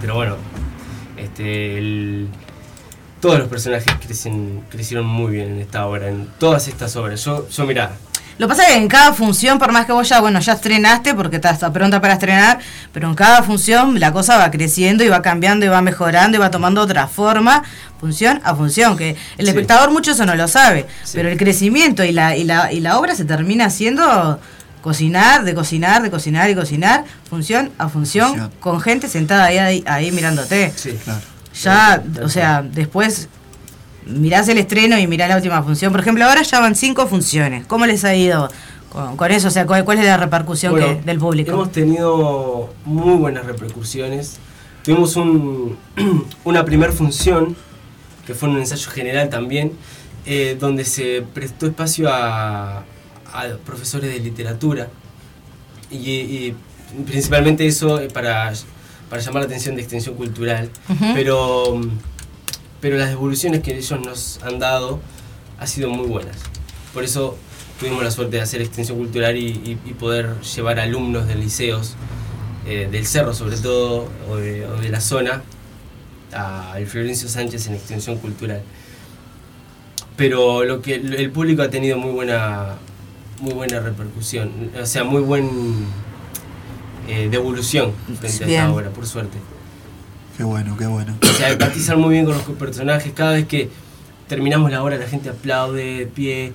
Pero 0.00 0.14
bueno, 0.14 0.36
este, 1.16 2.26
todos 3.20 3.38
los 3.38 3.48
personajes 3.48 3.92
crecen, 4.04 4.62
crecieron 4.70 5.06
muy 5.06 5.32
bien 5.32 5.52
en 5.52 5.60
esta 5.60 5.86
obra, 5.86 6.08
en 6.08 6.28
todas 6.38 6.68
estas 6.68 6.94
obras. 6.96 7.24
Yo, 7.24 7.48
yo 7.48 7.66
mirá, 7.66 7.96
Lo 8.38 8.46
que 8.46 8.50
pasa 8.50 8.64
es 8.64 8.74
que 8.74 8.76
en 8.82 8.88
cada 8.88 9.12
función, 9.14 9.58
por 9.58 9.72
más 9.72 9.86
que 9.86 9.92
vos 9.92 10.06
ya, 10.08 10.20
bueno, 10.20 10.38
ya 10.40 10.52
estrenaste 10.52 11.14
porque 11.14 11.36
estás 11.36 11.54
está 11.54 11.72
pronta 11.72 12.00
para 12.02 12.12
estrenar, 12.14 12.58
pero 12.92 13.08
en 13.08 13.14
cada 13.14 13.42
función 13.42 13.98
la 13.98 14.12
cosa 14.12 14.36
va 14.36 14.50
creciendo 14.50 15.02
y 15.04 15.08
va 15.08 15.22
cambiando 15.22 15.64
y 15.64 15.68
va 15.68 15.80
mejorando 15.80 16.36
y 16.36 16.40
va 16.40 16.50
tomando 16.50 16.82
otra 16.82 17.06
forma, 17.08 17.62
función 17.98 18.40
a 18.44 18.54
función, 18.54 18.96
que 18.96 19.16
el 19.38 19.46
Sí. 19.46 19.50
espectador 19.50 19.90
mucho 19.90 20.10
eso 20.10 20.26
no 20.26 20.34
lo 20.34 20.48
sabe, 20.48 20.86
Sí. 21.04 21.12
pero 21.14 21.30
el 21.30 21.38
crecimiento 21.38 22.04
y 22.04 22.12
la, 22.12 22.36
y, 22.36 22.44
la, 22.44 22.70
y 22.72 22.80
la 22.80 22.98
obra 22.98 23.14
se 23.14 23.24
termina 23.24 23.64
haciendo 23.66 24.38
cocinar, 24.82 25.42
de 25.44 25.54
cocinar, 25.54 26.02
de 26.02 26.10
cocinar 26.10 26.50
y 26.50 26.54
cocinar, 26.54 27.04
función 27.30 27.70
a 27.78 27.88
función, 27.88 28.28
Función. 28.28 28.52
con 28.60 28.80
gente 28.80 29.08
sentada 29.08 29.44
ahí, 29.46 29.58
ahí, 29.58 29.84
ahí 29.86 30.12
mirándote. 30.12 30.72
sí. 30.76 30.98
Claro. 31.02 31.20
Ya, 31.62 32.02
o 32.22 32.28
sea, 32.28 32.62
después 32.62 33.28
mirás 34.06 34.48
el 34.48 34.58
estreno 34.58 34.98
y 34.98 35.06
mirás 35.06 35.28
la 35.28 35.36
última 35.36 35.62
función. 35.62 35.92
Por 35.92 36.00
ejemplo, 36.00 36.24
ahora 36.24 36.42
ya 36.42 36.60
van 36.60 36.74
cinco 36.74 37.06
funciones. 37.06 37.66
¿Cómo 37.66 37.86
les 37.86 38.04
ha 38.04 38.14
ido 38.14 38.48
con, 38.90 39.16
con 39.16 39.30
eso? 39.30 39.48
O 39.48 39.50
sea, 39.50 39.66
¿cuál, 39.66 39.84
cuál 39.84 39.98
es 39.98 40.04
la 40.04 40.16
repercusión 40.16 40.72
Bueno, 40.72 40.98
que, 40.98 41.02
del 41.02 41.18
público? 41.18 41.52
Hemos 41.52 41.72
tenido 41.72 42.72
muy 42.84 43.14
buenas 43.16 43.46
repercusiones. 43.46 44.38
Tuvimos 44.82 45.16
un, 45.16 45.76
una 46.44 46.64
primer 46.64 46.92
función, 46.92 47.56
que 48.26 48.34
fue 48.34 48.48
un 48.48 48.58
ensayo 48.58 48.90
general 48.90 49.28
también, 49.28 49.72
eh, 50.24 50.56
donde 50.58 50.84
se 50.84 51.24
prestó 51.34 51.66
espacio 51.66 52.08
a, 52.12 52.78
a 52.78 52.84
profesores 53.64 54.10
de 54.10 54.20
literatura. 54.20 54.88
Y, 55.90 56.10
y 56.10 56.56
principalmente 57.06 57.66
eso 57.66 58.00
eh, 58.00 58.08
para, 58.08 58.52
para 59.10 59.22
llamar 59.22 59.42
la 59.42 59.46
atención 59.46 59.76
de 59.76 59.82
extensión 59.82 60.14
cultural. 60.14 60.70
Pero, 61.14 61.80
pero 62.80 62.96
las 62.96 63.08
devoluciones 63.10 63.62
que 63.62 63.76
ellos 63.76 64.00
nos 64.04 64.40
han 64.42 64.58
dado 64.58 65.00
han 65.58 65.68
sido 65.68 65.88
muy 65.90 66.06
buenas. 66.06 66.36
Por 66.92 67.04
eso 67.04 67.36
tuvimos 67.80 68.02
la 68.02 68.10
suerte 68.10 68.36
de 68.36 68.42
hacer 68.42 68.60
extensión 68.62 68.98
cultural 68.98 69.36
y, 69.36 69.46
y- 69.48 69.78
y 69.84 69.92
poder 69.94 70.40
llevar 70.40 70.78
alumnos 70.80 71.26
de 71.26 71.34
liceos, 71.34 71.94
eh, 72.66 72.88
del 72.90 73.06
cerro 73.06 73.34
sobre 73.34 73.56
todo, 73.56 74.08
o 74.30 74.36
de, 74.36 74.66
o 74.66 74.76
de 74.80 74.88
la 74.88 75.00
zona, 75.00 75.42
al 76.32 76.86
Florencio 76.86 77.28
Sánchez 77.28 77.66
en 77.68 77.74
extensión 77.74 78.18
cultural. 78.18 78.62
Pero 80.16 80.64
lo 80.64 80.80
que 80.80 80.94
el 80.94 81.30
público 81.30 81.62
ha 81.62 81.68
tenido 81.70 81.98
muy 81.98 82.12
buena, 82.12 82.76
muy 83.40 83.52
buena 83.52 83.80
repercusión, 83.80 84.50
o 84.80 84.86
sea, 84.86 85.04
muy 85.04 85.20
buen 85.20 85.48
eh, 87.08 87.28
devolución 87.30 87.92
frente 88.18 88.26
a 88.44 88.46
esta 88.46 88.72
obra, 88.72 88.90
por 88.90 89.06
suerte. 89.06 89.36
Qué 90.36 90.42
bueno, 90.44 90.76
qué 90.76 90.86
bueno. 90.86 91.14
O 91.22 91.26
sea, 91.34 91.50
empatizan 91.50 91.98
muy 92.00 92.10
bien 92.14 92.24
con 92.26 92.34
los 92.34 92.42
personajes. 92.44 93.12
Cada 93.14 93.32
vez 93.32 93.46
que 93.46 93.70
terminamos 94.28 94.70
la 94.70 94.82
obra, 94.82 94.96
la 94.96 95.06
gente 95.06 95.30
aplaude 95.30 95.98
de 96.00 96.06
pie. 96.06 96.52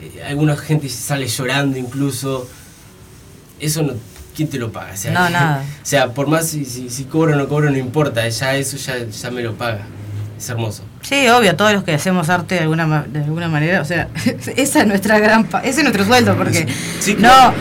eh, 0.00 0.22
alguna 0.28 0.56
gente 0.56 0.88
sale 0.88 1.26
llorando 1.26 1.76
incluso. 1.78 2.48
Eso 3.60 3.82
no. 3.82 3.94
¿Quién 4.36 4.48
te 4.48 4.58
lo 4.58 4.72
paga? 4.72 4.92
O 4.94 4.96
sea, 4.96 5.12
No, 5.12 5.30
nada. 5.30 5.62
O 5.82 5.86
sea, 5.86 6.12
por 6.12 6.26
más 6.26 6.48
si, 6.48 6.64
si, 6.64 6.90
si 6.90 7.04
cobro 7.04 7.32
o 7.34 7.36
no 7.36 7.48
cobro, 7.48 7.70
no 7.70 7.78
importa. 7.78 8.28
Ya 8.28 8.54
eso 8.56 8.76
ya, 8.76 9.04
ya 9.06 9.30
me 9.30 9.42
lo 9.42 9.54
paga. 9.54 9.86
Es 10.36 10.48
hermoso. 10.48 10.82
Sí, 11.02 11.28
obvio, 11.28 11.54
todos 11.54 11.72
los 11.72 11.84
que 11.84 11.94
hacemos 11.94 12.28
arte 12.28 12.56
de 12.56 12.62
alguna, 12.62 12.86
ma- 12.86 13.04
de 13.08 13.20
alguna 13.22 13.48
manera, 13.48 13.80
o 13.80 13.84
sea, 13.84 14.08
esa 14.56 14.80
es 14.80 14.86
nuestra 14.86 15.18
gran... 15.20 15.44
pa- 15.44 15.60
ese 15.60 15.78
es 15.80 15.84
nuestro 15.84 16.04
sueldo, 16.04 16.36
porque... 16.36 16.66
no, 17.18 17.52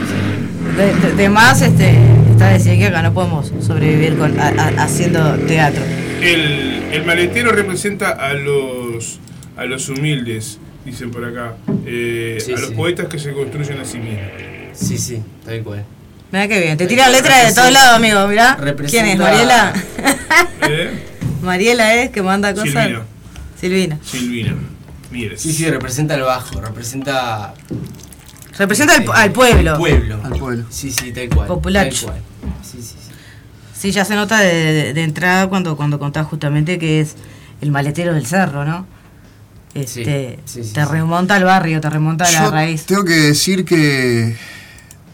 de, 0.75 0.95
de- 0.95 1.13
de 1.15 1.29
más 1.29 1.61
este, 1.61 1.95
está 2.33 2.49
decir 2.49 2.77
que 2.77 2.87
acá 2.87 3.01
no 3.01 3.13
podemos 3.13 3.51
sobrevivir 3.65 4.17
con, 4.17 4.39
a- 4.39 4.49
a- 4.49 4.83
haciendo 4.83 5.35
teatro. 5.47 5.81
El, 6.21 6.83
el 6.91 7.05
maletero 7.05 7.51
representa 7.51 8.09
a 8.09 8.33
los 8.33 9.19
a 9.55 9.65
los 9.65 9.87
humildes, 9.89 10.57
dicen 10.85 11.11
por 11.11 11.23
acá. 11.25 11.53
Eh, 11.85 12.37
Sí, 12.43 12.53
a 12.53 12.57
los 12.57 12.69
sí. 12.69 12.75
poetas 12.75 13.07
que 13.07 13.19
se 13.19 13.33
construyen 13.33 13.79
a 13.79 13.85
sí 13.85 13.99
mismos. 13.99 14.25
Sí, 14.73 14.97
sí, 14.97 15.21
tal 15.45 15.61
cual. 15.63 15.85
Mira 16.31 16.47
qué 16.47 16.59
bien, 16.59 16.77
te 16.77 16.87
tiran 16.87 17.11
letras 17.11 17.49
de 17.49 17.53
todos 17.53 17.71
lados, 17.71 17.95
amigo, 17.97 18.27
mirá. 18.27 18.57
¿Quién 18.89 19.05
es? 19.05 19.17
¿Mariela? 19.19 19.73
¿Eh? 20.67 20.89
Mariela 21.43 21.93
es 21.95 22.09
que 22.09 22.23
manda 22.23 22.53
cosas. 22.55 22.69
Silvina. 22.71 23.01
Silvina. 23.59 23.99
Silvina. 24.03 24.55
Mire. 25.11 25.37
Sí, 25.37 25.53
sí, 25.53 25.69
representa 25.69 26.15
al 26.15 26.23
bajo, 26.23 26.59
representa. 26.59 27.53
Representa 28.57 28.95
al, 28.95 29.05
al 29.13 29.31
pueblo. 29.31 29.77
Pueblo. 29.77 30.19
Al 30.23 30.33
pueblo. 30.37 30.65
Sí, 30.69 30.91
sí, 30.91 31.11
tal 31.11 31.29
cual. 31.29 31.47
Populacho. 31.47 32.07
Tal 32.07 32.15
cual. 32.21 32.23
Sí, 32.63 32.77
sí, 32.81 32.83
sí. 32.83 33.11
Sí, 33.73 33.91
ya 33.91 34.05
se 34.05 34.15
nota 34.15 34.39
de, 34.39 34.53
de- 34.73 34.93
de 34.93 35.03
entrada 35.03 35.47
cuando, 35.49 35.75
cuando 35.75 35.99
contás 35.99 36.25
justamente 36.27 36.79
que 36.79 37.01
es 37.01 37.15
el 37.61 37.71
maletero 37.71 38.13
del 38.13 38.25
cerro, 38.25 38.63
¿no? 38.65 38.85
Este, 39.73 40.39
sí, 40.45 40.63
sí, 40.63 40.73
te 40.73 40.85
sí. 40.85 40.91
remonta 40.91 41.35
al 41.35 41.43
barrio, 41.45 41.81
te 41.81 41.89
remonta 41.89 42.25
a 42.25 42.31
la 42.31 42.43
Yo 42.45 42.51
raíz. 42.51 42.85
tengo 42.85 43.03
que 43.03 43.13
decir 43.15 43.65
que 43.65 44.35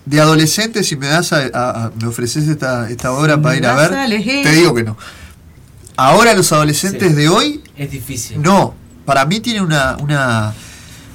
de 0.05 0.19
adolescente, 0.21 0.83
si 0.83 0.97
me 0.97 1.07
das 1.07 1.31
a, 1.33 1.37
a- 1.53 1.85
a- 1.85 1.91
me 1.99 2.07
ofreces 2.07 2.47
esta, 2.47 2.89
esta 2.89 3.11
obra 3.13 3.35
Si 3.35 3.41
para 3.41 3.55
ir 3.55 3.65
a 3.65 3.75
ver, 3.75 3.93
a 3.93 4.05
te 4.07 4.51
digo 4.51 4.73
que 4.75 4.83
no. 4.83 4.97
Ahora 5.95 6.33
los 6.33 6.51
adolescentes 6.51 7.09
Sí. 7.09 7.15
de 7.15 7.29
hoy, 7.29 7.63
Es 7.77 7.89
difícil. 7.91 8.41
no. 8.41 8.73
Para 9.05 9.25
mí 9.25 9.39
tiene 9.39 9.61
una, 9.61 9.97
una, 9.97 10.53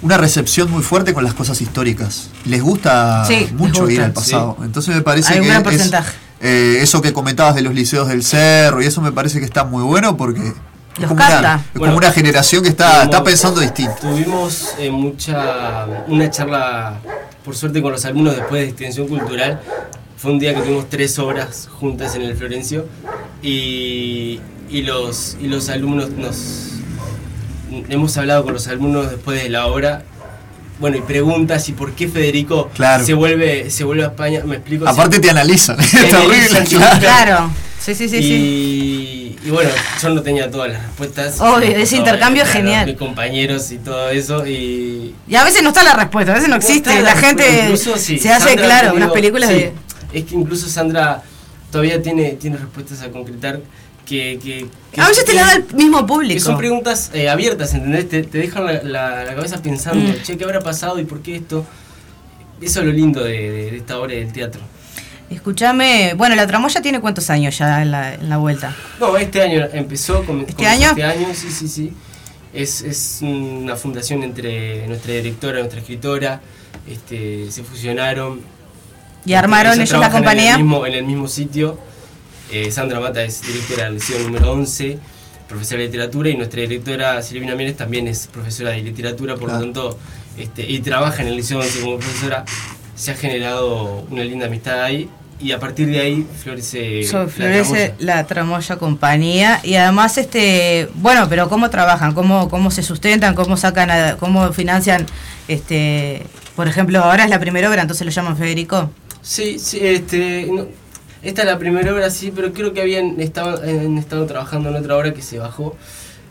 una 0.05 0.17
recepción 0.19 0.71
muy 0.71 0.83
fuerte 0.83 1.13
con 1.15 1.25
las 1.25 1.35
cosas 1.35 1.61
históricas. 1.61 2.31
Les 2.45 2.63
gusta 2.63 3.25
Sí, 3.25 3.41
les 3.41 3.53
mucho 3.53 3.81
gusta. 3.81 3.93
ir 3.95 4.01
al 4.03 4.13
pasado. 4.13 4.55
Sí. 4.59 4.65
Entonces 4.67 4.95
me 4.95 5.01
parece 5.03 5.33
Hay 5.33 5.39
un 5.41 5.45
que 5.45 5.49
gran 5.51 5.63
es, 5.63 5.69
porcentaje. 5.69 6.13
eh, 6.41 6.79
eso 6.81 7.03
que 7.03 7.13
comentabas 7.13 7.55
de 7.57 7.63
los 7.63 7.75
liceos 7.75 8.07
del 8.09 8.23
cerro 8.23 8.81
y 8.83 8.87
eso 8.87 9.01
me 9.01 9.11
parece 9.13 9.39
que 9.41 9.45
está 9.47 9.65
muy 9.65 9.83
bueno 9.83 10.17
porque 10.17 10.41
es 10.47 11.07
como, 11.09 11.15
una, 11.15 11.57
es 11.57 11.63
como 11.73 11.79
Bueno, 11.87 11.97
una 11.97 12.13
generación 12.13 12.63
que 12.63 12.69
está, 12.69 12.91
tuvimos- 12.91 13.05
está 13.05 13.25
pensando 13.25 13.61
distinto. 13.61 13.95
Tuvimos 14.01 14.75
eh, 14.79 14.91
mucha 14.91 15.87
una 16.07 16.31
charla, 16.31 16.99
por 17.45 17.57
suerte, 17.57 17.83
con 17.83 17.91
los 17.91 18.05
alumnos 18.05 18.37
después 18.37 18.63
de 18.63 18.69
extensión 18.69 19.09
cultural. 19.09 19.61
Fue 20.19 20.31
un 20.33 20.39
día 20.39 20.55
que 20.55 20.61
tuvimos 20.61 20.89
tres 20.89 21.19
horas 21.19 21.69
juntas 21.81 22.15
en 22.15 22.23
el 22.23 22.37
Florencio 22.37 22.87
y, 23.43 24.41
y 24.71 24.83
los, 24.83 25.37
y 25.41 25.49
los 25.49 25.69
alumnos 25.71 26.11
nos... 26.11 26.71
Hemos 27.89 28.17
hablado 28.17 28.45
con 28.45 28.53
los 28.55 28.67
alumnos 28.69 29.11
después 29.11 29.43
de 29.43 29.49
la 29.49 29.67
obra. 29.67 30.03
Bueno, 30.81 30.97
y 30.97 31.01
preguntas 31.03 31.69
y 31.69 31.73
por 31.73 31.93
qué 31.93 32.09
Federico 32.09 32.69
Claro. 32.75 33.05
se 33.05 33.15
vuelve 33.15 33.71
se 33.71 33.85
vuelve 33.85 34.05
a 34.05 34.09
España. 34.09 34.43
¿Me 34.45 34.57
explico? 34.57 34.87
Aparte 34.89 35.21
te 35.21 35.31
analizan, 35.31 35.79
es 35.81 35.95
analizan, 36.13 36.67
claro. 36.67 36.99
Claro, 37.01 37.51
sí, 37.81 37.95
sí, 37.95 38.09
sí, 38.09 38.17
y, 38.17 38.23
sí. 38.23 39.37
y 39.47 39.51
bueno, 39.51 39.71
yo 40.03 40.09
no 40.11 40.23
tenía 40.23 40.51
todas 40.51 40.73
las 40.73 40.83
respuestas. 40.83 41.41
Obvio, 41.41 41.69
ese 41.77 41.97
intercambio 41.97 42.43
es 42.43 42.49
genial. 42.51 42.87
Mis 42.87 42.97
compañeros 42.97 43.71
y 43.71 43.79
todo 43.79 44.11
eso. 44.11 44.45
Y, 44.47 45.15
Y 45.29 45.35
a 45.37 45.45
veces 45.45 45.63
no 45.63 45.69
está 45.69 45.85
la 45.85 45.95
respuesta, 45.95 46.33
a 46.33 46.35
veces 46.35 46.49
no 46.51 46.57
existe. 46.57 46.93
La 46.95 47.01
la- 47.03 47.17
gente 47.17 47.61
incluso, 47.63 47.97
sí, 47.97 48.19
se 48.19 48.31
hace, 48.33 48.49
Sandra 48.49 48.65
claro, 48.67 48.89
tenido- 48.91 49.05
unas 49.07 49.13
películas 49.15 49.49
sí, 49.51 49.55
de... 49.55 49.73
Es 50.13 50.25
que 50.25 50.35
incluso 50.35 50.69
Sandra 50.69 51.23
todavía 51.71 52.03
tiene, 52.03 52.33
tiene 52.33 52.57
respuestas 52.57 53.01
a 53.03 53.11
concretar 53.11 53.61
que... 54.07 54.39
que, 54.43 54.67
que- 54.93 55.01
A 55.01 55.09
veces 55.09 55.25
te 55.25 55.33
la 55.35 55.43
da 55.47 55.53
el 55.55 55.65
mismo 55.75 56.07
público. 56.07 56.35
que 56.35 56.41
son 56.41 56.57
preguntas 56.57 57.11
eh, 57.15 57.29
abiertas, 57.29 57.75
¿entendés? 57.75 58.09
Te, 58.09 58.23
te 58.23 58.39
dejan 58.39 58.65
la, 58.67 58.83
la- 58.83 59.25
la 59.25 59.35
cabeza 59.35 59.61
pensando, 59.63 60.11
Mm. 60.13 60.23
che, 60.23 60.37
¿qué 60.37 60.45
habrá 60.45 60.61
pasado 60.61 60.99
y 61.01 61.05
por 61.05 61.21
qué 61.23 61.37
esto? 61.37 61.65
Eso 62.61 62.81
es 62.81 62.87
lo 62.87 62.93
lindo 62.93 63.23
de, 63.25 63.33
de- 63.51 63.71
de 63.73 63.77
esta 63.77 63.99
obra 63.99 64.15
del 64.15 64.33
teatro. 64.33 64.61
Escúchame, 65.31 66.15
bueno, 66.17 66.35
la 66.37 66.47
tramoya 66.47 66.81
tiene 66.83 67.01
cuántos 67.01 67.31
años 67.31 67.57
ya 67.59 67.83
en 67.83 67.91
la, 67.91 68.15
en 68.15 68.29
la 68.29 68.37
vuelta. 68.37 68.77
No, 69.01 69.17
este 69.17 69.43
año 69.43 69.67
empezó, 69.73 70.23
com- 70.25 70.45
¿Este 70.47 70.67
año? 70.67 70.91
Este 70.91 71.03
año, 71.03 71.29
sí, 71.35 71.51
sí, 71.51 71.67
sí. 71.69 71.93
Es, 72.53 72.83
es 72.83 73.19
una 73.23 73.75
fundación 73.75 74.23
entre 74.23 74.87
nuestra 74.87 75.15
directora 75.15 75.59
y 75.59 75.63
nuestra 75.63 75.81
escritora. 75.81 76.41
Este, 76.87 77.51
se 77.51 77.65
fusionaron. 77.65 78.43
¿Y 79.27 79.33
armaron 79.33 79.81
ellos 79.81 79.99
la 79.99 80.11
compañía? 80.11 80.55
En 80.55 80.61
el 80.61 80.65
mismo, 80.65 80.87
en 80.87 80.93
el 80.93 81.05
mismo 81.05 81.27
sitio. 81.27 81.79
Eh, 82.55 82.71
Sandra 82.71 83.01
Mata 83.01 83.21
es 83.25 83.43
directora 83.43 83.87
del 83.87 83.95
liceo 83.95 84.17
número 84.21 84.53
11, 84.53 84.97
profesora 85.49 85.81
de 85.81 85.87
literatura, 85.87 86.31
y 86.31 86.37
nuestra 86.37 86.61
directora 86.61 87.21
Silvina 87.21 87.57
Mieres 87.57 87.77
también 87.77 88.07
es 88.07 88.29
profesora 88.29 88.71
de 88.71 88.81
literatura, 88.83 89.35
por 89.35 89.51
lo 89.51 89.59
tanto, 89.59 89.99
este, 90.39 90.63
y 90.71 90.79
trabaja 90.79 91.23
en 91.23 91.29
el 91.29 91.37
liceo 91.37 91.59
11 91.59 91.81
como 91.81 91.99
profesora. 91.99 92.45
Se 92.95 93.11
ha 93.11 93.15
generado 93.17 94.07
una 94.09 94.23
linda 94.23 94.47
amistad 94.47 94.85
ahí, 94.85 95.09
y 95.41 95.51
a 95.51 95.59
partir 95.59 95.89
de 95.89 95.99
ahí 96.01 96.25
florece. 96.45 97.03
So- 97.03 97.25
la 97.25 97.29
florece 97.29 97.65
tramoya. 97.89 97.95
la 97.99 98.27
tramoya 98.29 98.77
compañía 98.77 99.61
y 99.65 99.75
además 99.75 100.17
este 100.17 100.89
bueno 100.95 101.29
pero 101.29 101.49
cómo 101.49 101.71
trabajan 101.71 102.15
cómo 102.15 102.49
cómo 102.49 102.71
se 102.71 102.85
sustentan 102.85 103.35
cómo 103.35 103.57
sacan 103.57 103.91
a- 103.91 104.17
cómo 104.17 104.53
financian 104.53 105.05
este 105.49 106.23
por 106.55 106.69
ejemplo 106.69 107.01
ahora 107.03 107.25
es 107.25 107.31
la 107.31 107.41
primera 107.41 107.69
obra 107.69 107.83
entonces 107.83 108.07
lo 108.07 108.13
llaman 108.13 108.37
Federico 108.37 108.91
Sí, 109.23 109.59
sí, 109.59 109.79
este, 109.83 110.47
no, 110.53 110.67
esta 111.25 111.43
es 111.43 111.49
la 111.49 111.59
primera 111.59 111.93
obra, 111.93 112.11
sí, 112.11 112.33
pero 112.35 112.53
creo 112.53 112.73
que 112.73 112.81
habían 112.83 113.21
estado, 113.21 113.63
han 113.63 113.99
estado 113.99 114.27
trabajando 114.27 114.69
en 114.69 114.77
otra 114.77 114.97
obra 114.97 115.13
que 115.15 115.23
se 115.23 115.39
bajó, 115.39 115.77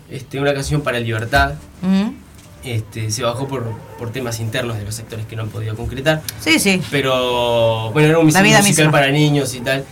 este, 0.10 0.40
una 0.40 0.54
canción 0.54 0.82
para 0.82 1.00
libertad, 1.00 1.54
Ujú. 1.82 2.14
este, 2.64 3.10
se 3.12 3.24
bajó 3.24 3.48
por, 3.48 3.66
por 4.00 4.12
temas 4.12 4.40
internos 4.40 4.78
de 4.78 4.86
los 4.86 4.98
actores 5.00 5.26
que 5.26 5.36
no 5.36 5.42
han 5.44 5.50
podido 5.50 5.76
concretar, 5.76 6.22
sí 6.40 6.60
sí 6.60 6.82
pero 6.92 7.92
bueno, 7.92 8.08
era 8.10 8.20
un 8.20 8.26
musical 8.28 8.64
misma. 8.64 8.92
para 8.92 9.10
niños 9.12 9.54
y 9.56 9.60
tal, 9.62 9.84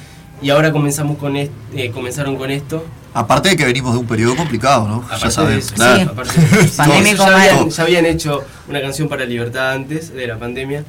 y 0.42 0.50
ahora 0.52 0.72
comenzamos 0.72 1.18
con 1.18 1.36
est- 1.36 1.52
eh, 1.76 1.92
comenzaron 1.92 2.36
con 2.38 2.52
esto, 2.52 2.86
Aparte 3.14 3.50
de 3.50 3.58
que 3.58 3.66
venimos 3.66 3.92
de 3.92 4.00
un 4.00 4.08
periodo 4.08 4.38
complicado, 4.38 4.88
¿no? 4.88 4.96
aparte 5.04 5.20
ya 5.20 5.26
de 5.28 5.32
sabemos. 5.34 5.66
eso, 5.66 5.76
claro. 5.76 5.96
sí, 5.98 6.02
aparte 6.10 6.40
de 6.40 6.60
eso. 6.62 6.84
Ya, 7.18 7.36
habían, 7.36 7.70
ya 7.70 7.84
habían 7.84 8.06
hecho 8.06 8.44
una 8.70 8.82
canción 8.82 9.10
para 9.10 9.26
libertad 9.26 9.72
antes 9.74 10.14
de 10.14 10.28
la 10.28 10.38
pandemia, 10.40 10.86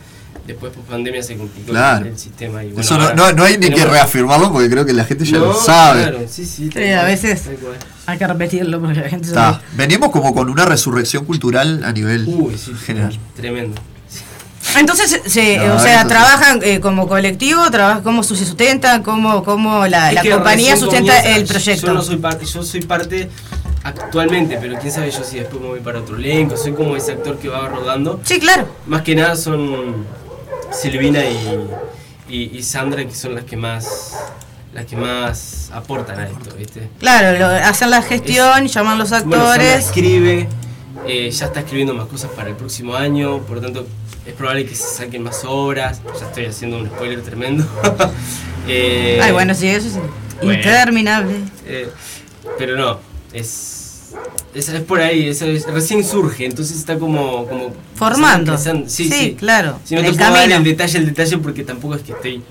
después 0.46 0.72
post 0.72 0.88
pandemia 0.88 1.22
se 1.22 1.36
complicó 1.36 1.70
Claro. 1.70 2.06
el 2.06 2.18
sistema 2.18 2.62
y 2.64 2.68
bueno, 2.68 2.80
Eso 2.80 2.96
no, 2.98 3.04
ahora 3.04 3.14
no, 3.14 3.32
no 3.32 3.44
hay 3.44 3.58
ni 3.58 3.70
que 3.70 3.84
reafirmarlo 3.84 4.52
porque 4.52 4.68
creo 4.68 4.84
que 4.84 4.92
la 4.92 5.04
gente 5.04 5.24
ya 5.24 5.38
No, 5.38 5.46
lo 5.46 5.54
sabe. 5.54 6.02
claro, 6.02 6.18
sí, 6.28 6.44
sí, 6.44 6.68
tal 6.68 6.82
Sí, 6.82 6.90
a 6.90 7.04
veces 7.04 7.42
hay 8.06 8.18
que 8.18 8.26
repetirlo 8.26 8.80
porque 8.80 9.00
la 9.00 9.08
gente 9.08 9.28
olvida. 9.28 9.62
Venimos 9.76 10.10
como 10.10 10.34
con 10.34 10.50
una 10.50 10.64
resurrección 10.64 11.24
cultural 11.24 11.84
a 11.84 11.92
nivel 11.92 12.24
Uy, 12.26 12.56
sí, 12.58 12.72
general. 12.74 13.16
Tremendo. 13.36 13.80
entonces 14.76 15.20
se, 15.26 15.58
No, 15.58 15.74
o 15.76 15.78
sea 15.78 16.06
trabajan 16.06 16.60
eh, 16.62 16.80
como 16.80 17.06
colectivo 17.08 17.70
trabajan 17.70 18.02
cómo 18.02 18.22
se 18.22 18.34
sustentan 18.36 19.02
cómo 19.02 19.42
cómo 19.44 19.86
la, 19.86 20.12
compañía 20.28 20.76
sustenta 20.76 21.14
comienza, 21.16 21.36
el 21.38 21.46
proyecto 21.46 21.86
Yo 21.88 21.94
no 21.94 22.02
soy 22.02 22.16
parte, 22.16 22.44
yo 22.46 22.62
soy 22.62 22.80
parte 22.82 23.28
actualmente, 23.84 24.58
pero 24.60 24.78
quién 24.78 24.92
sabe 24.92 25.10
yo 25.10 25.22
si 25.24 25.38
después 25.40 25.60
me 25.60 25.68
voy 25.68 25.80
para 25.80 25.98
otro 26.00 26.16
elenco, 26.16 26.56
soy 26.56 26.72
como 26.72 26.96
ese 26.96 27.12
actor 27.12 27.36
que 27.38 27.48
va 27.48 27.68
rodando. 27.68 28.20
Sí, 28.24 28.38
claro. 28.38 28.66
Más 28.86 29.02
que 29.02 29.14
nada 29.16 29.34
son 29.34 30.06
Silvina 30.72 31.20
y, 31.24 31.68
y, 32.28 32.56
y 32.58 32.62
Sandra, 32.62 33.04
que 33.04 33.14
son 33.14 33.34
las 33.34 33.44
que 33.44 33.56
más 33.56 34.14
las 34.74 34.86
que 34.86 34.96
más 34.96 35.70
aportan 35.74 36.18
a 36.18 36.26
esto, 36.28 36.54
¿viste? 36.56 36.88
Claro, 36.98 37.38
lo- 37.38 37.46
hacen 37.46 37.90
la 37.90 38.00
gestión, 38.00 38.66
llaman 38.68 38.96
los 38.98 39.10
Bueno, 39.10 39.22
Sandra 39.26 39.40
actores. 39.50 39.84
escribe, 39.86 40.48
eh, 41.06 41.30
ya 41.30 41.46
está 41.46 41.60
escribiendo 41.60 41.92
más 41.92 42.06
cosas 42.06 42.30
para 42.30 42.48
el 42.48 42.56
próximo 42.56 42.94
año, 42.96 43.38
por 43.42 43.56
lo 43.56 43.62
tanto 43.62 43.86
es 44.24 44.32
probable 44.32 44.64
que 44.64 44.74
se 44.74 44.84
saquen 44.96 45.24
más 45.24 45.44
obras. 45.44 46.00
Ya 46.18 46.26
estoy 46.26 46.46
haciendo 46.46 46.78
un 46.78 46.86
spoiler 46.86 47.22
tremendo. 47.22 47.64
Eh, 48.68 49.18
Ay, 49.20 49.32
bueno, 49.32 49.54
sí, 49.56 49.66
eso 49.68 49.88
es 49.88 49.94
bueno. 50.40 50.52
interminable. 50.54 51.34
eh, 51.66 51.90
pero 52.56 52.76
no, 52.76 53.00
es, 53.32 53.71
es, 54.54 54.68
es 54.68 54.80
por 54.82 55.00
ahí, 55.00 55.28
es, 55.28 55.42
es- 55.42 55.66
recién 55.66 56.04
surge, 56.04 56.44
entonces 56.46 56.76
está 56.78 56.98
como... 56.98 57.46
como 57.46 57.72
Formando. 57.94 58.56
Sí, 58.58 58.70
Sí, 58.86 59.10
sí, 59.10 59.36
claro, 59.38 59.78
Si 59.84 59.94
no 59.94 60.02
te 60.02 60.12
puedo 60.12 60.32
dar 60.32 60.50
el 60.50 60.64
detalle, 60.64 60.98
el 60.98 61.06
detalle, 61.06 61.38
porque 61.38 61.62
tampoco 61.64 61.94
es 61.94 62.02
que 62.02 62.12
estoy 62.12 62.42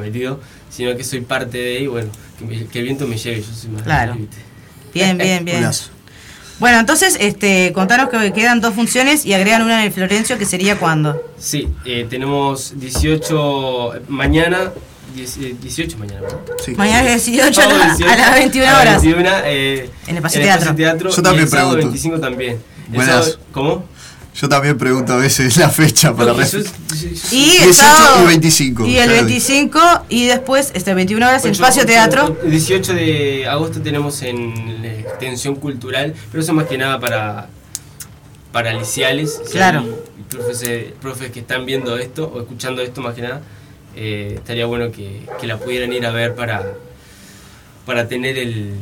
metido, 0.00 0.40
sino 0.70 0.96
que 0.96 1.04
soy 1.04 1.20
parte 1.20 1.58
de 1.58 1.76
ahí, 1.78 1.86
bueno, 1.86 2.10
que, 2.38 2.44
me- 2.44 2.66
que 2.66 2.78
el 2.80 2.84
viento 2.84 3.06
me 3.06 3.16
lleve, 3.16 3.40
yo 3.42 3.52
soy 3.54 3.70
más... 3.70 3.82
Claro. 3.82 4.16
Bien, 4.94 5.16
bien, 5.18 5.44
bien. 5.44 5.68
Bueno, 6.58 6.80
entonces, 6.80 7.16
este, 7.20 7.72
contanos 7.72 8.08
que 8.08 8.32
quedan 8.32 8.60
dos 8.60 8.74
funciones 8.74 9.24
y 9.24 9.32
agregan 9.34 9.62
una 9.62 9.80
en 9.80 9.86
el 9.86 9.92
Florencio, 9.92 10.38
que 10.38 10.44
sería 10.44 10.76
cuándo. 10.78 11.22
Sí, 11.38 11.68
eh, 11.84 12.06
tenemos 12.10 12.72
18 12.80 13.92
mañana, 14.08 14.58
10, 14.58 14.72
eh, 14.72 14.72
18 15.14 15.98
mañana, 15.98 16.20
¿verdad? 16.22 16.38
Mañana 16.76 17.14
es 17.14 17.24
18 17.26 17.48
a, 17.48 17.52
Sábado 17.64 17.78
la- 17.78 17.84
18, 17.96 18.12
a 18.12 18.16
las 18.16 18.34
21 18.34 18.66
a 18.68 18.72
las 18.72 18.80
horas. 18.82 19.02
21, 19.02 19.30
eh, 19.44 19.90
En 20.06 20.16
el 20.16 20.22
Paseo 20.22 20.42
Teatro. 20.42 20.74
Teatro. 20.74 21.10
Yo 21.10 21.22
también 21.22 21.42
y 21.42 21.44
el 21.44 21.50
pregunto. 21.50 21.76
25 21.78 22.20
también. 22.20 22.58
Buenas. 22.88 23.24
sábado- 23.24 23.38
¿Cómo? 23.52 23.84
Yo 24.34 24.48
también 24.48 24.78
pregunto 24.78 25.14
a 25.14 25.16
veces 25.16 25.56
la 25.56 25.68
fecha 25.68 26.14
para 26.14 26.32
No, 26.32 26.38
ref- 26.38 26.52
yo- 26.52 26.58
yo- 26.60 26.64
yo- 26.94 27.08
Y 27.32 27.42
el 27.56 27.64
18 27.64 27.72
sábado- 27.74 28.22
y 28.22 28.26
25. 28.28 28.86
Y 28.86 28.90
el 28.90 28.94
ya 28.96 29.06
lo 29.06 29.12
vi. 29.12 29.18
25 29.18 29.80
y 30.08 30.26
después, 30.26 30.70
este, 30.74 30.94
21 30.94 31.26
horas 31.26 31.44
en 31.44 31.50
Espacio 31.52 31.84
Teatro. 31.84 32.36
El 32.44 32.50
18 32.52 32.94
de 32.94 33.48
agosto 33.48 33.80
tenemos 33.82 34.22
en 34.22 34.82
la 34.82 34.92
extensión 34.92 35.56
cultural, 35.56 36.14
pero 36.30 36.42
eso 36.42 36.52
más 36.52 36.66
que 36.66 36.78
nada 36.78 37.00
para, 37.00 37.48
para 38.52 38.72
liciales. 38.74 39.40
Si 39.44 39.52
Claro. 39.52 39.80
hay 39.80 39.94
profes, 40.28 40.92
profes 41.00 41.30
que 41.32 41.40
están 41.40 41.66
viendo 41.66 41.98
esto 41.98 42.30
o 42.32 42.40
escuchando 42.40 42.80
esto 42.82 43.00
más 43.02 43.14
que 43.14 43.22
nada, 43.22 43.40
eh, 44.00 44.34
estaría 44.36 44.66
bueno 44.66 44.92
que, 44.92 45.22
que 45.40 45.46
la 45.48 45.58
pudieran 45.58 45.92
ir 45.92 46.06
a 46.06 46.10
ver 46.12 46.34
para, 46.34 46.64
para 47.84 48.06
tener 48.06 48.38
el, 48.38 48.74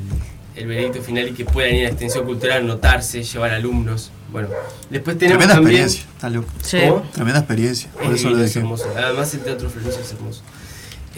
el 0.56 0.66
veredicto 0.66 1.00
final 1.02 1.28
y 1.28 1.32
que 1.32 1.44
puedan 1.46 1.74
ir 1.74 1.86
a 1.86 1.88
extensión 1.88 2.24
cultural, 2.26 2.66
notarse, 2.66 3.22
llevar 3.22 3.52
alumnos. 3.52 4.10
Bueno, 4.30 4.48
después 4.90 5.16
tenemos 5.16 5.38
Tremenda 5.46 5.54
también... 5.54 5.84
experiencia. 5.84 7.10
Tremenda 7.12 7.38
experiencia. 7.40 7.88
Por 7.92 8.12
Es 8.12 8.20
eso 8.20 8.30
lo 8.30 8.36
divino, 8.36 8.42
es 8.44 8.48
dije. 8.50 8.58
hermoso. 8.60 8.92
Además 8.96 9.32
el 9.34 9.40
Teatro 9.40 9.70
Florencio 9.70 10.02
es 10.02 10.12
hermoso. 10.12 10.42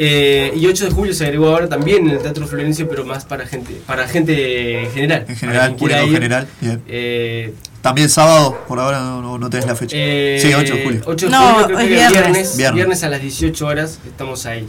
Eh, 0.00 0.52
y 0.54 0.66
8 0.66 0.84
de 0.84 0.90
julio 0.92 1.12
se 1.12 1.24
agregó 1.24 1.48
ahora 1.48 1.68
también 1.68 2.06
en 2.06 2.10
el 2.10 2.18
Teatro 2.22 2.46
Florencio, 2.46 2.88
pero 2.88 3.04
más 3.04 3.24
para 3.24 3.46
gente, 3.46 3.80
para 3.84 4.06
gente 4.06 4.84
en 4.84 4.90
general. 4.92 5.24
En 5.28 5.34
general, 5.36 5.74
público 5.74 6.04
ir. 6.04 6.12
general. 6.12 6.46
Bien. 6.60 6.82
Eh, 6.86 7.52
También 7.82 8.08
sábado, 8.08 8.58
por 8.66 8.80
ahora 8.80 8.98
no, 9.00 9.20
no, 9.22 9.38
no 9.38 9.48
tenés 9.50 9.66
la 9.66 9.76
fecha. 9.76 9.94
eh, 9.98 10.38
sí, 10.42 10.52
8 10.52 10.74
de 10.74 10.82
julio. 10.84 11.00
8 11.06 11.26
de 11.26 11.32
No, 11.32 11.54
julio 11.62 11.78
es 11.78 11.88
viernes. 11.88 12.10
viernes, 12.12 12.56
Viernes. 12.56 12.74
viernes. 12.74 13.04
a 13.04 13.08
las 13.08 13.20
18 13.22 13.66
horas 13.66 13.98
estamos 14.06 14.44
ahí. 14.46 14.66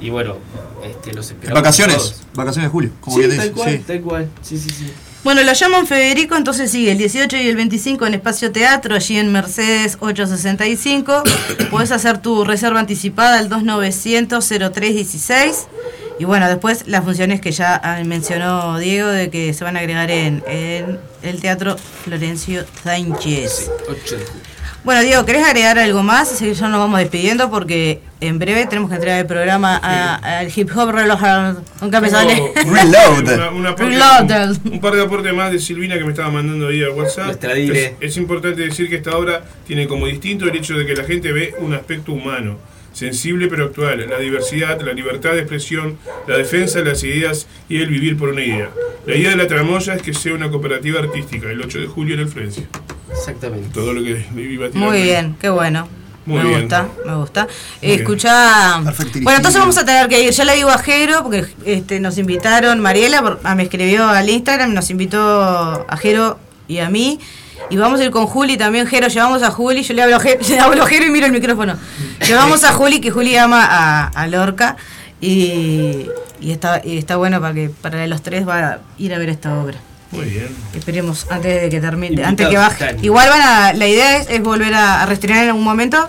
Y 0.00 0.10
bueno, 0.10 0.36
este, 0.84 1.12
los 1.14 1.26
esperamos. 1.30 1.60
vacaciones. 1.62 1.96
todos. 1.96 2.22
Vacaciones 2.34 2.68
de 2.68 2.72
julio. 2.72 2.90
Como 3.00 3.16
Sí, 3.16 3.22
bien 3.26 3.36
tal 3.36 3.48
dice. 3.48 3.52
cual, 3.60 3.72
Sí. 3.72 3.78
tal 3.86 4.00
cual. 4.02 4.28
Sí, 4.42 4.58
sí, 4.58 4.68
sí. 4.70 4.92
Bueno, 5.24 5.42
lo 5.44 5.52
llaman 5.52 5.86
Federico, 5.86 6.34
entonces 6.34 6.68
sigue 6.72 6.90
el 6.90 6.98
18 6.98 7.36
y 7.36 7.48
el 7.48 7.54
25 7.54 8.04
en 8.06 8.14
Espacio 8.14 8.50
Teatro, 8.50 8.96
allí 8.96 9.16
en 9.16 9.30
Mercedes 9.30 9.96
865. 10.00 11.22
Puedes 11.70 11.92
hacer 11.92 12.18
tu 12.18 12.42
reserva 12.44 12.80
anticipada 12.80 13.38
al 13.38 13.48
2900-0316. 13.48 15.54
Y 16.22 16.24
bueno, 16.24 16.48
después 16.48 16.84
las 16.86 17.02
funciones 17.02 17.40
que 17.40 17.50
ya 17.50 17.74
ah, 17.82 18.00
mencionó 18.04 18.78
Diego 18.78 19.08
de 19.08 19.28
que 19.28 19.52
se 19.54 19.64
van 19.64 19.76
a 19.76 19.80
agregar 19.80 20.08
en, 20.08 20.40
en 20.46 21.00
el 21.24 21.40
Teatro 21.40 21.76
Florencio 22.04 22.64
Sánchez. 22.84 23.68
8 23.88 24.18
de 24.18 24.24
julio. 24.24 24.42
Bueno, 24.84 25.00
Diego, 25.02 25.24
¿querés 25.24 25.44
agregar 25.44 25.80
algo 25.80 26.04
más? 26.04 26.30
Así 26.32 26.44
que 26.44 26.54
ya 26.54 26.68
nos 26.68 26.78
vamos 26.78 27.00
despidiendo 27.00 27.50
porque 27.50 28.02
en 28.20 28.38
breve 28.38 28.66
tenemos 28.66 28.88
que 28.88 28.94
entregar 28.94 29.18
el 29.18 29.26
programa 29.26 29.80
a- 29.82 30.38
al 30.38 30.52
hip 30.54 30.70
hop 30.76 30.90
reloj. 30.92 31.20
Nunca 31.80 32.00
me 32.00 32.08
sale. 32.08 32.52
Reloaded. 32.54 33.34
Una- 33.34 33.50
una 33.50 33.74
parte- 33.74 33.90
Reloaded. 33.90 34.50
un, 34.66 34.72
un 34.74 34.80
par 34.80 34.94
de 34.94 35.02
aportes 35.02 35.34
más 35.34 35.50
de 35.50 35.58
Silvina 35.58 35.98
que 35.98 36.04
me 36.04 36.10
estaba 36.10 36.30
mandando 36.30 36.68
ahí 36.68 36.84
al 36.84 36.90
WhatsApp. 36.90 37.42
Es, 37.46 37.94
es 37.98 38.16
importante 38.16 38.62
decir 38.62 38.88
que 38.88 38.94
esta 38.94 39.16
obra 39.16 39.42
tiene 39.66 39.88
como 39.88 40.06
distinto 40.06 40.44
el 40.44 40.54
hecho 40.54 40.74
de 40.78 40.86
que 40.86 40.94
la 40.94 41.02
gente 41.02 41.32
ve 41.32 41.52
un 41.58 41.74
aspecto 41.74 42.12
humano, 42.12 42.58
sensible 42.92 43.48
pero 43.48 43.66
actual, 43.66 44.08
la 44.08 44.18
diversidad, 44.18 44.80
la 44.80 44.92
libertad 44.92 45.32
de 45.32 45.38
expresión, 45.40 45.98
la 46.26 46.36
defensa 46.36 46.80
de 46.80 46.90
las 46.90 47.02
ideas 47.04 47.46
y 47.68 47.80
el 47.80 47.88
vivir 47.88 48.16
por 48.16 48.28
una 48.30 48.44
idea. 48.44 48.70
La 49.06 49.16
idea 49.16 49.30
de 49.30 49.36
la 49.36 49.46
tramoya 49.46 49.94
es 49.94 50.02
que 50.02 50.14
sea 50.14 50.34
una 50.34 50.50
cooperativa 50.50 51.00
artística, 51.00 51.50
el 51.50 51.60
8 51.60 51.80
de 51.80 51.86
julio 51.86 52.14
en 52.14 52.20
el 52.20 52.28
Florencia. 52.28 52.68
Exactamente. 53.10 53.68
Todo 53.74 53.92
lo 53.92 54.02
que 54.02 54.24
iba 54.36 54.66
a 54.66 54.70
tirar. 54.70 54.88
Muy 54.88 55.02
bien, 55.02 55.36
qué 55.40 55.48
bueno. 55.48 55.88
Muy 56.24 56.38
me 56.40 56.48
bien. 56.50 56.60
gusta, 56.60 56.88
me 57.04 57.14
gusta. 57.16 57.48
Muy. 57.80 58.84
Perfectísimo. 58.84 59.24
Bueno, 59.24 59.38
entonces 59.38 59.60
vamos 59.60 59.76
a 59.76 59.84
tener 59.84 60.08
que 60.08 60.22
ir. 60.22 60.30
Ya 60.30 60.44
le 60.44 60.54
digo 60.54 60.68
a 60.70 60.78
Jero, 60.78 61.22
porque 61.24 61.44
este, 61.64 61.98
nos 61.98 62.16
invitaron, 62.16 62.78
Mariela 62.78 63.22
por- 63.22 63.40
ah, 63.42 63.56
me 63.56 63.64
escribió 63.64 64.06
al 64.06 64.28
Instagram, 64.28 64.72
nos 64.72 64.88
invitó 64.90 65.20
a 65.88 65.96
Jero 65.96 66.38
y 66.68 66.78
a 66.78 66.88
mí. 66.90 67.18
Y 67.72 67.76
vamos 67.76 68.00
a 68.00 68.04
ir 68.04 68.10
con 68.10 68.26
Juli 68.26 68.56
también, 68.58 68.86
Jero, 68.86 69.08
llevamos 69.08 69.42
a 69.42 69.50
Juli, 69.50 69.82
yo 69.82 69.94
le 69.94 70.02
hablo 70.02 70.16
a 70.16 70.20
Jero, 70.20 70.40
le 70.48 70.58
hablo 70.60 70.82
a 70.82 70.86
Jero 70.86 71.06
y 71.06 71.10
miro 71.10 71.26
el 71.26 71.32
micrófono. 71.32 71.76
Llevamos 72.26 72.64
a 72.64 72.72
Juli, 72.72 73.00
que 73.00 73.10
Juli 73.10 73.36
ama 73.36 73.64
a, 73.64 74.08
a 74.08 74.26
Lorca, 74.26 74.76
y, 75.20 76.06
y 76.40 76.50
está, 76.52 76.82
y 76.84 76.98
está 76.98 77.16
bueno 77.16 77.40
para 77.40 77.54
que 77.54 77.70
para 77.70 78.06
los 78.06 78.22
tres 78.22 78.46
va 78.46 78.58
a 78.68 78.78
ir 78.98 79.14
a 79.14 79.18
ver 79.18 79.30
esta 79.30 79.58
obra. 79.60 79.78
Muy 80.10 80.26
bien. 80.26 80.48
Esperemos 80.74 81.26
antes 81.30 81.62
de 81.62 81.70
que 81.70 81.80
termine, 81.80 82.08
Invitados 82.08 82.28
antes 82.30 82.48
que 82.48 82.56
baje. 82.58 82.84
están. 82.84 83.04
Igual 83.04 83.28
van 83.30 83.40
a, 83.40 83.72
la 83.72 83.86
idea 83.88 84.18
es, 84.18 84.28
es 84.28 84.42
volver 84.42 84.74
a, 84.74 85.02
a 85.02 85.06
reestrenar 85.06 85.44
en 85.44 85.48
algún 85.50 85.64
momento. 85.64 86.08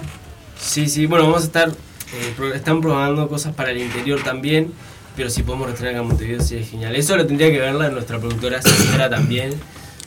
Sí, 0.60 0.90
sí, 0.90 1.06
bueno, 1.06 1.26
vamos 1.28 1.44
a 1.44 1.46
estar, 1.46 1.70
eh, 1.70 2.34
pro- 2.36 2.54
están 2.54 2.82
probando 2.82 3.30
cosas 3.30 3.54
para 3.56 3.72
el 3.72 3.78
interior 3.78 4.22
también, 4.22 4.74
pero 5.16 5.30
si 5.30 5.44
podemos 5.44 5.68
restrenar 5.68 5.94
acá 5.96 6.02
en 6.02 6.08
Montevideo 6.10 6.42
sería 6.42 6.66
genial. 6.66 6.96
Eso 6.98 7.16
lo 7.16 7.26
tendría 7.26 7.50
que 7.52 7.60
verla 7.60 7.88
nuestra 7.90 8.20
productora 8.20 8.62
Sandra 8.62 9.10
también. 9.10 9.54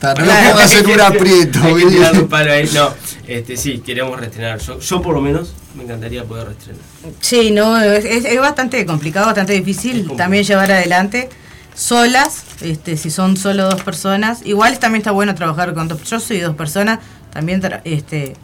No 0.03 0.09
lo 0.11 0.15
Claro. 0.17 0.51
pongas 0.53 0.75
en 0.75 0.91
un 0.91 1.01
aprieto, 1.01 1.59
Hay 1.63 1.69
que 1.69 1.75
Billy. 1.75 1.91
tirarle 1.97 2.19
un 2.21 2.29
palo 2.29 2.53
ahí. 2.53 2.71
No, 2.75 2.91
este, 3.27 3.57
sí, 3.57 3.79
queremos 3.79 4.19
restrenar. 4.21 4.59
Yo, 4.61 4.79
yo 4.79 5.03
por 5.03 5.15
lo 5.15 5.21
menos 5.21 5.55
me 5.75 5.85
encantaría 5.85 6.25
poder 6.25 6.49
restrenar. 6.49 6.83
Sí, 7.21 7.51
no, 7.51 7.81
es, 7.81 8.39
bastante 8.41 8.85
complicado, 8.85 9.27
bastante 9.27 9.55
difícil 9.55 9.93
complicado. 9.99 10.17
también 10.19 10.45
llevar 10.45 10.71
adelante 10.71 11.29
solas, 11.75 12.43
este, 12.63 12.97
si 12.97 13.11
son 13.11 13.37
solo 13.37 13.65
dos 13.71 13.83
personas. 13.83 14.41
Igual 14.45 14.79
también 14.79 15.01
está 15.01 15.11
bueno 15.13 15.35
trabajar 15.35 15.75
con 15.75 15.89
dos. 15.89 16.03
Yo 16.05 16.21
soy 16.21 16.41
dos 16.41 16.55
personas, 16.57 16.99
también 17.33 17.61
este, 17.85 18.35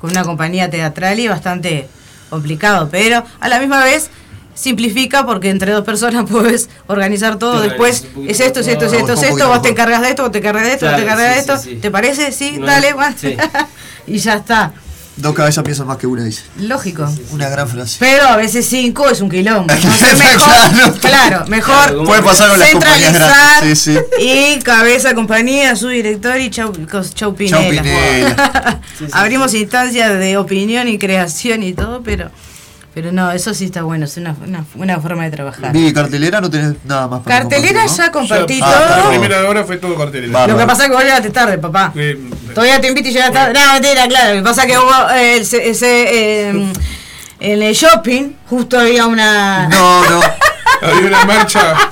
con 0.00 0.10
una 0.10 0.24
compañía 0.24 0.70
teatral 0.70 1.18
y 1.20 1.28
bastante 1.28 1.88
complicado, 2.30 2.88
pero 2.90 3.24
a 3.40 3.48
la 3.48 3.58
misma 3.60 3.84
vez 3.84 4.10
simplifica 4.54 5.26
porque 5.26 5.50
entre 5.50 5.72
dos 5.72 5.84
personas 5.84 6.24
puedes 6.30 6.68
organizar 6.86 7.38
todo. 7.38 7.60
Después 7.60 8.04
es 8.26 8.40
esto, 8.40 8.60
es 8.60 8.68
esto, 8.68 8.86
es 8.86 8.92
esto, 8.92 9.12
es 9.14 9.22
esto, 9.22 9.48
vos 9.48 9.62
te 9.62 9.70
encargas 9.70 10.00
de 10.02 10.10
esto, 10.10 10.22
vos 10.22 10.32
te 10.32 10.38
encargas 10.38 10.64
de 10.64 10.72
esto, 10.74 10.86
vos 10.86 10.96
te 10.96 11.02
encargas 11.02 11.28
de 11.28 11.34
sí, 11.34 11.40
esto. 11.40 11.58
sí, 11.58 11.70
sí. 11.70 11.76
¿Te 11.76 11.90
parece? 11.90 12.32
Sí, 12.32 12.56
No 12.58 12.66
dale, 12.66 12.94
sí. 13.20 13.36
y 14.06 14.18
ya 14.18 14.34
está. 14.34 14.72
Dos 15.16 15.32
cabezas 15.32 15.62
piensan 15.62 15.86
más 15.86 15.96
que 15.98 16.08
una, 16.08 16.24
dice. 16.24 16.42
Lógico. 16.58 17.08
Una 17.30 17.48
gran 17.48 17.68
frase. 17.68 17.98
Pero 18.00 18.24
a 18.24 18.36
veces 18.36 18.66
cinco 18.66 19.08
es 19.08 19.20
un 19.20 19.30
quilombo. 19.30 19.72
Entonces 19.72 20.18
mejor, 20.18 20.52
Claro. 20.74 20.94
claro, 21.00 21.46
mejor 21.46 21.74
Claro, 21.76 21.96
¿cómo 21.98 22.08
Puede 22.08 22.22
pasar 22.22 22.50
con 22.50 22.58
las 22.58 22.70
compañías 22.72 23.12
centralizar 23.12 23.76
sí. 23.76 23.98
y 24.18 24.58
cabeza 24.58 25.14
compañía, 25.14 25.76
su 25.76 25.86
director 25.86 26.36
y 26.40 26.50
chau, 26.50 26.72
chau 27.14 27.32
Pinela. 27.36 27.60
Chau, 27.60 27.70
Pinela. 27.70 28.80
Sí, 28.98 29.04
sí, 29.04 29.10
Abrimos 29.12 29.54
instancias 29.54 30.18
de 30.18 30.36
opinión 30.36 30.88
y 30.88 30.98
creación 30.98 31.62
y 31.62 31.74
todo, 31.74 32.02
pero 32.02 32.32
pero 32.94 33.10
no, 33.10 33.32
eso 33.32 33.52
sí 33.54 33.64
está 33.64 33.82
bueno, 33.82 34.04
es 34.04 34.16
una, 34.16 34.36
una, 34.46 34.64
una 34.76 35.00
forma 35.00 35.24
de 35.24 35.30
trabajar. 35.32 35.72
Vi 35.72 35.92
cartelera, 35.92 36.40
no 36.40 36.48
tenés 36.48 36.74
nada 36.84 37.08
más 37.08 37.20
para 37.22 37.40
Cartelera 37.40 37.80
compartir, 37.82 37.96
ya 38.04 38.12
compartí 38.12 38.58
Ya, 38.60 38.66
Ah, 38.66 38.86
La 38.96 39.02
todo. 39.02 39.10
primera 39.10 39.48
hora 39.48 39.64
fue 39.64 39.76
todo 39.78 39.96
cartelera. 39.96 40.46
Lo 40.46 40.56
que 40.56 40.64
pasa 40.66 40.84
es 40.84 40.88
que 40.90 40.94
vos 40.94 41.02
llegaste 41.04 41.30
tarde, 41.30 41.58
papá. 41.58 41.92
Eh, 41.96 42.30
Todavía 42.54 42.80
te 42.80 42.86
invito 42.88 43.08
y 43.08 43.12
llegas 43.12 43.32
tarde. 43.32 43.52
No, 43.52 43.72
mentira, 43.72 44.06
claro. 44.06 44.30
Lo 44.34 44.36
que 44.36 44.42
pasa 44.44 44.62
es 44.62 44.68
que 44.72 44.78
hubo 44.78 45.10
eh, 45.10 45.36
ese, 45.38 45.68
ese, 45.70 46.48
eh, 46.50 46.72
en 47.40 47.62
el 47.62 47.74
shopping, 47.74 48.32
justo 48.48 48.78
había 48.78 49.06
una. 49.06 49.68
¿no? 49.68 50.04
No, 50.08 50.20
había 50.82 51.08
una 51.08 51.24
marcha. 51.24 51.74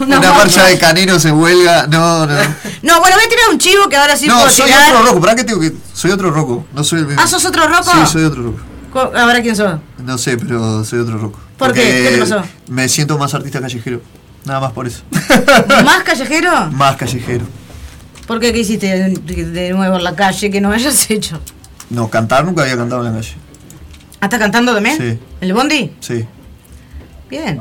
Una 0.00 0.18
marcha 0.32 0.64
de 0.64 0.78
caneros 0.78 1.22
en 1.26 1.34
huelga. 1.38 1.86
No, 1.86 2.24
no. 2.26 2.34
No, 2.34 3.00
bueno, 3.00 3.16
voy 3.16 3.24
a 3.24 3.28
tirar 3.28 3.50
un 3.50 3.58
chivo 3.58 3.86
que 3.88 3.96
ahora 3.98 4.16
sí 4.16 4.26
No, 4.26 4.36
puedo 4.38 4.50
soy 4.50 4.66
tirar. 4.66 4.94
otro 4.94 5.06
roco. 5.06 5.20
¿Para 5.20 5.34
qué 5.34 5.44
tengo 5.44 5.60
que.? 5.60 5.72
Soy 5.92 6.10
otro 6.10 6.30
roco. 6.30 6.64
No 6.72 6.82
soy 6.82 7.00
el 7.00 7.06
mismo. 7.06 7.20
Ah, 7.22 7.26
¿sos 7.26 7.44
otro 7.44 7.66
roco? 7.68 7.90
Sí, 7.92 7.98
soy 8.10 8.24
otro 8.24 8.42
roco. 8.44 8.60
Ahora 8.94 9.40
quién 9.42 9.56
sos. 9.56 9.80
No 9.98 10.18
sé, 10.18 10.36
pero 10.36 10.84
soy 10.84 11.00
otro 11.00 11.18
roco. 11.18 11.38
¿Por 11.56 11.72
qué? 11.72 11.80
Porque 11.80 12.02
¿Qué 12.02 12.10
te 12.14 12.18
pasó? 12.18 12.42
Me 12.68 12.88
siento 12.88 13.18
más 13.18 13.34
artista 13.34 13.60
callejero. 13.60 14.00
Nada 14.44 14.60
más 14.60 14.72
por 14.72 14.86
eso. 14.86 15.02
¿Más 15.84 16.02
callejero? 16.02 16.70
más 16.72 16.96
callejero. 16.96 17.44
¿Por 18.26 18.40
qué? 18.40 18.52
¿Qué 18.52 18.60
hiciste 18.60 18.86
de, 18.86 19.70
nuevo 19.72 19.96
en 19.96 20.04
la 20.04 20.14
calle 20.14 20.50
que 20.50 20.60
no 20.60 20.72
hayas 20.72 21.10
hecho? 21.10 21.40
No, 21.90 22.08
cantar 22.08 22.44
nunca 22.44 22.62
había 22.62 22.76
cantado 22.76 23.04
en 23.04 23.12
la 23.12 23.20
calle. 23.20 23.34
¿Ah, 24.20 24.26
está 24.26 24.38
cantando 24.38 24.74
también? 24.74 24.96
Sí. 24.96 25.18
¿El 25.40 25.52
Bondi? 25.52 25.92
Sí. 26.00 26.26
Bien. 27.28 27.60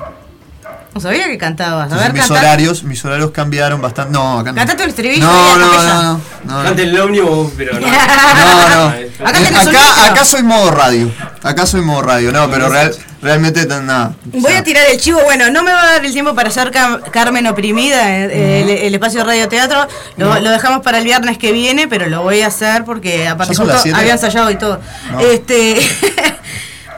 No 0.94 1.00
sabía 1.02 1.28
que 1.28 1.38
cantabas. 1.38 1.92
A 1.94 1.98
ver, 1.98 2.14
mis 2.14 2.24
canta. 2.24 2.40
horarios, 2.40 2.84
mis 2.84 3.06
horarios 3.06 3.30
cambiaron 3.32 3.80
bastante. 3.80 4.12
No, 4.12 4.40
acá 4.40 4.52
no. 4.52 4.58
Cantate 4.58 4.84
el 4.84 4.90
estribillo. 4.90 5.24
No, 5.26 5.58
no, 5.58 5.68
no, 5.68 5.84
no, 5.84 6.04
no, 6.04 6.22
no. 6.58 6.64
Cante 6.64 6.82
el 6.84 7.00
ómnibus, 7.00 7.52
pero 7.56 7.80
no. 7.80 7.88
No, 7.90 8.70
no. 8.70 8.88
Acá 9.28 9.34
tenés 9.38 9.52
un 9.52 9.58
acá, 9.58 9.70
micro. 9.72 10.12
acá 10.12 10.26
soy 10.26 10.44
modo 10.44 10.72
radio. 10.72 11.12
Acá 11.44 11.66
soy 11.68 11.82
modo 11.82 12.02
radio. 12.02 12.32
No, 12.32 12.50
pero 12.50 12.70
real, 12.70 12.96
realmente 13.22 13.66
tan- 13.66 13.86
nada. 13.86 14.14
Voy 14.26 14.54
a 14.54 14.64
tirar 14.64 14.86
el 14.92 15.00
chivo. 15.00 15.22
Bueno, 15.24 15.50
no 15.52 15.62
me 15.62 15.72
va 15.72 15.84
a 15.84 15.92
dar 15.94 16.06
el 16.06 16.12
tiempo 16.12 16.34
para 16.34 16.50
hacer 16.50 16.72
Carmen 17.12 17.46
oprimida, 17.48 18.10
eh, 18.26 18.62
el, 18.64 18.70
el 18.70 18.94
espacio 18.96 19.20
de 19.20 19.26
radio 19.26 19.48
teatro. 19.48 19.88
Lo, 20.18 20.34
No. 20.34 20.40
lo 20.40 20.50
dejamos 20.50 20.82
para 20.82 20.98
el 20.98 21.04
viernes 21.04 21.38
que 21.38 21.52
viene, 21.52 21.88
pero 21.88 22.08
lo 22.08 22.24
voy 22.24 22.42
a 22.42 22.48
hacer 22.48 22.84
porque 22.84 23.28
aparte 23.28 23.54
¿Ya 23.54 23.58
son 23.58 23.68
las 23.68 23.82
justo 23.84 23.96
había 23.96 24.14
ensayado 24.14 24.50
y 24.50 24.56
todo. 24.58 24.80
No. 25.12 25.20
Este. 25.20 25.80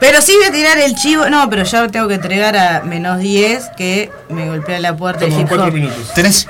Pero 0.02 0.20
sí 0.20 0.34
voy 0.34 0.46
a 0.46 0.50
tirar 0.50 0.78
el 0.78 0.96
chivo. 0.96 1.28
No, 1.30 1.48
pero 1.48 1.62
ya 1.62 1.86
tengo 1.86 2.08
que 2.08 2.14
entregar 2.14 2.56
a 2.56 2.82
menos 2.82 3.20
10 3.20 3.70
que 3.76 4.10
me 4.30 4.48
golpea 4.48 4.80
la 4.80 4.96
puerta 4.96 5.26
el 5.26 5.32
hip 5.32 5.52
hop. 5.52 5.72
Tenés. 6.12 6.12
Tenés 6.12 6.48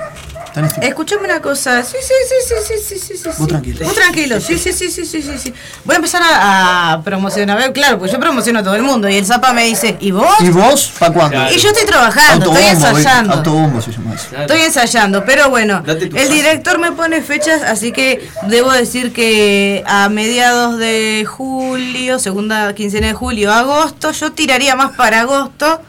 tiempo. 0.53 0.81
Escuchame 0.81 1.25
una 1.25 1.41
cosa. 1.41 1.83
Sí, 1.83 1.97
sí, 2.01 2.13
sí, 2.29 2.35
sí, 2.47 2.55
sí, 2.77 2.99
sí, 2.99 2.99
sí, 2.99 3.17
sí. 3.17 3.29
Vos 3.37 3.47
tranquilo. 3.47 3.85
Vos 3.85 3.95
tranquilo. 3.95 4.39
Sí, 4.39 4.57
sí, 4.57 4.71
sí, 4.71 4.89
sí, 4.89 5.05
sí, 5.05 5.21
sí, 5.21 5.37
sí. 5.37 5.53
Voy 5.83 5.93
a 5.93 5.97
empezar 5.97 6.21
a, 6.23 6.93
a 6.93 7.01
promocionar. 7.03 7.57
A 7.57 7.61
ver, 7.61 7.73
Claro, 7.73 7.97
porque 7.97 8.13
yo 8.13 8.19
promociono 8.19 8.59
a 8.59 8.63
todo 8.63 8.75
el 8.75 8.83
mundo. 8.83 9.09
Y 9.09 9.15
el 9.15 9.25
Zapa 9.25 9.51
me 9.51 9.65
dice, 9.65 9.97
¿y 9.99 10.11
vos? 10.11 10.39
¿Y 10.39 10.49
vos? 10.49 10.93
¿Para 10.99 11.13
cuándo? 11.13 11.51
Y 11.51 11.57
yo 11.57 11.69
estoy 11.69 11.85
trabajando, 11.85 12.53
estoy 12.53 12.69
ensayando. 12.69 13.33
Autobombo 13.33 13.81
se 13.81 13.91
llama 13.91 14.13
eso. 14.15 14.27
Estoy 14.39 14.61
ensayando, 14.61 15.25
pero 15.25 15.49
bueno, 15.49 15.83
el 15.87 16.29
director 16.29 16.77
me 16.79 16.91
pone 16.91 17.21
fechas, 17.21 17.61
así 17.63 17.91
que 17.91 18.29
debo 18.47 18.71
decir 18.71 19.11
que 19.11 19.83
a 19.87 20.07
mediados 20.09 20.77
de 20.77 21.25
julio, 21.27 22.19
segunda 22.19 22.73
quincena 22.73 23.07
de 23.07 23.13
julio, 23.13 23.51
agosto, 23.51 24.11
yo 24.11 24.31
tiraría 24.31 24.75
más 24.75 24.95
para 24.95 25.21
agosto. 25.21 25.81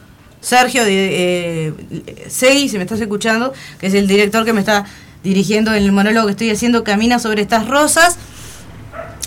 Sergio 0.44 0.84
de 0.84 1.68
eh, 1.68 2.26
Segui, 2.28 2.68
si 2.68 2.76
me 2.76 2.84
estás 2.84 3.00
escuchando, 3.00 3.54
que 3.80 3.86
es 3.86 3.94
el 3.94 4.06
director 4.06 4.44
que 4.44 4.52
me 4.52 4.60
está 4.60 4.84
dirigiendo 5.22 5.72
en 5.72 5.82
el 5.82 5.90
monólogo 5.90 6.26
que 6.26 6.32
estoy 6.32 6.50
haciendo, 6.50 6.84
Camina 6.84 7.18
sobre 7.18 7.40
estas 7.40 7.66
rosas. 7.66 8.18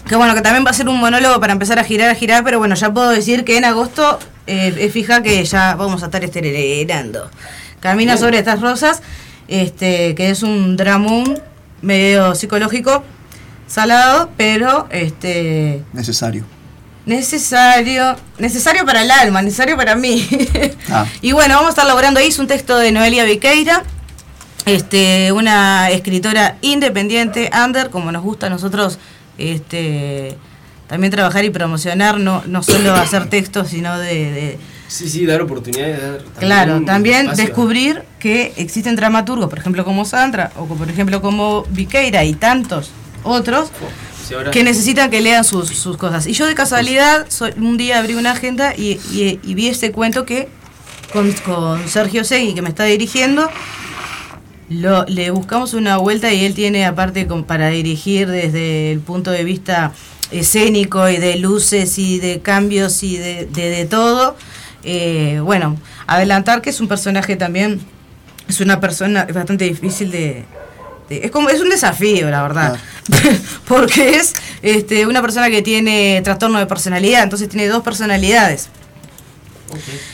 Que 0.07 0.15
bueno, 0.15 0.35
que 0.35 0.41
también 0.41 0.64
va 0.64 0.69
a 0.69 0.73
ser 0.73 0.88
un 0.88 0.99
monólogo 0.99 1.39
para 1.39 1.53
empezar 1.53 1.80
a 1.80 1.84
girar, 1.84 2.10
a 2.10 2.15
girar, 2.15 2.44
pero 2.44 2.60
bueno, 2.60 2.76
ya 2.76 2.94
puedo 2.94 3.10
decir 3.10 3.44
que 3.44 3.57
en 3.57 3.65
agosto 3.65 4.19
eh, 4.45 4.73
es 4.80 4.94
fija 4.94 5.23
que 5.23 5.44
ya 5.44 5.76
vamos 5.76 6.03
a 6.03 6.06
estar 6.06 6.23
estrenando. 6.23 7.30
Camina 7.80 8.14
Bien. 8.14 8.23
sobre 8.23 8.38
estas 8.38 8.61
rosas, 8.61 9.02
este, 9.48 10.14
que 10.14 10.30
es 10.30 10.44
un 10.44 10.77
dramón 10.77 11.41
medio 11.81 12.35
psicológico, 12.35 13.03
salado, 13.65 14.30
pero 14.38 14.88
este 14.91 15.84
Necesario. 15.94 16.45
Necesario, 17.08 18.16
necesario 18.38 18.86
para 18.86 19.02
el 19.02 19.10
alma, 19.10 19.42
necesario 19.42 19.76
para 19.76 19.96
mí. 19.96 20.28
Ah. 20.90 21.06
Y 21.22 21.34
bueno, 21.34 21.56
vamos 21.56 21.68
a 21.68 21.70
estar 21.72 21.86
logrando 21.86 22.22
ahí, 22.22 22.28
es 22.28 22.40
un 22.40 22.48
texto 22.48 22.78
de 22.78 22.94
Noelia 22.94 23.26
Viqueira, 23.26 23.84
este, 24.66 25.34
una 25.34 25.90
escritora 25.90 26.56
independiente, 26.62 27.50
under, 27.62 27.90
como 27.90 28.10
nos 28.14 28.24
gusta 28.24 28.48
a 28.48 28.50
nosotros 28.50 28.98
este, 29.38 30.38
también 30.88 31.12
trabajar 31.12 31.44
y 31.44 31.50
promocionar, 31.50 32.22
no, 32.22 32.42
no 32.46 32.64
solo 32.64 32.94
hacer 32.96 33.28
textos, 33.30 33.68
sino 33.68 34.00
de, 34.00 34.32
de- 34.32 34.60
Sí, 34.88 35.10
sí, 35.10 35.26
dar 35.26 35.42
oportunidades. 35.42 36.00
Dar 36.02 36.18
también 36.20 36.36
claro, 36.40 36.82
también 36.86 37.22
espacio. 37.24 37.46
descubrir 37.46 38.04
que 38.20 38.54
existen 38.56 38.96
dramaturgos, 38.96 39.50
por 39.50 39.60
ejemplo 39.60 39.84
como 39.84 40.06
Sandra, 40.06 40.52
o 40.56 40.66
por 40.68 40.90
ejemplo 40.90 41.22
como 41.22 41.64
Viqueira 41.72 42.24
y 42.24 42.34
tantos 42.34 42.92
otros, 43.24 43.72
Que 44.52 44.64
necesitan 44.64 45.10
que 45.10 45.22
lean 45.22 45.44
sus, 45.44 45.70
sus 45.70 45.98
cosas. 45.98 46.28
Y 46.28 46.34
yo 46.34 46.45
de 46.45 46.56
casualidad, 46.56 47.26
un 47.58 47.78
día 47.78 47.99
abrí 47.99 48.16
una 48.16 48.32
agenda 48.32 48.74
y, 48.76 48.99
y- 49.12 49.40
y 49.44 49.54
vi 49.54 49.68
este 49.68 49.91
cuento 49.91 50.26
que 50.26 50.48
con, 51.14 51.32
con 51.45 51.88
Sergio 51.88 52.24
Segui, 52.24 52.54
que 52.54 52.62
me 52.62 52.70
está 52.70 52.84
dirigiendo, 52.84 53.49
lo, 54.70 55.06
le 55.06 55.32
buscamos 55.32 55.74
una 55.74 55.98
vuelta 55.98 56.34
y 56.34 56.44
él 56.45 56.54
tiene 56.54 56.86
aparte 56.86 57.26
con- 57.28 57.44
para 57.45 57.70
dirigir 57.70 58.28
desde 58.28 58.91
el 58.91 58.99
punto 58.99 59.32
de 59.32 59.44
vista 59.44 59.94
escénico 60.32 61.08
y 61.08 61.18
de 61.18 61.38
luces 61.38 61.98
y 61.98 62.20
de 62.20 62.41
cambios 62.41 63.02
y 63.04 63.16
de, 63.18 63.45
de, 63.45 63.70
de 63.70 63.86
todo. 63.86 64.36
Eh, 64.84 65.40
bueno, 65.41 65.78
adelantar 66.06 66.62
que 66.62 66.70
es 66.70 66.80
un 66.82 66.88
personaje 66.90 67.36
también, 67.38 67.80
es 68.49 68.60
una 68.60 68.80
persona 68.82 69.26
bastante 69.34 69.66
difícil 69.66 70.12
de... 70.12 70.44
de- 71.10 71.26
es 71.26 71.32
como 71.32 71.50
es 71.50 71.60
un 71.62 71.70
desafío, 71.70 72.30
la 72.30 72.42
verdad. 72.44 72.78
Porque 73.68 74.16
es 74.18 74.34
este, 74.62 75.06
una 75.06 75.22
persona 75.22 75.50
que 75.50 75.62
tiene 75.62 76.22
trastorno 76.24 76.60
de 76.60 76.66
personalidad, 76.66 77.24
entonces 77.24 77.50
tiene 77.50 77.68
dos 77.68 77.84
personalidades. 77.84 78.70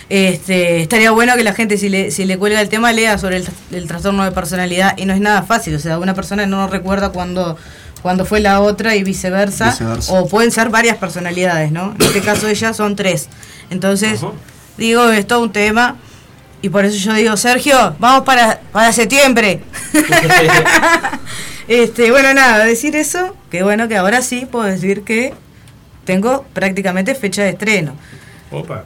Este, 0.09 0.81
estaría 0.81 1.11
bueno 1.11 1.35
que 1.35 1.43
la 1.43 1.53
gente, 1.53 1.77
si 1.77 1.89
le, 1.89 2.11
si 2.11 2.25
le 2.25 2.37
cuelga 2.37 2.59
el 2.61 2.69
tema, 2.69 2.91
lea 2.91 3.17
sobre 3.17 3.37
el, 3.37 3.47
el 3.71 3.87
trastorno 3.87 4.23
de 4.23 4.31
personalidad 4.31 4.97
y 4.97 5.05
no 5.05 5.13
es 5.13 5.21
nada 5.21 5.43
fácil. 5.43 5.75
O 5.75 5.79
sea, 5.79 5.99
una 5.99 6.13
persona 6.13 6.45
no 6.45 6.67
recuerda 6.67 7.09
cuando, 7.09 7.57
cuando 8.01 8.25
fue 8.25 8.39
la 8.39 8.61
otra 8.61 8.95
y 8.95 9.03
viceversa, 9.03 9.71
Viceversa. 9.71 10.13
O 10.13 10.27
pueden 10.27 10.51
ser 10.51 10.69
varias 10.69 10.97
personalidades, 10.97 11.71
¿no? 11.71 11.93
En 11.99 12.01
este 12.05 12.21
caso, 12.21 12.47
ellas 12.47 12.75
son 12.75 12.95
tres. 12.95 13.27
Entonces, 13.69 14.21
digo, 14.77 15.09
es 15.09 15.27
todo 15.27 15.41
un 15.41 15.51
tema. 15.51 15.97
Y 16.63 16.69
por 16.69 16.85
eso 16.85 16.97
yo 16.97 17.13
digo, 17.13 17.35
Sergio, 17.35 17.93
vamos 17.99 18.23
para, 18.23 18.61
para 18.71 18.93
septiembre. 18.93 19.59
este, 21.67 22.09
bueno, 22.09 22.33
nada, 22.33 22.63
decir 22.63 22.95
eso, 22.95 23.35
que 23.51 23.63
bueno 23.63 23.89
que 23.89 23.97
ahora 23.97 24.21
sí 24.21 24.47
puedo 24.49 24.63
decir 24.63 25.03
que 25.03 25.33
tengo 26.05 26.45
prácticamente 26.53 27.15
fecha 27.15 27.43
de 27.43 27.49
estreno. 27.49 27.97
Opa. 28.49 28.85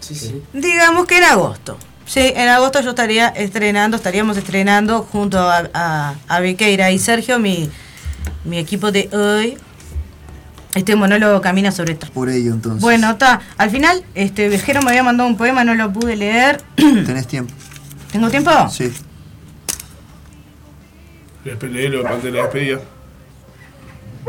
Sí, 0.00 0.16
sí. 0.16 0.42
Digamos 0.52 1.06
que 1.06 1.18
en 1.18 1.24
agosto. 1.24 1.78
Sí, 2.04 2.32
en 2.34 2.48
agosto 2.48 2.80
yo 2.80 2.90
estaría 2.90 3.28
estrenando, 3.28 3.96
estaríamos 3.96 4.36
estrenando 4.36 5.02
junto 5.04 5.38
a, 5.38 5.70
a, 5.72 6.14
a 6.26 6.40
Viqueira 6.40 6.90
y 6.90 6.98
Sergio, 6.98 7.38
mi, 7.38 7.70
mi 8.42 8.58
equipo 8.58 8.90
de 8.90 9.08
hoy. 9.12 9.56
Este 10.74 10.96
monólogo 10.96 11.40
camina 11.40 11.70
sobre 11.70 11.92
esto. 11.92 12.08
Por 12.12 12.28
ello, 12.28 12.52
entonces. 12.52 12.80
Bueno, 12.82 13.10
está. 13.12 13.40
Al 13.58 13.70
final, 13.70 14.02
este 14.14 14.48
Vejero 14.48 14.82
me 14.82 14.90
había 14.90 15.02
mandado 15.04 15.28
un 15.28 15.36
poema, 15.36 15.62
no 15.64 15.74
lo 15.74 15.92
pude 15.92 16.16
leer. 16.16 16.60
Tenés 16.76 17.26
tiempo. 17.28 17.52
¿Tengo 18.10 18.28
tiempo? 18.30 18.50
Sí. 18.70 18.92
Léelo 21.44 22.06
antes 22.06 22.24
de 22.24 22.30
la 22.32 22.42
despedida. 22.42 22.80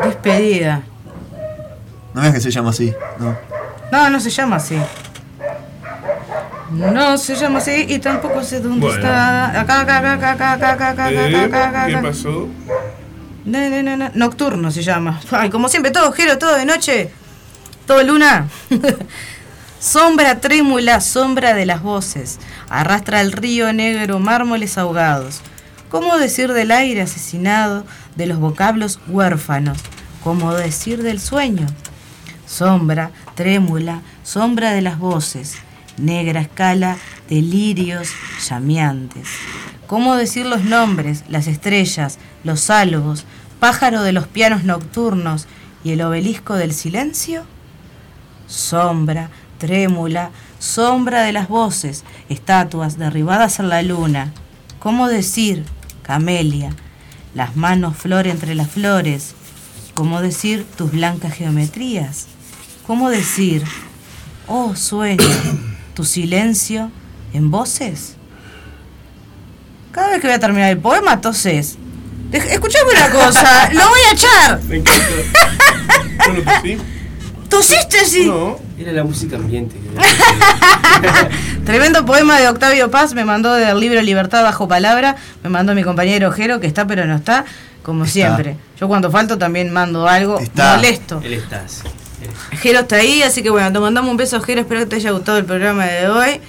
Despedida. 0.04 0.84
No 2.14 2.22
veas 2.22 2.34
que 2.34 2.42
se 2.42 2.52
llama 2.52 2.70
así. 2.72 2.94
No. 3.20 3.36
No, 3.92 4.10
no 4.10 4.20
se 4.20 4.30
llama 4.30 4.58
así. 4.58 4.78
No 6.72 7.18
se 7.18 7.36
llama 7.36 7.60
así 7.60 7.86
y 7.88 8.00
tampoco 8.00 8.44
sé 8.44 8.60
dónde 8.60 8.82
Bueno. 8.86 8.96
está. 8.98 9.62
Acá, 9.62 9.82
acá, 9.82 9.98
acá, 9.98 10.14
acá, 10.14 10.32
acá, 10.32 10.54
acá, 10.54 10.72
acá, 10.74 10.90
acá, 10.92 11.12
Eh, 11.12 11.36
acá, 11.46 11.70
acá, 11.70 11.86
¿Qué 11.88 11.96
acá. 11.96 12.02
pasó? 12.08 12.48
No, 13.46 13.70
no, 13.70 13.84
no, 13.84 13.96
no. 13.96 14.12
Nocturno 14.16 14.72
se 14.72 14.82
llama. 14.82 15.22
Ay, 15.32 15.50
como 15.50 15.70
siempre, 15.70 15.92
todo 15.92 16.12
Jero, 16.12 16.38
todo 16.38 16.56
de 16.56 16.66
noche. 16.66 17.12
Todo 17.86 18.02
luna. 18.04 18.50
sombra 19.80 20.42
trémula, 20.42 21.00
sombra 21.00 21.54
de 21.54 21.68
las 21.68 21.84
voces. 21.84 22.40
Arrastra 22.70 23.22
el 23.22 23.32
río 23.32 23.72
negro 23.72 24.20
mármoles 24.20 24.80
ahogados. 24.80 25.42
¿Cómo 25.90 26.18
decir 26.18 26.52
del 26.54 26.72
aire 26.72 27.02
asesinado, 27.04 27.86
de 28.16 28.26
los 28.26 28.40
vocablos 28.40 29.00
huérfanos? 29.08 29.78
¿Cómo 30.24 30.54
decir 30.56 31.04
del 31.04 31.20
sueño? 31.20 31.68
Sombra, 32.48 33.12
trémula, 33.36 34.02
sombra 34.24 34.72
de 34.72 34.82
las 34.82 34.98
voces, 34.98 35.56
negra 35.98 36.42
escala 36.42 36.98
de 37.30 37.42
lirios 37.42 38.10
llameantes. 38.50 39.28
¿Cómo 39.88 40.16
decir 40.16 40.48
los 40.48 40.64
nombres, 40.64 41.24
las 41.30 41.46
estrellas, 41.46 42.18
los 42.44 42.60
salvos, 42.62 43.26
pájaro 43.66 44.04
de 44.04 44.12
los 44.12 44.28
pianos 44.28 44.64
nocturnos 44.64 45.48
y 45.84 45.94
el 45.94 46.02
obelisco 46.04 46.54
del 46.54 46.72
silencio? 46.72 47.46
Sombra, 48.46 49.32
trémula, 49.58 50.30
sombra 50.60 51.24
de 51.24 51.32
las 51.32 51.48
voces, 51.48 52.04
estatuas 52.30 53.00
derribadas 53.00 53.60
en 53.60 53.70
la 53.70 53.82
luna. 53.82 54.32
¿Cómo 54.78 55.08
decir, 55.08 55.66
camelia, 56.04 56.76
las 57.34 57.56
manos 57.56 57.98
flor 57.98 58.28
entre 58.28 58.54
las 58.54 58.70
flores? 58.70 59.34
¿Cómo 59.96 60.22
decir 60.22 60.64
tus 60.78 60.92
blancas 60.92 61.34
geometrías? 61.34 62.28
¿Cómo 62.86 63.10
decir, 63.10 63.64
oh 64.46 64.76
sueño, 64.76 65.26
tu 65.96 66.06
silencio 66.06 66.92
en 67.34 67.50
voces? 67.50 68.16
Cada 69.92 70.10
vez 70.10 70.22
que 70.22 70.28
voy 70.28 70.36
a 70.36 70.40
terminar 70.40 70.70
el 70.70 70.78
poema, 70.78 71.20
toses. 71.20 71.80
Escuchame 72.38 72.92
una 72.92 73.10
cosa, 73.10 73.70
lo 73.74 73.90
voy 73.90 74.00
a 74.10 74.14
echar. 74.14 74.62
Me 74.68 74.78
encanta. 74.78 75.02
Bueno, 76.26 76.42
pues 76.44 76.62
sí. 76.64 76.78
¿Tosiste 77.50 78.06
sí? 78.06 78.26
No. 78.26 78.58
Era 78.78 78.92
la 78.92 79.04
música 79.04 79.36
ambiente. 79.38 79.76
Tremendo 81.66 82.06
poema 82.06 82.40
de 82.40 82.48
Octavio 82.50 82.92
Paz, 82.92 83.14
me 83.14 83.24
mandó 83.26 83.54
del 83.54 83.80
libro 83.80 84.02
Libertad 84.02 84.44
bajo 84.44 84.68
palabra, 84.68 85.16
me 85.44 85.50
mandó 85.50 85.74
mi 85.74 85.84
compañero 85.84 86.32
Jero, 86.32 86.60
que 86.60 86.68
está 86.68 86.86
pero 86.86 87.06
no 87.06 87.16
está, 87.16 87.46
como 87.84 88.06
siempre. 88.06 88.58
Yo 88.80 88.88
cuando 88.88 89.10
falto 89.12 89.38
también 89.38 89.72
mando 89.72 90.08
algo 90.08 90.40
Está. 90.40 90.76
molesto. 90.76 91.22
Él 91.24 91.34
está, 91.34 91.64
sí. 91.68 91.84
Jero 92.62 92.82
está 92.82 92.98
ahí, 92.98 93.22
así 93.24 93.42
que 93.44 93.50
bueno, 93.50 93.72
te 93.72 93.80
mandamos 93.80 94.10
un 94.12 94.18
beso, 94.18 94.42
Jero. 94.42 94.62
Espero 94.62 94.82
que 94.82 94.86
te 94.88 94.96
haya 94.98 95.12
gustado 95.12 95.38
el 95.38 95.46
programa 95.46 95.86
de 95.86 96.10
hoy. 96.10 96.42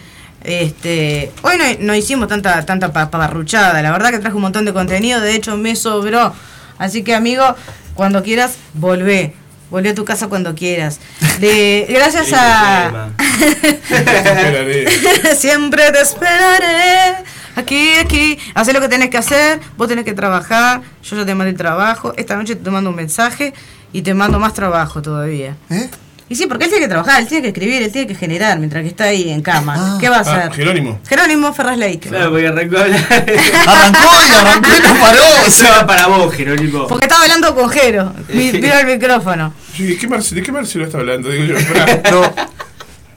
Este, 0.47 1.33
hoy 1.43 1.57
no, 1.59 1.65
no 1.81 1.95
hicimos 1.97 2.29
tanta 2.29 2.65
tanta 2.65 2.93
pa- 2.93 3.11
paparruchada, 3.11 3.83
la 3.83 3.91
verdad 3.91 4.11
que 4.11 4.21
traje 4.21 4.37
un 4.37 4.43
montón 4.43 4.65
de 4.65 4.73
contenido, 4.73 5.21
de 5.21 5.35
hecho 5.35 5.57
me 5.57 5.75
sobró. 5.75 6.33
Así 6.79 7.03
que 7.03 7.17
amigo, 7.17 7.57
cuando 7.95 8.23
quieras, 8.23 8.53
volvé. 8.75 9.35
Volvé 9.71 9.89
a 9.89 9.95
tu 9.97 10.05
casa 10.05 10.29
cuando 10.29 10.55
quieras. 10.55 11.01
De- 11.41 11.87
gracias 11.89 12.33
a... 12.33 13.09
Siempre 15.37 15.91
te 15.91 16.01
esperaré. 16.01 17.25
Aquí, 17.57 17.95
aquí. 18.01 18.39
Hacé 18.55 18.73
lo 18.73 18.81
que 18.81 18.89
tenés 18.89 19.11
que 19.11 19.19
hacer. 19.19 19.59
Vos 19.77 19.89
tenés 19.89 20.05
que 20.05 20.15
trabajar. 20.15 20.83
Yo 21.03 21.17
ya 21.17 21.27
te 21.27 21.35
mandé 21.35 21.51
el 21.51 21.57
trabajo. 21.57 22.13
Esta 22.17 22.37
noche 22.37 22.55
te 22.55 22.71
mando 22.71 22.91
un 22.91 22.97
mensaje 22.97 23.53
y 23.93 24.03
te 24.03 24.15
mando 24.15 24.39
más 24.39 24.55
trabajo 24.55 25.03
todavía. 25.03 25.57
¿Eh? 25.71 25.91
Y 26.29 26.35
sí, 26.35 26.47
porque 26.47 26.65
él 26.65 26.71
tiene 26.71 26.85
que 26.87 26.89
trabajar, 26.91 27.21
él 27.21 27.29
tiene 27.29 27.43
que 27.43 27.49
escribir, 27.49 27.83
él 27.85 27.93
tiene 27.93 28.09
que 28.09 28.15
generar 28.17 28.59
mientras 28.59 28.83
que 28.83 28.89
está 28.89 29.05
ahí 29.05 29.31
en 29.31 29.43
cama. 29.43 29.97
¿Qué 30.01 30.09
va 30.09 30.17
a 30.17 30.19
Ah, 30.19 30.23
hacer? 30.23 30.53
Jerónimo. 30.55 30.99
Jerónimo 31.09 31.53
Ferraz 31.53 31.79
Leiker. 31.79 32.11
Claro, 32.11 32.31
porque 32.31 32.49
arrancó 32.49 32.79
a 32.79 32.83
hablar. 32.83 33.01
Arrancó 33.67 34.11
y 34.29 34.35
arrancó 34.35 34.69
y 34.77 34.83
no 34.83 35.01
paró. 35.01 35.21
o 35.47 35.51
sea. 35.51 35.71
va 35.71 35.87
para 35.87 36.07
vos, 36.09 36.35
Jerónimo. 36.35 36.89
Porque 36.89 37.07
estaba 37.07 37.23
hablando 37.23 37.55
con 37.55 37.71
Jero. 37.71 38.13
Mira 38.31 38.81
el 38.81 38.87
micrófono. 38.89 39.55
Sí, 39.77 39.85
¿de, 39.87 39.97
qué 39.99 40.09
Marce- 40.09 40.35
¿De 40.35 40.43
qué 40.43 40.51
Marcelo 40.51 40.85
está 40.87 40.99
hablando? 40.99 41.29
Digo 41.31 41.45
yo, 41.45 41.55
pará. 41.73 42.49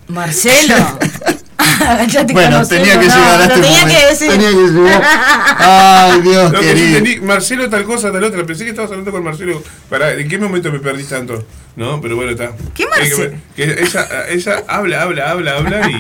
Marcelo. 0.07 0.75
Ya 2.07 2.25
te 2.25 2.33
Bueno, 2.33 2.51
conocemos, 2.57 2.67
tenía 2.69 2.99
que 2.99 3.07
no, 3.07 3.15
llegar 3.15 3.33
a 3.33 3.37
lo 3.37 3.43
este 3.43 3.53
tenía 3.61 3.79
momento. 3.81 3.99
que 3.99 4.05
decir. 4.07 4.31
Tenía 4.31 4.49
que 4.49 4.55
llegar. 4.55 5.01
Ay, 5.59 6.21
Dios 6.21 6.51
No, 6.51 6.59
que 6.59 6.65
sí 6.65 6.73
querido. 6.73 6.97
entendí, 6.97 7.19
Marcelo 7.21 7.69
tal 7.69 7.83
cosa, 7.83 8.11
tal 8.11 8.23
otra. 8.23 8.45
Pensé 8.45 8.63
que 8.63 8.69
estabas 8.71 8.91
hablando 8.91 9.11
con 9.11 9.23
Marcelo. 9.23 9.61
Pará, 9.89 10.13
¿en 10.13 10.27
qué 10.29 10.37
momento 10.37 10.71
me 10.71 10.79
perdí 10.79 11.03
tanto? 11.03 11.45
No, 11.75 11.99
pero 12.01 12.15
bueno, 12.15 12.31
está. 12.31 12.51
¿Qué 12.73 12.85
Marcelo? 12.87 13.31
Que, 13.55 13.75
que 13.75 13.83
ella, 13.83 14.07
ella 14.29 14.63
habla, 14.67 15.01
habla, 15.03 15.29
habla, 15.31 15.55
habla 15.57 15.89
y. 15.89 15.99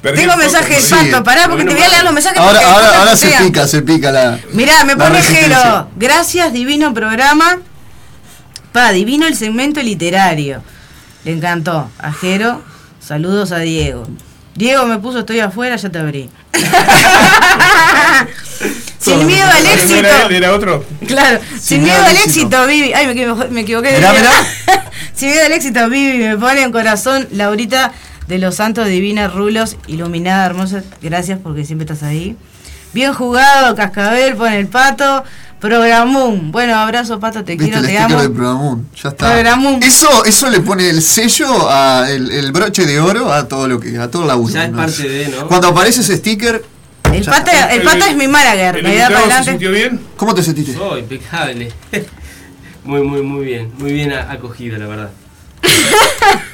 Tengo 0.00 0.14
el 0.20 0.26
foco. 0.30 0.38
mensaje 0.38 0.74
del 0.74 0.82
Sí. 0.82 0.94
pará, 1.24 1.48
porque 1.48 1.64
te 1.64 1.74
voy 1.74 1.82
a 1.82 1.88
leer 1.88 2.04
los 2.04 2.12
mensajes. 2.12 2.38
Ahora, 2.38 2.60
ahora, 2.64 2.98
ahora 3.00 3.16
se 3.16 3.28
pica, 3.30 3.66
se 3.66 3.82
pica 3.82 4.10
la. 4.12 4.38
Mirá, 4.52 4.84
me 4.84 4.96
pone. 4.96 5.20
Jero. 5.22 5.88
Gracias, 5.96 6.52
divino 6.52 6.94
programa. 6.94 7.58
Pa, 8.72 8.92
divino 8.92 9.26
el 9.26 9.36
segmento 9.36 9.82
literario. 9.82 10.62
Le 11.24 11.32
encantó. 11.32 11.90
A 11.98 12.12
Jero, 12.12 12.62
saludos 13.08 13.52
a 13.52 13.58
Diego. 13.60 14.06
Diego 14.54 14.84
me 14.86 14.98
puso 14.98 15.20
estoy 15.20 15.40
afuera, 15.40 15.76
ya 15.76 15.88
te 15.88 15.98
abrí. 15.98 16.28
Sin 18.98 19.26
miedo 19.26 19.46
al 19.50 19.64
¿No 19.64 19.70
éxito. 19.70 20.06
era 20.30 20.52
otro? 20.52 20.84
Claro, 21.06 21.38
sin, 21.60 21.82
miedo 21.84 22.02
al 22.04 22.16
éxito, 22.16 22.66
Vivi. 22.66 22.92
Ay, 22.92 23.06
me, 23.06 23.12
equivo- 23.14 23.48
me 23.50 23.60
equivoqué. 23.62 23.92
Mirá, 23.96 24.12
mirá. 24.12 24.30
sin 25.14 25.30
miedo 25.30 25.46
al 25.46 25.52
éxito, 25.52 25.88
Vivi. 25.88 26.18
Me 26.18 26.36
pone 26.36 26.62
en 26.62 26.72
corazón 26.72 27.26
Laurita 27.30 27.92
de 28.26 28.38
los 28.38 28.56
Santos 28.56 28.86
Divina 28.88 29.28
Rulos, 29.28 29.76
iluminada, 29.86 30.44
hermosa. 30.44 30.82
Gracias 31.00 31.38
porque 31.42 31.64
siempre 31.64 31.84
estás 31.86 32.02
ahí. 32.02 32.36
Bien 32.92 33.14
jugado, 33.14 33.74
Cascabel, 33.76 34.34
pone 34.34 34.58
el 34.58 34.66
pato. 34.66 35.24
Programum. 35.60 36.52
Bueno, 36.52 36.76
abrazo, 36.76 37.18
pato, 37.18 37.44
te 37.44 37.52
Viste 37.56 37.64
quiero, 37.72 37.80
el 37.80 37.86
te 37.86 37.98
amo. 37.98 38.20
de 38.22 38.30
Programun. 38.30 38.88
Ya 39.02 39.08
está. 39.10 39.32
Programun. 39.32 39.82
Eso, 39.82 40.24
eso 40.24 40.48
le 40.50 40.60
pone 40.60 40.88
el 40.88 41.02
sello, 41.02 41.68
a 41.70 42.08
el, 42.10 42.30
el 42.30 42.52
broche 42.52 42.86
de 42.86 43.00
oro 43.00 43.32
a 43.32 43.48
todo 43.48 43.66
lo 43.68 43.80
que, 43.80 43.98
a 43.98 44.10
todo 44.10 44.22
el 44.22 44.28
laburo. 44.28 44.52
Ya 44.54 44.64
es 44.64 44.70
¿no? 44.70 44.76
parte 44.76 45.08
de, 45.08 45.28
¿no? 45.28 45.46
Cuando 45.48 45.68
aparece 45.68 46.00
ese 46.02 46.16
sticker. 46.16 46.64
El 47.12 47.24
pato 47.24 48.04
es 48.06 48.16
mi 48.16 48.28
manager. 48.28 48.76
¿El 48.76 48.82
Me 48.82 48.96
da 48.96 49.08
para 49.08 49.08
invitado 49.08 49.10
se 49.10 49.24
adelante. 49.24 49.50
sintió 49.50 49.70
bien? 49.72 50.00
¿Cómo 50.16 50.34
te 50.34 50.42
sentiste? 50.42 50.76
Oh, 50.78 50.96
impecable. 50.98 51.72
Muy, 52.84 53.02
muy, 53.02 53.20
muy 53.20 53.44
bien. 53.44 53.70
Muy 53.78 53.92
bien 53.92 54.12
acogido, 54.14 54.78
la 54.78 54.86
verdad. 54.86 55.10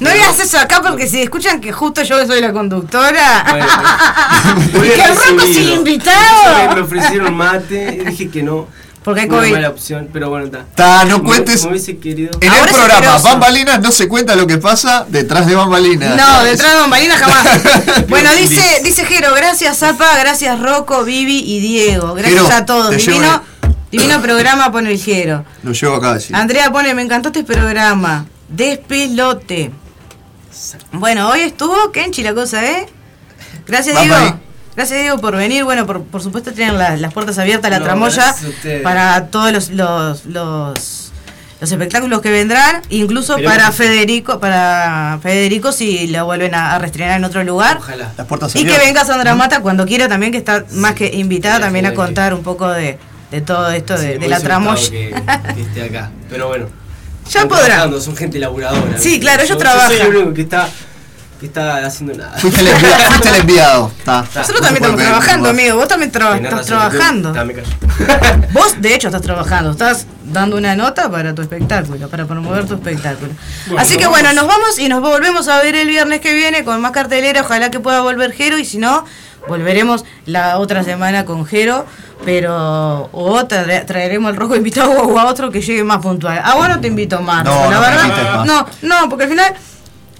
No 0.00 0.10
digas 0.10 0.40
eso 0.40 0.58
acá 0.58 0.80
porque 0.82 1.06
si 1.06 1.20
escuchan 1.22 1.60
que 1.60 1.72
justo 1.72 2.02
yo 2.02 2.26
soy 2.26 2.40
la 2.40 2.52
conductora. 2.52 3.44
Y 4.66 4.70
que 4.72 4.78
el 4.78 4.82
bien 4.82 4.98
Rocco 5.08 5.12
es 5.22 5.28
el 5.28 5.38
recibido. 5.38 5.74
invitado. 5.76 6.74
Me 6.74 6.80
ofrecieron 6.80 7.34
mate 7.36 8.00
y 8.02 8.04
dije 8.06 8.30
que 8.30 8.42
no. 8.42 8.66
Porque 9.02 9.22
hay 9.22 9.28
Una 9.28 9.38
COVID. 9.38 9.52
mala 9.52 9.68
opción, 9.70 10.08
pero 10.12 10.28
bueno, 10.28 10.44
está. 10.46 10.64
Ta, 10.74 11.04
no 11.06 11.22
cuentes. 11.22 11.66
Querido. 12.02 12.30
En 12.40 12.50
Ahora 12.50 12.70
el 12.70 12.76
programa. 12.76 13.18
Bambalinas 13.18 13.80
no 13.80 13.92
se 13.92 14.08
cuenta 14.08 14.36
lo 14.36 14.46
que 14.46 14.58
pasa 14.58 15.06
detrás 15.08 15.46
de 15.46 15.54
Bambalinas. 15.54 16.16
No, 16.16 16.42
detrás 16.44 16.74
de 16.74 16.80
bambalinas 16.80 17.18
jamás. 17.18 17.46
bueno, 18.08 18.30
dice, 18.34 18.62
dice 18.84 19.06
Jero, 19.06 19.34
gracias 19.34 19.78
Zapa, 19.78 20.18
gracias 20.18 20.60
Rocco, 20.60 21.02
Vivi 21.04 21.38
y 21.38 21.60
Diego. 21.60 22.14
Gracias 22.14 22.42
Jero, 22.42 22.54
a 22.54 22.66
todos. 22.66 22.90
Divino, 22.94 23.42
divino 23.90 24.20
programa 24.20 24.70
pone 24.70 24.92
el 24.92 25.00
Jero. 25.00 25.44
Lo 25.62 25.72
llevo 25.72 25.96
acá 25.96 26.10
a 26.10 26.14
decir. 26.14 26.36
Andrea 26.36 26.70
pone, 26.70 26.92
me 26.94 27.00
encantó 27.02 27.28
este 27.30 27.42
programa. 27.44 28.26
Despelote. 28.48 29.70
Bueno, 30.92 31.28
hoy 31.30 31.40
estuvo 31.40 31.90
Kenchi 31.92 32.22
la 32.22 32.34
cosa, 32.34 32.64
¿eh? 32.64 32.86
Gracias 33.66 33.94
Vamos 33.94 34.10
Diego. 34.16 34.24
ahí. 34.34 34.40
Gracias 34.76 35.00
Diego 35.00 35.18
por 35.18 35.36
venir. 35.36 35.64
Bueno, 35.64 35.86
por, 35.86 36.02
por 36.04 36.22
supuesto 36.22 36.52
tienen 36.52 36.78
la- 36.78 36.96
las 36.96 37.12
puertas 37.12 37.38
abiertas 37.38 37.66
a 37.66 37.70
la 37.70 37.78
No, 37.78 37.84
tramoya 37.84 38.34
para 38.82 39.26
todos 39.26 39.52
los, 39.52 39.70
los, 39.70 40.26
los, 40.26 41.12
los 41.60 41.72
espectáculos 41.72 42.20
que 42.20 42.30
vendrán, 42.30 42.82
incluso 42.88 43.36
para. 43.42 43.72
Federico, 43.72 44.38
para 44.40 45.18
Federico 45.22 45.72
si 45.72 46.06
lo 46.08 46.24
vuelven 46.24 46.54
a, 46.54 46.74
a 46.74 46.78
reestrenar 46.78 47.18
en 47.18 47.24
otro 47.24 47.42
lugar. 47.44 47.78
Ojalá. 47.78 48.12
Las 48.16 48.26
puertas 48.26 48.54
Y 48.56 48.64
que 48.64 48.78
venga 48.78 49.04
Sandra 49.04 49.34
Mata 49.34 49.60
cuando 49.60 49.86
quiera 49.86 50.08
también, 50.08 50.32
que 50.32 50.38
está 50.38 50.64
más 50.72 50.94
que 50.94 51.06
invitada 51.14 51.56
Sí, 51.56 51.62
también 51.62 51.86
a 51.86 51.94
contar 51.94 52.32
un 52.34 52.42
poco 52.42 52.68
de, 52.68 52.98
de 53.30 53.40
todo 53.40 53.70
esto 53.70 53.94
de, 53.98 54.00
Sí, 54.00 54.12
de 54.14 54.18
me 54.18 54.28
la 54.28 54.40
tramoya. 54.40 54.74
gustado 54.80 54.90
Que, 54.90 55.54
que 55.54 55.60
esté 55.62 55.82
acá. 55.84 56.10
Pero 56.30 56.48
bueno. 56.48 56.66
Ya 57.30 57.40
están 57.40 57.48
podrá. 57.48 57.64
trabajando, 57.66 58.00
Son 58.00 58.16
gente 58.16 58.38
laburadora. 58.38 58.98
Sí, 58.98 59.20
claro, 59.20 59.42
ellos 59.42 59.56
Yo- 59.56 59.58
trabajan. 59.58 59.90
Yo 59.92 59.96
soy 59.98 60.06
el 60.08 60.16
único 60.16 60.34
que 60.34 60.42
está, 60.42 60.68
que 61.38 61.46
está 61.46 61.86
haciendo 61.86 62.14
nada. 62.18 62.36
Fuiste 62.38 62.60
el 62.60 62.68
enviado. 62.68 63.02
fuiste 63.10 63.28
el 63.28 63.34
enviado. 63.36 63.92
Ta. 64.04 64.20
Nosotros 64.34 64.60
también 64.60 64.76
estamos 64.84 65.00
trabajando, 65.00 65.42
más. 65.48 65.50
amigo. 65.58 65.76
Vos 65.76 65.88
también 65.88 66.08
estás 66.10 66.50
razón, 66.50 66.66
trabajando. 66.66 67.28
está, 67.30 67.44
me 67.44 67.54
callo. 67.54 67.68
Vos, 68.52 68.80
de 68.80 68.94
hecho, 68.94 69.08
estás 69.08 69.22
trabajando. 69.22 69.70
Estás 69.70 70.06
dando 70.24 70.56
una 70.56 70.74
nota 70.76 71.10
para 71.10 71.34
tu 71.34 71.42
espectáculo, 71.42 72.08
para 72.08 72.26
promover 72.26 72.66
tu 72.66 72.74
espectáculo. 72.74 73.32
Bueno, 73.66 73.80
Así 73.80 73.96
que 73.96 74.06
bueno, 74.06 74.32
nos 74.32 74.46
vamos 74.46 74.78
y 74.78 74.88
nos 74.88 75.00
volvemos 75.00 75.48
a 75.48 75.60
ver 75.62 75.76
el 75.76 75.88
viernes 75.88 76.20
que 76.20 76.34
viene 76.34 76.64
con 76.64 76.80
más 76.80 76.92
cartelera. 76.92 77.40
Ojalá 77.42 77.70
que 77.70 77.80
pueda 77.80 78.00
volver 78.00 78.32
Jero 78.32 78.58
y 78.58 78.64
si 78.64 78.78
no, 78.78 79.04
volveremos 79.48 80.04
la 80.26 80.58
otra 80.58 80.82
semana 80.84 81.24
con 81.24 81.46
Jero. 81.46 81.86
Pero 82.24 83.08
o 83.12 83.38
tra- 83.48 83.84
traeremos 83.86 84.30
al 84.30 84.36
rojo 84.36 84.54
invitado 84.54 84.90
o 84.92 85.18
a 85.18 85.24
otro 85.26 85.50
que 85.50 85.60
llegue 85.62 85.82
más 85.84 85.98
puntual. 85.98 86.40
A 86.44 86.54
vos 86.54 86.68
no 86.68 86.80
te 86.80 86.88
invito 86.88 87.20
más. 87.22 87.44
No, 87.44 87.64
la 87.64 87.70
no 87.70 87.80
verdad, 87.80 88.44
no, 88.44 88.66
no, 88.82 89.08
porque 89.08 89.24
al 89.24 89.30
final, 89.30 89.54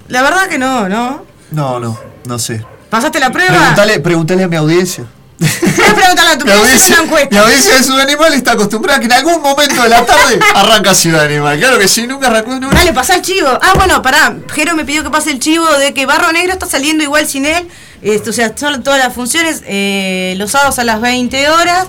la 0.07 0.21
verdad 0.23 0.47
que 0.47 0.57
no, 0.57 0.89
¿no? 0.89 1.23
No, 1.51 1.79
no, 1.79 1.97
no 2.25 2.39
sé. 2.39 2.65
¿Pasaste 2.89 3.19
la 3.19 3.29
prueba? 3.31 3.51
Preguntale, 3.55 3.99
preguntale 3.99 4.43
a 4.43 4.47
mi 4.47 4.55
audiencia. 4.55 5.05
Pregúntale 5.39 6.31
a 6.33 6.37
tu 6.37 6.45
Mi 6.45 6.51
audiencia, 6.51 6.95
una 6.97 7.03
encuesta. 7.05 7.29
mi 7.31 7.37
audiencia 7.37 7.73
de 7.75 7.83
Ciudad 7.83 8.01
Animal 8.01 8.33
está 8.33 8.51
acostumbrada 8.53 8.97
a 8.97 8.99
que 8.99 9.05
en 9.05 9.13
algún 9.13 9.41
momento 9.41 9.81
de 9.81 9.89
la 9.89 10.05
tarde 10.05 10.39
arranca 10.55 10.93
Ciudad 10.93 11.25
Animal. 11.25 11.57
Claro 11.59 11.79
que 11.79 11.87
sí, 11.87 12.05
nunca 12.07 12.27
arrancó 12.27 12.51
nunca. 12.59 12.75
Dale, 12.75 12.93
pasa 12.93 13.15
el 13.15 13.21
chivo. 13.21 13.47
Ah, 13.61 13.73
bueno, 13.75 14.01
pará. 14.01 14.35
Jero 14.53 14.75
me 14.75 14.85
pidió 14.85 15.03
que 15.03 15.09
pase 15.09 15.31
el 15.31 15.39
chivo 15.39 15.65
de 15.77 15.93
que 15.93 16.05
Barro 16.05 16.31
Negro 16.31 16.53
está 16.53 16.65
saliendo 16.65 17.03
igual 17.03 17.27
sin 17.27 17.45
él. 17.45 17.67
Esto, 18.01 18.31
o 18.31 18.33
sea, 18.33 18.55
son 18.55 18.83
todas 18.83 18.99
las 18.99 19.13
funciones 19.13 19.63
eh, 19.67 20.33
los 20.37 20.51
sábados 20.51 20.79
a 20.79 20.83
las 20.83 21.01
20 21.01 21.49
horas. 21.49 21.87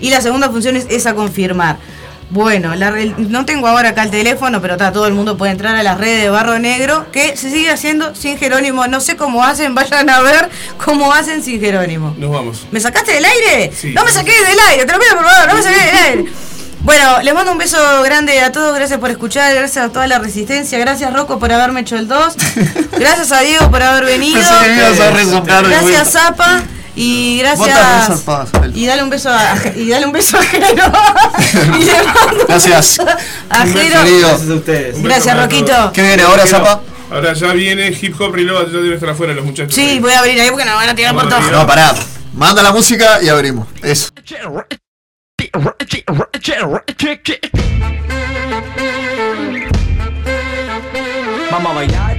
Y 0.00 0.10
la 0.10 0.20
segunda 0.20 0.48
función 0.50 0.76
es, 0.76 0.86
es 0.88 1.06
a 1.06 1.14
confirmar. 1.14 1.78
Bueno, 2.30 2.74
la 2.74 2.90
no 2.90 3.46
tengo 3.46 3.68
ahora 3.68 3.90
acá 3.90 4.02
el 4.02 4.10
teléfono, 4.10 4.60
pero 4.60 4.74
está, 4.74 4.92
todo 4.92 5.06
el 5.06 5.14
mundo 5.14 5.38
puede 5.38 5.52
entrar 5.52 5.74
a 5.76 5.82
las 5.82 5.96
redes 5.96 6.22
de 6.22 6.28
Barro 6.28 6.58
Negro, 6.58 7.06
que 7.10 7.36
se 7.38 7.50
sigue 7.50 7.70
haciendo 7.70 8.14
sin 8.14 8.36
Jerónimo. 8.36 8.86
No 8.86 9.00
sé 9.00 9.16
cómo 9.16 9.42
hacen, 9.42 9.74
vayan 9.74 10.10
a 10.10 10.20
ver 10.20 10.50
cómo 10.84 11.12
hacen 11.12 11.42
sin 11.42 11.58
Jerónimo. 11.58 12.14
Nos 12.18 12.30
vamos. 12.30 12.66
¿Me 12.70 12.80
sacaste 12.80 13.12
del 13.12 13.24
aire? 13.24 13.72
Sí. 13.74 13.92
No 13.94 14.04
me 14.04 14.12
saqué 14.12 14.32
del 14.32 14.58
aire, 14.70 14.84
te 14.84 14.92
lo 14.92 14.98
pido 14.98 15.16
por 15.16 15.24
favor, 15.24 15.48
no 15.48 15.54
me 15.54 15.62
saqué 15.62 15.86
del 15.86 15.96
aire. 15.96 16.32
Bueno, 16.82 17.20
les 17.22 17.34
mando 17.34 17.52
un 17.52 17.58
beso 17.58 17.76
grande 18.02 18.40
a 18.40 18.52
todos, 18.52 18.74
gracias 18.74 18.98
por 18.98 19.10
escuchar, 19.10 19.54
gracias 19.54 19.84
a 19.86 19.88
toda 19.90 20.06
la 20.06 20.18
resistencia, 20.18 20.78
gracias 20.78 21.12
Rocco 21.12 21.38
por 21.38 21.52
haberme 21.52 21.80
hecho 21.80 21.96
el 21.96 22.08
2, 22.08 22.36
gracias 22.98 23.32
a 23.32 23.40
Diego 23.40 23.70
por 23.70 23.82
haber 23.82 24.04
venido, 24.04 24.40
a 24.40 25.60
gracias 25.62 26.12
Zapa 26.12 26.62
y 26.94 27.38
gracias 27.38 28.24
y 28.74 28.86
dale 28.86 29.02
un 29.02 29.10
beso 29.10 29.30
a 29.30 29.54
y 29.76 29.88
dale 29.88 30.06
un 30.06 30.12
beso 30.12 30.36
a 30.38 30.42
Jero 30.42 30.66
y 31.78 31.84
le 31.84 31.92
mando 32.02 32.40
un 32.40 32.46
Gracias. 32.48 32.98
beso 32.98 33.10
a 33.50 33.66
Jero. 33.66 34.00
Gracias 34.00 34.50
a 34.50 34.54
ustedes. 34.54 35.02
Gracias 35.02 35.36
Roquito. 35.36 35.92
¿Qué 35.92 36.02
viene 36.02 36.22
ahora, 36.24 36.44
Zapa? 36.46 36.80
Ahora 37.10 37.34
ya 37.34 37.52
viene 37.52 37.88
hip 38.00 38.20
hop 38.20 38.34
reload, 38.34 38.66
ya 38.72 38.78
deben 38.78 38.94
estar 38.94 39.10
afuera 39.10 39.32
los 39.32 39.44
muchachos. 39.44 39.74
Sí, 39.74 39.98
voy 40.00 40.12
a 40.12 40.18
abrir 40.18 40.40
ahí 40.40 40.50
porque 40.50 40.64
nos 40.64 40.74
van 40.74 40.88
a 40.88 40.94
tirar 40.94 41.14
por 41.14 41.28
todo. 41.28 41.40
No, 41.40 41.66
pará. 41.66 41.94
Manda 42.34 42.62
la 42.62 42.72
música 42.72 43.20
y 43.22 43.28
abrimos. 43.28 43.66
Eso. 43.82 44.08
Vamos 51.50 51.72
a 51.72 51.74
bailar. 51.74 52.17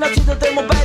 not 0.00 0.14
to 0.14 0.20
the 0.20 0.34
thermal 0.36 0.79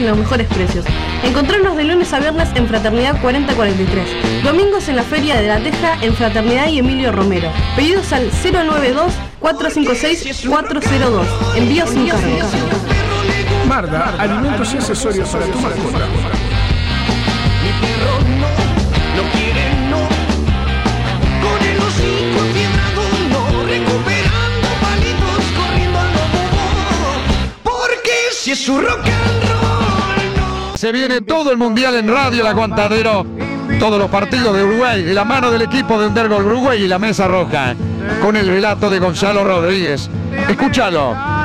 y 0.00 0.04
los 0.04 0.16
mejores 0.16 0.46
precios. 0.48 0.86
Encontrarnos 1.22 1.76
de 1.76 1.84
lunes 1.84 2.10
a 2.12 2.18
viernes 2.18 2.48
en 2.54 2.66
Fraternidad 2.66 3.20
4043. 3.20 4.42
Domingos 4.42 4.88
en 4.88 4.96
la 4.96 5.02
Feria 5.02 5.38
de 5.40 5.48
la 5.48 5.58
Teja 5.58 5.98
en 6.00 6.14
Fraternidad 6.14 6.68
y 6.68 6.78
Emilio 6.78 7.12
Romero. 7.12 7.52
Pedidos 7.76 8.10
al 8.12 8.32
092-456-402. 8.32 11.24
Envío 11.56 11.86
sin 11.86 12.08
cargo. 12.08 12.26
Marda, 13.68 14.14
alimentos 14.18 14.74
y 14.74 14.78
accesorios 14.78 15.28
para 15.28 15.46
tu 15.46 15.60
mascota. 15.60 16.08
Recuperando 23.66 24.68
palitos 24.80 25.44
corriendo 25.56 25.98
al 26.00 26.08
Porque 27.62 28.10
si 28.32 28.50
es 28.50 28.64
su 28.64 28.80
roca 28.80 29.19
se 30.80 30.92
viene 30.92 31.20
todo 31.20 31.52
el 31.52 31.58
mundial 31.58 31.94
en 31.96 32.08
radio, 32.08 32.40
el 32.40 32.46
aguantadero. 32.46 33.26
Todos 33.78 33.98
los 33.98 34.08
partidos 34.08 34.56
de 34.56 34.64
Uruguay, 34.64 35.02
de 35.02 35.12
la 35.12 35.26
mano 35.26 35.50
del 35.50 35.60
equipo 35.60 36.00
de 36.00 36.06
Undergol 36.06 36.46
Uruguay 36.46 36.82
y 36.82 36.88
la 36.88 36.98
mesa 36.98 37.28
roja, 37.28 37.74
con 38.22 38.34
el 38.34 38.46
relato 38.46 38.88
de 38.88 38.98
Gonzalo 38.98 39.44
Rodríguez. 39.44 40.08
Escúchalo. 40.48 41.39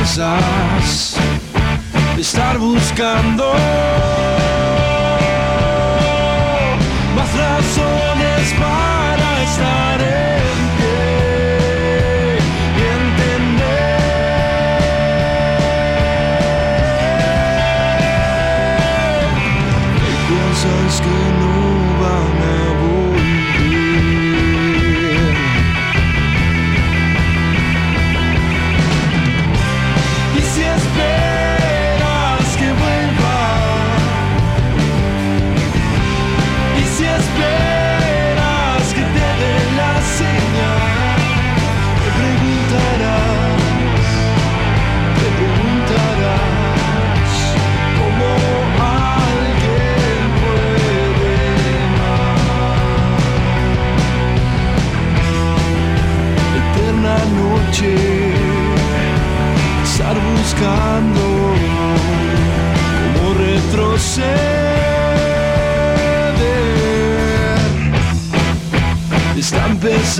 cansas 0.00 1.14
de 2.14 2.20
estar 2.22 2.58
buscando. 2.58 3.44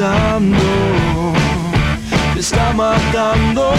Empezando, 0.01 0.56
te 2.35 2.40
está 2.40 2.72
matando. 2.72 3.70